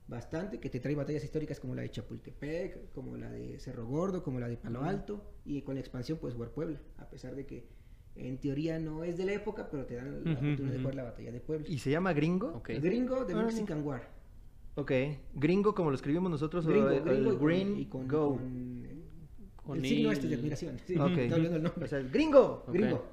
bastante, 0.08 0.60
que 0.60 0.70
te 0.70 0.80
trae 0.80 0.94
batallas 0.96 1.24
históricas 1.24 1.60
como 1.60 1.74
la 1.74 1.82
de 1.82 1.90
Chapultepec, 1.90 2.92
como 2.94 3.18
la 3.18 3.32
de 3.32 3.60
Cerro 3.60 3.88
Gordo, 3.88 4.22
como 4.24 4.40
la 4.40 4.48
de 4.48 4.58
Palo 4.58 4.84
Alto, 4.84 5.24
y 5.44 5.64
con 5.64 5.74
la 5.76 5.82
expansión 5.82 6.20
pues 6.22 6.36
War 6.36 6.52
Puebla, 6.52 6.80
a 6.98 7.10
pesar 7.10 7.36
de 7.36 7.46
que 7.48 7.68
en 8.16 8.38
teoría 8.38 8.78
no 8.80 9.04
es 9.04 9.18
de 9.18 9.26
la 9.26 9.34
época, 9.34 9.68
pero 9.70 9.86
te 9.86 9.96
dan 9.96 10.24
la 10.24 10.32
oportunidad 10.34 10.72
de 10.72 10.80
jugar 10.80 10.96
la 10.96 11.04
batalla 11.04 11.32
de 11.32 11.40
Puebla. 11.42 11.68
¿Y 11.68 11.80
se 11.80 11.90
llama 11.90 12.14
Gringo? 12.14 12.50
Ok. 12.56 12.70
Gringo 12.80 13.26
de. 13.26 13.34
Mexican 13.36 13.84
War. 13.84 14.08
Ok. 14.76 14.92
Gringo 15.34 15.74
como 15.74 15.90
lo 15.90 15.96
escribimos 15.96 16.30
nosotros. 16.30 16.66
o 16.66 16.70
Gringo, 16.70 16.90
el- 16.90 17.02
gringo 17.02 17.16
el 17.32 17.36
y 17.36 17.38
con- 17.38 17.46
Green 17.48 17.78
y 17.80 17.86
con, 17.88 18.08
Go. 18.08 18.30
con, 18.30 18.38
Con 18.38 18.95
el 19.74 19.84
signo 19.86 20.12
este 20.12 20.28
de 20.28 20.36
admiración. 20.36 20.80
Sí, 20.86 20.96
Ok. 21.00 21.10
estoy 21.12 21.32
olvidando 21.34 21.58
el 21.58 21.64
nombre. 21.64 21.86
O 21.86 21.88
sea, 21.88 22.00
el 22.00 22.10
Gringo. 22.10 22.64
Gringo. 22.68 23.10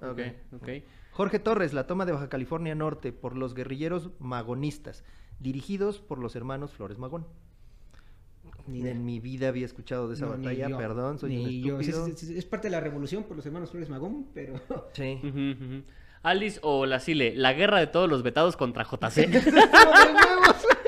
Jorge 1.12 1.38
Torres, 1.38 1.72
la 1.74 1.86
toma 1.86 2.06
de 2.06 2.12
Baja 2.12 2.28
California 2.28 2.74
Norte 2.74 3.12
por 3.12 3.36
los 3.36 3.54
guerrilleros 3.54 4.10
magonistas, 4.18 5.04
dirigidos 5.40 5.98
por 6.00 6.18
los 6.18 6.36
hermanos 6.36 6.72
Flores 6.72 6.98
Magón. 6.98 7.26
Ni. 8.66 8.86
En 8.86 9.04
mi 9.04 9.18
vida 9.18 9.48
había 9.48 9.66
escuchado 9.66 10.06
de 10.08 10.14
esa 10.14 10.26
No, 10.26 10.36
ni 10.36 10.44
batalla, 10.46 10.68
yo, 10.68 10.78
perdón, 10.78 11.18
soy 11.18 11.36
un 11.36 11.44
ni 11.48 11.60
yo. 11.62 11.80
Es, 11.80 11.88
estúpido. 11.88 12.16
es- 12.16 12.22
es- 12.22 12.30
es 12.30 12.44
parte 12.44 12.68
de 12.68 12.72
la 12.72 12.80
revolución 12.80 13.24
por 13.24 13.36
los 13.36 13.44
hermanos 13.44 13.70
Flores 13.70 13.88
Magón, 13.88 14.26
pero 14.32 14.54
Sí. 14.92 15.18
Alice 16.22 16.60
o 16.62 16.86
la 16.86 17.00
Sile, 17.00 17.34
la 17.34 17.52
guerra 17.54 17.80
de 17.80 17.88
todos 17.88 18.08
los 18.08 18.22
vetados 18.22 18.56
contra 18.56 18.84
JC. 18.84 19.28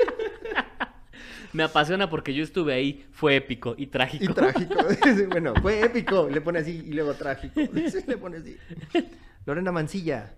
Me 1.55 1.63
apasiona 1.63 2.09
porque 2.09 2.33
yo 2.33 2.43
estuve 2.43 2.73
ahí, 2.73 3.05
fue 3.11 3.37
épico 3.37 3.75
y 3.77 3.87
trágico. 3.87 4.25
Y 4.25 4.33
trágico. 4.33 4.75
bueno, 5.29 5.53
fue 5.61 5.83
épico. 5.85 6.27
Le 6.29 6.41
pone 6.41 6.59
así 6.59 6.83
y 6.85 6.91
luego 6.91 7.13
trágico. 7.13 7.59
Le 8.07 8.17
pone 8.17 8.37
así. 8.37 8.57
Lorena 9.45 9.71
Mancilla. 9.71 10.33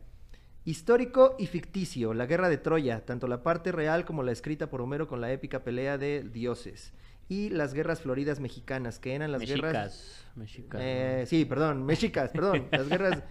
Histórico 0.63 1.36
y 1.39 1.47
ficticio. 1.47 2.13
La 2.13 2.26
guerra 2.26 2.49
de 2.49 2.57
Troya. 2.57 3.05
Tanto 3.05 3.28
la 3.28 3.41
parte 3.41 3.72
real 3.72 4.05
como 4.05 4.22
la 4.22 4.32
escrita 4.32 4.70
por 4.70 4.82
Homero 4.82 5.07
con 5.07 5.20
la 5.22 5.32
épica 5.32 5.63
pelea 5.63 5.97
de 5.97 6.24
dioses. 6.24 6.93
Y 7.30 7.49
las 7.49 7.74
guerras 7.74 8.01
floridas 8.01 8.39
mexicanas, 8.39 8.99
que 8.99 9.15
eran 9.15 9.32
las 9.32 9.41
guerras. 9.41 9.74
Mexicas, 9.74 10.26
mexicas. 10.36 10.82
Eh, 10.84 11.24
sí, 11.26 11.45
perdón, 11.45 11.86
mexicas, 11.86 12.32
perdón. 12.32 12.68
Las 12.72 12.88
guerras. 12.88 13.24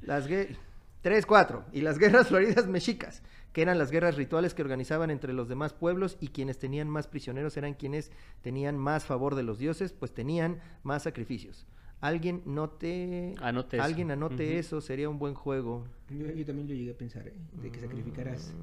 Las 0.00 0.28
gue- 0.28 0.56
Tres, 1.02 1.26
cuatro. 1.26 1.64
Y 1.72 1.82
las 1.82 1.98
guerras 1.98 2.28
floridas 2.28 2.66
mexicas, 2.66 3.22
que 3.56 3.62
eran 3.62 3.78
las 3.78 3.90
guerras 3.90 4.16
rituales 4.16 4.52
que 4.52 4.60
organizaban 4.60 5.10
entre 5.10 5.32
los 5.32 5.48
demás 5.48 5.72
pueblos 5.72 6.18
y 6.20 6.28
quienes 6.28 6.58
tenían 6.58 6.90
más 6.90 7.06
prisioneros 7.06 7.56
eran 7.56 7.72
quienes 7.72 8.12
tenían 8.42 8.76
más 8.76 9.06
favor 9.06 9.34
de 9.34 9.44
los 9.44 9.58
dioses, 9.58 9.94
pues 9.94 10.12
tenían 10.12 10.60
más 10.82 11.04
sacrificios. 11.04 11.66
Alguien 12.00 12.42
note. 12.44 13.34
Anote 13.40 13.78
eso. 13.78 13.84
Alguien 13.84 14.10
anote 14.10 14.44
Ujú. 14.50 14.58
eso, 14.58 14.80
sería 14.80 15.08
un 15.08 15.18
buen 15.18 15.34
juego. 15.34 15.86
yo, 16.10 16.30
yo 16.30 16.44
también 16.44 16.68
lo 16.68 16.74
llegué 16.74 16.90
a 16.92 16.96
pensar, 16.96 17.26
¿eh? 17.26 17.32
de 17.62 17.70
que 17.70 17.80
sacrificaras 17.80 18.54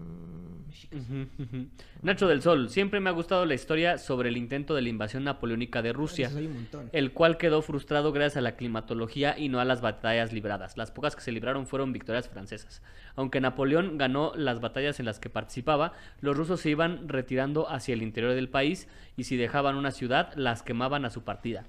Mm, 0.92 1.22
ujú. 1.42 1.68
Nacho 2.02 2.28
del 2.28 2.42
Sol, 2.42 2.70
siempre 2.70 3.00
me 3.00 3.10
ha 3.10 3.14
gustado 3.14 3.46
la 3.46 3.54
historia 3.54 4.00
sobre 4.00 4.30
el 4.30 4.38
intento 4.38 4.74
de 4.74 4.82
la 4.82 4.90
invasión 4.90 5.24
napoleónica 5.24 5.84
de 5.84 5.94
Rusia. 5.94 6.28
Esos 6.28 6.40
hay 6.40 6.48
un 6.48 6.54
montón. 6.54 6.90
el 6.94 7.12
cual 7.14 7.38
quedó 7.38 7.62
frustrado 7.62 8.12
gracias 8.12 8.38
a 8.38 8.42
la 8.42 8.56
climatología 8.56 9.38
y 9.38 9.50
no 9.50 9.60
a 9.60 9.66
las 9.66 9.82
batallas 9.82 10.34
libradas. 10.34 10.76
Las 10.76 10.90
pocas 10.90 11.16
que 11.16 11.22
se 11.22 11.32
libraron 11.32 11.68
fueron 11.68 11.94
victorias 11.94 12.28
francesas. 12.28 12.82
Aunque 13.16 13.40
Napoleón 13.40 14.00
ganó 14.00 14.32
las 14.36 14.62
batallas 14.62 15.00
en 15.00 15.06
las 15.06 15.20
que 15.20 15.30
participaba, 15.30 15.94
los 16.22 16.36
rusos 16.36 16.60
se 16.60 16.72
iban 16.72 17.08
retirando 17.08 17.70
hacia 17.70 17.94
el 17.94 18.02
interior 18.02 18.34
del 18.34 18.50
país 18.50 18.88
y 19.16 19.26
si 19.26 19.38
dejaban 19.38 19.76
una 19.76 19.92
ciudad, 19.92 20.34
las 20.36 20.64
quemaban 20.64 21.06
a 21.06 21.12
su 21.12 21.24
partida. 21.24 21.66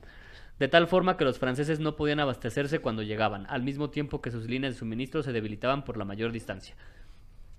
De 0.59 0.69
tal 0.69 0.87
forma 0.87 1.17
que 1.17 1.25
los 1.25 1.39
franceses 1.39 1.81
no 1.81 1.97
podían 1.97 2.21
abastecerse 2.21 2.79
cuando 2.79 3.03
llegaban, 3.03 3.47
al 3.49 3.63
mismo 3.63 3.91
tiempo 3.91 4.23
que 4.23 4.31
sus 4.31 4.49
líneas 4.49 4.75
de 4.75 4.79
suministro 4.79 5.23
se 5.23 5.33
debilitaban 5.33 5.85
por 5.85 5.97
la 5.97 6.05
mayor 6.05 6.31
distancia. 6.31 6.77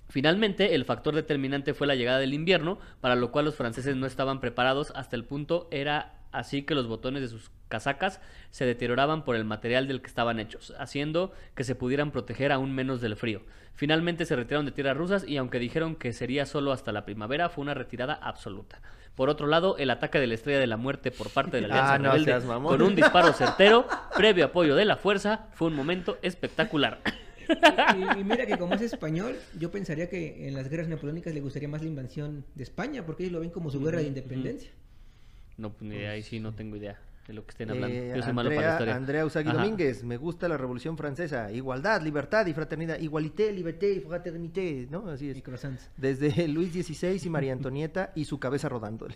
Finalmente, 0.07 0.75
el 0.75 0.85
factor 0.85 1.15
determinante 1.15 1.73
fue 1.73 1.87
la 1.87 1.95
llegada 1.95 2.19
del 2.19 2.33
invierno, 2.33 2.79
para 3.01 3.15
lo 3.15 3.31
cual 3.31 3.45
los 3.45 3.55
franceses 3.55 3.95
no 3.95 4.05
estaban 4.05 4.39
preparados 4.39 4.93
hasta 4.95 5.15
el 5.15 5.25
punto 5.25 5.67
era 5.71 6.13
así 6.31 6.63
que 6.63 6.75
los 6.75 6.87
botones 6.87 7.21
de 7.21 7.27
sus 7.29 7.49
casacas 7.67 8.21
se 8.51 8.65
deterioraban 8.65 9.23
por 9.23 9.35
el 9.35 9.45
material 9.45 9.87
del 9.87 10.01
que 10.01 10.07
estaban 10.07 10.39
hechos, 10.39 10.73
haciendo 10.77 11.33
que 11.55 11.63
se 11.63 11.75
pudieran 11.75 12.11
proteger 12.11 12.51
aún 12.51 12.73
menos 12.73 13.01
del 13.01 13.15
frío. 13.15 13.41
Finalmente 13.73 14.25
se 14.25 14.35
retiraron 14.35 14.65
de 14.65 14.71
tierras 14.71 14.97
rusas 14.97 15.27
y 15.27 15.37
aunque 15.37 15.59
dijeron 15.59 15.95
que 15.95 16.13
sería 16.13 16.45
solo 16.45 16.71
hasta 16.71 16.91
la 16.91 17.05
primavera, 17.05 17.49
fue 17.49 17.63
una 17.63 17.73
retirada 17.73 18.13
absoluta. 18.13 18.81
Por 19.16 19.30
otro 19.30 19.47
lado, 19.47 19.78
el 19.78 19.89
ataque 19.89 20.20
de 20.20 20.28
la 20.28 20.34
Estrella 20.36 20.59
de 20.59 20.68
la 20.68 20.78
Muerte 20.78 21.09
por 21.11 21.30
parte 21.30 21.57
de 21.61 21.68
la 21.68 21.68
Alianza 21.76 21.93
Ah, 21.93 21.97
no 21.99 22.11
Rebelde 22.11 22.26
seas 22.32 22.45
mamón. 22.45 22.78
con 22.78 22.82
un 22.88 22.95
disparo 22.95 23.32
certero, 23.34 23.88
previo 24.16 24.45
apoyo 24.45 24.76
de 24.76 24.86
la 24.86 24.97
fuerza, 24.97 25.47
fue 25.53 25.68
un 25.70 25.76
momento 25.76 26.18
espectacular. 26.22 26.99
Y, 27.47 28.20
y 28.20 28.24
mira 28.24 28.45
que 28.45 28.57
como 28.57 28.74
es 28.74 28.82
español, 28.82 29.36
yo 29.59 29.70
pensaría 29.72 30.09
que 30.09 30.47
en 30.47 30.55
las 30.55 30.68
guerras 30.68 30.88
napoleónicas 30.88 31.34
le 31.34 31.41
gustaría 31.41 31.70
más 31.70 31.82
la 31.82 31.88
invasión 31.88 32.43
de 32.55 32.63
España, 32.63 33.05
porque 33.05 33.24
ellos 33.24 33.34
lo 33.34 33.39
ven 33.41 33.51
como 33.51 33.70
su 33.70 33.80
guerra 33.82 33.99
de 33.99 34.07
independencia. 34.07 34.72
No, 35.57 35.70
pues 35.72 35.84
ni 35.84 35.95
idea, 35.95 36.11
ahí 36.11 36.24
sí 36.24 36.39
no 36.39 36.53
tengo 36.53 36.76
idea 36.76 36.99
de 37.28 37.34
lo 37.34 37.45
que 37.45 37.51
estén 37.51 37.71
hablando. 37.71 37.95
Eh, 37.95 38.13
Yo 38.15 38.21
soy 38.21 38.34
malo 38.34 38.49
para 38.49 38.61
la 38.61 38.67
Andrea, 38.67 38.73
historia. 38.73 38.95
Andrea 38.95 39.26
Usagui 39.26 39.49
Ajá. 39.49 39.57
Domínguez, 39.57 40.03
me 40.03 40.17
gusta 40.17 40.47
la 40.47 40.57
Revolución 40.57 40.97
Francesa. 40.97 41.51
Igualdad, 41.51 42.01
libertad 42.01 42.45
y 42.45 42.53
fraternidad. 42.53 42.99
Igualité, 42.99 43.51
liberté 43.51 43.93
y 43.93 43.99
fraternité, 44.01 44.88
¿no? 44.89 45.09
Así 45.09 45.30
es. 45.30 45.38
Y. 45.38 45.43
Desde 45.97 46.47
Luis 46.47 46.71
XVI 46.73 47.19
y 47.23 47.30
María 47.30 47.53
Antonieta 47.53 48.11
y 48.15 48.26
su 48.26 48.39
cabeza 48.39 48.69
rodando. 48.69 49.07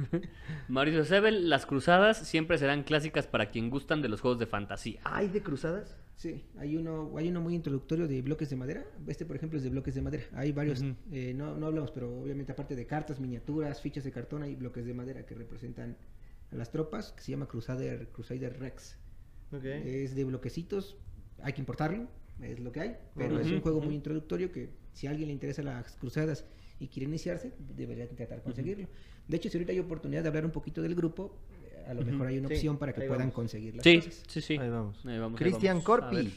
Mauricio 0.68 1.04
Sebel, 1.04 1.48
las 1.48 1.66
cruzadas 1.66 2.18
siempre 2.18 2.58
serán 2.58 2.82
clásicas 2.82 3.26
para 3.26 3.50
quien 3.50 3.70
gustan 3.70 4.02
de 4.02 4.08
los 4.08 4.20
juegos 4.20 4.38
de 4.38 4.46
fantasía. 4.46 5.00
¿Hay 5.04 5.28
de 5.28 5.42
cruzadas? 5.42 5.96
Sí, 6.16 6.44
hay 6.58 6.76
uno, 6.76 7.12
hay 7.16 7.28
uno 7.28 7.40
muy 7.40 7.54
introductorio 7.54 8.06
de 8.06 8.20
bloques 8.20 8.50
de 8.50 8.56
madera. 8.56 8.84
Este, 9.06 9.24
por 9.24 9.36
ejemplo, 9.36 9.56
es 9.56 9.64
de 9.64 9.70
bloques 9.70 9.94
de 9.94 10.02
madera. 10.02 10.24
Hay 10.34 10.52
varios, 10.52 10.84
eh, 11.10 11.32
no, 11.34 11.56
no 11.56 11.66
hablamos, 11.66 11.90
pero 11.92 12.20
obviamente 12.20 12.52
aparte 12.52 12.76
de 12.76 12.86
cartas, 12.86 13.18
miniaturas, 13.18 13.80
fichas 13.80 14.04
de 14.04 14.12
cartón, 14.12 14.42
hay 14.42 14.54
bloques 14.54 14.84
de 14.84 14.92
madera 14.92 15.24
que 15.24 15.34
representan 15.34 15.96
a 16.52 16.56
las 16.56 16.70
tropas, 16.70 17.12
que 17.12 17.22
se 17.22 17.30
llama 17.32 17.46
Crusader, 17.46 18.08
Crusader 18.08 18.58
Rex. 18.58 18.96
Es 19.62 20.14
de 20.14 20.24
bloquecitos, 20.24 20.96
hay 21.42 21.52
que 21.52 21.60
importarlo, 21.60 22.08
es 22.40 22.60
lo 22.60 22.70
que 22.72 22.80
hay, 22.80 22.96
pero 23.16 23.38
es 23.40 23.50
un 23.50 23.60
juego 23.60 23.80
muy 23.80 23.94
introductorio 23.94 24.52
que 24.52 24.70
si 24.92 25.06
a 25.06 25.10
alguien 25.10 25.28
le 25.28 25.32
interesa 25.34 25.62
las 25.62 25.96
cruzadas 25.96 26.44
y 26.78 26.88
quiere 26.88 27.08
iniciarse, 27.08 27.52
debería 27.58 28.04
intentar 28.04 28.42
conseguirlo. 28.42 28.88
De 29.28 29.36
hecho, 29.36 29.48
si 29.50 29.56
ahorita 29.56 29.72
hay 29.72 29.78
oportunidad 29.80 30.22
de 30.22 30.28
hablar 30.28 30.44
un 30.44 30.50
poquito 30.52 30.82
del 30.82 30.94
grupo, 30.94 31.36
a 31.86 31.94
lo 31.94 32.02
mejor 32.04 32.26
hay 32.28 32.38
una 32.38 32.48
Sí, 32.48 32.54
opción 32.54 32.78
para 32.78 32.92
que 32.92 33.00
puedan 33.02 33.18
vamos. 33.18 33.34
conseguir 33.34 33.74
las 33.76 33.84
Sí, 33.84 33.96
cosas. 33.96 34.22
sí, 34.28 34.40
sí. 34.40 34.56
Ahí 34.56 34.68
vamos. 34.68 35.04
Ahí 35.04 35.18
vamos, 35.18 35.38
Cristian 35.38 35.82
vamos. 35.84 36.02
A 36.02 36.10
ver. 36.10 36.24
Corpi. 36.24 36.34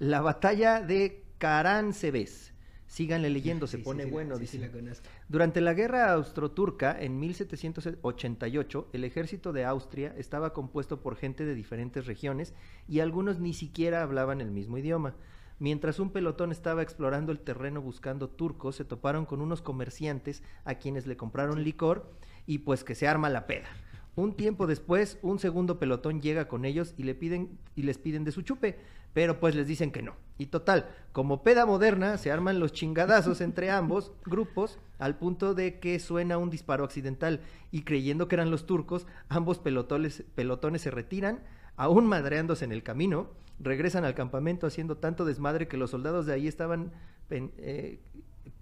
La 0.00 0.20
batalla 0.20 0.80
de 0.82 1.22
Caransebes. 1.38 2.49
Síganle 2.90 3.30
leyendo, 3.30 3.68
se 3.68 3.76
Sí, 3.76 3.82
pone 3.84 4.02
sí, 4.04 4.10
bueno, 4.10 4.34
sí, 4.34 4.40
dice. 4.40 4.56
sí, 4.56 4.58
la 4.58 4.72
conozco. 4.72 5.06
Durante 5.28 5.60
la 5.60 5.74
guerra 5.74 6.12
austro-turca, 6.12 6.96
en 7.00 7.20
1788, 7.20 8.88
el 8.92 9.04
ejército 9.04 9.52
de 9.52 9.64
Austria 9.64 10.12
estaba 10.18 10.52
compuesto 10.52 11.00
por 11.00 11.14
gente 11.14 11.44
de 11.44 11.54
diferentes 11.54 12.06
regiones 12.06 12.52
y 12.88 12.98
algunos 12.98 13.38
ni 13.38 13.54
siquiera 13.54 14.02
hablaban 14.02 14.40
el 14.40 14.50
mismo 14.50 14.76
idioma. 14.76 15.14
Mientras 15.60 16.00
un 16.00 16.10
pelotón 16.10 16.50
estaba 16.50 16.82
explorando 16.82 17.30
el 17.30 17.38
terreno 17.38 17.80
buscando 17.80 18.28
turcos, 18.28 18.74
se 18.74 18.84
toparon 18.84 19.24
con 19.24 19.40
unos 19.40 19.62
comerciantes 19.62 20.42
a 20.64 20.74
quienes 20.74 21.06
le 21.06 21.16
compraron 21.16 21.62
licor 21.62 22.10
y 22.44 22.58
pues 22.58 22.82
que 22.82 22.96
se 22.96 23.06
arma 23.06 23.30
la 23.30 23.46
peda. 23.46 23.68
Un 24.16 24.34
tiempo 24.34 24.66
después, 24.66 25.18
un 25.22 25.38
segundo 25.38 25.78
pelotón 25.78 26.20
llega 26.20 26.48
con 26.48 26.64
ellos 26.64 26.94
y 26.96 27.04
le 27.04 27.14
piden 27.14 27.56
y 27.76 27.82
les 27.84 27.98
piden 27.98 28.24
de 28.24 28.32
su 28.32 28.42
chupe, 28.42 28.80
pero 29.12 29.40
pues 29.40 29.54
les 29.54 29.66
dicen 29.66 29.90
que 29.90 30.02
no. 30.02 30.14
Y 30.38 30.46
total, 30.46 30.88
como 31.12 31.42
peda 31.42 31.66
moderna, 31.66 32.16
se 32.16 32.32
arman 32.32 32.60
los 32.60 32.72
chingadazos 32.72 33.40
entre 33.40 33.70
ambos 33.70 34.12
grupos 34.24 34.78
al 34.98 35.16
punto 35.16 35.54
de 35.54 35.78
que 35.78 35.98
suena 35.98 36.38
un 36.38 36.50
disparo 36.50 36.84
accidental 36.84 37.40
y 37.70 37.82
creyendo 37.82 38.28
que 38.28 38.36
eran 38.36 38.50
los 38.50 38.66
turcos, 38.66 39.06
ambos 39.28 39.58
pelotones, 39.58 40.24
pelotones 40.34 40.82
se 40.82 40.90
retiran, 40.90 41.42
aún 41.76 42.06
madreándose 42.06 42.64
en 42.64 42.72
el 42.72 42.82
camino, 42.82 43.28
regresan 43.58 44.04
al 44.04 44.14
campamento 44.14 44.66
haciendo 44.66 44.96
tanto 44.96 45.24
desmadre 45.24 45.68
que 45.68 45.76
los 45.76 45.90
soldados 45.90 46.26
de 46.26 46.32
ahí 46.32 46.48
estaban 46.48 46.92
eh, 47.30 48.00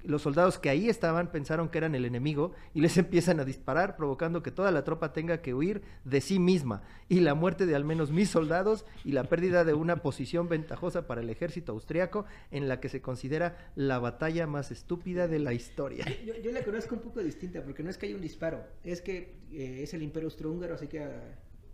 los 0.08 0.22
soldados 0.22 0.58
que 0.58 0.70
ahí 0.70 0.88
estaban 0.88 1.30
pensaron 1.30 1.68
que 1.68 1.78
eran 1.78 1.94
el 1.94 2.06
enemigo 2.06 2.52
y 2.72 2.80
les 2.80 2.96
empiezan 2.98 3.40
a 3.40 3.44
disparar, 3.44 3.96
provocando 3.96 4.42
que 4.42 4.50
toda 4.50 4.72
la 4.72 4.82
tropa 4.82 5.12
tenga 5.12 5.42
que 5.42 5.54
huir 5.54 5.82
de 6.04 6.20
sí 6.20 6.38
misma 6.38 6.82
y 7.08 7.20
la 7.20 7.34
muerte 7.34 7.66
de 7.66 7.76
al 7.76 7.84
menos 7.84 8.10
mil 8.10 8.26
soldados 8.26 8.86
y 9.04 9.12
la 9.12 9.24
pérdida 9.24 9.64
de 9.64 9.74
una 9.74 9.96
posición 10.02 10.48
ventajosa 10.48 11.06
para 11.06 11.20
el 11.20 11.28
ejército 11.28 11.72
austriaco 11.72 12.24
en 12.50 12.68
la 12.68 12.80
que 12.80 12.88
se 12.88 13.02
considera 13.02 13.70
la 13.76 13.98
batalla 13.98 14.46
más 14.46 14.70
estúpida 14.70 15.28
de 15.28 15.38
la 15.40 15.52
historia. 15.52 16.06
Yo, 16.42 16.52
la 16.52 16.64
conozco 16.64 16.94
un 16.94 17.02
poco 17.02 17.20
distinta, 17.20 17.62
porque 17.62 17.82
no 17.82 17.90
es 17.90 17.98
que 17.98 18.06
haya 18.06 18.16
un 18.16 18.22
disparo, 18.22 18.64
es 18.82 19.02
que 19.02 19.36
eh, 19.52 19.82
es 19.82 19.92
el 19.92 20.02
imperio 20.02 20.28
austrohúngaro, 20.28 20.74
así 20.74 20.86
que 20.86 21.06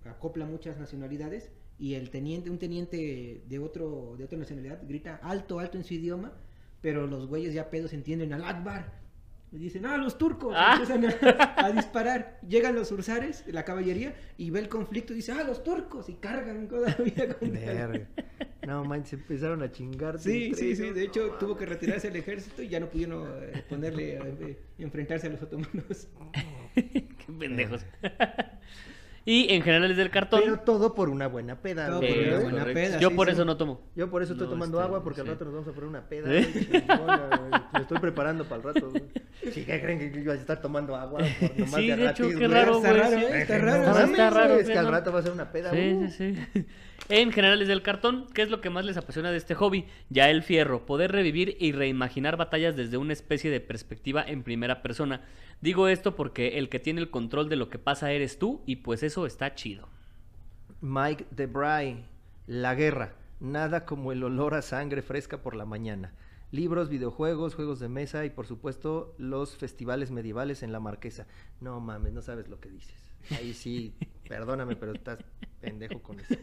acopla 0.04 0.44
muchas 0.44 0.76
nacionalidades, 0.76 1.50
y 1.78 1.94
el 1.94 2.10
teniente, 2.10 2.50
un 2.50 2.58
teniente 2.58 3.42
de 3.46 3.58
otro, 3.58 4.14
de 4.18 4.24
otra 4.24 4.38
nacionalidad, 4.38 4.80
grita 4.86 5.20
alto, 5.22 5.58
alto 5.60 5.78
en 5.78 5.84
su 5.84 5.94
idioma, 5.94 6.32
pero 6.84 7.06
los 7.06 7.28
güeyes 7.28 7.54
ya 7.54 7.70
pedos 7.70 7.94
entienden 7.94 8.34
al 8.34 8.44
Akbar. 8.44 8.92
Y 9.50 9.56
dicen, 9.56 9.86
ah, 9.86 9.96
los 9.96 10.18
turcos. 10.18 10.52
Ah. 10.54 10.76
Empiezan 10.78 11.06
a, 11.06 11.54
a 11.56 11.72
disparar. 11.72 12.38
Llegan 12.46 12.74
los 12.74 12.92
ursares, 12.92 13.42
la 13.46 13.64
caballería, 13.64 14.14
y 14.36 14.50
ve 14.50 14.60
el 14.60 14.68
conflicto 14.68 15.14
y 15.14 15.16
dice, 15.16 15.32
ah, 15.32 15.44
los 15.44 15.64
turcos. 15.64 16.10
Y 16.10 16.16
cargan 16.16 16.68
todavía 16.68 17.38
con. 17.38 17.58
No 18.66 18.84
manches, 18.84 19.14
empezaron 19.14 19.62
a 19.62 19.72
chingar. 19.72 20.18
Sí, 20.18 20.52
sí, 20.54 20.76
sí. 20.76 20.90
De 20.90 21.04
hecho, 21.04 21.36
tuvo 21.40 21.56
que 21.56 21.64
retirarse 21.64 22.08
el 22.08 22.16
ejército 22.16 22.62
y 22.62 22.68
ya 22.68 22.80
no 22.80 22.90
pudieron 22.90 23.26
eh, 23.42 23.64
ponerle, 23.66 24.18
eh, 24.18 24.58
enfrentarse 24.76 25.28
a 25.28 25.30
los 25.30 25.42
otomanos. 25.42 26.08
Qué 26.74 27.32
pendejos. 27.38 27.86
Y 29.26 29.52
en 29.54 29.62
generales 29.62 29.96
del 29.96 30.10
cartón. 30.10 30.40
Pero 30.44 30.58
todo 30.60 30.94
por 30.94 31.08
una 31.08 31.26
buena 31.28 31.56
peda. 31.56 31.86
Todo 31.88 32.00
por 32.00 32.08
una 32.10 32.18
es 32.20 32.42
buena 32.42 32.58
correcto. 32.60 32.74
peda, 32.74 32.98
Yo 33.00 33.08
sí, 33.10 33.14
por 33.14 33.26
sí. 33.28 33.32
eso 33.32 33.44
no 33.44 33.56
tomo. 33.56 33.80
Yo 33.96 34.10
por 34.10 34.22
eso 34.22 34.32
estoy 34.32 34.46
No, 34.46 34.52
tomando 34.52 34.78
este, 34.78 34.86
agua 34.88 35.02
porque 35.04 35.20
al 35.20 35.26
sí. 35.26 35.32
rato 35.32 35.44
nos 35.46 35.54
vamos 35.54 35.68
a 35.68 35.72
poner 35.72 35.88
una 35.88 36.08
peda. 36.08 36.32
¿Eh? 36.34 36.48
güey, 36.52 36.82
chingona. 36.86 37.68
Me 37.72 37.80
estoy 37.80 37.98
preparando 37.98 38.44
para 38.44 38.56
el 38.56 38.62
rato. 38.74 38.90
güey. 38.90 39.02
Sí, 39.52 39.64
¿qué 39.64 39.80
creen 39.80 39.98
que 40.12 40.20
ibas 40.20 40.38
a 40.38 40.40
estar 40.40 40.60
tomando 40.60 40.94
agua? 40.96 41.20
Por 41.40 41.58
nomás 41.58 41.74
Sí, 41.74 41.86
de 41.88 41.92
hecho, 41.94 42.24
gratis, 42.24 42.26
qué 42.26 42.34
güey? 42.34 42.48
raro, 42.48 42.76
Está 42.76 42.88
güey. 42.90 43.00
raro, 43.02 43.16
sí. 43.18 43.24
¿eh? 43.24 43.40
Está 43.42 43.58
raro. 43.58 43.82
Está 44.04 44.30
raro, 44.30 44.54
Es 44.54 44.66
que 44.70 44.78
al 44.78 44.88
rato 44.90 45.12
va 45.12 45.18
a 45.18 45.22
ser 45.22 45.32
una 45.32 45.50
peda. 45.52 45.70
Sí, 45.70 45.98
sí, 46.10 46.34
sí. 46.52 46.66
En 47.10 47.32
generales 47.32 47.68
del 47.68 47.82
cartón, 47.82 48.26
¿qué 48.32 48.40
es 48.40 48.48
lo 48.48 48.62
que 48.62 48.70
más 48.70 48.86
les 48.86 48.96
apasiona 48.96 49.30
de 49.30 49.36
este 49.36 49.54
hobby? 49.54 49.84
Ya 50.08 50.30
el 50.30 50.42
fierro, 50.42 50.86
poder 50.86 51.12
revivir 51.12 51.54
y 51.60 51.72
reimaginar 51.72 52.38
batallas 52.38 52.76
desde 52.76 52.96
una 52.96 53.12
especie 53.12 53.50
de 53.50 53.60
perspectiva 53.60 54.24
en 54.26 54.42
primera 54.42 54.80
persona. 54.80 55.20
Digo 55.60 55.88
esto 55.88 56.16
porque 56.16 56.56
el 56.56 56.70
que 56.70 56.80
tiene 56.80 57.02
el 57.02 57.10
control 57.10 57.50
de 57.50 57.56
lo 57.56 57.68
que 57.68 57.78
pasa 57.78 58.10
eres 58.12 58.38
tú 58.38 58.62
y 58.64 58.76
pues 58.76 59.02
eso 59.02 59.26
está 59.26 59.54
chido. 59.54 59.86
Mike 60.80 61.26
DeBry, 61.30 62.06
La 62.46 62.74
Guerra. 62.74 63.12
Nada 63.38 63.84
como 63.84 64.10
el 64.10 64.24
olor 64.24 64.54
a 64.54 64.62
sangre 64.62 65.02
fresca 65.02 65.42
por 65.42 65.56
la 65.56 65.66
mañana. 65.66 66.14
Libros, 66.52 66.88
videojuegos, 66.88 67.54
juegos 67.54 67.80
de 67.80 67.90
mesa 67.90 68.24
y 68.24 68.30
por 68.30 68.46
supuesto 68.46 69.14
los 69.18 69.58
festivales 69.58 70.10
medievales 70.10 70.62
en 70.62 70.72
la 70.72 70.80
Marquesa. 70.80 71.26
No 71.60 71.80
mames, 71.80 72.14
no 72.14 72.22
sabes 72.22 72.48
lo 72.48 72.60
que 72.60 72.70
dices. 72.70 73.03
Ahí 73.30 73.54
sí, 73.54 73.94
perdóname, 74.28 74.76
pero 74.76 74.92
estás 74.92 75.18
pendejo 75.60 76.02
con 76.02 76.20
eso. 76.20 76.34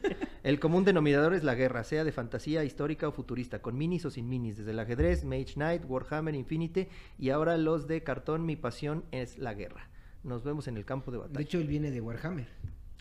El 0.44 0.60
común 0.60 0.84
denominador 0.84 1.34
es 1.34 1.44
la 1.44 1.56
guerra, 1.56 1.84
sea 1.84 2.04
de 2.04 2.12
fantasía 2.12 2.64
histórica 2.64 3.08
o 3.08 3.12
futurista, 3.12 3.62
con 3.62 3.78
minis 3.78 4.06
o 4.06 4.10
sin 4.10 4.28
minis, 4.28 4.58
desde 4.58 4.72
el 4.72 4.80
ajedrez, 4.80 5.24
Mage 5.24 5.54
Knight, 5.54 5.84
Warhammer 5.88 6.36
Infinity 6.36 6.88
y 7.18 7.30
ahora 7.30 7.58
los 7.58 7.88
de 7.88 8.04
cartón, 8.04 8.46
mi 8.46 8.56
pasión 8.56 9.06
es 9.12 9.38
la 9.38 9.54
guerra. 9.54 9.90
Nos 10.24 10.44
vemos 10.44 10.68
en 10.68 10.78
el 10.78 10.86
campo 10.86 11.12
de 11.12 11.18
batalla. 11.18 11.38
De 11.38 11.44
hecho, 11.44 11.58
él 11.60 11.68
viene 11.68 11.92
de 11.92 12.02
Warhammer. 12.02 12.48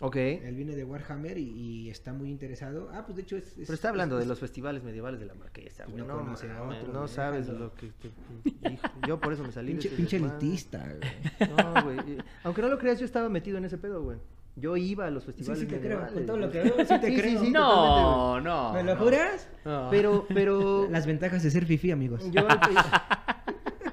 Ok. 0.01 0.15
Él 0.17 0.55
viene 0.55 0.75
de 0.75 0.83
Warhammer 0.83 1.37
y, 1.37 1.49
y 1.51 1.89
está 1.89 2.11
muy 2.13 2.29
interesado. 2.29 2.89
Ah, 2.93 3.03
pues 3.05 3.15
de 3.15 3.21
hecho 3.21 3.37
es... 3.37 3.45
es- 3.49 3.53
Pero 3.67 3.73
está 3.73 3.89
hablando 3.89 4.17
es- 4.17 4.23
de 4.25 4.27
los 4.27 4.39
festivales 4.39 4.83
medievales 4.83 5.19
de 5.19 5.25
la 5.27 5.33
Marquesa, 5.35 5.85
güey. 5.85 5.97
no 5.97 6.05
No, 6.07 6.13
a 6.13 6.17
otro, 6.23 6.91
no 6.93 6.99
güey, 6.99 7.07
sabes 7.07 7.47
lo 7.47 7.73
que... 7.75 7.91
te- 7.91 8.71
hijo, 8.73 8.87
yo 9.07 9.19
por 9.19 9.31
eso 9.33 9.43
me 9.43 9.51
salí 9.51 9.71
Pinche, 9.71 9.89
de 9.89 9.95
pinche 9.95 10.17
elitista, 10.17 10.79
güey. 11.39 11.49
No, 11.55 11.83
güey. 11.83 11.97
y- 11.99 12.17
Aunque 12.43 12.61
no 12.61 12.67
lo 12.67 12.77
creas, 12.77 12.99
yo 12.99 13.05
estaba 13.05 13.29
metido 13.29 13.57
en 13.57 13.65
ese 13.65 13.77
pedo, 13.77 14.03
güey. 14.03 14.17
Yo 14.57 14.75
iba 14.75 15.05
a 15.05 15.09
los 15.09 15.23
festivales 15.23 15.61
sí 15.61 15.65
te 15.65 15.79
creo, 15.79 16.05
con 16.13 16.25
todo 16.25 16.35
lo 16.37 16.49
güey. 16.49 16.61
que 16.63 16.69
veo, 16.75 16.85
sí 16.85 16.99
te 16.99 17.15
creo. 17.15 17.33
totalmente, 17.35 17.51
no, 17.51 18.41
no. 18.41 18.73
¿Me 18.73 18.83
lo 18.83 18.95
no. 18.95 19.01
juras? 19.01 19.47
No. 19.63 19.87
Pero, 19.89 20.25
pero... 20.33 20.89
Las 20.91 21.05
ventajas 21.05 21.41
de 21.41 21.49
ser 21.51 21.65
fifi, 21.65 21.91
amigos. 21.91 22.29
Yo 22.31 22.41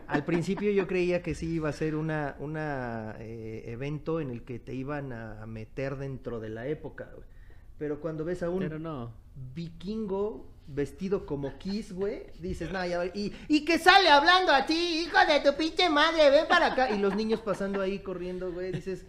al, 0.09 0.13
pri- 0.13 0.19
al 0.19 0.25
principio 0.25 0.71
yo 0.73 0.87
creía 0.87 1.23
que 1.23 1.35
sí 1.35 1.47
iba 1.55 1.69
a 1.69 1.73
ser 1.73 1.95
una, 1.95 2.37
una 2.41 3.17
eh, 3.21 3.65
evento 3.67 4.21
en 4.21 4.31
el 4.31 4.43
que 4.43 4.59
te 4.59 4.75
iban 4.75 5.13
a 5.13 5.47
meter 5.47 5.97
dentro 5.97 6.41
de 6.41 6.49
la 6.49 6.67
época, 6.67 7.11
güey. 7.15 7.27
Pero 7.79 8.01
cuando 8.01 8.25
ves 8.25 8.43
a 8.43 8.51
un 8.51 8.59
Pero 8.61 8.79
no. 8.81 9.13
vikingo 9.55 10.47
vestido 10.67 11.25
como 11.27 11.57
Kiss, 11.59 11.93
güey, 11.93 12.25
dices, 12.41 12.71
no, 12.73 12.85
ya, 12.85 13.07
y, 13.07 13.33
y 13.49 13.65
que 13.65 13.79
sale 13.79 14.09
hablando 14.11 14.53
a 14.53 14.67
ti, 14.67 14.75
hijo 15.07 15.17
de 15.27 15.41
tu 15.41 15.57
pinche 15.57 15.89
madre, 15.89 16.29
ven 16.31 16.47
para 16.49 16.73
acá. 16.73 16.91
Y 16.91 16.99
los 16.99 17.15
niños 17.15 17.41
pasando 17.41 17.81
ahí 17.81 18.01
corriendo, 18.01 18.53
güey, 18.53 18.73
dices, 18.73 19.07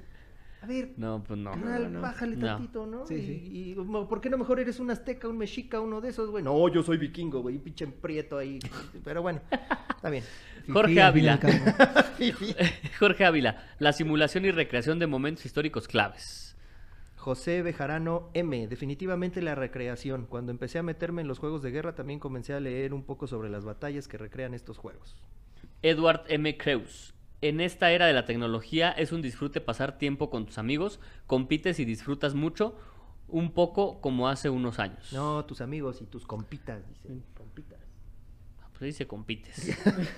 a 0.61 0.65
ver, 0.65 0.93
No, 0.97 1.23
pues 1.23 1.39
no. 1.39 1.51
carnal, 1.51 1.93
no. 1.93 2.01
bájale 2.01 2.35
tantito, 2.37 2.85
¿no? 2.85 3.05
Sí, 3.05 3.15
y, 3.15 3.21
sí. 3.25 3.49
y, 3.51 3.75
¿por 3.75 4.19
qué 4.19 4.29
no 4.29 4.37
mejor 4.37 4.59
eres 4.59 4.79
un 4.79 4.91
azteca, 4.91 5.27
un 5.27 5.37
mexica, 5.37 5.79
uno 5.79 6.01
de 6.01 6.09
esos, 6.09 6.29
güey? 6.29 6.43
No, 6.43 6.67
yo 6.67 6.83
soy 6.83 6.97
vikingo, 6.97 7.41
güey, 7.41 7.57
pinche 7.59 7.87
prieto 7.87 8.37
ahí. 8.37 8.59
Pero 9.03 9.21
bueno, 9.21 9.41
está 9.95 10.09
bien. 10.09 10.23
Jorge 10.71 10.89
Fifí, 10.93 10.99
Ávila. 10.99 11.39
Jorge 12.99 13.25
Ávila, 13.25 13.67
la 13.79 13.93
simulación 13.93 14.45
y 14.45 14.51
recreación 14.51 14.99
de 14.99 15.07
momentos 15.07 15.45
históricos 15.45 15.87
claves. 15.87 16.57
José 17.15 17.61
Bejarano 17.63 18.29
M. 18.33 18.67
Definitivamente 18.67 19.41
la 19.41 19.55
recreación. 19.55 20.25
Cuando 20.25 20.51
empecé 20.51 20.79
a 20.79 20.83
meterme 20.83 21.21
en 21.21 21.27
los 21.27 21.39
juegos 21.39 21.61
de 21.61 21.71
guerra, 21.71 21.93
también 21.95 22.19
comencé 22.19 22.53
a 22.53 22.59
leer 22.59 22.93
un 22.93 23.03
poco 23.03 23.27
sobre 23.27 23.49
las 23.49 23.65
batallas 23.65 24.07
que 24.07 24.17
recrean 24.17 24.53
estos 24.53 24.77
juegos. 24.77 25.17
Edward 25.81 26.23
M. 26.27 26.57
Creus. 26.57 27.13
En 27.41 27.61
esta 27.61 27.91
era 27.91 28.05
de 28.05 28.13
la 28.13 28.25
tecnología 28.25 28.91
es 28.91 29.11
un 29.13 29.21
disfrute 29.21 29.61
pasar 29.61 29.97
tiempo 29.97 30.29
con 30.29 30.45
tus 30.45 30.57
amigos, 30.57 30.99
compites 31.25 31.79
y 31.79 31.85
disfrutas 31.85 32.33
mucho, 32.35 32.75
un 33.29 33.53
poco 33.53 34.01
como 34.01 34.27
hace 34.27 34.49
unos 34.49 34.77
años. 34.79 35.13
No, 35.13 35.45
tus 35.45 35.61
amigos 35.61 36.01
y 36.01 36.05
tus 36.05 36.25
compitas, 36.25 36.85
dicen. 36.89 37.23
Compitas. 37.37 37.79
Pues 38.77 38.81
dice 38.93 39.07
compites. 39.07 39.77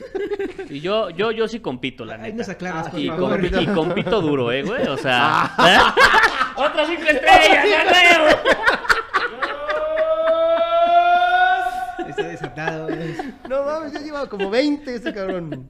y 0.69 0.79
yo, 0.81 1.09
yo, 1.11 1.31
yo 1.31 1.47
sí 1.47 1.59
compito, 1.59 2.05
la 2.05 2.15
Ahí 2.15 2.21
neta. 2.31 2.35
nos 2.37 2.49
aclaras, 2.49 2.89
por 2.89 2.99
y, 2.99 3.07
favor. 3.07 3.39
compi- 3.41 3.61
y 3.61 3.65
compito 3.75 4.21
duro, 4.21 4.51
eh, 4.51 4.63
güey. 4.63 4.87
O 4.87 4.97
sea. 4.97 5.53
¡Otra 6.55 6.85
cinco 6.87 7.03
estrellas, 7.03 7.65
ya! 7.69 7.81
Está 12.09 12.27
desatado. 12.27 12.87
güey. 12.87 13.15
No 13.49 13.63
mames, 13.63 13.93
ya 13.93 13.99
lleva 13.99 14.27
como 14.27 14.49
20 14.49 14.95
ese 14.95 15.13
cabrón. 15.13 15.69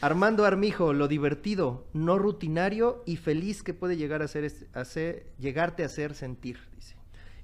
Armando 0.00 0.46
Armijo, 0.46 0.94
lo 0.94 1.08
divertido, 1.08 1.86
no 1.92 2.18
rutinario 2.18 3.02
y 3.04 3.16
feliz 3.16 3.62
que 3.62 3.74
puede 3.74 3.98
llegar 3.98 4.22
a 4.22 4.28
ser, 4.28 4.50
hacer, 4.72 5.26
llegarte 5.38 5.82
a 5.82 5.86
hacer 5.86 6.14
sentir, 6.14 6.58
dice. 6.74 6.99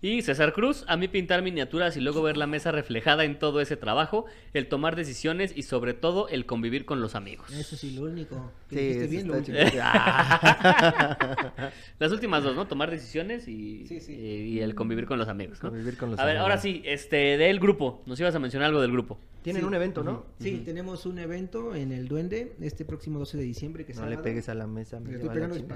Y 0.08 0.22
César 0.22 0.52
Cruz, 0.52 0.84
a 0.86 0.96
mí 0.96 1.08
pintar 1.08 1.42
miniaturas 1.42 1.96
y 1.96 2.00
luego 2.00 2.22
ver 2.22 2.36
la 2.36 2.46
mesa 2.46 2.70
reflejada 2.70 3.24
en 3.24 3.40
todo 3.40 3.60
ese 3.60 3.76
trabajo, 3.76 4.24
el 4.54 4.68
tomar 4.68 4.94
decisiones 4.94 5.52
y 5.56 5.64
sobre 5.64 5.94
todo 5.94 6.28
el 6.28 6.46
convivir 6.46 6.84
con 6.84 7.00
los 7.00 7.16
amigos. 7.16 7.50
Eso 7.52 7.74
sí, 7.76 7.90
lo 7.90 8.02
único. 8.02 8.52
Que 8.70 9.00
Sí, 9.02 9.08
bien, 9.08 9.26
lo. 9.26 9.34
Las 11.98 12.12
últimas 12.12 12.44
dos, 12.44 12.54
¿no? 12.54 12.68
Tomar 12.68 12.88
decisiones 12.88 13.48
y, 13.48 13.84
Sí, 13.88 14.00
sí. 14.00 14.12
y- 14.14 14.58
y 14.58 14.60
el 14.60 14.76
convivir 14.76 15.06
con 15.06 15.18
los 15.18 15.26
amigos. 15.26 15.60
¿no? 15.64 15.70
Convivir 15.70 15.96
con 15.96 16.12
los 16.12 16.20
a 16.20 16.24
ver, 16.24 16.36
ahora 16.36 16.58
sí, 16.58 16.82
este, 16.84 17.36
del 17.36 17.58
grupo. 17.58 18.04
Nos 18.06 18.20
ibas 18.20 18.32
a 18.36 18.38
mencionar 18.38 18.68
algo 18.68 18.80
del 18.80 18.92
grupo. 18.92 19.18
Tienen 19.42 19.62
Sí. 19.62 19.66
un 19.66 19.74
evento, 19.74 20.04
¿no? 20.04 20.24
Sí, 20.38 20.62
tenemos 20.64 21.04
un 21.06 21.18
evento 21.18 21.74
en 21.74 21.90
el 21.90 22.06
Duende 22.06 22.52
este 22.60 22.84
próximo 22.84 23.18
12 23.18 23.38
de 23.38 23.42
diciembre. 23.44 23.84
Que 23.84 23.92
No 23.94 24.06
le 24.06 24.18
pegues 24.18 24.48
a 24.48 24.54
la 24.54 24.68
mesa. 24.68 25.00
me 25.00 25.14
estoy 25.14 25.30
pegando. 25.30 25.56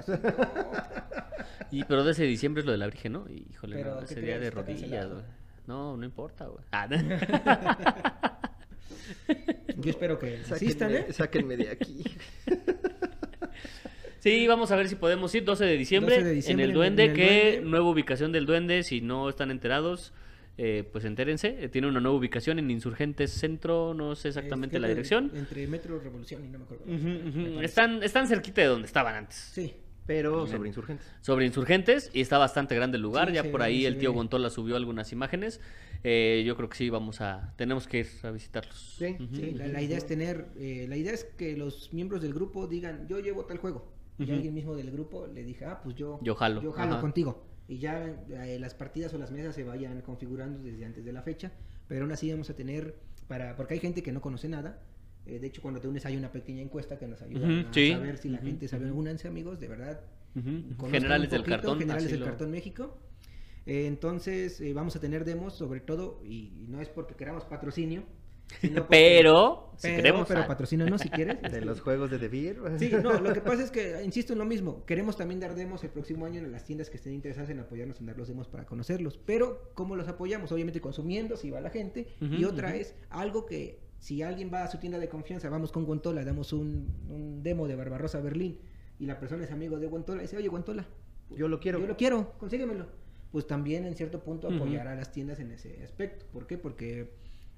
Y 1.73 1.85
pero 1.85 2.03
de 2.03 2.11
ese 2.11 2.25
diciembre 2.25 2.59
es 2.59 2.65
lo 2.65 2.73
de 2.73 2.77
la 2.77 2.85
Virgen, 2.87 3.13
¿no? 3.13 3.25
Y, 3.29 3.45
Híjole, 3.49 3.77
Pero, 3.77 3.91
no, 3.91 3.99
¿qué 3.99 4.03
ese 4.05 4.20
de 4.21 4.51
rodillas, 4.51 5.09
güey. 5.09 5.23
No, 5.67 5.95
no 5.97 6.05
importa, 6.05 6.45
güey. 6.47 6.63
Ah, 6.71 6.87
Yo 9.77 9.89
espero 9.91 10.19
que 10.19 10.37
Sáquenme, 10.43 10.95
¿eh? 10.97 11.13
sáquenme 11.13 11.57
de 11.57 11.69
aquí. 11.69 12.03
Sí, 14.19 14.45
vamos 14.45 14.71
a 14.71 14.75
ver 14.75 14.87
si 14.87 14.93
podemos 14.93 15.33
ir 15.33 15.43
12 15.43 15.65
de 15.65 15.75
diciembre, 15.77 16.15
12 16.17 16.27
de 16.27 16.33
diciembre 16.35 16.63
en 16.65 16.69
el 16.69 16.69
en- 16.69 16.75
Duende, 16.75 17.03
en 17.05 17.09
el 17.09 17.15
que 17.15 17.51
Duende. 17.53 17.69
nueva 17.71 17.89
ubicación 17.89 18.31
del 18.31 18.45
Duende, 18.45 18.83
si 18.83 19.01
no 19.01 19.27
están 19.29 19.49
enterados, 19.49 20.13
eh, 20.59 20.87
pues 20.91 21.05
entérense, 21.05 21.55
Eh, 21.63 21.69
tiene 21.69 21.87
una 21.87 21.99
nueva 22.01 22.15
ubicación 22.19 22.59
en 22.59 22.69
Insurgentes 22.69 23.31
Centro, 23.31 23.95
no 23.95 24.15
sé 24.15 24.27
exactamente 24.27 24.75
Es 24.75 24.81
la 24.83 24.87
dirección. 24.89 25.31
Entre 25.33 25.65
Metro 25.65 25.99
Revolución 25.99 26.45
y 26.45 26.49
no 26.49 26.59
me 26.59 26.65
acuerdo. 26.65 26.83
Están, 27.63 28.03
están 28.03 28.27
cerquita 28.27 28.61
de 28.61 28.67
donde 28.67 28.85
estaban 28.85 29.15
antes. 29.15 29.37
Sí. 29.37 29.73
Pero 30.05 30.47
sobre 30.47 30.67
insurgentes. 30.67 31.07
Sobre 31.21 31.45
Insurgentes 31.45 32.09
y 32.13 32.21
está 32.21 32.37
bastante 32.37 32.75
grande 32.75 32.97
el 32.97 33.01
lugar, 33.03 33.29
Sí, 33.29 33.35
ya 33.35 33.43
se 33.43 33.49
por 33.49 33.61
ahí 33.61 33.81
se 33.81 33.87
el 33.87 33.97
tío. 33.97 34.13
Gontola 34.13 34.49
subió 34.49 34.75
algunas 34.75 35.11
imágenes. 35.11 35.59
Eh, 36.03 36.43
yo 36.45 36.55
creo 36.55 36.69
que 36.69 36.77
sí, 36.77 36.89
vamos 36.89 37.21
a, 37.21 37.53
tenemos 37.57 37.87
que 37.87 37.99
ir 37.99 38.07
a 38.23 38.31
visitarlos. 38.31 38.95
Sí, 38.97 39.15
Ujú. 39.19 39.35
Sí, 39.35 39.51
la, 39.51 39.67
la 39.67 39.81
idea 39.81 39.97
es 39.97 40.07
tener, 40.07 40.47
eh, 40.57 40.85
la 40.89 40.97
idea 40.97 41.13
es 41.13 41.23
que 41.23 41.55
los 41.55 41.93
miembros 41.93 42.21
del 42.21 42.33
grupo 42.33 42.67
digan, 42.67 43.07
yo 43.07 43.19
llevo 43.19 43.45
tal 43.45 43.57
juego. 43.59 43.93
Y 44.17 44.23
Ujú. 44.23 44.33
alguien 44.33 44.53
mismo 44.53 44.75
del 44.75 44.91
grupo 44.91 45.27
le 45.27 45.43
dije, 45.43 45.65
ah, 45.65 45.79
pues 45.83 45.95
yo, 45.95 46.19
Yo 46.23 46.35
jalo, 46.35 46.61
yo 46.61 46.71
jalo 46.71 46.93
ajá. 46.93 47.01
contigo. 47.01 47.45
Y 47.67 47.77
ya 47.77 48.05
eh, 48.29 48.57
las 48.59 48.73
partidas 48.73 49.13
o 49.13 49.17
las 49.17 49.31
mesas 49.31 49.55
se 49.55 49.63
vayan 49.63 50.01
configurando 50.01 50.61
desde 50.63 50.83
antes 50.85 51.05
de 51.05 51.13
la 51.13 51.21
fecha. 51.21 51.51
Pero 51.87 52.01
aún 52.01 52.11
así 52.11 52.29
vamos 52.31 52.49
a 52.49 52.55
tener, 52.55 52.95
para 53.27 53.55
porque 53.55 53.75
hay 53.75 53.79
gente 53.79 54.01
que 54.03 54.11
no 54.11 54.21
conoce 54.21 54.49
nada. 54.49 54.81
Eh, 55.25 55.39
de 55.39 55.47
hecho, 55.47 55.61
cuando 55.61 55.79
te 55.79 55.87
unes 55.87 56.05
hay 56.05 56.17
una 56.17 56.31
pequeña 56.31 56.61
encuesta 56.61 56.97
que 56.97 57.07
nos 57.07 57.21
ayuda 57.21 57.47
a 57.69 57.73
sí. 57.73 57.91
saber 57.91 58.17
si 58.17 58.29
la 58.29 58.39
gente 58.39 58.67
sabe. 58.67 58.91
Únanse, 58.91 59.27
amigos, 59.27 59.59
de 59.59 59.67
verdad. 59.67 60.01
Generales 60.89 61.29
del 61.29 61.43
cartón. 61.43 61.77
Generales 61.79 62.05
así 62.05 62.11
del 62.13 62.21
lo- 62.21 62.25
Cartón 62.27 62.51
México. 62.51 62.97
Eh, 63.65 63.85
entonces, 63.85 64.59
eh, 64.61 64.73
vamos 64.73 64.95
a 64.95 64.99
tener 64.99 65.23
demos 65.25 65.53
sobre 65.55 65.81
todo, 65.81 66.19
y, 66.23 66.63
y 66.63 66.65
no 66.67 66.81
es 66.81 66.89
porque 66.89 67.13
queramos 67.15 67.43
patrocinio. 67.45 68.03
sino 68.59 68.75
porque- 68.87 68.89
Pero, 68.89 69.71
si 69.77 69.83
pero, 69.87 69.95
queremos. 69.97 70.27
pero 70.27 70.47
patrocínanos 70.47 71.01
si 71.01 71.09
quieres. 71.09 71.39
De 71.51 71.61
los 71.61 71.79
juegos 71.81 72.09
de 72.09 72.17
The 72.17 72.27
Beer. 72.27 72.57
Sí, 72.79 72.91
no, 73.03 73.19
lo 73.19 73.33
que 73.33 73.41
pasa 73.51 73.63
es 73.63 73.69
que, 73.71 74.01
insisto 74.03 74.33
en 74.33 74.39
lo 74.39 74.45
mismo, 74.45 74.83
queremos 74.85 75.15
también 75.15 75.39
dar 75.39 75.53
demos 75.53 75.83
el 75.83 75.91
próximo 75.91 76.25
año 76.25 76.39
en 76.39 76.51
las 76.51 76.65
tiendas 76.65 76.89
que 76.89 76.97
estén 76.97 77.13
interesadas 77.13 77.49
en 77.51 77.59
apoyarnos 77.59 77.99
en 77.99 78.07
dar 78.07 78.17
los 78.17 78.27
demos 78.27 78.47
para 78.47 78.65
conocerlos. 78.65 79.19
Pero, 79.25 79.71
¿cómo 79.75 79.95
los 79.95 80.07
apoyamos? 80.07 80.51
Obviamente 80.51 80.81
consumiendo, 80.81 81.37
si 81.37 81.51
va 81.51 81.61
la 81.61 81.69
gente. 81.69 82.07
y 82.19 82.43
otra 82.45 82.75
es 82.75 82.95
algo 83.11 83.45
que 83.45 83.79
Si 84.01 84.23
alguien 84.23 84.49
va 84.51 84.63
a 84.63 84.67
su 84.67 84.79
tienda 84.79 84.97
de 84.97 85.07
confianza, 85.07 85.47
vamos 85.49 85.71
con 85.71 85.85
Guantola, 85.85 86.25
damos 86.25 86.53
un, 86.53 86.87
un 87.07 87.43
demo 87.43 87.67
de 87.67 87.75
Barbarossa 87.75 88.19
Berlín 88.19 88.57
y 88.99 89.05
la 89.05 89.19
persona 89.19 89.43
es 89.43 89.51
amigo 89.51 89.79
de 89.79 89.85
Guantola 89.85 90.21
y 90.21 90.25
dice, 90.25 90.37
oye 90.37 90.47
Guantola, 90.47 90.87
Yo 91.29 91.47
lo 91.47 91.59
quiero. 91.59 91.79
yo 91.79 91.85
lo 91.85 91.95
quiero, 91.95 92.33
consíguemelo. 92.39 92.87
Pues 93.31 93.45
también 93.45 93.85
en 93.85 93.95
cierto 93.95 94.23
punto 94.23 94.47
apoyar 94.49 94.87
a 94.87 94.95
las 94.95 95.11
tiendas 95.11 95.39
en 95.39 95.51
ese 95.51 95.83
aspecto. 95.83 96.25
¿Por 96.33 96.47
qué? 96.47 96.57
Porque 96.57 97.11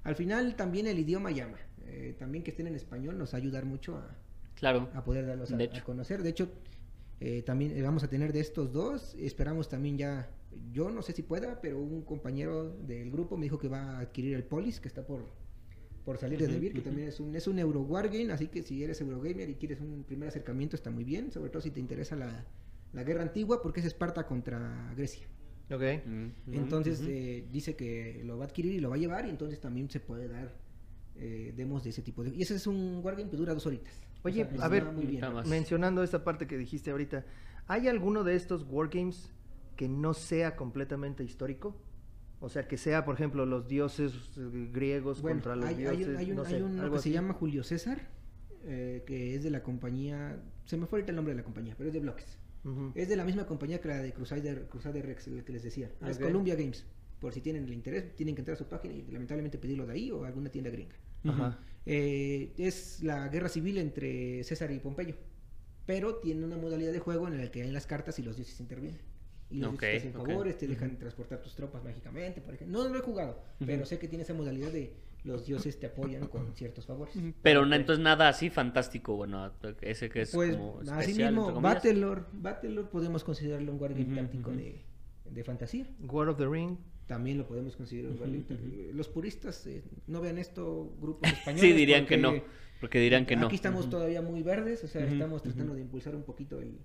al 0.04 0.14
final 0.16 0.54
también 0.54 0.86
el 0.86 0.98
idioma 0.98 1.30
llama. 1.30 1.56
Eh, 1.86 2.14
también 2.18 2.44
que 2.44 2.50
estén 2.50 2.66
en 2.66 2.74
español 2.76 3.16
nos 3.18 3.32
va 3.32 3.38
a 3.38 3.40
ayudar 3.40 3.64
mucho 3.64 3.96
a, 3.96 4.14
Claro. 4.54 4.88
a 4.94 5.02
poder 5.02 5.26
darlos 5.26 5.50
a, 5.50 5.56
De 5.56 5.64
a 5.64 5.82
conocer. 5.82 6.22
De 6.22 6.28
hecho, 6.28 6.48
eh, 7.20 7.42
también 7.42 7.72
eh, 7.76 7.82
vamos 7.82 8.04
a 8.04 8.08
tener 8.08 8.32
de 8.34 8.40
estos 8.40 8.70
dos. 8.70 9.14
Esperamos 9.18 9.68
también 9.70 9.96
ya, 9.98 10.30
yo 10.72 10.90
no 10.90 11.00
sé 11.02 11.12
si 11.14 11.22
pueda, 11.22 11.60
pero 11.62 11.80
un 11.80 12.02
compañero 12.02 12.68
del 12.70 13.10
grupo 13.10 13.36
me 13.38 13.44
dijo 13.46 13.58
que 13.58 13.68
va 13.68 13.96
a 13.96 14.00
adquirir 14.00 14.34
el 14.36 14.44
Polis, 14.44 14.78
que 14.78 14.88
está 14.88 15.04
por, 15.04 15.26
por 16.04 16.18
salir 16.18 16.38
de 16.38 16.44
Ujú, 16.44 16.54
Devir, 16.54 16.74
que 16.74 16.82
también 16.82 17.08
es 17.08 17.18
un, 17.20 17.34
es 17.34 17.46
un 17.46 17.58
Euro 17.58 17.80
Wargame, 17.82 18.30
así 18.32 18.48
que 18.48 18.62
si 18.62 18.82
eres 18.84 19.00
Eurogamer 19.00 19.48
y 19.48 19.54
quieres 19.54 19.80
un 19.80 20.04
primer 20.04 20.28
acercamiento 20.28 20.76
está 20.76 20.90
muy 20.90 21.04
bien, 21.04 21.32
sobre 21.32 21.50
todo 21.50 21.62
si 21.62 21.70
te 21.70 21.80
interesa 21.80 22.14
la, 22.16 22.44
la 22.92 23.04
guerra 23.04 23.22
antigua, 23.22 23.62
porque 23.62 23.80
es 23.80 23.86
Esparta 23.86 24.26
contra 24.26 24.92
Grecia. 24.96 25.26
Ok. 25.70 25.82
Entonces 26.52 27.00
eh, 27.06 27.48
dice 27.50 27.74
que 27.74 28.22
lo 28.24 28.36
va 28.36 28.44
a 28.44 28.48
adquirir 28.48 28.72
y 28.74 28.80
lo 28.80 28.90
va 28.90 28.96
a 28.96 28.98
llevar 28.98 29.26
y 29.26 29.30
entonces 29.30 29.60
también 29.60 29.88
se 29.88 30.00
puede 30.00 30.28
dar 30.28 30.54
eh, 31.16 31.52
demos 31.56 31.82
de 31.84 31.90
ese 31.90 32.02
tipo 32.02 32.22
de... 32.22 32.30
Y 32.34 32.42
ese 32.42 32.56
es 32.56 32.66
un 32.66 33.00
Wargame 33.02 33.30
que 33.30 33.36
dura 33.36 33.54
dos 33.54 33.66
horitas. 33.66 33.98
Oye, 34.24 34.42
a 34.42 34.44
está 34.44 34.68
ver, 34.68 34.84
muy 34.92 35.06
bien. 35.06 35.24
Mencionando 35.46 36.02
esta 36.02 36.22
parte 36.24 36.46
que 36.46 36.56
dijiste 36.58 36.90
ahorita, 36.90 37.24
¿hay 37.66 37.88
alguno 37.88 38.24
de 38.24 38.34
estos 38.36 38.64
wargames 38.68 39.32
que 39.76 39.88
no 39.88 40.14
sea 40.14 40.56
completamente 40.56 41.24
histórico? 41.24 41.76
O 42.44 42.48
sea, 42.48 42.66
que 42.68 42.76
sea, 42.76 43.04
por 43.04 43.14
ejemplo, 43.14 43.46
los 43.46 43.66
dioses 43.68 44.12
griegos 44.72 45.22
Bueno, 45.22 45.36
contra 45.36 45.56
los 45.56 45.64
hay, 45.66 45.74
hay 45.76 45.96
dioses, 45.96 46.08
un- 46.08 46.16
hay 46.16 46.30
un- 46.30 46.36
no 46.36 46.42
hay 46.44 46.50
sé, 46.54 46.62
uno 46.62 46.82
algo 46.82 46.96
que 46.96 47.02
se 47.02 47.10
llama 47.10 47.34
Julio 47.34 47.64
César, 47.64 48.08
eh, 48.64 49.02
que 49.06 49.34
es 49.34 49.42
de 49.42 49.50
la 49.50 49.62
compañía, 49.62 50.42
se 50.64 50.76
me 50.76 50.86
fue 50.86 50.98
ahorita 50.98 51.10
el 51.12 51.16
nombre 51.16 51.32
de 51.34 51.38
la 51.38 51.44
compañía, 51.44 51.74
pero 51.76 51.88
es 51.88 51.94
de 51.94 52.00
bloques. 52.00 52.38
Es 52.94 53.08
de 53.10 53.16
la 53.16 53.24
misma 53.24 53.46
compañía 53.46 53.78
que 53.80 53.88
la 53.88 53.98
de 54.02 54.12
Crusader, 54.14 54.68
Crusader 54.68 55.04
Rex, 55.04 55.26
el 55.28 55.44
que 55.44 55.52
les 55.52 55.62
decía. 55.62 55.90
Ah, 56.00 56.08
Es. 56.10 56.18
Columbia 56.18 56.54
Games. 56.54 56.86
Por 57.20 57.32
si 57.34 57.42
tienen 57.42 57.64
el 57.64 57.72
interés, 57.74 58.14
tienen 58.16 58.34
que 58.34 58.40
entrar 58.40 58.54
a 58.54 58.58
su 58.58 58.66
página 58.66 58.94
y 58.94 59.02
lamentablemente 59.10 59.58
pedirlo 59.58 59.86
de 59.86 59.92
ahí 59.92 60.10
o 60.10 60.24
alguna 60.24 60.48
tienda 60.50 60.70
gringa. 60.70 60.94
Ajá. 61.24 61.58
Eh, 61.84 62.54
es 62.56 63.02
la 63.02 63.28
guerra 63.28 63.50
civil 63.50 63.76
entre 63.76 64.42
César 64.44 64.70
y 64.72 64.78
Pompeyo, 64.78 65.14
pero 65.84 66.16
tiene 66.16 66.42
una 66.44 66.56
modalidad 66.56 66.92
de 66.92 66.98
juego 67.00 67.28
en 67.28 67.36
la 67.36 67.50
que 67.50 67.62
hay 67.62 67.70
las 67.70 67.86
cartas 67.86 68.18
y 68.18 68.22
los 68.22 68.36
dioses 68.36 68.58
intervienen. 68.60 69.00
Y 69.54 69.60
los 69.60 69.70
Ok, 69.70 69.82
dioses 69.82 69.90
te 69.90 69.96
hacen 69.96 70.12
ok. 70.16 70.30
favores, 70.30 70.58
te 70.58 70.66
dejan 70.66 70.98
transportar 70.98 71.40
tus 71.40 71.54
tropas 71.54 71.82
mágicamente, 71.84 72.40
por 72.40 72.54
ejemplo. 72.54 72.76
No 72.82 72.88
lo 72.88 72.98
he 72.98 73.02
jugado, 73.02 73.32
pero 73.64 73.84
sé 73.86 73.98
que 73.98 74.08
tiene 74.08 74.24
esa 74.24 74.34
modalidad 74.34 74.72
de 74.72 74.84
los 75.22 75.46
dioses 75.46 75.78
te 75.80 75.86
apoyan 75.86 76.26
con 76.28 76.54
ciertos 76.54 76.86
favores. 76.86 77.14
Pero 77.42 77.64
no, 77.66 77.74
entonces 77.76 78.02
nada 78.02 78.28
así 78.28 78.50
fantástico, 78.50 79.14
bueno, 79.16 79.52
ese 79.80 80.08
que 80.10 80.22
es 80.22 80.36
Pues 80.36 80.56
como 80.56 80.80
así 80.90 81.14
especial, 81.14 81.14
mismo, 81.14 81.42
entre 81.42 81.54
comillas. 81.54 81.82
Battlelord, 81.82 82.26
Battlelord 82.32 82.88
podemos 82.88 83.24
considerarlo 83.24 83.72
un 83.72 83.78
Ujú, 83.78 84.14
táctico 84.14 84.50
de, 84.52 84.82
de 85.24 85.44
fantasía. 85.44 85.86
War 86.10 86.28
of 86.28 86.38
the 86.38 86.46
Ring. 86.46 86.78
También 87.06 87.36
lo 87.36 87.46
podemos 87.46 87.76
considerar 87.76 88.12
un 88.12 88.20
wargame 88.20 88.44
táctico. 88.44 88.94
Los 88.94 89.08
puristas 89.08 89.66
eh, 89.66 89.84
no 90.06 90.20
vean 90.22 90.38
esto, 90.38 90.94
grupos 90.98 91.32
españoles. 91.32 91.70
Sí, 91.70 91.72
dirían 91.72 92.06
que 92.06 92.16
no, 92.16 92.32
porque 92.32 92.44
porque 92.80 92.98
dirían 92.98 93.26
que 93.26 93.36
no. 93.36 93.48
Aquí 93.48 93.56
estamos 93.56 93.86
Ujú. 93.86 93.90
todavía 93.90 94.22
muy 94.22 94.42
verdes, 94.42 94.84
o 94.84 94.88
sea, 94.88 95.04
Ujú, 95.04 95.14
estamos 95.14 95.42
ujú. 95.44 95.44
tratando 95.44 95.74
de 95.74 95.82
impulsar 95.82 96.14
un 96.16 96.24
poquito 96.24 96.60
el... 96.60 96.78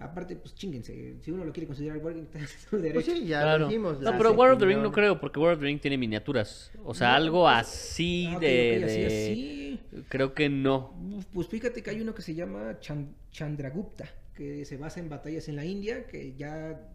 Aparte, 0.00 0.34
pues 0.36 0.54
chinguense, 0.54 1.16
si 1.22 1.30
uno 1.30 1.44
lo 1.44 1.52
quiere 1.52 1.66
considerar 1.66 1.98
wargame, 1.98 2.24
está 2.24 2.38
en 2.38 2.46
su 2.48 2.76
derecho. 2.78 2.94
Pues 2.94 3.06
sí, 3.06 3.26
ya 3.26 3.42
Claro. 3.42 3.58
lo 3.60 3.68
dijimos. 3.68 4.00
No, 4.00 4.16
pero 4.16 4.32
War 4.32 4.52
of 4.52 4.58
the 4.58 4.64
Ring 4.66 4.78
no 4.78 4.90
creo, 4.92 5.20
porque 5.20 5.38
War 5.38 5.52
of 5.52 5.58
the 5.60 5.66
Ring 5.66 5.80
tiene 5.80 5.98
miniaturas. 5.98 6.70
O 6.84 6.94
sea, 6.94 7.10
No, 7.10 7.14
algo 7.16 7.42
pues, 7.44 7.56
así 7.56 8.26
Ah, 8.34 8.38
de... 8.38 8.82
así, 8.84 8.96
de- 9.00 9.06
así. 9.06 9.80
Creo 10.08 10.34
que 10.34 10.48
no. 10.48 10.94
Pues 11.32 11.46
fíjate 11.48 11.82
que 11.82 11.90
hay 11.90 12.00
uno 12.00 12.14
que 12.14 12.22
se 12.22 12.34
llama 12.34 12.78
Chan- 12.80 13.14
Chandragupta, 13.30 14.08
que 14.34 14.64
se 14.64 14.76
basa 14.76 15.00
en 15.00 15.08
batallas 15.08 15.48
en 15.48 15.56
la 15.56 15.64
India, 15.64 16.06
que 16.06 16.34
ya 16.34 16.88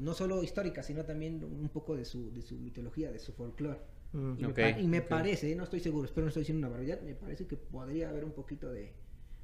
no 0.00 0.14
solo 0.14 0.42
histórica, 0.42 0.82
sino 0.82 1.04
también 1.04 1.42
un 1.44 1.68
poco 1.68 1.96
de 1.96 2.04
su, 2.04 2.32
de 2.32 2.42
su 2.42 2.56
mitología, 2.56 3.10
de 3.10 3.18
su 3.18 3.32
folclore. 3.32 3.78
Mm. 4.12 4.32
Y, 4.38 4.44
Ok, 4.44 4.56
me, 4.58 4.80
y 4.82 4.86
me 4.88 5.00
parece, 5.02 5.54
no 5.56 5.64
estoy 5.64 5.80
seguro, 5.80 6.04
espero 6.04 6.24
no 6.24 6.28
estoy 6.28 6.42
diciendo 6.42 6.66
una 6.66 6.68
barbaridad, 6.68 7.00
me 7.02 7.14
parece 7.14 7.46
que 7.46 7.56
podría 7.56 8.10
haber 8.10 8.24
un 8.24 8.32
poquito 8.32 8.70
de, 8.70 8.92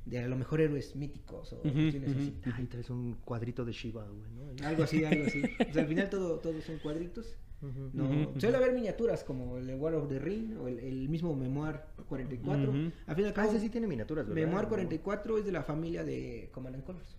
de 0.09 0.19
a 0.21 0.29
lo 0.29 0.37
mejor 0.37 0.61
héroes 0.61 0.97
míticos 0.97 1.53
o 1.53 1.57
Ujú, 1.59 1.73
cuestiones 1.73 2.11
ujú. 2.11 2.21
así. 2.21 2.35
Ay, 2.55 2.67
traes 2.67 2.91
un 2.91 3.15
cuadrito 3.25 3.65
de 3.65 3.73
Shiva, 3.73 4.07
güey, 4.07 4.31
¿no? 4.31 4.67
Algo 4.67 4.83
así, 4.85 5.05
algo 5.05 5.25
así. 5.25 5.43
O 5.69 5.73
sea, 5.73 5.83
al 5.83 5.89
final 5.89 6.09
todo, 6.11 6.39
todos 6.39 6.65
son 6.65 6.79
cuadritos. 6.79 7.37
No. 7.93 8.33
Suele 8.39 8.57
haber 8.57 8.73
miniaturas 8.73 9.25
como 9.25 9.59
el 9.59 9.67
de 9.67 9.75
War 9.75 9.95
of 9.95 10.09
the 10.09 10.21
Ring 10.21 10.57
o 10.61 10.69
el, 10.69 10.79
el 10.79 11.09
mismo 11.09 11.35
Memoir 11.35 11.81
44. 12.09 12.71
Ujú. 12.71 12.93
Al 13.07 13.17
fin 13.17 13.25
y 13.25 13.29
al 13.29 13.35
Ah, 13.37 13.47
ese 13.47 13.59
sí 13.59 13.69
tiene 13.69 13.89
miniaturas, 13.89 14.29
¿verdad? 14.29 14.43
Memoir 14.43 14.69
44 14.69 15.39
es 15.39 15.45
de 15.45 15.53
la 15.53 15.63
familia 15.65 16.05
de 16.05 16.51
Command 16.53 16.77
and 16.77 16.85
Colors. 16.85 17.17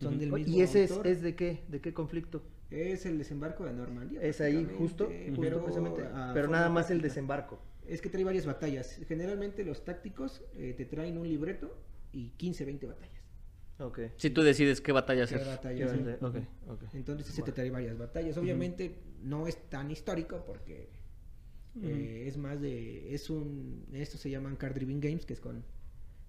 Son 0.00 0.18
del 0.18 0.32
mismo 0.32 0.38
¿Y 0.38 0.60
ese 0.60 0.84
es, 0.84 1.00
es 1.04 1.22
de 1.22 1.36
qué? 1.36 1.64
¿De 1.68 1.80
qué 1.80 1.94
conflicto? 1.94 2.42
Es 2.70 3.06
el 3.06 3.16
desembarco 3.18 3.64
de 3.64 3.72
Normandía. 3.72 4.20
Es 4.22 4.40
ahí 4.40 4.66
justo, 4.76 5.06
justo 5.28 5.40
pero, 5.40 5.62
precisamente. 5.62 6.02
Pero 6.34 6.48
nada 6.48 6.68
más 6.68 6.90
el 6.90 7.00
desembarco. 7.00 7.60
Es 7.86 8.02
que 8.02 8.08
trae 8.08 8.24
varias 8.24 8.44
batallas. 8.46 9.00
Generalmente 9.06 9.64
los 9.64 9.84
tácticos 9.84 10.42
eh, 10.56 10.74
te 10.76 10.84
traen 10.84 11.16
un 11.18 11.28
libreto 11.28 11.72
y 12.16 12.30
15, 12.30 12.64
20 12.64 12.86
batallas. 12.86 13.22
Ok. 13.78 14.00
Si 14.16 14.30
tú 14.30 14.42
decides 14.42 14.80
qué 14.80 14.92
batalla 14.92 15.26
¿Qué 15.26 15.34
hacer. 15.34 15.46
batallas? 15.46 15.92
Ya, 15.92 15.96
sí. 15.98 16.04
ya, 16.04 16.26
ok, 16.26 16.36
ok. 16.68 16.94
Entonces 16.94 17.28
ese 17.28 17.42
te 17.42 17.52
trae 17.52 17.70
varias 17.70 17.98
batallas. 17.98 18.36
Obviamente 18.38 18.98
no 19.22 19.46
es 19.46 19.68
tan 19.68 19.90
histórico 19.90 20.44
porque 20.46 20.88
eh, 21.82 22.24
es 22.26 22.38
más 22.38 22.60
de... 22.60 23.14
es 23.14 23.28
un 23.28 23.86
Esto 23.92 24.16
se 24.16 24.30
llaman 24.30 24.56
card 24.56 24.74
driven 24.74 25.00
games, 25.00 25.26
que 25.26 25.34
es 25.34 25.40
con, 25.40 25.62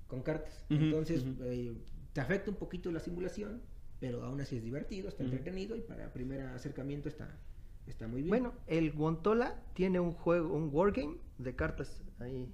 con 0.07 0.23
cartas. 0.23 0.65
Entonces 0.69 1.23
eh, 1.43 1.77
te 2.11 2.19
afecta 2.19 2.51
un 2.51 2.57
poquito 2.57 2.91
la 2.91 2.99
simulación, 2.99 3.61
pero 4.01 4.26
aún 4.26 4.41
así 4.41 4.57
es 4.57 4.64
divertido, 4.64 5.07
está 5.07 5.23
entretenido 5.23 5.77
y 5.77 5.81
para 5.81 6.11
primer 6.11 6.41
acercamiento 6.41 7.07
está, 7.07 7.39
está 7.85 8.09
muy 8.09 8.23
bien. 8.23 8.30
Bueno, 8.30 8.53
el 8.68 8.91
Guantola 8.91 9.64
tiene 9.73 10.01
un 10.01 10.11
juego, 10.11 10.53
un 10.53 10.69
wargame 10.69 11.15
de 11.38 11.55
cartas 11.55 12.03
ahí. 12.19 12.51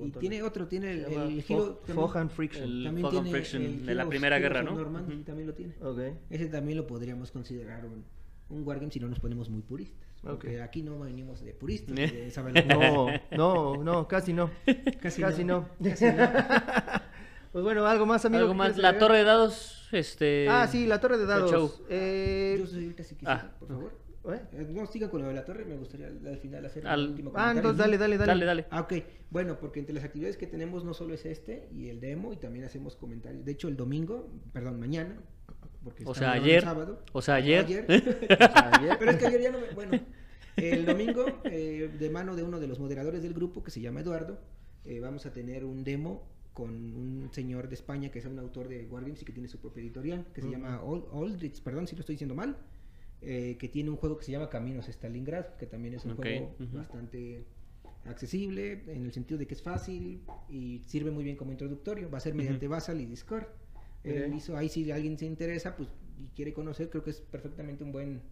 Y 0.00 0.10
tiene 0.12 0.42
otro, 0.42 0.66
tiene 0.66 0.92
el, 0.92 1.04
el 1.04 1.14
también- 1.44 1.76
Fohan 1.94 2.30
Friction. 2.30 2.64
El- 2.64 2.84
también 2.84 3.06
Fog 3.06 3.14
and 3.16 3.22
tiene 3.24 3.38
Friction 3.38 3.62
el 3.62 3.86
de 3.86 3.94
la 3.94 4.06
Primera 4.08 4.38
Guerra, 4.38 4.62
¿no? 4.62 4.72
Normandy 4.74 5.14
Ujú. 5.14 5.22
también 5.24 5.46
lo 5.48 5.54
tiene. 5.54 5.74
Ok. 5.82 5.98
Ese 6.30 6.46
también 6.46 6.76
lo 6.78 6.86
podríamos 6.86 7.30
considerar 7.30 7.84
un, 7.86 8.04
un 8.50 8.66
wargame 8.66 8.90
si 8.92 9.00
no 9.00 9.08
nos 9.08 9.20
ponemos 9.20 9.48
muy 9.50 9.62
puristas. 9.62 10.06
Porque 10.22 10.56
Ok. 10.58 10.62
aquí 10.64 10.82
no 10.82 10.98
venimos 10.98 11.40
de 11.42 11.52
puristas. 11.54 11.96
Eh. 11.96 12.06
de 12.26 12.30
saber- 12.30 12.66
No, 12.66 13.06
no, 13.36 13.82
no, 13.84 14.08
casi 14.08 14.32
no. 14.32 14.50
Casi 15.00 15.20
Casi 15.22 15.44
no. 15.44 15.68
Casi 15.82 16.04
no. 16.06 16.12
Pues 17.50 17.64
bueno, 17.64 17.86
algo 17.86 18.04
más, 18.04 18.24
amigo. 18.26 18.42
Algo 18.42 18.54
más, 18.54 18.76
la 18.76 18.88
agregar? 18.90 18.98
torre 19.08 19.18
de 19.18 19.24
dados, 19.24 19.88
este... 19.90 20.46
Ah, 20.50 20.66
sí, 20.68 20.86
la 20.86 21.00
torre 21.00 21.16
de 21.16 21.24
dados. 21.24 21.80
Eh, 21.88 22.56
Yo 22.60 22.66
soy 22.66 22.82
ahorita 22.84 23.02
si 23.04 23.14
quisiera, 23.14 23.34
ah, 23.54 23.58
por 23.58 23.68
favor. 23.68 23.98
¿Eh? 24.32 24.40
Eh, 24.52 24.66
No, 24.70 24.86
sigan 24.86 25.10
con 25.10 25.22
lo 25.22 25.28
de 25.28 25.34
la 25.34 25.44
torre, 25.44 25.64
me 25.64 25.76
gustaría 25.76 26.06
al, 26.08 26.26
al 26.26 26.38
final 26.38 26.64
hacer 26.66 26.86
Al- 26.86 27.00
un 27.04 27.10
último 27.10 27.30
Ah, 27.30 27.32
comentario. 27.32 27.58
entonces 27.60 27.78
dale, 27.78 27.98
dale, 27.98 28.16
dale. 28.18 28.28
Dale, 28.32 28.44
dale. 28.44 28.66
Ah, 28.70 28.80
ok. 28.82 28.92
Bueno, 29.30 29.58
porque 29.58 29.80
entre 29.80 29.94
las 29.94 30.04
actividades 30.04 30.36
que 30.36 30.46
tenemos 30.46 30.84
no 30.84 30.94
solo 30.94 31.14
es 31.14 31.24
este 31.26 31.68
y 31.72 31.88
el 31.88 32.00
demo, 32.00 32.32
y 32.32 32.36
también 32.36 32.64
hacemos 32.64 32.96
comentarios. 32.96 33.44
De 33.44 33.52
hecho, 33.52 33.68
el 33.68 33.76
domingo, 33.76 34.28
perdón, 34.52 34.78
mañana, 34.80 35.16
porque 35.84 36.04
O 36.06 36.14
sea, 36.14 36.32
ayer. 36.32 36.56
el 36.56 36.62
sábado. 36.62 37.02
O 37.12 37.22
sea, 37.22 37.34
ayer. 37.36 37.64
Ayer. 37.88 38.96
Pero 38.98 39.10
es 39.10 39.16
que 39.16 39.26
ayer 39.26 39.40
ya 39.42 39.50
no 39.52 39.58
me... 39.60 39.66
Bueno, 39.74 40.00
el 40.56 40.84
domingo, 40.86 41.40
eh, 41.44 41.90
de 41.98 42.10
mano 42.10 42.34
de 42.36 42.42
uno 42.42 42.58
de 42.60 42.66
los 42.66 42.78
moderadores 42.80 43.22
del 43.22 43.32
grupo, 43.34 43.62
que 43.62 43.70
se 43.70 43.80
llama 43.80 44.00
Eduardo, 44.00 44.40
eh, 44.84 45.00
vamos 45.00 45.24
a 45.26 45.32
tener 45.32 45.64
un 45.64 45.84
demo 45.84 46.26
con 46.52 46.70
un 46.70 47.28
señor 47.32 47.68
de 47.68 47.74
España 47.76 48.10
que 48.10 48.18
es 48.18 48.24
un 48.26 48.38
autor 48.40 48.66
de 48.68 48.84
Wargames 48.86 49.22
y 49.22 49.24
que 49.24 49.32
tiene 49.32 49.46
su 49.48 49.58
propia 49.60 49.80
editorial, 49.82 50.26
que 50.34 50.40
se 50.40 50.48
Ujú. 50.48 50.56
llama 50.56 50.82
Ol- 50.82 51.06
Aldrich, 51.12 51.62
perdón 51.62 51.86
si 51.86 51.94
lo 51.94 52.00
estoy 52.00 52.14
diciendo 52.14 52.34
mal, 52.34 52.56
eh, 53.20 53.56
que 53.58 53.68
tiene 53.68 53.90
un 53.90 53.96
juego 53.96 54.16
que 54.16 54.24
se 54.24 54.32
llama 54.32 54.48
Caminos 54.48 54.88
a 54.88 54.92
Stalingrad, 54.92 55.56
que 55.56 55.66
también 55.66 55.94
es 55.94 56.04
un 56.04 56.16
juego 56.16 56.54
bastante 56.72 57.44
accesible 58.04 58.84
en 58.86 59.04
el 59.04 59.12
sentido 59.12 59.38
de 59.38 59.46
que 59.46 59.54
es 59.54 59.62
fácil 59.62 60.22
y 60.48 60.82
sirve 60.86 61.10
muy 61.10 61.24
bien 61.24 61.36
como 61.36 61.52
introductorio. 61.52 62.10
Va 62.10 62.18
a 62.18 62.20
ser 62.20 62.34
mediante 62.34 62.68
Basal 62.68 63.00
y 63.00 63.06
Discord. 63.06 63.46
Él 64.04 64.32
hizo, 64.34 64.56
ahí 64.56 64.68
si 64.68 64.90
alguien 64.90 65.18
se 65.18 65.26
interesa 65.26 65.76
pues 65.76 65.88
y 66.18 66.28
quiere 66.34 66.52
conocer, 66.52 66.88
creo 66.90 67.02
que 67.02 67.10
es 67.10 67.20
perfectamente 67.20 67.84
un 67.84 67.92
buen 67.92 68.22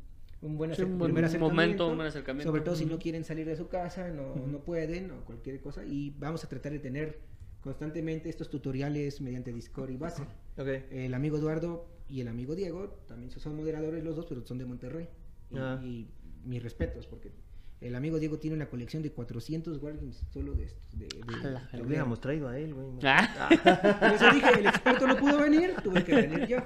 un 0.42 0.58
buen, 0.58 0.74
Sí, 0.74 0.82
un 0.82 0.98
buen 0.98 1.12
primer 1.12 1.30
momento, 1.38 1.46
acercamiento, 1.46 1.88
un 1.88 1.96
buen 1.96 2.08
acercamiento. 2.08 2.50
Sobre 2.50 2.62
todo 2.62 2.76
si 2.76 2.86
no 2.86 2.98
quieren 2.98 3.24
salir 3.24 3.46
de 3.46 3.56
su 3.56 3.68
casa, 3.68 4.08
no, 4.10 4.34
no 4.34 4.60
pueden 4.60 5.10
o 5.10 5.24
cualquier 5.24 5.60
cosa. 5.60 5.84
Y 5.84 6.14
vamos 6.18 6.44
a 6.44 6.48
tratar 6.48 6.72
de 6.72 6.78
tener 6.78 7.18
constantemente 7.60 8.28
estos 8.28 8.48
tutoriales 8.50 9.20
mediante 9.20 9.52
Discord 9.52 9.90
y 9.90 9.96
Basal. 9.96 10.28
Ok. 10.56 10.68
El 10.90 11.14
amigo 11.14 11.36
Eduardo 11.38 11.88
y 12.08 12.20
el 12.20 12.28
amigo 12.28 12.54
Diego 12.54 12.88
también 13.08 13.30
son 13.30 13.56
moderadores 13.56 14.02
los 14.04 14.14
dos, 14.16 14.26
pero 14.26 14.44
son 14.46 14.58
de 14.58 14.64
Monterrey. 14.64 15.08
Y, 15.50 15.56
Ah. 15.58 15.80
y 15.84 16.08
mis 16.44 16.62
respetos, 16.62 17.06
porque 17.06 17.30
el 17.80 17.94
amigo 17.94 18.18
Diego 18.18 18.38
tiene 18.38 18.56
una 18.56 18.68
colección 18.68 19.02
de 19.02 19.10
400 19.12 19.82
Wargames 19.82 20.24
solo 20.32 20.54
de 20.54 20.64
estos. 20.64 20.82
De, 20.98 21.06
de- 21.06 21.34
Ala, 21.48 21.68
Lo 21.74 21.84
hubiéramos 21.84 22.20
traído 22.20 22.48
a 22.48 22.58
él, 22.58 22.72
güey. 22.74 22.86
Ah, 23.02 23.48
Por 24.00 24.10
eso 24.12 24.32
dije, 24.34 24.60
el 24.60 24.66
experto 24.66 25.06
no 25.06 25.16
pudo 25.16 25.38
venir, 25.38 25.74
tuve 25.82 26.02
que 26.04 26.14
venir 26.14 26.46
yo. 26.46 26.58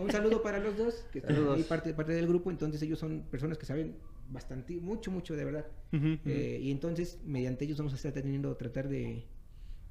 Un 0.00 0.10
saludo 0.10 0.42
para 0.42 0.58
los 0.58 0.76
dos, 0.76 1.04
que 1.12 1.18
están 1.18 1.34
Saludos. 1.36 1.56
ahí 1.58 1.62
parte, 1.64 1.92
parte 1.94 2.12
del 2.12 2.26
grupo, 2.26 2.50
entonces 2.50 2.80
ellos 2.82 2.98
son 2.98 3.24
personas 3.30 3.58
que 3.58 3.66
saben 3.66 3.96
bastante, 4.30 4.76
mucho, 4.80 5.10
mucho 5.10 5.34
de 5.36 5.44
verdad. 5.44 5.66
Eh, 5.92 6.58
y 6.62 6.70
entonces, 6.70 7.18
mediante 7.24 7.64
ellos 7.64 7.78
vamos 7.78 7.92
a 7.92 7.96
estar 7.96 8.12
teniendo, 8.12 8.56
tratar 8.56 8.88
de, 8.88 9.24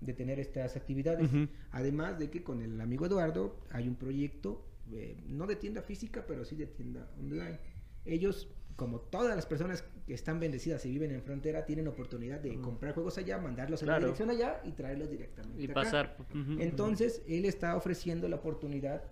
de 0.02 0.14
tener 0.14 0.40
estas 0.40 0.76
actividades. 0.76 1.30
Además 1.72 2.18
de 2.20 2.30
que 2.30 2.44
con 2.44 2.62
el 2.62 2.80
amigo 2.82 3.06
Eduardo 3.06 3.60
hay 3.72 3.88
un 3.88 3.96
proyecto, 3.96 4.66
eh, 4.94 5.18
no 5.28 5.48
de 5.48 5.56
tienda 5.56 5.82
física, 5.82 6.26
pero 6.28 6.46
sí 6.46 6.56
de 6.56 6.68
tienda 6.68 7.10
online. 7.20 7.58
Ellos, 8.06 8.50
como 8.76 9.00
todas 9.00 9.36
las 9.36 9.46
personas 9.46 9.84
que 10.06 10.14
están 10.14 10.40
bendecidas 10.40 10.86
y 10.86 10.92
viven 10.92 11.12
en 11.12 11.22
frontera, 11.24 11.66
tienen 11.66 11.88
oportunidad 11.88 12.40
de 12.40 12.60
comprar 12.60 12.94
juegos 12.94 13.18
allá, 13.18 13.38
mandarlos 13.40 13.82
a 13.84 13.86
la 13.88 14.00
dirección 14.00 14.30
allá 14.30 14.62
y 14.64 14.72
traerlos 14.74 15.10
directamente. 15.10 15.62
Y 15.62 15.66
acá. 15.66 15.74
pasar. 15.74 16.18
ujú. 16.34 16.62
Entonces, 16.62 17.22
él 17.28 17.46
está 17.46 17.76
ofreciendo 17.76 18.28
la 18.28 18.36
oportunidad 18.36 19.04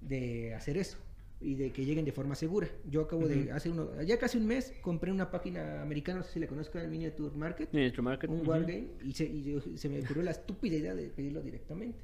de 0.00 0.54
hacer 0.54 0.76
eso 0.76 0.98
y 1.40 1.56
de 1.56 1.72
que 1.72 1.84
lleguen 1.84 2.04
de 2.04 2.12
forma 2.12 2.36
segura. 2.36 2.68
Yo 2.88 3.00
acabo 3.02 3.26
de, 3.26 3.50
hace 3.50 3.70
uno, 3.70 4.00
ya 4.02 4.16
casi 4.18 4.38
un 4.38 4.46
mes, 4.46 4.72
compré 4.80 5.10
una 5.10 5.30
página 5.30 5.82
americana, 5.82 6.18
no 6.20 6.24
sé 6.24 6.34
si 6.34 6.38
la 6.40 6.46
conozcan, 6.46 6.88
Miniature 6.88 7.34
Market, 7.36 7.72
Miniature 7.72 8.02
Market. 8.02 8.30
un 8.30 8.40
ujú. 8.42 8.50
wargame, 8.50 8.86
y, 9.02 9.12
se, 9.12 9.24
y 9.24 9.42
yo- 9.42 9.60
se 9.76 9.88
me 9.88 9.98
ocurrió 10.00 10.22
la 10.22 10.30
estúpida 10.30 10.76
idea 10.76 10.94
de 10.94 11.08
pedirlo 11.08 11.40
directamente. 11.42 11.98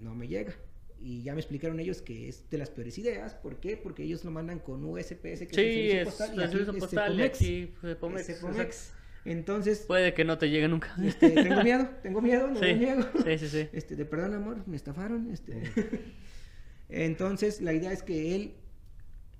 No 0.00 0.14
me 0.16 0.26
llega. 0.26 0.52
Y 1.02 1.22
ya 1.22 1.32
me 1.34 1.40
explicaron 1.40 1.80
ellos 1.80 2.02
que 2.02 2.28
es 2.28 2.48
de 2.50 2.58
las 2.58 2.68
peores 2.70 2.98
ideas. 2.98 3.34
¿Por 3.34 3.58
qué? 3.58 3.76
Porque 3.78 4.02
ellos 4.02 4.22
lo 4.24 4.30
mandan 4.30 4.58
con 4.58 4.84
USPS, 4.84 5.46
que 5.46 5.48
Sí, 5.52 5.60
el 5.60 6.06
es 6.08 6.14
servicio 6.14 6.14
postal, 6.14 6.30
y 6.30 6.34
el 6.34 6.42
aquí 6.42 6.52
servicio 6.52 6.72
es 6.74 6.78
postal 6.80 7.18
y 7.18 7.22
aquí 7.22 7.72
Pomex, 7.98 8.28
Es 8.28 8.36
Cepomex. 8.36 8.58
exacto. 8.60 9.00
Entonces, 9.24 9.78
Puede 9.86 10.14
que 10.14 10.24
no 10.24 10.38
te 10.38 10.48
llegue 10.50 10.68
nunca. 10.68 10.94
este, 11.02 11.30
tengo 11.30 11.62
miedo, 11.62 11.88
tengo 12.02 12.20
miedo, 12.22 12.48
no 12.48 12.54
Sí, 12.56 12.60
me 12.66 12.76
niego. 12.76 13.02
sí, 13.24 13.38
sí, 13.38 13.48
sí. 13.48 13.68
Este, 13.72 13.96
de 13.96 14.04
perdón, 14.04 14.34
amor, 14.34 14.66
me 14.66 14.76
estafaron. 14.76 15.30
Este. 15.30 15.62
Entonces, 16.88 17.60
la 17.60 17.72
idea 17.72 17.92
es 17.92 18.02
que 18.02 18.34
él 18.34 18.54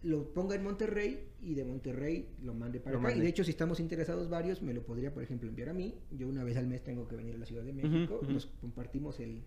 lo 0.03 0.32
ponga 0.32 0.55
en 0.55 0.62
Monterrey 0.62 1.28
y 1.43 1.55
de 1.55 1.65
Monterrey 1.65 2.28
lo 2.43 2.55
mande 2.55 2.81
para 2.81 2.93
Lo 2.93 2.99
acá. 3.01 3.09
mande. 3.09 3.19
Y 3.19 3.23
de 3.23 3.28
hecho, 3.28 3.45
si 3.45 3.51
estamos 3.51 3.81
interesados 3.81 4.28
varios, 4.31 4.62
me 4.62 4.73
lo 4.73 4.82
podría, 4.85 5.12
por 5.12 5.23
ejemplo, 5.23 5.49
enviar 5.49 5.69
a 5.70 5.74
mí. 5.74 5.95
Yo 6.11 6.28
una 6.28 6.45
vez 6.45 6.57
al 6.57 6.66
mes 6.66 6.82
tengo 6.82 7.07
que 7.09 7.16
venir 7.16 7.35
a 7.35 7.39
la 7.39 7.47
Ciudad 7.47 7.65
de 7.65 7.73
México. 7.73 8.20
Nos 8.28 8.47
compartimos 8.47 9.19
el, 9.20 9.43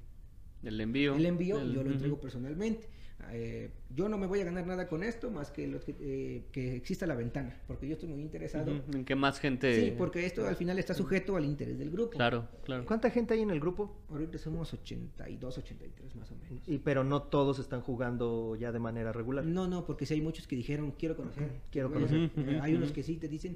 El 0.64 0.80
envío. 0.82 1.16
el 1.16 1.26
envío 1.26 1.60
el- 1.60 1.72
y 1.72 1.74
yo 1.76 1.82
lo 1.82 1.88
ujú. 1.90 1.92
entrego 1.94 2.20
personalmente. 2.22 2.88
Eh, 3.32 3.70
yo 3.96 4.10
no 4.10 4.18
me 4.18 4.28
voy 4.28 4.42
a 4.42 4.44
ganar 4.44 4.66
nada 4.68 4.88
con 4.90 5.02
esto 5.02 5.32
más 5.32 5.50
que 5.50 5.66
lo 5.66 5.80
que, 5.80 5.96
eh, 6.02 6.44
que 6.52 6.76
exista 6.76 7.08
la 7.08 7.16
ventana, 7.16 7.58
porque 7.68 7.88
yo 7.88 7.94
estoy 7.94 8.10
muy 8.10 8.22
interesado. 8.22 8.84
En 8.94 9.06
que 9.06 9.16
más 9.16 9.40
gente. 9.40 9.74
Sí, 9.92 9.94
porque 9.98 10.26
esto 10.26 10.46
al 10.46 10.58
final 10.58 10.78
está 10.78 10.94
sujeto 10.94 11.38
al 11.38 11.46
interés 11.46 11.80
del 11.80 11.90
grupo. 11.90 12.12
Claro, 12.18 12.50
claro. 12.66 12.86
¿Cuánta 12.86 13.10
gente 13.12 13.34
hay 13.34 13.42
en 13.42 13.52
el 13.52 13.62
grupo? 13.62 13.96
Ahorita 14.10 14.38
somos 14.38 14.74
82, 14.74 15.58
83 15.58 16.16
más 16.18 16.32
o 16.32 16.36
menos. 16.36 16.68
Y, 16.68 16.80
pero 16.80 17.06
no 17.06 17.22
todos 17.24 17.60
están 17.60 17.80
jugando 17.82 18.58
ya 18.58 18.74
de 18.74 18.80
manera 18.80 19.14
regular. 19.14 19.46
No, 19.46 19.68
no, 19.68 19.86
porque 19.86 20.06
si 20.06 20.16
hay 20.16 20.22
muchos 20.22 20.46
que 20.48 20.58
dijeron 20.58 20.92
quiero 20.92 21.16
conocer, 21.16 21.50
Quiero 21.72 21.94
conocer. 21.94 22.26
hacer". 22.26 22.44
Ujú, 22.44 22.52
Eh, 22.52 22.60
hay 22.62 22.74
unos 22.74 22.92
que 22.92 23.04
sí 23.04 23.16
te 23.18 23.30
dicen 23.30 23.56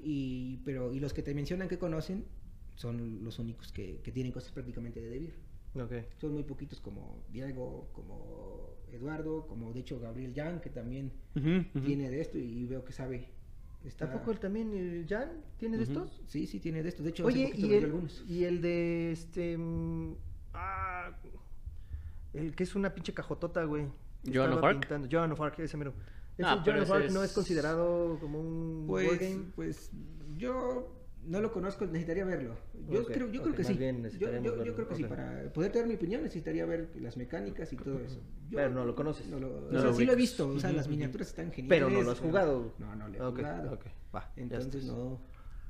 y 0.00 0.58
pero 0.64 0.92
y 0.94 1.00
los 1.00 1.12
que 1.12 1.22
te 1.22 1.34
mencionan 1.34 1.68
que 1.68 1.78
conocen 1.78 2.24
son 2.74 3.22
los 3.22 3.38
únicos 3.38 3.70
que, 3.72 4.00
que 4.02 4.12
tienen 4.12 4.32
cosas 4.32 4.50
prácticamente 4.52 5.00
de 5.00 5.10
debir. 5.10 5.34
Ok. 5.76 5.92
Son 6.20 6.32
muy 6.32 6.44
poquitos 6.44 6.80
como 6.80 7.24
Diego, 7.30 7.88
como 7.92 8.70
Eduardo, 8.92 9.46
como 9.46 9.72
de 9.72 9.80
hecho 9.80 9.98
Gabriel 9.98 10.32
Yang 10.32 10.60
que 10.60 10.70
también 10.70 11.12
Ujú, 11.34 11.64
ujú. 11.74 11.84
tiene 11.84 12.10
de 12.10 12.20
esto 12.20 12.38
y 12.38 12.64
veo 12.66 12.84
que 12.84 12.92
sabe. 12.92 13.28
Está- 13.84 14.08
¿Tampoco 14.08 14.30
él 14.30 14.38
también, 14.38 14.72
el 14.72 15.06
Jan, 15.06 15.44
tiene 15.58 15.76
de 15.76 15.82
Ujú. 15.82 15.92
estos? 15.92 16.22
Sí, 16.26 16.46
sí 16.46 16.58
tiene 16.60 16.82
de 16.82 16.88
esto. 16.88 17.02
De 17.02 17.10
hecho, 17.10 17.26
hace 17.28 17.36
Oye, 17.36 17.48
poquito 17.48 17.66
y 17.66 17.74
el, 17.74 17.84
algunos. 17.84 18.24
y 18.26 18.44
el 18.44 18.62
de 18.62 19.12
este. 19.12 19.58
mm, 19.58 20.14
ah, 20.54 21.18
el 22.32 22.54
que 22.54 22.62
es 22.62 22.74
una 22.74 22.94
pinche 22.94 23.12
cajotota, 23.12 23.64
güey. 23.64 23.82
¿Joan 24.24 24.52
Estaba 24.52 24.56
of 24.56 24.64
Arc? 24.64 24.80
pintando- 24.80 25.08
Joan 25.10 25.32
of 25.32 25.40
Arc, 25.40 25.58
ese 25.58 25.76
mero. 25.76 25.92
¿Ese 26.38 26.48
Ah, 26.48 26.62
pero 26.64 26.78
Joan 26.78 26.78
of 26.78 26.84
ese 26.84 27.04
Arc 27.04 27.12
no 27.12 27.22
es- 27.22 27.30
es 27.30 27.34
considerado 27.34 28.18
como 28.20 28.40
un 28.40 28.84
Pues, 28.86 29.08
wargame? 29.08 29.44
pues 29.54 29.90
yo 30.36 31.03
no 31.26 31.40
lo 31.40 31.52
conozco, 31.52 31.86
necesitaría 31.86 32.24
verlo. 32.24 32.56
Yo 32.88 33.04
creo, 33.04 33.30
yo 33.30 33.42
creo 33.42 33.54
que 33.54 33.64
sí. 33.64 33.74
bien 33.74 34.08
Yo, 34.18 34.28
creo 34.74 34.88
que 34.88 34.94
sí. 34.94 35.04
Para 35.04 35.52
poder 35.52 35.72
tener 35.72 35.86
mi 35.86 35.94
opinión 35.94 36.22
necesitaría 36.22 36.66
ver 36.66 36.90
las 37.00 37.16
mecánicas 37.16 37.72
y 37.72 37.76
todo 37.76 38.00
eso. 38.00 38.20
Yo 38.50 38.56
Pero 38.56 38.70
no 38.70 38.84
lo 38.84 38.94
conoces. 38.94 39.28
No 39.28 39.38
lo, 39.38 39.66
o 39.66 39.70
sea, 39.70 39.82
lo 39.82 39.94
sí 39.94 40.04
lo 40.04 40.12
he 40.12 40.16
visto. 40.16 40.48
O 40.48 40.60
sea, 40.60 40.72
las 40.72 40.88
miniaturas 40.88 41.28
están 41.28 41.50
geniales. 41.52 41.68
Pero 41.68 41.90
no 41.90 42.02
lo 42.02 42.10
has 42.10 42.20
jugado. 42.20 42.74
No, 42.78 42.94
no 42.94 43.08
lo 43.08 43.14
he 43.14 43.18
jugado. 43.18 43.74
ok, 43.74 43.86
va, 44.14 44.32
Entonces 44.36 44.84
no, 44.84 45.20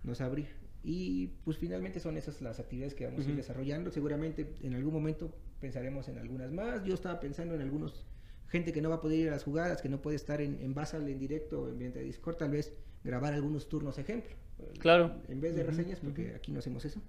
no 0.03 0.15
sabría. 0.15 0.49
Y 0.83 1.29
pues 1.45 1.57
finalmente 1.57 1.99
son 1.99 2.17
esas 2.19 2.43
las 2.43 2.61
actividades 2.61 2.95
que 2.95 3.07
vamos 3.07 3.27
a 3.27 3.31
ir 3.31 3.37
desarrollando. 3.37 3.91
Seguramente 3.91 4.55
en 4.63 4.75
algún 4.75 4.93
momento 4.93 5.35
pensaremos 5.61 6.09
en 6.09 6.19
algunas 6.19 6.53
más. 6.53 6.85
Yo 6.85 6.95
estaba 6.95 7.21
pensando 7.21 7.55
en 7.55 7.63
algunos 7.63 8.07
gente 8.49 8.73
que 8.73 8.83
no 8.83 8.91
va 8.91 8.97
a 8.97 9.01
poder 9.01 9.19
ir 9.19 9.29
a 9.29 9.33
las 9.33 9.45
jugadas, 9.45 9.81
que 9.81 9.89
no 9.89 10.03
puede 10.03 10.17
estar 10.17 10.41
en, 10.41 10.61
en 10.61 10.75
Basal 10.75 11.09
en 11.09 11.19
directo 11.19 11.63
o 11.63 11.67
en 11.67 11.73
ambiente 11.73 11.99
de 12.01 12.05
Discord, 12.05 12.37
tal 12.37 12.51
vez 12.51 12.73
grabar 13.03 13.35
algunos 13.35 13.69
turnos 13.69 13.99
ejemplo. 13.99 14.37
Claro. 14.79 15.13
En 15.29 15.41
vez 15.41 15.55
de 15.55 15.63
reseñas, 15.65 16.01
porque 16.01 16.35
aquí 16.35 16.53
no 16.53 16.59
hacemos 16.59 16.85
eso. 16.85 17.01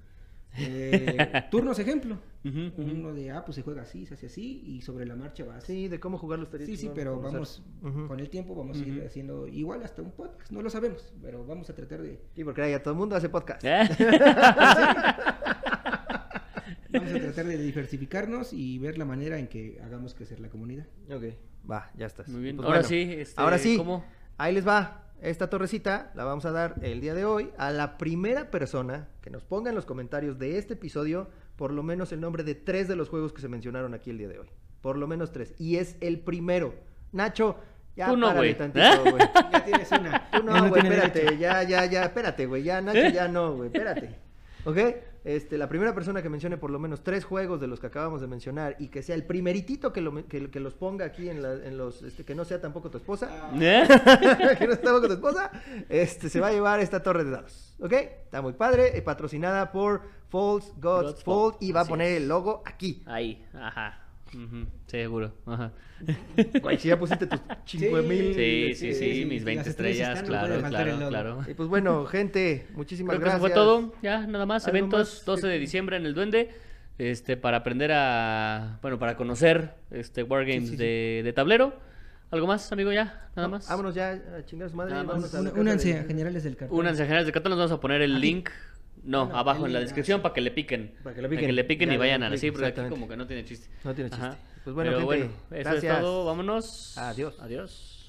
Eh, 0.58 1.44
turnos 1.52 1.78
ejemplo. 1.80 2.18
Ujú, 2.46 2.68
ujú. 2.78 2.82
Uno 2.92 3.14
de, 3.14 3.32
ah, 3.32 3.44
pues 3.44 3.56
se 3.56 3.62
juega 3.62 3.82
así, 3.82 4.06
se 4.06 4.14
hace 4.14 4.28
así, 4.28 4.62
y 4.66 4.82
sobre 4.82 5.06
la 5.06 5.16
marcha 5.16 5.44
vas. 5.44 5.66
Sí, 5.66 5.88
de 5.90 6.00
cómo 6.00 6.18
jugarlo 6.18 6.46
estaría 6.46 6.66
Sí, 6.66 6.78
sí, 6.78 6.90
pero 6.96 7.22
conocer. 7.22 7.62
vamos, 7.82 8.08
con 8.08 8.20
el 8.20 8.30
tiempo 8.30 8.56
vamos 8.56 8.78
a 8.78 8.82
ir 8.86 9.04
haciendo 9.06 9.48
igual 9.48 9.84
hasta 9.84 10.02
un 10.02 10.12
podcast, 10.12 10.52
no 10.52 10.62
lo 10.62 10.70
sabemos, 10.70 11.14
pero 11.22 11.46
vamos 11.46 11.70
a 11.70 11.76
tratar 11.76 12.02
de, 12.02 12.22
Sí, 12.36 12.44
porque 12.46 12.70
ya 12.72 12.82
todo 12.82 12.94
el 12.94 13.00
mundo 13.00 13.16
hace 13.18 13.28
podcast. 13.28 13.64
¿Eh? 13.66 13.82
vamos 16.94 17.12
a 17.12 17.20
tratar 17.20 17.46
de 17.46 17.58
diversificarnos 17.58 18.54
y 18.54 18.78
ver 18.80 18.98
la 18.98 19.06
manera 19.06 19.38
en 19.38 19.48
que 19.48 19.80
hagamos 19.84 20.14
crecer 20.14 20.40
la 20.40 20.50
comunidad. 20.50 20.86
Ok, 21.10 21.24
va, 21.70 21.92
ya 21.98 22.06
estás. 22.06 22.30
Muy 22.30 22.42
bien. 22.42 22.56
Pues 22.56 22.66
Ahora 22.66 22.80
bueno, 22.80 22.90
sí, 22.90 23.14
este, 23.18 23.42
ahora 23.42 23.58
sí. 23.58 23.78
¿cómo? 23.78 24.06
Ahí 24.38 24.54
les 24.54 24.66
va. 24.68 25.02
Esta 25.22 25.50
torrecita 25.50 26.12
la 26.14 26.24
vamos 26.24 26.46
a 26.46 26.52
dar 26.52 26.76
el 26.82 27.02
día 27.02 27.14
de 27.14 27.26
hoy 27.26 27.50
a 27.58 27.72
la 27.72 27.98
primera 27.98 28.52
persona 28.52 29.08
que 29.22 29.30
nos 29.30 29.44
ponga 29.44 29.70
en 29.70 29.76
los 29.76 29.86
comentarios 29.86 30.38
de 30.38 30.58
este 30.58 30.74
episodio 30.74 31.30
por 31.56 31.72
lo 31.72 31.84
menos 31.84 32.12
el 32.12 32.20
nombre 32.20 32.44
de 32.44 32.54
tres 32.54 32.88
de 32.88 32.96
los 32.96 33.10
juegos 33.10 33.32
que 33.34 33.42
se 33.42 33.48
mencionaron 33.48 33.94
aquí 33.94 34.10
el 34.10 34.18
día 34.18 34.28
de 34.28 34.40
hoy. 34.40 34.48
Por 34.82 34.98
lo 34.98 35.08
menos 35.08 35.32
tres. 35.32 35.56
Y 35.58 35.78
es 35.78 35.96
el 36.02 36.20
primero. 36.20 36.76
Nacho, 37.12 37.56
ya 37.96 38.10
Tú 38.10 38.18
no, 38.18 38.28
párale 38.28 38.54
güey. 38.54 38.58
tantito, 38.58 39.12
güey. 39.12 39.30
Ya 39.52 39.66
tienes 39.66 39.92
una. 39.92 40.30
Tú 40.32 40.38
Ya 40.38 40.44
no, 40.44 40.70
güey, 40.70 40.84
espérate, 40.84 41.20
derecho. 41.20 41.40
ya, 41.40 41.64
ya, 41.64 41.86
ya, 41.86 42.04
espérate, 42.04 42.46
güey, 42.46 42.64
ya, 42.64 42.82
Nacho, 42.82 43.00
¿Eh? 43.00 43.12
ya 43.14 43.28
no, 43.30 43.56
güey, 43.56 43.68
espérate. 43.68 44.10
¿Ok? 44.66 44.78
Este, 45.26 45.58
la 45.58 45.68
primera 45.68 45.94
persona 45.96 46.22
que 46.22 46.30
mencione 46.30 46.56
por 46.58 46.70
lo 46.70 46.78
menos 46.80 47.04
tres 47.04 47.26
juegos 47.26 47.60
de 47.60 47.66
los 47.68 47.80
que 47.80 47.88
acabamos 47.88 48.22
de 48.22 48.28
mencionar 48.28 48.76
y 48.80 48.90
que 48.90 49.02
sea 49.02 49.16
el 49.16 49.26
primeritito 49.26 49.92
que, 49.92 50.00
lo 50.00 50.28
que, 50.28 50.50
que 50.52 50.60
los 50.60 50.76
ponga 50.76 51.04
aquí 51.06 51.28
en, 51.30 51.42
la- 51.42 51.66
en 51.66 51.78
los, 51.78 52.04
este, 52.04 52.24
que 52.24 52.36
no 52.36 52.46
sea 52.46 52.62
tampoco 52.62 52.92
tu 52.92 53.00
esposa, 53.00 53.50
¿Eh? 53.60 53.86
que 54.60 54.68
no 54.68 54.74
sea 54.76 54.82
tampoco 54.84 55.08
tu 55.08 55.14
esposa, 55.14 55.52
este, 55.90 56.30
se 56.30 56.40
va 56.40 56.48
a 56.50 56.52
llevar 56.52 56.80
esta 56.80 57.02
torre 57.02 57.24
de 57.24 57.32
dados, 57.32 57.76
¿ok? 57.80 57.92
Está 57.94 58.42
muy 58.44 58.54
padre, 58.54 58.96
eh, 58.98 59.02
patrocinada 59.02 59.72
por 59.72 60.02
Falls 60.30 60.72
Gods, 60.80 60.82
Gods 61.14 61.24
Fold 61.24 61.54
Fold, 61.54 61.56
y 61.60 61.72
va 61.72 61.82
a 61.82 61.86
poner 61.86 62.12
el 62.18 62.28
logo 62.28 62.62
aquí. 62.66 63.04
Ahí, 63.08 63.44
ajá. 63.54 64.05
Seguro. 64.88 65.34
Ajá. 65.46 65.72
Güey, 66.62 66.78
si 66.78 66.90
ya 66.90 67.00
pusiste 67.00 67.28
tus 67.28 67.40
chingo 67.66 67.98
Sí. 68.02 68.08
mil. 68.08 68.34
Sí, 68.36 68.74
sí, 68.76 68.76
sí, 68.76 68.94
sí, 68.94 69.14
sí, 69.20 69.26
mis 69.26 69.42
las 69.42 69.46
20 69.46 69.70
estrellas 69.70 70.22
no 70.22 70.28
claro, 70.28 70.62
claro, 70.70 71.10
claro. 71.10 71.42
Y 71.48 71.54
pues 71.54 71.70
bueno, 71.70 72.06
gente, 72.06 72.68
muchísimas 72.74 73.16
Creo 73.16 73.24
que 73.24 73.30
eso 73.36 73.40
gracias. 73.40 73.42
fue 73.42 73.64
todo, 73.64 73.94
ya, 74.02 74.26
nada 74.28 74.46
más. 74.46 74.66
¿Algo 74.68 74.78
Eventos 74.78 75.18
más 75.20 75.26
12 75.26 75.48
de 75.48 75.60
diciembre 75.60 75.98
en 75.98 76.06
el 76.06 76.14
Duende. 76.14 76.50
Este, 76.98 77.36
para 77.36 77.58
aprender 77.58 77.92
a. 77.94 78.80
Bueno, 78.82 78.98
para 79.00 79.18
conocer 79.18 79.76
este 79.92 80.24
Wargames 80.24 80.62
Sí, 80.64 80.66
sí, 80.68 80.72
sí. 80.72 80.78
De, 80.78 81.22
de 81.26 81.34
tablero. 81.34 81.74
¿Algo 82.32 82.48
más, 82.48 82.72
amigo? 82.72 82.92
Ya, 82.92 83.28
nada 83.36 83.48
más. 83.48 83.68
Vámonos 83.70 83.94
ya 83.96 84.12
a 84.12 84.46
chingar 84.46 84.68
a 84.68 84.70
su 84.70 84.76
madre. 84.78 84.94
Más. 84.96 85.06
vámonos 85.06 85.34
a 85.34 85.38
la 85.38 85.42
Una- 85.42 85.50
casa 85.52 85.62
Únanse 85.62 86.00
a 86.00 86.04
generales 86.06 86.44
del 86.44 86.56
cartón. 86.56 86.78
Generales 86.86 87.32
cartón, 87.32 87.52
les 87.52 87.58
vamos 87.58 87.72
a 87.72 87.80
poner 87.80 88.02
el 88.02 88.14
Aquí. 88.16 88.22
link. 88.22 88.50
No, 89.06 89.30
abajo 89.36 89.66
en 89.68 89.74
la 89.74 89.80
descripción 89.80 90.22
para 90.22 90.34
que 90.34 90.42
le 90.42 90.52
piquen. 90.52 90.92
Para 91.04 91.16
que 91.16 91.22
le 91.22 91.28
Para 91.28 91.30
piquen. 91.30 91.46
que 91.48 91.54
le 91.54 91.64
piquen 91.64 91.90
Ya 91.90 91.96
y 91.96 91.98
vayan 91.98 92.24
a 92.24 92.28
clic, 92.30 92.40
sí, 92.40 92.52
porque 92.52 92.66
aquí 92.68 92.82
como 92.90 93.08
que 93.08 93.16
no 93.16 93.28
tiene 93.28 93.46
chiste. 93.46 93.68
No 93.84 93.94
tiene 93.94 94.10
chiste. 94.10 94.26
Ajá. 94.26 94.38
Pues 94.64 94.74
bueno, 94.74 94.90
Pero 94.92 95.00
gente, 95.02 95.06
bueno, 95.06 95.26
eso 95.52 95.70
gracias. 95.70 95.96
es 95.96 96.02
todo. 96.02 96.26
Vámonos. 96.26 96.98
Adiós. 96.98 97.40
Adiós. 97.40 98.05